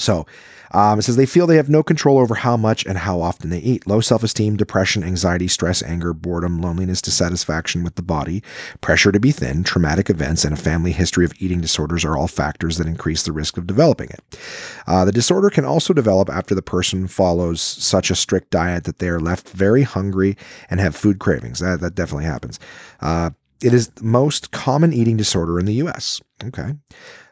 So 0.00 0.26
um, 0.72 0.98
it 0.98 1.02
says 1.02 1.16
they 1.16 1.26
feel 1.26 1.46
they 1.46 1.56
have 1.56 1.68
no 1.68 1.82
control 1.82 2.18
over 2.18 2.34
how 2.34 2.56
much 2.56 2.84
and 2.84 2.98
how 2.98 3.20
often 3.20 3.50
they 3.50 3.58
eat. 3.58 3.86
Low 3.86 4.00
self 4.00 4.22
esteem, 4.22 4.56
depression, 4.56 5.02
anxiety, 5.02 5.48
stress, 5.48 5.82
anger, 5.82 6.12
boredom, 6.12 6.60
loneliness, 6.60 7.00
dissatisfaction 7.00 7.84
with 7.84 7.94
the 7.94 8.02
body, 8.02 8.42
pressure 8.80 9.12
to 9.12 9.20
be 9.20 9.30
thin, 9.30 9.64
traumatic 9.64 10.10
events, 10.10 10.44
and 10.44 10.52
a 10.52 10.56
family 10.56 10.92
history 10.92 11.24
of 11.24 11.32
eating 11.38 11.60
disorders 11.60 12.04
are 12.04 12.16
all 12.16 12.28
factors 12.28 12.78
that 12.78 12.86
increase 12.86 13.22
the 13.22 13.32
risk 13.32 13.56
of 13.56 13.66
developing 13.66 14.10
it. 14.10 14.38
Uh, 14.86 15.04
the 15.04 15.12
disorder 15.12 15.50
can 15.50 15.64
also 15.64 15.92
develop 15.92 16.28
after 16.28 16.54
the 16.54 16.62
person 16.62 17.06
follows 17.06 17.60
such 17.60 18.10
a 18.10 18.14
strict 18.14 18.50
diet 18.50 18.84
that 18.84 18.98
they 18.98 19.08
are 19.08 19.20
left 19.20 19.48
very 19.48 19.82
hungry 19.82 20.36
and 20.68 20.80
have 20.80 20.96
food 20.96 21.18
cravings. 21.18 21.60
That, 21.60 21.80
that 21.80 21.94
definitely 21.94 22.24
happens. 22.24 22.58
Uh, 23.00 23.30
it 23.62 23.72
is 23.72 23.88
the 23.88 24.04
most 24.04 24.50
common 24.50 24.92
eating 24.92 25.16
disorder 25.16 25.58
in 25.58 25.66
the 25.66 25.74
US. 25.74 26.20
Okay. 26.44 26.74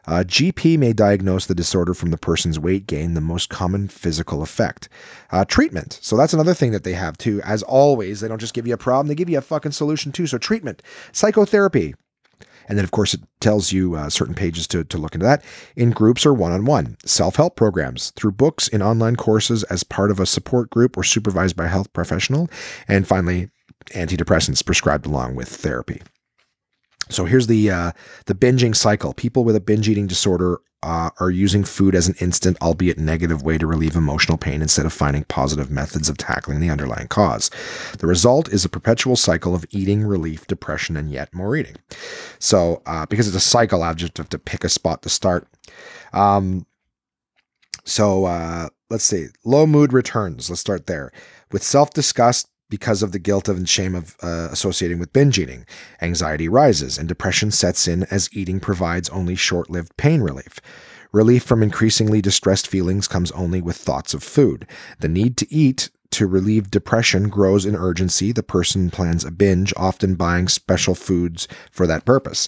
Uh, 0.07 0.23
GP 0.23 0.77
may 0.77 0.93
diagnose 0.93 1.47
the 1.47 1.55
disorder 1.55 1.93
from 1.93 2.11
the 2.11 2.17
person's 2.17 2.59
weight 2.59 2.85
gain, 2.85 3.15
the 3.15 3.21
most 3.21 3.49
common 3.49 3.87
physical 3.87 4.43
effect. 4.43 4.87
Uh, 5.31 5.45
treatment. 5.45 5.99
So 6.01 6.15
that's 6.15 6.33
another 6.33 6.53
thing 6.53 6.71
that 6.71 6.83
they 6.83 6.93
have 6.93 7.17
too. 7.17 7.41
As 7.43 7.63
always, 7.63 8.19
they 8.19 8.27
don't 8.27 8.39
just 8.39 8.53
give 8.53 8.67
you 8.67 8.73
a 8.73 8.77
problem, 8.77 9.07
they 9.07 9.15
give 9.15 9.29
you 9.29 9.37
a 9.37 9.41
fucking 9.41 9.71
solution 9.71 10.11
too. 10.11 10.27
So 10.27 10.37
treatment, 10.37 10.81
psychotherapy. 11.11 11.95
And 12.67 12.77
then, 12.77 12.83
of 12.83 12.91
course, 12.91 13.13
it 13.13 13.21
tells 13.39 13.71
you 13.71 13.95
uh, 13.95 14.09
certain 14.09 14.33
pages 14.33 14.67
to, 14.69 14.83
to 14.83 14.97
look 14.97 15.13
into 15.13 15.25
that 15.25 15.43
in 15.75 15.91
groups 15.91 16.25
or 16.25 16.33
one 16.33 16.51
on 16.51 16.65
one. 16.65 16.97
Self 17.05 17.35
help 17.35 17.55
programs 17.55 18.11
through 18.11 18.31
books 18.31 18.67
in 18.67 18.81
online 18.81 19.15
courses 19.15 19.63
as 19.65 19.83
part 19.83 20.09
of 20.09 20.19
a 20.19 20.25
support 20.25 20.71
group 20.71 20.97
or 20.97 21.03
supervised 21.03 21.55
by 21.55 21.65
a 21.65 21.69
health 21.69 21.93
professional. 21.93 22.49
And 22.87 23.07
finally, 23.07 23.49
antidepressants 23.91 24.65
prescribed 24.65 25.05
along 25.05 25.35
with 25.35 25.47
therapy. 25.47 26.01
So 27.09 27.25
here's 27.25 27.47
the 27.47 27.69
uh, 27.69 27.91
the 28.25 28.35
binging 28.35 28.75
cycle. 28.75 29.13
People 29.13 29.43
with 29.43 29.55
a 29.55 29.59
binge 29.59 29.87
eating 29.89 30.07
disorder 30.07 30.59
uh, 30.85 31.09
are 31.19 31.31
using 31.31 31.63
food 31.63 31.95
as 31.95 32.07
an 32.07 32.15
instant, 32.19 32.57
albeit 32.61 32.99
negative, 32.99 33.41
way 33.41 33.57
to 33.57 33.65
relieve 33.65 33.95
emotional 33.95 34.37
pain 34.37 34.61
instead 34.61 34.85
of 34.85 34.93
finding 34.93 35.23
positive 35.23 35.71
methods 35.71 36.09
of 36.09 36.17
tackling 36.17 36.59
the 36.59 36.69
underlying 36.69 37.07
cause. 37.07 37.49
The 37.97 38.05
result 38.05 38.49
is 38.49 38.65
a 38.65 38.69
perpetual 38.69 39.15
cycle 39.15 39.55
of 39.55 39.65
eating, 39.71 40.03
relief, 40.03 40.45
depression, 40.45 40.95
and 40.95 41.09
yet 41.09 41.33
more 41.33 41.55
eating. 41.55 41.77
So 42.39 42.83
uh, 42.85 43.07
because 43.07 43.27
it's 43.27 43.35
a 43.35 43.39
cycle, 43.39 43.81
I 43.81 43.93
just 43.93 44.17
have 44.17 44.29
to 44.29 44.39
pick 44.39 44.63
a 44.63 44.69
spot 44.69 45.01
to 45.01 45.09
start. 45.09 45.47
Um, 46.13 46.67
so 47.83 48.25
uh, 48.25 48.69
let's 48.89 49.03
see. 49.03 49.27
Low 49.43 49.65
mood 49.65 49.91
returns. 49.91 50.49
Let's 50.49 50.61
start 50.61 50.85
there. 50.85 51.11
With 51.51 51.63
self 51.63 51.91
disgust, 51.91 52.47
because 52.69 53.03
of 53.03 53.11
the 53.11 53.19
guilt 53.19 53.47
and 53.47 53.67
shame 53.69 53.95
of 53.95 54.15
uh, 54.21 54.49
associating 54.51 54.99
with 54.99 55.13
binge 55.13 55.39
eating. 55.39 55.65
Anxiety 56.01 56.47
rises 56.47 56.97
and 56.97 57.07
depression 57.07 57.51
sets 57.51 57.87
in 57.87 58.03
as 58.11 58.29
eating 58.33 58.59
provides 58.59 59.09
only 59.09 59.35
short-lived 59.35 59.95
pain 59.97 60.21
relief. 60.21 60.59
Relief 61.11 61.43
from 61.43 61.63
increasingly 61.63 62.21
distressed 62.21 62.67
feelings 62.67 63.07
comes 63.07 63.31
only 63.31 63.61
with 63.61 63.77
thoughts 63.77 64.13
of 64.13 64.23
food. 64.23 64.67
The 64.99 65.07
need 65.07 65.37
to 65.37 65.53
eat 65.53 65.89
to 66.11 66.27
relieve 66.27 66.71
depression 66.71 67.29
grows 67.29 67.65
in 67.65 67.75
urgency, 67.75 68.31
the 68.31 68.43
person 68.43 68.89
plans 68.89 69.25
a 69.25 69.31
binge, 69.31 69.73
often 69.75 70.15
buying 70.15 70.47
special 70.47 70.95
foods 70.95 71.47
for 71.71 71.85
that 71.87 72.05
purpose. 72.05 72.47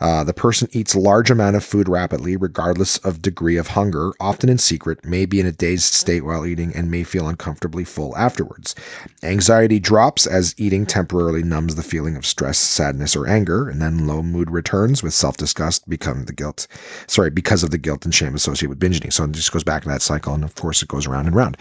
Uh, 0.00 0.24
the 0.24 0.34
person 0.34 0.68
eats 0.72 0.94
large 0.94 1.30
amount 1.30 1.56
of 1.56 1.64
food 1.64 1.88
rapidly, 1.88 2.36
regardless 2.36 2.98
of 2.98 3.22
degree 3.22 3.56
of 3.56 3.68
hunger, 3.68 4.12
often 4.20 4.48
in 4.48 4.58
secret, 4.58 5.04
may 5.04 5.24
be 5.24 5.40
in 5.40 5.46
a 5.46 5.52
dazed 5.52 5.94
state 5.94 6.24
while 6.24 6.44
eating, 6.44 6.74
and 6.74 6.90
may 6.90 7.02
feel 7.02 7.28
uncomfortably 7.28 7.84
full 7.84 8.16
afterwards. 8.16 8.74
Anxiety 9.22 9.78
drops 9.78 10.26
as 10.26 10.54
eating 10.58 10.86
temporarily 10.86 11.42
numbs 11.42 11.74
the 11.74 11.82
feeling 11.82 12.16
of 12.16 12.26
stress, 12.26 12.58
sadness, 12.58 13.16
or 13.16 13.26
anger, 13.26 13.68
and 13.68 13.80
then 13.80 14.06
low 14.06 14.22
mood 14.22 14.50
returns 14.50 15.02
with 15.02 15.14
self-disgust 15.14 15.88
become 15.88 16.24
the 16.24 16.32
guilt. 16.32 16.66
Sorry, 17.06 17.30
because 17.30 17.62
of 17.62 17.70
the 17.70 17.78
guilt 17.78 18.04
and 18.04 18.14
shame 18.14 18.34
associated 18.34 18.70
with 18.70 18.80
binge 18.80 18.96
eating. 18.96 19.10
So 19.10 19.24
it 19.24 19.32
just 19.32 19.52
goes 19.52 19.64
back 19.64 19.82
to 19.82 19.88
that 19.88 20.02
cycle, 20.02 20.34
and 20.34 20.44
of 20.44 20.54
course 20.54 20.82
it 20.82 20.88
goes 20.88 21.06
around 21.06 21.26
and 21.26 21.34
around. 21.34 21.56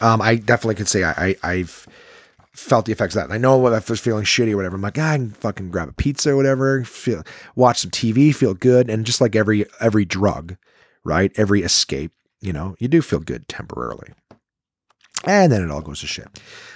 Um, 0.00 0.22
I 0.22 0.36
definitely 0.36 0.76
could 0.76 0.88
say 0.88 1.04
I, 1.04 1.12
I 1.12 1.36
I've 1.42 1.86
felt 2.54 2.86
the 2.86 2.92
effects 2.92 3.14
of 3.14 3.20
that. 3.20 3.24
And 3.24 3.32
I 3.34 3.38
know 3.38 3.66
if 3.66 3.90
I 3.90 3.92
was 3.92 4.00
feeling 4.00 4.24
shitty 4.24 4.52
or 4.52 4.56
whatever, 4.56 4.76
I'm 4.76 4.82
like, 4.82 4.98
ah, 4.98 5.10
I 5.10 5.16
can 5.16 5.30
fucking 5.30 5.70
grab 5.70 5.88
a 5.88 5.92
pizza 5.92 6.30
or 6.30 6.36
whatever, 6.36 6.84
feel, 6.84 7.22
watch 7.56 7.80
some 7.80 7.90
TV, 7.90 8.34
feel 8.34 8.54
good. 8.54 8.88
And 8.88 9.04
just 9.04 9.20
like 9.20 9.34
every, 9.36 9.66
every 9.80 10.04
drug, 10.04 10.56
right? 11.04 11.32
Every 11.36 11.62
escape, 11.62 12.12
you 12.40 12.52
know, 12.52 12.76
you 12.78 12.88
do 12.88 13.02
feel 13.02 13.20
good 13.20 13.48
temporarily. 13.48 14.12
And 15.26 15.50
then 15.50 15.62
it 15.62 15.70
all 15.70 15.80
goes 15.80 16.00
to 16.00 16.06
shit. 16.06 16.28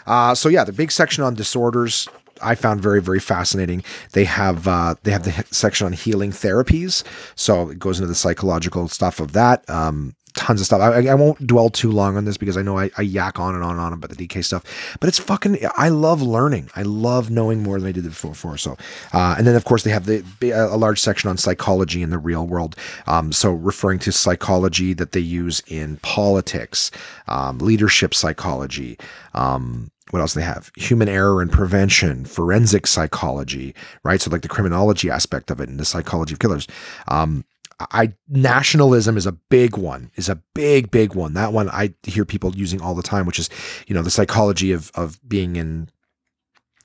Uh, 0.06 0.34
so 0.34 0.48
yeah, 0.48 0.64
the 0.64 0.72
big 0.72 0.90
section 0.90 1.22
on 1.22 1.34
disorders 1.34 2.08
I 2.42 2.54
found 2.54 2.80
very 2.80 3.00
very 3.02 3.20
fascinating. 3.20 3.82
They 4.12 4.24
have 4.24 4.68
uh, 4.68 4.94
they 5.02 5.10
have 5.10 5.24
the 5.24 5.44
section 5.50 5.86
on 5.86 5.92
healing 5.92 6.30
therapies, 6.30 7.02
so 7.34 7.68
it 7.70 7.78
goes 7.78 7.98
into 7.98 8.08
the 8.08 8.14
psychological 8.14 8.88
stuff 8.88 9.20
of 9.20 9.32
that. 9.32 9.68
Um, 9.68 10.14
tons 10.34 10.60
of 10.60 10.66
stuff. 10.66 10.80
I, 10.80 11.06
I 11.08 11.14
won't 11.14 11.46
dwell 11.46 11.70
too 11.70 11.90
long 11.90 12.16
on 12.16 12.24
this 12.24 12.36
because 12.36 12.56
I 12.56 12.62
know 12.62 12.78
I, 12.78 12.90
I 12.96 13.02
yak 13.02 13.38
on 13.38 13.54
and 13.54 13.64
on 13.64 13.72
and 13.72 13.80
on 13.80 13.92
about 13.92 14.10
the 14.10 14.28
DK 14.28 14.44
stuff, 14.44 14.64
but 15.00 15.08
it's 15.08 15.18
fucking. 15.18 15.58
I 15.76 15.88
love 15.88 16.22
learning. 16.22 16.70
I 16.76 16.82
love 16.82 17.30
knowing 17.30 17.62
more 17.62 17.78
than 17.78 17.88
I 17.88 17.92
did 17.92 18.04
before. 18.04 18.56
So, 18.56 18.76
uh, 19.12 19.34
and 19.38 19.46
then 19.46 19.54
of 19.54 19.64
course 19.64 19.82
they 19.82 19.90
have 19.90 20.06
the 20.06 20.24
a 20.50 20.76
large 20.76 21.00
section 21.00 21.30
on 21.30 21.36
psychology 21.36 22.02
in 22.02 22.10
the 22.10 22.18
real 22.18 22.46
world. 22.46 22.76
Um, 23.06 23.32
so 23.32 23.52
referring 23.52 23.98
to 24.00 24.12
psychology 24.12 24.94
that 24.94 25.12
they 25.12 25.20
use 25.20 25.62
in 25.66 25.96
politics, 25.98 26.90
um, 27.26 27.58
leadership 27.58 28.14
psychology. 28.14 28.98
Um, 29.34 29.90
what 30.10 30.20
else 30.20 30.34
they 30.34 30.42
have? 30.42 30.70
Human 30.76 31.08
error 31.08 31.42
and 31.42 31.52
prevention, 31.52 32.24
forensic 32.24 32.86
psychology, 32.86 33.74
right? 34.04 34.20
So 34.20 34.30
like 34.30 34.42
the 34.42 34.48
criminology 34.48 35.10
aspect 35.10 35.50
of 35.50 35.60
it 35.60 35.68
and 35.68 35.78
the 35.78 35.84
psychology 35.84 36.32
of 36.32 36.38
killers. 36.38 36.66
Um, 37.08 37.44
I 37.80 38.14
nationalism 38.28 39.16
is 39.16 39.26
a 39.26 39.32
big 39.32 39.76
one, 39.76 40.10
is 40.16 40.28
a 40.28 40.42
big, 40.54 40.90
big 40.90 41.14
one. 41.14 41.34
That 41.34 41.52
one 41.52 41.68
I 41.70 41.94
hear 42.02 42.24
people 42.24 42.54
using 42.56 42.80
all 42.80 42.94
the 42.94 43.02
time, 43.02 43.24
which 43.24 43.38
is, 43.38 43.48
you 43.86 43.94
know, 43.94 44.02
the 44.02 44.10
psychology 44.10 44.72
of 44.72 44.90
of 44.94 45.20
being 45.28 45.56
in, 45.56 45.88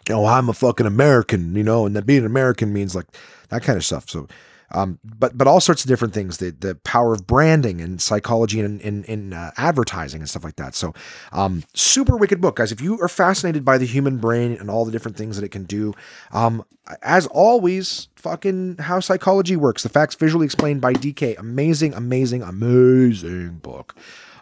oh, 0.10 0.26
I'm 0.26 0.50
a 0.50 0.54
fucking 0.54 0.86
American, 0.86 1.56
you 1.56 1.64
know, 1.64 1.86
and 1.86 1.96
that 1.96 2.06
being 2.06 2.26
American 2.26 2.74
means 2.74 2.96
like 2.96 3.08
that 3.50 3.64
kind 3.64 3.78
of 3.78 3.84
stuff. 3.84 4.10
So 4.10 4.28
um, 4.74 5.00
but 5.04 5.38
but 5.38 5.48
all 5.48 5.60
sorts 5.60 5.84
of 5.84 5.88
different 5.88 6.14
things. 6.14 6.38
The 6.38 6.52
the 6.52 6.76
power 6.76 7.14
of 7.14 7.28
branding 7.28 7.80
and 7.82 8.02
psychology 8.02 8.60
and 8.60 8.82
in 8.82 9.04
in 9.06 9.34
uh, 9.34 9.52
advertising 9.58 10.22
and 10.22 10.30
stuff 10.30 10.44
like 10.44 10.56
that. 10.56 10.76
So, 10.76 10.94
um, 11.32 11.64
super 11.74 12.18
wicked 12.18 12.42
book, 12.42 12.56
guys. 12.56 12.72
If 12.72 12.82
you 12.82 13.00
are 13.00 13.08
fascinated 13.08 13.64
by 13.64 13.78
the 13.78 13.86
human 13.86 14.18
brain 14.18 14.58
and 14.60 14.70
all 14.70 14.86
the 14.86 14.92
different 14.92 15.18
things 15.18 15.36
that 15.38 15.46
it 15.46 15.50
can 15.50 15.66
do, 15.66 15.94
um, 16.32 16.66
as 17.02 17.28
always, 17.28 18.08
fucking 18.16 18.78
how 18.80 19.00
psychology 19.00 19.56
works. 19.56 19.84
The 19.84 19.90
facts 19.90 20.16
visually 20.16 20.46
explained 20.46 20.82
by 20.82 20.94
DK. 20.94 21.38
Amazing, 21.38 21.94
amazing, 21.94 22.42
amazing 22.42 23.60
book. 23.60 23.96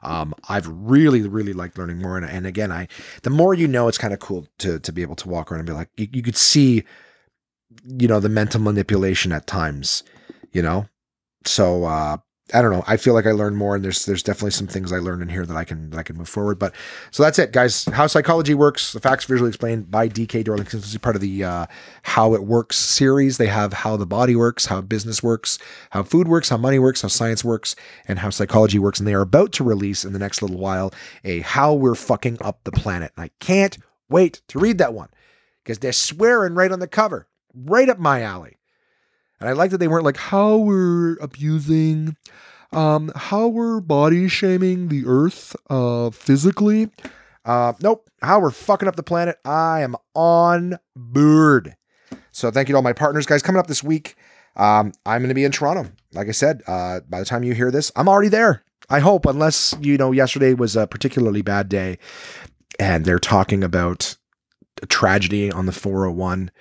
Um, 0.04 0.34
I've 0.50 0.68
really, 0.68 1.22
really 1.28 1.54
liked 1.54 1.78
learning 1.78 2.00
more. 2.00 2.18
And, 2.18 2.26
and 2.26 2.48
again, 2.48 2.72
I 2.72 2.88
the 3.24 3.30
more 3.30 3.54
you 3.54 3.68
know, 3.68 3.88
it's 3.88 3.98
kind 3.98 4.14
of 4.14 4.20
cool 4.20 4.48
to 4.60 4.80
to 4.80 4.92
be 4.92 5.02
able 5.02 5.16
to 5.18 5.30
walk 5.30 5.52
around 5.52 5.60
and 5.60 5.68
be 5.68 5.74
like, 5.74 5.90
you, 5.98 6.08
you 6.12 6.22
could 6.24 6.38
see, 6.38 6.84
you 7.86 8.08
know, 8.08 8.20
the 8.20 8.30
mental 8.30 8.62
manipulation 8.62 9.32
at 9.32 9.46
times 9.46 10.04
you 10.52 10.62
know? 10.62 10.88
So 11.46 11.86
uh 11.86 12.18
I 12.54 12.62
don't 12.62 12.72
know. 12.72 12.84
I 12.86 12.98
feel 12.98 13.14
like 13.14 13.26
I 13.26 13.32
learned 13.32 13.56
more, 13.56 13.76
and 13.76 13.84
there's 13.84 14.06
there's 14.06 14.24
definitely 14.24 14.52
some 14.52 14.68
things 14.68 14.92
I 14.92 14.98
learned 14.98 15.22
in 15.22 15.30
here 15.30 15.46
that 15.46 15.56
I 15.56 15.64
can 15.64 15.90
that 15.92 15.98
I 15.98 16.04
can 16.04 16.18
move 16.18 16.28
forward. 16.28 16.60
But 16.60 16.74
so 17.12 17.24
that's 17.24 17.40
it, 17.40 17.52
guys. 17.52 17.86
How 17.86 18.08
psychology 18.08 18.54
works, 18.54 18.92
the 18.92 19.00
facts 19.00 19.26
visually 19.26 19.50
explained 19.50 19.90
by 19.90 20.10
DK 20.10 20.44
Darlington. 20.44 20.80
This 20.80 20.92
is 20.92 20.98
part 20.98 21.16
of 21.16 21.22
the 21.22 21.44
uh, 21.44 21.66
How 22.04 22.34
It 22.34 22.44
Works 22.44 22.78
series. 22.78 23.38
They 23.38 23.48
have 23.48 23.74
how 23.74 23.96
the 23.96 24.06
body 24.06 24.36
works, 24.36 24.66
how 24.66 24.82
business 24.82 25.24
works, 25.24 25.60
how 25.92 26.04
food 26.04 26.28
works, 26.28 26.50
how 26.50 26.58
money 26.58 26.80
works, 26.80 27.02
how 27.02 27.08
science 27.08 27.44
works, 27.44 27.76
and 28.08 28.20
how 28.20 28.30
psychology 28.30 28.80
works. 28.80 29.00
And 29.00 29.08
they 29.08 29.14
are 29.14 29.22
about 29.22 29.54
to 29.54 29.64
release 29.64 30.04
in 30.04 30.14
the 30.14 30.20
next 30.20 30.42
little 30.42 30.58
while 30.58 30.94
a 31.24 31.40
How 31.40 31.74
We're 31.74 31.96
Fucking 31.96 32.38
Up 32.42 32.64
the 32.64 32.72
Planet. 32.72 33.14
And 33.16 33.26
I 33.26 33.30
can't 33.40 33.78
wait 34.10 34.42
to 34.50 34.60
read 34.60 34.78
that 34.80 34.94
one 34.94 35.10
because 35.64 35.80
they're 35.80 35.94
swearing 35.94 36.56
right 36.56 36.72
on 36.72 36.80
the 36.80 36.88
cover, 36.88 37.28
right 37.54 37.88
up 37.88 38.00
my 38.00 38.22
alley. 38.22 38.58
And 39.42 39.50
I 39.50 39.54
like 39.54 39.72
that 39.72 39.80
they 39.80 39.88
weren't 39.88 40.06
like 40.06 40.18
how 40.18 40.56
we're 40.58 41.16
abusing, 41.16 42.16
um, 42.72 43.12
how 43.16 43.48
we're 43.48 43.82
body 43.82 44.28
shaming 44.28 44.90
the 44.90 45.04
earth 45.08 45.56
uh, 45.68 46.12
physically. 46.12 46.92
Uh, 47.44 47.74
nope, 47.82 48.08
how 48.22 48.40
we're 48.40 48.52
fucking 48.52 48.88
up 48.88 48.96
the 48.96 49.02
planet. 49.02 49.40
I 49.44 49.82
am 49.82 49.96
on 50.14 50.78
board. 50.96 51.76
So 52.32 52.52
thank 52.52 52.70
you 52.70 52.74
to 52.74 52.78
all 52.78 52.84
my 52.84 52.94
partners, 52.94 53.26
guys. 53.26 53.42
Coming 53.42 53.60
up 53.60 53.66
this 53.66 53.84
week, 53.84 54.16
um, 54.58 54.92
I'm 55.08 55.22
going 55.22 55.30
to 55.30 55.36
be 55.36 55.44
in 55.44 55.52
Toronto. 55.52 55.92
Like 56.14 56.28
I 56.28 56.32
said, 56.32 56.62
uh, 56.68 57.00
by 57.10 57.18
the 57.18 57.26
time 57.26 57.44
you 57.44 57.56
hear 57.56 57.72
this, 57.72 57.92
I'm 57.96 58.08
already 58.08 58.30
there. 58.30 58.64
I 58.92 59.00
hope, 59.00 59.26
unless 59.26 59.74
you 59.82 59.98
know, 59.98 60.12
yesterday 60.12 60.54
was 60.54 60.76
a 60.76 60.86
particularly 60.86 61.42
bad 61.42 61.68
day, 61.68 61.98
and 62.80 63.06
they're 63.06 63.18
talking 63.18 63.64
about 63.64 64.18
a 64.84 64.86
tragedy 64.86 65.52
on 65.52 65.66
the 65.66 65.72
401 65.72 66.52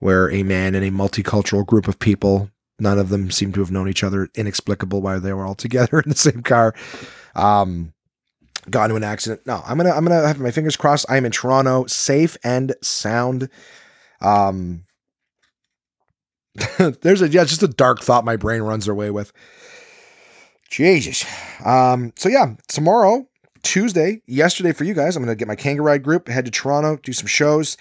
where 0.00 0.30
a 0.30 0.42
man 0.42 0.74
and 0.74 0.84
a 0.84 0.90
multicultural 0.90 1.66
group 1.66 1.88
of 1.88 1.98
people, 1.98 2.50
none 2.78 2.98
of 2.98 3.08
them 3.08 3.30
seem 3.30 3.52
to 3.52 3.60
have 3.60 3.70
known 3.70 3.88
each 3.88 4.04
other, 4.04 4.28
inexplicable 4.34 5.00
why 5.00 5.18
they 5.18 5.32
were 5.32 5.46
all 5.46 5.54
together 5.54 6.00
in 6.00 6.08
the 6.08 6.16
same 6.16 6.42
car. 6.42 6.74
Um, 7.34 7.92
got 8.70 8.84
into 8.84 8.96
an 8.96 9.04
accident. 9.04 9.42
No, 9.46 9.62
I'm 9.66 9.76
gonna 9.76 9.90
I'm 9.90 10.04
gonna 10.04 10.26
have 10.26 10.38
my 10.38 10.50
fingers 10.50 10.76
crossed. 10.76 11.06
I 11.08 11.16
am 11.16 11.26
in 11.26 11.32
Toronto, 11.32 11.86
safe 11.86 12.36
and 12.44 12.74
sound. 12.82 13.48
Um, 14.20 14.84
there's 16.78 17.22
a 17.22 17.28
yeah, 17.28 17.44
just 17.44 17.62
a 17.62 17.68
dark 17.68 18.00
thought 18.00 18.24
my 18.24 18.36
brain 18.36 18.62
runs 18.62 18.88
away 18.88 19.10
with. 19.10 19.32
Jesus. 20.70 21.24
Um, 21.64 22.12
so 22.16 22.28
yeah, 22.28 22.54
tomorrow, 22.68 23.26
Tuesday, 23.64 24.22
yesterday 24.26 24.72
for 24.72 24.84
you 24.84 24.94
guys, 24.94 25.16
I'm 25.16 25.22
gonna 25.24 25.34
get 25.34 25.48
my 25.48 25.56
Kangaroo 25.56 25.86
Ride 25.86 26.02
group, 26.04 26.28
head 26.28 26.44
to 26.44 26.50
Toronto, 26.50 26.98
do 27.02 27.12
some 27.12 27.26
shows 27.26 27.76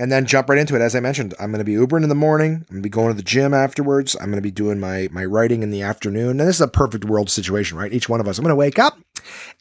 and 0.00 0.10
then 0.10 0.24
jump 0.24 0.48
right 0.48 0.58
into 0.58 0.74
it. 0.74 0.80
As 0.80 0.96
I 0.96 1.00
mentioned, 1.00 1.34
I'm 1.38 1.50
going 1.50 1.58
to 1.58 1.64
be 1.64 1.74
Ubering 1.74 2.04
in 2.04 2.08
the 2.08 2.14
morning. 2.14 2.54
I'm 2.54 2.66
going 2.68 2.82
to 2.82 2.82
be 2.82 2.88
going 2.88 3.08
to 3.08 3.14
the 3.14 3.22
gym 3.22 3.52
afterwards. 3.52 4.16
I'm 4.18 4.30
going 4.30 4.36
to 4.36 4.40
be 4.40 4.50
doing 4.50 4.80
my 4.80 5.08
my 5.12 5.26
writing 5.26 5.62
in 5.62 5.70
the 5.70 5.82
afternoon. 5.82 6.40
And 6.40 6.48
this 6.48 6.56
is 6.56 6.62
a 6.62 6.68
perfect 6.68 7.04
world 7.04 7.28
situation, 7.28 7.76
right? 7.76 7.92
Each 7.92 8.08
one 8.08 8.18
of 8.18 8.26
us. 8.26 8.38
I'm 8.38 8.42
going 8.42 8.48
to 8.50 8.56
wake 8.56 8.78
up 8.78 8.98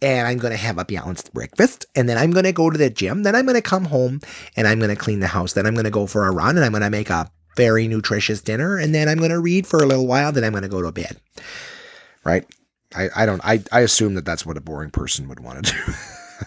and 0.01 0.25
I'm 0.25 0.37
going 0.37 0.51
to 0.51 0.57
have 0.57 0.77
a 0.77 0.85
balanced 0.85 1.33
breakfast, 1.33 1.85
and 1.93 2.07
then 2.07 2.17
I'm 2.17 2.31
going 2.31 2.45
to 2.45 2.53
go 2.53 2.69
to 2.69 2.77
the 2.77 2.89
gym. 2.89 3.23
Then 3.23 3.35
I'm 3.35 3.45
going 3.45 3.55
to 3.55 3.61
come 3.61 3.83
home 3.83 4.21
and 4.55 4.65
I'm 4.65 4.79
going 4.79 4.95
to 4.95 4.95
clean 4.95 5.19
the 5.19 5.27
house. 5.27 5.51
Then 5.51 5.65
I'm 5.65 5.73
going 5.73 5.83
to 5.83 5.91
go 5.91 6.07
for 6.07 6.25
a 6.25 6.31
run 6.31 6.55
and 6.55 6.65
I'm 6.65 6.71
going 6.71 6.83
to 6.83 6.89
make 6.89 7.09
a 7.09 7.29
very 7.57 7.89
nutritious 7.89 8.39
dinner, 8.39 8.77
and 8.77 8.95
then 8.95 9.09
I'm 9.09 9.17
going 9.17 9.31
to 9.31 9.41
read 9.41 9.67
for 9.67 9.83
a 9.83 9.85
little 9.85 10.07
while. 10.07 10.31
Then 10.31 10.45
I'm 10.45 10.53
going 10.53 10.63
to 10.63 10.69
go 10.69 10.81
to 10.81 10.91
bed. 10.93 11.19
Right? 12.23 12.45
I, 12.95 13.09
I 13.15 13.25
don't 13.25 13.41
I, 13.43 13.63
I 13.71 13.81
assume 13.81 14.15
that 14.15 14.25
that's 14.25 14.45
what 14.45 14.57
a 14.57 14.61
boring 14.61 14.89
person 14.89 15.27
would 15.27 15.39
want 15.39 15.65
to 15.65 15.71
do. 15.73 15.93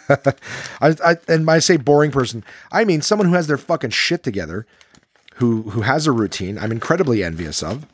I, 0.80 0.96
I, 1.04 1.16
and 1.28 1.46
when 1.46 1.56
I 1.56 1.58
say 1.58 1.76
boring 1.76 2.10
person, 2.10 2.44
I 2.70 2.84
mean 2.84 3.02
someone 3.02 3.28
who 3.28 3.34
has 3.34 3.46
their 3.46 3.58
fucking 3.58 3.90
shit 3.90 4.22
together, 4.22 4.66
who 5.36 5.62
who 5.62 5.82
has 5.82 6.06
a 6.06 6.12
routine. 6.12 6.58
I'm 6.58 6.72
incredibly 6.72 7.22
envious 7.22 7.62
of. 7.62 7.86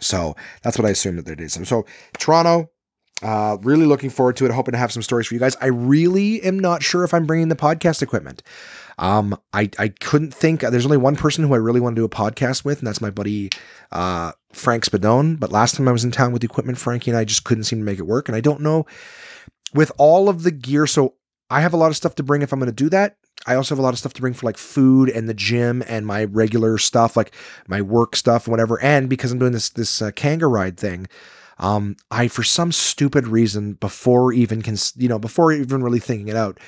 So 0.00 0.36
that's 0.62 0.78
what 0.78 0.86
I 0.86 0.90
assume 0.90 1.16
that 1.16 1.24
they 1.24 1.34
did. 1.34 1.50
So, 1.50 1.64
so 1.64 1.86
Toronto, 2.18 2.70
uh, 3.22 3.56
really 3.62 3.86
looking 3.86 4.10
forward 4.10 4.36
to 4.36 4.44
it. 4.44 4.50
Hoping 4.50 4.72
to 4.72 4.78
have 4.78 4.92
some 4.92 5.02
stories 5.02 5.26
for 5.26 5.34
you 5.34 5.40
guys. 5.40 5.56
I 5.60 5.66
really 5.66 6.42
am 6.42 6.58
not 6.58 6.82
sure 6.82 7.04
if 7.04 7.14
I'm 7.14 7.26
bringing 7.26 7.48
the 7.48 7.56
podcast 7.56 8.02
equipment. 8.02 8.42
Um, 8.98 9.38
I 9.52 9.70
I 9.78 9.88
couldn't 9.88 10.34
think. 10.34 10.60
There's 10.60 10.86
only 10.86 10.96
one 10.96 11.16
person 11.16 11.44
who 11.44 11.54
I 11.54 11.58
really 11.58 11.80
want 11.80 11.96
to 11.96 12.00
do 12.00 12.04
a 12.04 12.08
podcast 12.08 12.64
with, 12.64 12.78
and 12.78 12.86
that's 12.86 13.00
my 13.00 13.10
buddy 13.10 13.50
uh, 13.92 14.32
Frank 14.52 14.84
Spadone. 14.84 15.38
But 15.38 15.52
last 15.52 15.74
time 15.74 15.88
I 15.88 15.92
was 15.92 16.04
in 16.04 16.10
town 16.10 16.32
with 16.32 16.44
equipment, 16.44 16.78
Frankie 16.78 17.10
and 17.10 17.18
I 17.18 17.24
just 17.24 17.44
couldn't 17.44 17.64
seem 17.64 17.80
to 17.80 17.84
make 17.84 17.98
it 17.98 18.06
work. 18.06 18.28
And 18.28 18.36
I 18.36 18.40
don't 18.40 18.60
know 18.60 18.86
with 19.74 19.92
all 19.98 20.28
of 20.28 20.42
the 20.42 20.50
gear. 20.50 20.86
So 20.86 21.14
I 21.50 21.60
have 21.60 21.74
a 21.74 21.76
lot 21.76 21.90
of 21.90 21.96
stuff 21.96 22.14
to 22.16 22.22
bring 22.22 22.42
if 22.42 22.52
I'm 22.52 22.58
going 22.58 22.70
to 22.70 22.74
do 22.74 22.88
that. 22.90 23.16
I 23.46 23.56
also 23.56 23.74
have 23.74 23.78
a 23.78 23.82
lot 23.82 23.92
of 23.92 23.98
stuff 23.98 24.14
to 24.14 24.20
bring 24.20 24.32
for 24.32 24.46
like 24.46 24.56
food 24.56 25.10
and 25.10 25.28
the 25.28 25.34
gym 25.34 25.82
and 25.86 26.06
my 26.06 26.24
regular 26.24 26.78
stuff, 26.78 27.16
like 27.16 27.34
my 27.68 27.82
work 27.82 28.16
stuff 28.16 28.48
whatever. 28.48 28.80
And 28.80 29.10
because 29.10 29.32
I'm 29.32 29.38
doing 29.38 29.52
this 29.52 29.70
this 29.70 30.00
uh, 30.00 30.12
Kangaride 30.12 30.78
thing, 30.78 31.08
um, 31.58 31.96
I 32.10 32.28
for 32.28 32.42
some 32.42 32.72
stupid 32.72 33.26
reason 33.26 33.74
before 33.74 34.32
even 34.32 34.62
cons- 34.62 34.94
you 34.96 35.08
know 35.08 35.18
before 35.18 35.52
even 35.52 35.82
really 35.82 36.00
thinking 36.00 36.28
it 36.28 36.36
out, 36.36 36.58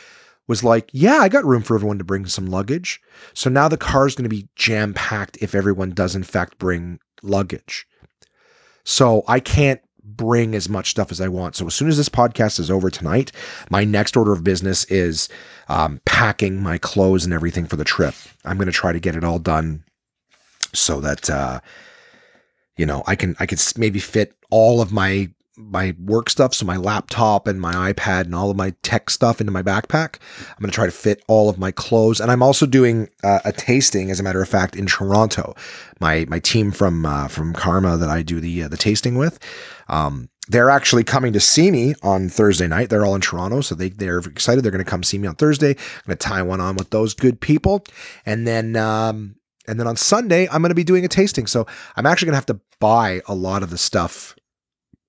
was 0.48 0.62
like, 0.62 0.90
yeah, 0.93 1.16
I 1.16 1.28
got 1.28 1.44
room 1.44 1.62
for 1.62 1.74
everyone 1.74 1.98
to 1.98 2.05
bring 2.05 2.27
some 2.27 2.47
luggage. 2.47 3.01
So 3.35 3.51
now 3.51 3.68
the 3.68 3.77
car 3.77 4.06
is 4.06 4.14
going 4.14 4.28
to 4.28 4.35
be 4.35 4.48
jam 4.55 4.94
packed 4.94 5.39
if 5.40 5.55
everyone 5.55 5.90
does 5.90 6.14
in 6.14 6.23
fact 6.23 6.59
bring 6.59 7.01
luggage. 7.23 7.86
So 8.85 9.24
I 9.27 9.40
can't 9.40 9.81
bring 10.02 10.55
as 10.55 10.68
much 10.68 10.90
stuff 10.90 11.10
as 11.10 11.20
I 11.20 11.28
want. 11.28 11.56
So 11.56 11.66
as 11.66 11.74
soon 11.74 11.89
as 11.89 11.97
this 11.97 12.09
podcast 12.09 12.60
is 12.60 12.70
over 12.70 12.90
tonight, 12.90 13.32
my 13.70 13.85
next 13.85 14.16
order 14.16 14.32
of 14.32 14.44
business 14.44 14.85
is 14.85 15.28
um, 15.68 16.01
packing 16.05 16.62
my 16.62 16.78
clothes 16.78 17.24
and 17.24 17.35
everything 17.35 17.66
for 17.66 17.77
the 17.77 17.85
trip. 17.85 18.14
I'm 18.44 18.56
going 18.56 18.66
to 18.66 18.73
try 18.73 18.93
to 18.93 19.01
get 19.01 19.16
it 19.16 19.24
all 19.24 19.40
done 19.40 19.82
so 20.73 21.01
that 21.01 21.28
uh, 21.28 21.60
you 22.77 22.86
know 22.86 23.02
I 23.06 23.16
can 23.16 23.35
I 23.40 23.47
could 23.47 23.60
maybe 23.77 23.98
fit 23.98 24.35
all 24.51 24.81
of 24.81 24.93
my 24.93 25.31
my 25.57 25.95
work 25.99 26.28
stuff, 26.28 26.55
so 26.55 26.66
my 26.66 26.77
laptop 26.77 27.47
and 27.47 27.61
my 27.61 27.93
iPad 27.93 28.23
and 28.23 28.35
all 28.35 28.51
of 28.51 28.57
my 28.57 28.74
tech 28.83 29.11
stuff 29.11 29.41
into 29.41 29.53
my 29.53 29.62
backpack. 29.62 30.16
I'm 30.51 30.61
going 30.61 30.70
to 30.70 30.74
try 30.74 30.87
to 30.87 30.93
fit 30.93 31.23
all 31.28 31.49
of 31.49 31.59
my 31.59 31.70
clothes, 31.70 32.20
and 32.20 32.31
I'm 32.31 32.43
also 32.43 32.66
doing 32.66 33.09
uh, 33.24 33.41
a 33.45 33.53
tasting, 33.53 34.11
as 34.11 34.20
a 34.20 34.23
matter 34.23 34.43
of 34.43 34.49
fact, 34.49 34.77
in 34.77 34.87
Toronto. 34.87 35.55
My 36.01 36.27
my 36.28 36.39
team 36.39 36.73
from 36.73 37.07
uh, 37.07 37.28
from 37.28 37.55
Karma 37.55 37.97
that 37.97 38.11
I 38.11 38.23
do 38.23 38.41
the 38.41 38.65
uh, 38.65 38.69
the 38.69 38.77
tasting 38.77 39.16
with. 39.16 39.39
Um, 39.89 40.28
they're 40.49 40.70
actually 40.70 41.03
coming 41.03 41.33
to 41.33 41.41
see 41.41 41.70
me 41.70 41.95
on 42.03 42.28
Thursday 42.28 42.69
night. 42.69 42.89
They're 42.89 43.05
all 43.05 43.15
in 43.15 43.20
Toronto, 43.20 43.62
so 43.62 43.74
they 43.74 43.89
they're 43.89 44.19
excited. 44.19 44.62
They're 44.62 44.73
going 44.73 44.85
to 44.85 44.91
come 44.91 45.03
see 45.03 45.19
me 45.19 45.27
on 45.27 45.35
Thursday. 45.35 45.70
I'm 45.70 46.07
going 46.07 46.16
to 46.19 46.27
tie 46.27 46.43
one 46.43 46.61
on 46.61 46.77
with 46.77 46.91
those 46.91 47.15
good 47.15 47.41
people, 47.41 47.85
and 48.24 48.47
then 48.47 48.77
um, 48.77 49.37
and 49.66 49.81
then 49.81 49.87
on 49.87 49.97
Sunday 49.97 50.49
I'm 50.49 50.62
going 50.62 50.70
to 50.70 50.74
be 50.74 50.85
doing 50.85 51.05
a 51.05 51.09
tasting. 51.09 51.47
So 51.47 51.66
I'm 51.97 52.07
actually 52.07 52.27
going 52.27 52.35
to 52.35 52.39
have 52.39 52.47
to 52.47 52.61
buy 52.78 53.23
a 53.27 53.35
lot 53.35 53.62
of 53.62 53.70
the 53.70 53.78
stuff 53.78 54.37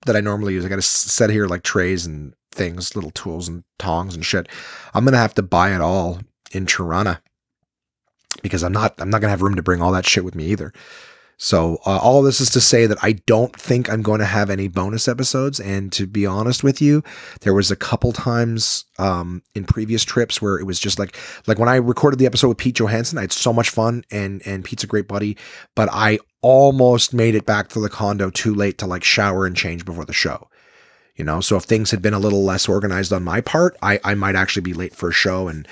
that 0.05 0.15
I 0.15 0.21
normally 0.21 0.53
use. 0.53 0.65
I 0.65 0.69
got 0.69 0.75
to 0.75 0.81
set 0.81 1.29
here 1.29 1.47
like 1.47 1.63
trays 1.63 2.05
and 2.05 2.33
things, 2.51 2.95
little 2.95 3.11
tools 3.11 3.47
and 3.47 3.63
tongs 3.79 4.15
and 4.15 4.25
shit. 4.25 4.47
I'm 4.93 5.05
gonna 5.05 5.17
have 5.17 5.35
to 5.35 5.43
buy 5.43 5.73
it 5.73 5.81
all 5.81 6.19
in 6.51 6.65
Toronto 6.65 7.17
because 8.41 8.63
I'm 8.63 8.73
not 8.73 8.95
I'm 8.99 9.09
not 9.09 9.21
gonna 9.21 9.31
have 9.31 9.41
room 9.41 9.55
to 9.55 9.63
bring 9.63 9.81
all 9.81 9.91
that 9.91 10.05
shit 10.05 10.25
with 10.25 10.35
me 10.35 10.45
either. 10.47 10.73
So 11.39 11.77
uh, 11.85 11.99
all 11.99 12.23
this 12.23 12.41
is 12.41 12.49
to 12.51 12.61
say 12.61 12.87
that 12.87 12.97
I 13.03 13.11
don't 13.11 13.55
think 13.55 13.89
I'm 13.89 14.01
going 14.01 14.19
to 14.19 14.25
have 14.25 14.49
any 14.49 14.67
bonus 14.67 15.07
episodes. 15.07 15.59
And 15.59 15.91
to 15.93 16.07
be 16.07 16.25
honest 16.25 16.63
with 16.63 16.81
you, 16.81 17.03
there 17.41 17.53
was 17.53 17.69
a 17.69 17.75
couple 17.75 18.11
times 18.11 18.85
um, 18.97 19.43
in 19.53 19.63
previous 19.63 20.03
trips 20.03 20.41
where 20.41 20.57
it 20.57 20.65
was 20.65 20.79
just 20.79 20.97
like 20.97 21.15
like 21.45 21.59
when 21.59 21.69
I 21.69 21.75
recorded 21.75 22.17
the 22.17 22.25
episode 22.25 22.49
with 22.49 22.57
Pete 22.57 22.79
Johansson, 22.79 23.19
I 23.19 23.21
had 23.21 23.31
so 23.31 23.53
much 23.53 23.69
fun 23.69 24.03
and 24.09 24.41
and 24.47 24.65
Pete's 24.65 24.83
a 24.83 24.87
great 24.87 25.07
buddy, 25.07 25.37
but 25.75 25.89
I 25.91 26.17
almost 26.41 27.13
made 27.13 27.35
it 27.35 27.45
back 27.45 27.69
to 27.69 27.79
the 27.79 27.89
condo 27.89 28.31
too 28.31 28.55
late 28.55 28.79
to 28.79 28.87
like 28.87 29.03
shower 29.03 29.45
and 29.45 29.55
change 29.55 29.85
before 29.85 30.05
the 30.05 30.13
show. 30.13 30.49
You 31.15 31.23
know, 31.23 31.41
so 31.41 31.55
if 31.55 31.63
things 31.63 31.91
had 31.91 32.01
been 32.01 32.13
a 32.13 32.19
little 32.19 32.43
less 32.43 32.67
organized 32.67 33.13
on 33.13 33.23
my 33.23 33.41
part, 33.41 33.77
I 33.83 33.99
I 34.03 34.15
might 34.15 34.35
actually 34.35 34.63
be 34.63 34.73
late 34.73 34.95
for 34.95 35.09
a 35.09 35.13
show 35.13 35.47
and 35.47 35.67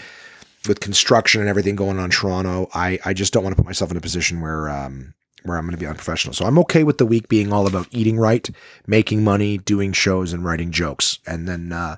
with 0.68 0.80
construction 0.80 1.42
and 1.42 1.50
everything 1.50 1.76
going 1.76 1.98
on 1.98 2.06
in 2.06 2.12
Toronto, 2.12 2.70
I 2.76 3.00
I 3.04 3.16
just 3.16 3.34
don't 3.34 3.44
want 3.44 3.56
to 3.56 3.62
put 3.62 3.68
myself 3.68 3.90
in 3.90 3.98
a 3.98 4.02
position 4.02 4.42
where 4.42 4.70
um 4.70 5.16
where 5.46 5.58
I'm 5.58 5.66
going 5.66 5.78
to 5.78 5.78
be 5.78 5.88
unprofessional. 5.88 6.34
So 6.34 6.46
I'm 6.46 6.60
okay 6.60 6.84
with 6.84 6.98
the 6.98 7.06
week 7.06 7.28
being 7.28 7.54
all 7.54 7.68
about 7.68 7.88
eating 7.92 8.18
right, 8.18 8.50
making 8.88 9.24
money, 9.24 9.58
doing 9.58 9.94
shows, 9.94 10.34
and 10.34 10.44
writing 10.44 10.72
jokes. 10.72 11.20
And 11.26 11.48
then, 11.48 11.72
uh, 11.72 11.98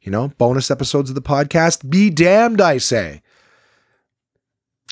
you 0.00 0.10
know, 0.10 0.28
bonus 0.38 0.70
episodes 0.70 1.10
of 1.10 1.14
the 1.14 1.22
podcast. 1.22 1.88
Be 1.88 2.10
damned, 2.10 2.60
I 2.60 2.78
say. 2.78 3.22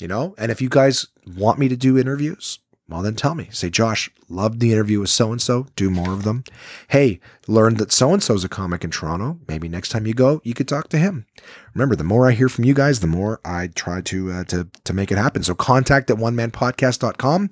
You 0.00 0.08
know, 0.08 0.34
and 0.38 0.50
if 0.50 0.60
you 0.60 0.68
guys 0.68 1.06
want 1.36 1.58
me 1.58 1.68
to 1.68 1.76
do 1.76 1.98
interviews, 1.98 2.58
well, 2.92 3.02
then 3.02 3.14
tell 3.14 3.34
me. 3.34 3.48
Say, 3.50 3.70
Josh, 3.70 4.10
loved 4.28 4.60
the 4.60 4.70
interview 4.72 5.00
with 5.00 5.08
so 5.08 5.32
and 5.32 5.40
so. 5.40 5.66
Do 5.76 5.88
more 5.88 6.12
of 6.12 6.24
them. 6.24 6.44
Hey, 6.88 7.20
learned 7.46 7.78
that 7.78 7.90
so 7.90 8.12
and 8.12 8.22
so's 8.22 8.44
a 8.44 8.50
comic 8.50 8.84
in 8.84 8.90
Toronto. 8.90 9.38
Maybe 9.48 9.66
next 9.66 9.88
time 9.88 10.06
you 10.06 10.12
go, 10.12 10.42
you 10.44 10.52
could 10.52 10.68
talk 10.68 10.88
to 10.88 10.98
him. 10.98 11.24
Remember, 11.74 11.96
the 11.96 12.04
more 12.04 12.28
I 12.28 12.32
hear 12.32 12.50
from 12.50 12.64
you 12.64 12.74
guys, 12.74 13.00
the 13.00 13.06
more 13.06 13.40
I 13.44 13.68
try 13.68 14.02
to 14.02 14.32
uh, 14.32 14.44
to 14.44 14.68
to 14.84 14.92
make 14.92 15.10
it 15.10 15.16
happen. 15.16 15.42
So 15.42 15.54
contact 15.54 16.10
at 16.10 16.18
one 16.18 16.36
man 16.36 16.50
podcast.com. 16.50 17.48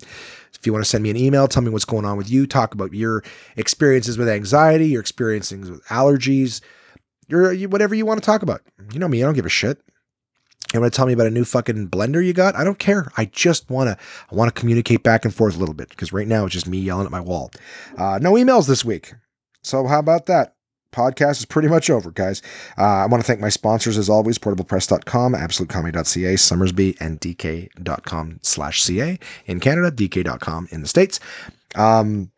If 0.59 0.67
you 0.67 0.73
want 0.73 0.85
to 0.85 0.89
send 0.89 1.03
me 1.03 1.11
an 1.11 1.17
email, 1.17 1.49
tell 1.49 1.63
me 1.63 1.71
what's 1.71 1.85
going 1.85 2.05
on 2.05 2.17
with 2.17 2.31
you. 2.31 2.47
Talk 2.47 2.75
about 2.75 2.93
your 2.93 3.23
experiences 3.57 4.19
with 4.19 4.29
anxiety, 4.29 4.89
your 4.89 5.01
experiences 5.01 5.71
with 5.71 5.85
allergies, 5.87 6.61
your 7.29 7.55
whatever 7.69 7.95
you 7.95 8.05
want 8.05 8.21
to 8.23 8.27
talk 8.27 8.43
about. 8.43 8.61
You 8.93 8.99
know 8.99 9.09
me, 9.09 9.23
I 9.23 9.27
don't 9.27 9.35
give 9.35 9.47
a 9.47 9.51
shit. 9.51 9.81
You 10.73 10.81
want 10.81 10.93
to 10.93 10.97
tell 10.97 11.07
me 11.07 11.15
about 11.15 11.27
a 11.27 11.31
new 11.31 11.45
fucking 11.45 11.89
blender 11.89 12.25
you 12.25 12.33
got? 12.33 12.55
I 12.55 12.63
don't 12.63 12.79
care. 12.79 13.11
I 13.17 13.25
just 13.25 13.69
want 13.71 13.89
to 13.89 14.05
I 14.31 14.35
want 14.35 14.55
to 14.55 14.61
communicate 14.61 15.03
back 15.03 15.25
and 15.25 15.35
forth 15.35 15.57
a 15.57 15.59
little 15.59 15.75
bit 15.75 15.89
because 15.89 16.13
right 16.13 16.29
now 16.29 16.45
it's 16.45 16.55
just 16.55 16.69
me 16.69 16.79
yelling 16.79 17.07
at 17.07 17.13
my 17.13 17.21
wall. 17.21 17.51
Uh, 17.97 18.19
no 18.23 18.35
emails 18.35 18.69
this 18.69 18.85
week. 18.85 19.15
So 19.63 19.87
how 19.87 19.99
about 19.99 20.27
that? 20.27 20.55
Podcast 20.93 21.39
is 21.39 21.45
pretty 21.45 21.69
much 21.69 21.91
over, 21.91 22.11
guys. 22.11 22.43
Uh, 22.79 22.83
I 22.83 23.07
want 23.07 23.23
to 23.23 23.27
thank 23.27 23.41
my 23.41 23.49
sponsors 23.49 23.99
as 23.99 24.09
always, 24.09 24.39
portablepress.com, 24.39 25.35
absolutecomedy.ca, 25.35 26.35
Somersby, 26.35 26.97
and 27.01 27.21
dk.com 27.21 28.39
slash 28.43 28.83
ca 28.83 29.19
in 29.47 29.61
Canada, 29.61 29.91
dk.com 29.91 30.69
in 30.71 30.83
the 30.83 30.89
States. 30.89 31.21
Um, 31.75 32.31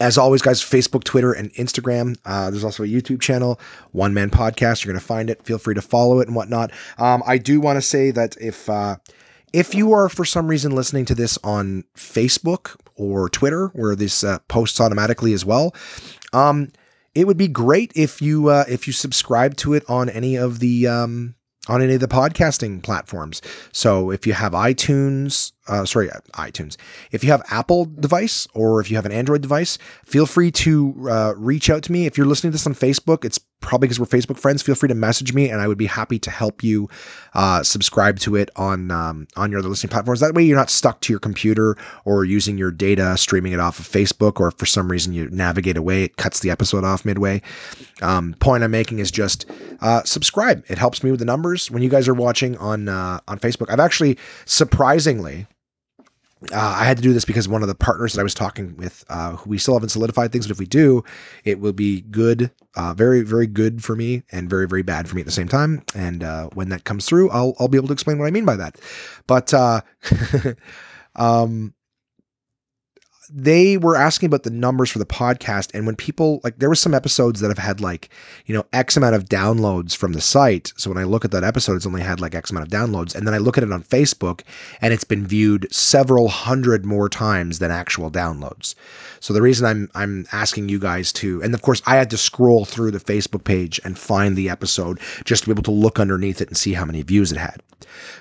as 0.00 0.16
always, 0.16 0.42
guys, 0.42 0.62
Facebook, 0.62 1.04
Twitter, 1.04 1.32
and 1.32 1.52
Instagram. 1.54 2.16
Uh, 2.24 2.50
there's 2.50 2.64
also 2.64 2.82
a 2.82 2.86
YouTube 2.86 3.20
channel, 3.20 3.60
One 3.90 4.14
Man 4.14 4.30
Podcast. 4.30 4.84
You're 4.84 4.92
going 4.92 5.00
to 5.00 5.06
find 5.06 5.28
it. 5.28 5.44
Feel 5.44 5.58
free 5.58 5.74
to 5.74 5.82
follow 5.82 6.20
it 6.20 6.28
and 6.28 6.36
whatnot. 6.36 6.72
Um, 6.98 7.22
I 7.26 7.38
do 7.38 7.60
want 7.60 7.76
to 7.76 7.82
say 7.82 8.10
that 8.10 8.36
if 8.40 8.70
uh, 8.70 8.96
if 9.52 9.74
you 9.74 9.92
are 9.92 10.08
for 10.08 10.24
some 10.24 10.48
reason 10.48 10.74
listening 10.74 11.04
to 11.06 11.14
this 11.14 11.38
on 11.44 11.84
Facebook 11.94 12.76
or 12.94 13.28
Twitter, 13.28 13.68
where 13.74 13.94
this 13.94 14.24
uh, 14.24 14.38
posts 14.48 14.80
automatically 14.80 15.34
as 15.34 15.44
well, 15.44 15.74
um, 16.32 16.72
it 17.14 17.26
would 17.26 17.36
be 17.36 17.48
great 17.48 17.92
if 17.94 18.22
you 18.22 18.48
uh, 18.48 18.64
if 18.68 18.86
you 18.86 18.92
subscribe 18.92 19.56
to 19.58 19.74
it 19.74 19.84
on 19.88 20.08
any 20.08 20.36
of 20.36 20.58
the 20.58 20.86
um, 20.86 21.34
on 21.68 21.82
any 21.82 21.94
of 21.94 22.00
the 22.00 22.08
podcasting 22.08 22.82
platforms. 22.82 23.40
So 23.72 24.10
if 24.10 24.26
you 24.26 24.32
have 24.32 24.52
iTunes, 24.52 25.52
uh, 25.68 25.84
sorry, 25.84 26.08
iTunes, 26.34 26.76
if 27.10 27.22
you 27.22 27.30
have 27.30 27.42
Apple 27.50 27.84
device 27.84 28.48
or 28.54 28.80
if 28.80 28.90
you 28.90 28.96
have 28.96 29.06
an 29.06 29.12
Android 29.12 29.42
device, 29.42 29.78
feel 30.04 30.26
free 30.26 30.50
to 30.50 30.94
uh, 31.08 31.34
reach 31.36 31.70
out 31.70 31.82
to 31.84 31.92
me. 31.92 32.06
If 32.06 32.18
you're 32.18 32.26
listening 32.26 32.50
to 32.50 32.54
this 32.54 32.66
on 32.66 32.74
Facebook, 32.74 33.24
it's 33.24 33.38
probably 33.62 33.86
because 33.86 33.98
we're 33.98 34.06
Facebook 34.06 34.38
friends. 34.38 34.60
Feel 34.60 34.74
free 34.74 34.88
to 34.88 34.94
message 34.94 35.32
me, 35.32 35.48
and 35.48 35.60
I 35.60 35.68
would 35.68 35.78
be 35.78 35.86
happy 35.86 36.18
to 36.18 36.30
help 36.30 36.62
you 36.62 36.90
uh, 37.32 37.62
subscribe 37.62 38.18
to 38.20 38.36
it 38.36 38.50
on 38.56 38.90
um, 38.90 39.26
on 39.36 39.50
your 39.50 39.60
other 39.60 39.68
listening 39.68 39.90
platforms. 39.90 40.20
That 40.20 40.34
way, 40.34 40.42
you're 40.42 40.58
not 40.58 40.68
stuck 40.68 41.00
to 41.02 41.12
your 41.12 41.20
computer 41.20 41.76
or 42.04 42.24
using 42.24 42.58
your 42.58 42.70
data 42.70 43.16
streaming 43.16 43.52
it 43.52 43.60
off 43.60 43.78
of 43.78 43.88
Facebook, 43.88 44.40
or 44.40 44.50
for 44.50 44.66
some 44.66 44.90
reason 44.90 45.14
you 45.14 45.30
navigate 45.30 45.78
away, 45.78 46.04
it 46.04 46.16
cuts 46.16 46.40
the 46.40 46.50
episode 46.50 46.84
off 46.84 47.04
midway. 47.04 47.40
Um, 48.02 48.34
point 48.40 48.64
I'm 48.64 48.72
making 48.72 48.98
is 48.98 49.10
just 49.10 49.46
uh, 49.80 50.02
subscribe. 50.02 50.64
It 50.68 50.76
helps 50.76 51.02
me 51.02 51.10
with 51.10 51.20
the 51.20 51.26
numbers 51.26 51.70
when 51.70 51.82
you 51.82 51.88
guys 51.88 52.08
are 52.08 52.14
watching 52.14 52.58
on 52.58 52.88
uh, 52.88 53.20
on 53.28 53.38
Facebook. 53.38 53.70
I've 53.70 53.80
actually 53.80 54.18
surprisingly 54.44 55.46
uh, 56.50 56.76
I 56.78 56.84
had 56.84 56.96
to 56.96 57.02
do 57.02 57.12
this 57.12 57.24
because 57.24 57.48
one 57.48 57.62
of 57.62 57.68
the 57.68 57.74
partners 57.74 58.14
that 58.14 58.20
I 58.20 58.22
was 58.22 58.34
talking 58.34 58.76
with, 58.76 59.04
uh, 59.08 59.36
we 59.46 59.58
still 59.58 59.74
haven't 59.74 59.90
solidified 59.90 60.32
things, 60.32 60.46
but 60.46 60.52
if 60.52 60.58
we 60.58 60.66
do, 60.66 61.04
it 61.44 61.60
will 61.60 61.72
be 61.72 62.00
good, 62.02 62.50
uh, 62.76 62.94
very, 62.94 63.22
very 63.22 63.46
good 63.46 63.84
for 63.84 63.94
me 63.94 64.22
and 64.32 64.50
very, 64.50 64.66
very 64.66 64.82
bad 64.82 65.08
for 65.08 65.14
me 65.14 65.20
at 65.20 65.26
the 65.26 65.32
same 65.32 65.48
time. 65.48 65.82
And 65.94 66.24
uh, 66.24 66.48
when 66.54 66.68
that 66.70 66.84
comes 66.84 67.06
through, 67.06 67.30
I'll, 67.30 67.54
I'll 67.58 67.68
be 67.68 67.78
able 67.78 67.88
to 67.88 67.92
explain 67.92 68.18
what 68.18 68.26
I 68.26 68.30
mean 68.30 68.44
by 68.44 68.56
that. 68.56 68.80
But 69.26 69.54
uh, 69.54 69.82
um, 71.16 71.74
they 73.34 73.78
were 73.78 73.96
asking 73.96 74.26
about 74.26 74.42
the 74.42 74.50
numbers 74.50 74.90
for 74.90 74.98
the 74.98 75.06
podcast 75.06 75.74
and 75.74 75.86
when 75.86 75.96
people 75.96 76.40
like 76.44 76.58
there 76.58 76.68
was 76.68 76.80
some 76.80 76.92
episodes 76.92 77.40
that 77.40 77.48
have 77.48 77.58
had 77.58 77.80
like 77.80 78.10
you 78.44 78.54
know 78.54 78.64
x 78.74 78.96
amount 78.96 79.14
of 79.14 79.24
downloads 79.24 79.96
from 79.96 80.12
the 80.12 80.20
site. 80.20 80.72
So 80.76 80.90
when 80.90 80.98
i 80.98 81.04
look 81.04 81.24
at 81.24 81.30
that 81.30 81.44
episode 81.44 81.76
it's 81.76 81.86
only 81.86 82.02
had 82.02 82.20
like 82.20 82.34
x 82.34 82.50
amount 82.50 82.66
of 82.66 82.72
downloads. 82.72 83.14
And 83.14 83.26
then 83.26 83.32
i 83.32 83.38
look 83.38 83.56
at 83.56 83.64
it 83.64 83.72
on 83.72 83.82
facebook 83.82 84.42
and 84.82 84.92
it's 84.92 85.04
been 85.04 85.26
viewed 85.26 85.72
several 85.72 86.28
hundred 86.28 86.84
more 86.84 87.08
times 87.08 87.58
than 87.58 87.70
actual 87.70 88.10
downloads. 88.10 88.74
So 89.20 89.32
the 89.32 89.42
reason 89.42 89.66
i'm 89.66 89.90
i'm 89.94 90.26
asking 90.32 90.68
you 90.68 90.78
guys 90.78 91.10
to 91.14 91.42
and 91.42 91.54
of 91.54 91.62
course 91.62 91.80
i 91.86 91.96
had 91.96 92.10
to 92.10 92.18
scroll 92.18 92.66
through 92.66 92.90
the 92.90 93.00
facebook 93.00 93.44
page 93.44 93.80
and 93.84 93.98
find 93.98 94.36
the 94.36 94.50
episode 94.50 95.00
just 95.24 95.44
to 95.44 95.48
be 95.48 95.52
able 95.52 95.62
to 95.62 95.70
look 95.70 95.98
underneath 95.98 96.42
it 96.42 96.48
and 96.48 96.56
see 96.56 96.74
how 96.74 96.84
many 96.84 97.02
views 97.02 97.32
it 97.32 97.38
had. 97.38 97.62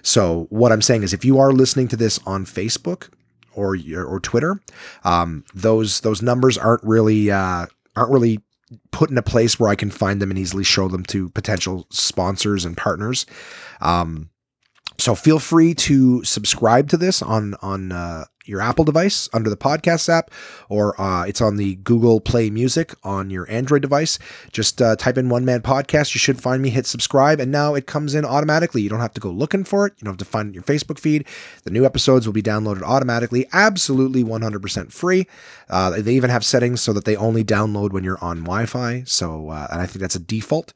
So 0.04 0.48
what 0.50 0.72
i'm 0.72 0.82
saying 0.82 1.04
is 1.04 1.14
if 1.14 1.26
you 1.26 1.38
are 1.38 1.52
listening 1.52 1.90
to 1.90 1.98
this 1.98 2.18
on 2.26 2.46
facebook 2.46 3.10
or 3.56 3.76
or 3.76 4.20
Twitter. 4.20 4.60
Um, 5.04 5.44
those 5.54 6.02
those 6.02 6.22
numbers 6.22 6.58
aren't 6.58 6.84
really 6.84 7.32
uh, 7.32 7.68
aren't 7.96 8.12
really 8.12 8.40
put 8.92 9.10
in 9.10 9.18
a 9.18 9.24
place 9.24 9.60
where 9.60 9.70
I 9.70 9.76
can 9.76 9.92
find 9.92 10.22
them 10.22 10.32
and 10.32 10.40
easily 10.40 10.64
show 10.64 10.88
them 10.88 11.04
to 11.06 11.30
potential 11.30 11.88
sponsors 11.90 12.64
and 12.64 12.78
partners. 12.78 13.26
Um, 13.82 14.30
so 14.98 15.16
feel 15.16 15.40
free 15.40 15.74
to 15.74 16.24
subscribe 16.24 16.90
to 16.90 16.98
this 16.98 17.22
on 17.22 17.56
on 17.62 17.92
uh, 17.92 18.26
your 18.46 18.62
Apple 18.62 18.86
device 18.86 19.30
under 19.34 19.50
the 19.50 19.58
podcast 19.58 20.10
app, 20.10 20.32
or 20.70 21.00
uh, 21.00 21.24
it's 21.24 21.42
on 21.42 21.58
the 21.58 21.76
Google 21.76 22.20
Play 22.20 22.50
Music 22.50 22.94
on 23.04 23.30
your 23.30 23.50
Android 23.50 23.82
device. 23.82 24.20
Just 24.52 24.82
uh, 24.82 24.96
type 24.96 25.18
in 25.18 25.30
One 25.30 25.46
Man 25.46 25.62
Podcast. 25.62 26.14
You 26.14 26.20
should 26.20 26.42
find 26.42 26.62
me, 26.62 26.70
hit 26.70 26.86
subscribe, 26.86 27.40
and 27.40 27.52
now 27.52 27.76
it 27.76 27.88
comes 27.88 28.16
in 28.16 28.26
automatically. 28.26 28.82
You 28.82 28.90
don't 28.90 29.00
have 29.00 29.14
to 29.14 29.22
go 29.22 29.30
looking 29.30 29.64
for 29.64 29.86
it. 29.86 29.94
You 29.98 30.06
don't 30.06 30.14
have 30.14 30.26
to 30.26 30.26
find 30.26 30.48
it 30.48 30.50
in 30.50 30.54
your 30.56 30.64
Facebook 30.64 31.00
feed. 31.00 31.28
The 31.64 31.72
new 31.72 31.86
episodes 31.86 32.26
will 32.26 32.34
be 32.34 32.42
downloaded 32.42 32.82
automatically, 32.82 33.46
absolutely 33.54 34.24
100% 34.24 34.92
free. 34.92 35.28
Uh, 35.70 36.02
they 36.02 36.14
even 36.14 36.30
have 36.30 36.46
settings 36.46 36.82
so 36.82 36.94
that 36.94 37.06
they 37.06 37.16
only 37.16 37.44
download 37.44 37.92
when 37.92 38.04
you're 38.04 38.24
on 38.24 38.40
Wi 38.40 38.66
Fi. 38.66 39.04
So, 39.06 39.50
uh, 39.50 39.68
and 39.72 39.82
I 39.82 39.86
think 39.86 40.02
that's 40.02 40.16
a 40.16 40.20
default. 40.20 40.74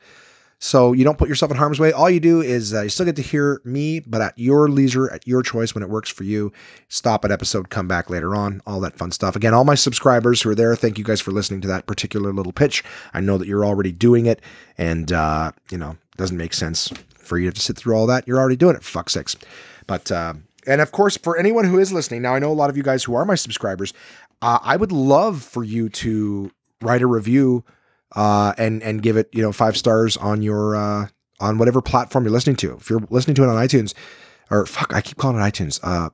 So 0.65 0.93
you 0.93 1.03
don't 1.03 1.19
put 1.19 1.29
yourself 1.29 1.51
in 1.51 1.57
harm's 1.57 1.79
way. 1.79 1.91
All 1.91 2.09
you 2.09 2.19
do 2.19 2.41
is 2.41 2.73
uh, 2.73 2.81
you 2.81 2.89
still 2.89 3.05
get 3.05 3.15
to 3.17 3.21
hear 3.21 3.61
me, 3.63 3.99
but 3.99 4.19
at 4.19 4.33
your 4.35 4.67
leisure, 4.67 5.13
at 5.13 5.27
your 5.27 5.43
choice, 5.43 5.75
when 5.75 5.83
it 5.83 5.91
works 5.91 6.09
for 6.09 6.23
you. 6.23 6.51
Stop 6.87 7.23
at 7.23 7.31
episode, 7.31 7.69
come 7.69 7.87
back 7.87 8.09
later 8.09 8.35
on, 8.35 8.63
all 8.65 8.79
that 8.79 8.97
fun 8.97 9.11
stuff. 9.11 9.35
Again, 9.35 9.53
all 9.53 9.63
my 9.63 9.75
subscribers 9.75 10.41
who 10.41 10.49
are 10.49 10.55
there, 10.55 10.75
thank 10.75 10.97
you 10.97 11.03
guys 11.03 11.21
for 11.21 11.29
listening 11.29 11.61
to 11.61 11.67
that 11.67 11.85
particular 11.85 12.33
little 12.33 12.51
pitch. 12.51 12.83
I 13.13 13.19
know 13.19 13.37
that 13.37 13.47
you're 13.47 13.63
already 13.63 13.91
doing 13.91 14.25
it, 14.25 14.41
and 14.75 15.11
uh, 15.11 15.51
you 15.69 15.77
know 15.77 15.91
it 15.91 16.17
doesn't 16.17 16.35
make 16.35 16.55
sense 16.55 16.91
for 17.15 17.37
you 17.37 17.51
to 17.51 17.61
sit 17.61 17.77
through 17.77 17.95
all 17.95 18.07
that. 18.07 18.27
You're 18.27 18.39
already 18.39 18.55
doing 18.55 18.75
it. 18.75 18.83
Fuck 18.83 19.11
sakes. 19.11 19.35
But 19.85 20.11
uh, 20.11 20.33
and 20.65 20.81
of 20.81 20.91
course, 20.91 21.15
for 21.15 21.37
anyone 21.37 21.65
who 21.65 21.77
is 21.77 21.93
listening, 21.93 22.23
now 22.23 22.33
I 22.33 22.39
know 22.39 22.51
a 22.51 22.53
lot 22.53 22.71
of 22.71 22.77
you 22.77 22.81
guys 22.81 23.03
who 23.03 23.13
are 23.13 23.23
my 23.23 23.35
subscribers. 23.35 23.93
Uh, 24.41 24.57
I 24.63 24.77
would 24.77 24.91
love 24.91 25.43
for 25.43 25.63
you 25.63 25.89
to 25.89 26.49
write 26.81 27.03
a 27.03 27.07
review 27.07 27.63
uh, 28.13 28.53
and 28.57 28.83
and 28.83 29.01
give 29.01 29.17
it 29.17 29.29
you 29.31 29.41
know 29.41 29.51
five 29.51 29.77
stars 29.77 30.17
on 30.17 30.41
your 30.41 30.75
uh, 30.75 31.07
on 31.39 31.57
whatever 31.57 31.81
platform 31.81 32.23
you're 32.23 32.33
listening 32.33 32.55
to. 32.57 32.75
If 32.75 32.89
you're 32.89 33.03
listening 33.09 33.35
to 33.35 33.43
it 33.43 33.49
on 33.49 33.55
iTunes, 33.55 33.93
or 34.51 34.65
fuck, 34.65 34.93
I 34.93 35.01
keep 35.01 35.17
calling 35.17 35.37
it 35.37 35.41
iTunes. 35.41 35.79
Uh, 35.83 36.09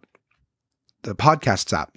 the 1.04 1.16
podcasts 1.16 1.74
app. 1.74 1.96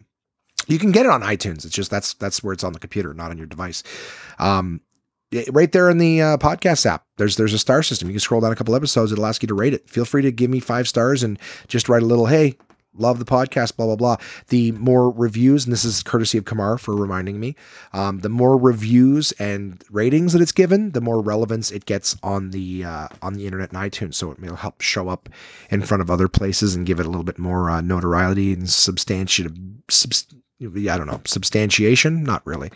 You 0.67 0.79
can 0.79 0.93
get 0.93 1.05
it 1.05 1.13
on 1.13 1.23
iTunes. 1.23 1.65
It's 1.65 1.75
just 1.75 1.91
that's 1.91 2.15
that's 2.15 2.43
where 2.43 2.53
it's 2.53 2.65
on 2.65 2.73
the 2.73 2.79
computer, 2.79 3.13
not 3.13 3.31
on 3.31 3.39
your 3.39 3.47
device. 3.47 3.83
Um, 4.39 4.81
right 5.51 5.71
there 5.73 5.91
in 5.91 5.99
the 5.99 6.23
uh, 6.23 6.37
podcast 6.39 6.87
app, 6.87 7.05
there's 7.17 7.37
there's 7.37 7.53
a 7.53 7.59
star 7.59 7.83
system. 7.83 8.09
You 8.09 8.15
can 8.15 8.21
scroll 8.21 8.41
down 8.41 8.53
a 8.53 8.57
couple 8.57 8.75
episodes. 8.75 9.13
It'll 9.13 9.27
ask 9.27 9.43
you 9.43 9.49
to 9.49 9.55
rate 9.55 9.75
it. 9.75 9.89
Feel 9.89 10.05
free 10.05 10.23
to 10.23 10.33
give 10.33 10.51
me 10.51 10.61
five 10.61 10.89
stars 10.89 11.23
and 11.23 11.39
just 11.69 11.89
write 11.89 12.03
a 12.03 12.07
little 12.07 12.27
hey. 12.27 12.57
Love 12.97 13.19
the 13.19 13.25
podcast, 13.25 13.77
blah 13.77 13.87
blah 13.87 13.97
blah. 13.97 14.17
The 14.49 14.73
more 14.73 15.11
reviews, 15.11 15.65
and 15.65 15.73
this 15.73 15.85
is 15.85 16.03
courtesy 16.03 16.39
of 16.39 16.45
Kamar 16.45 16.79
for 16.79 16.95
reminding 16.95 17.41
me. 17.41 17.57
Um, 17.93 18.21
the 18.21 18.29
more 18.29 18.57
reviews 18.57 19.33
and 19.33 19.83
ratings 19.91 20.33
that 20.33 20.43
it's 20.43 20.53
given, 20.53 20.93
the 20.93 21.01
more 21.01 21.21
relevance 21.21 21.71
it 21.71 21.87
gets 21.87 22.17
on 22.23 22.51
the 22.51 22.85
uh, 22.85 23.09
on 23.23 23.35
the 23.35 23.47
internet 23.47 23.73
and 23.73 23.79
iTunes. 23.79 24.15
So 24.15 24.31
it 24.31 24.41
will 24.41 24.57
help 24.57 24.81
show 24.81 25.09
up 25.09 25.29
in 25.71 25.83
front 25.83 26.03
of 26.03 26.11
other 26.11 26.29
places 26.29 26.75
and 26.75 26.87
give 26.87 27.01
it 27.01 27.07
a 27.07 27.09
little 27.09 27.25
bit 27.25 27.39
more 27.39 27.71
uh, 27.71 27.81
notoriety 27.81 28.53
and 28.53 28.69
substantiate. 28.69 29.53
Subst- 29.89 30.35
I 30.61 30.97
don't 30.97 31.07
know, 31.07 31.21
substantiation. 31.25 32.23
Not 32.23 32.47
really. 32.47 32.71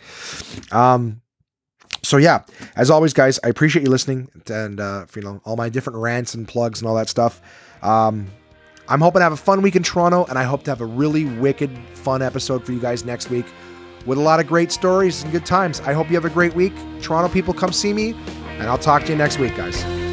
Um, 0.71 1.21
so 2.03 2.17
yeah, 2.17 2.43
as 2.75 2.89
always, 2.89 3.13
guys, 3.13 3.39
I 3.43 3.49
appreciate 3.49 3.83
you 3.83 3.89
listening 3.89 4.29
and 4.49 4.79
uh, 4.79 5.05
for, 5.05 5.19
you 5.19 5.25
know 5.25 5.41
all 5.45 5.55
my 5.55 5.69
different 5.69 5.99
rants 5.99 6.33
and 6.33 6.47
plugs 6.47 6.81
and 6.81 6.89
all 6.89 6.95
that 6.95 7.09
stuff. 7.09 7.41
Um, 7.81 8.27
I'm 8.89 9.01
hoping 9.01 9.19
to 9.19 9.23
have 9.23 9.33
a 9.33 9.37
fun 9.37 9.61
week 9.61 9.75
in 9.75 9.83
Toronto, 9.83 10.25
and 10.25 10.37
I 10.37 10.43
hope 10.43 10.63
to 10.63 10.71
have 10.71 10.81
a 10.81 10.85
really 10.85 11.25
wicked, 11.25 11.69
fun 11.93 12.23
episode 12.23 12.65
for 12.65 12.71
you 12.71 12.79
guys 12.79 13.05
next 13.05 13.29
week 13.29 13.45
with 14.07 14.17
a 14.17 14.21
lot 14.21 14.39
of 14.39 14.47
great 14.47 14.71
stories 14.71 15.21
and 15.21 15.31
good 15.31 15.45
times. 15.45 15.79
I 15.81 15.93
hope 15.93 16.09
you 16.09 16.15
have 16.15 16.25
a 16.25 16.29
great 16.29 16.55
week. 16.55 16.73
Toronto 16.99 17.31
people, 17.31 17.53
come 17.53 17.71
see 17.71 17.93
me, 17.93 18.15
and 18.57 18.63
I'll 18.63 18.79
talk 18.79 19.03
to 19.03 19.11
you 19.11 19.17
next 19.17 19.37
week, 19.37 19.55
guys. 19.55 20.08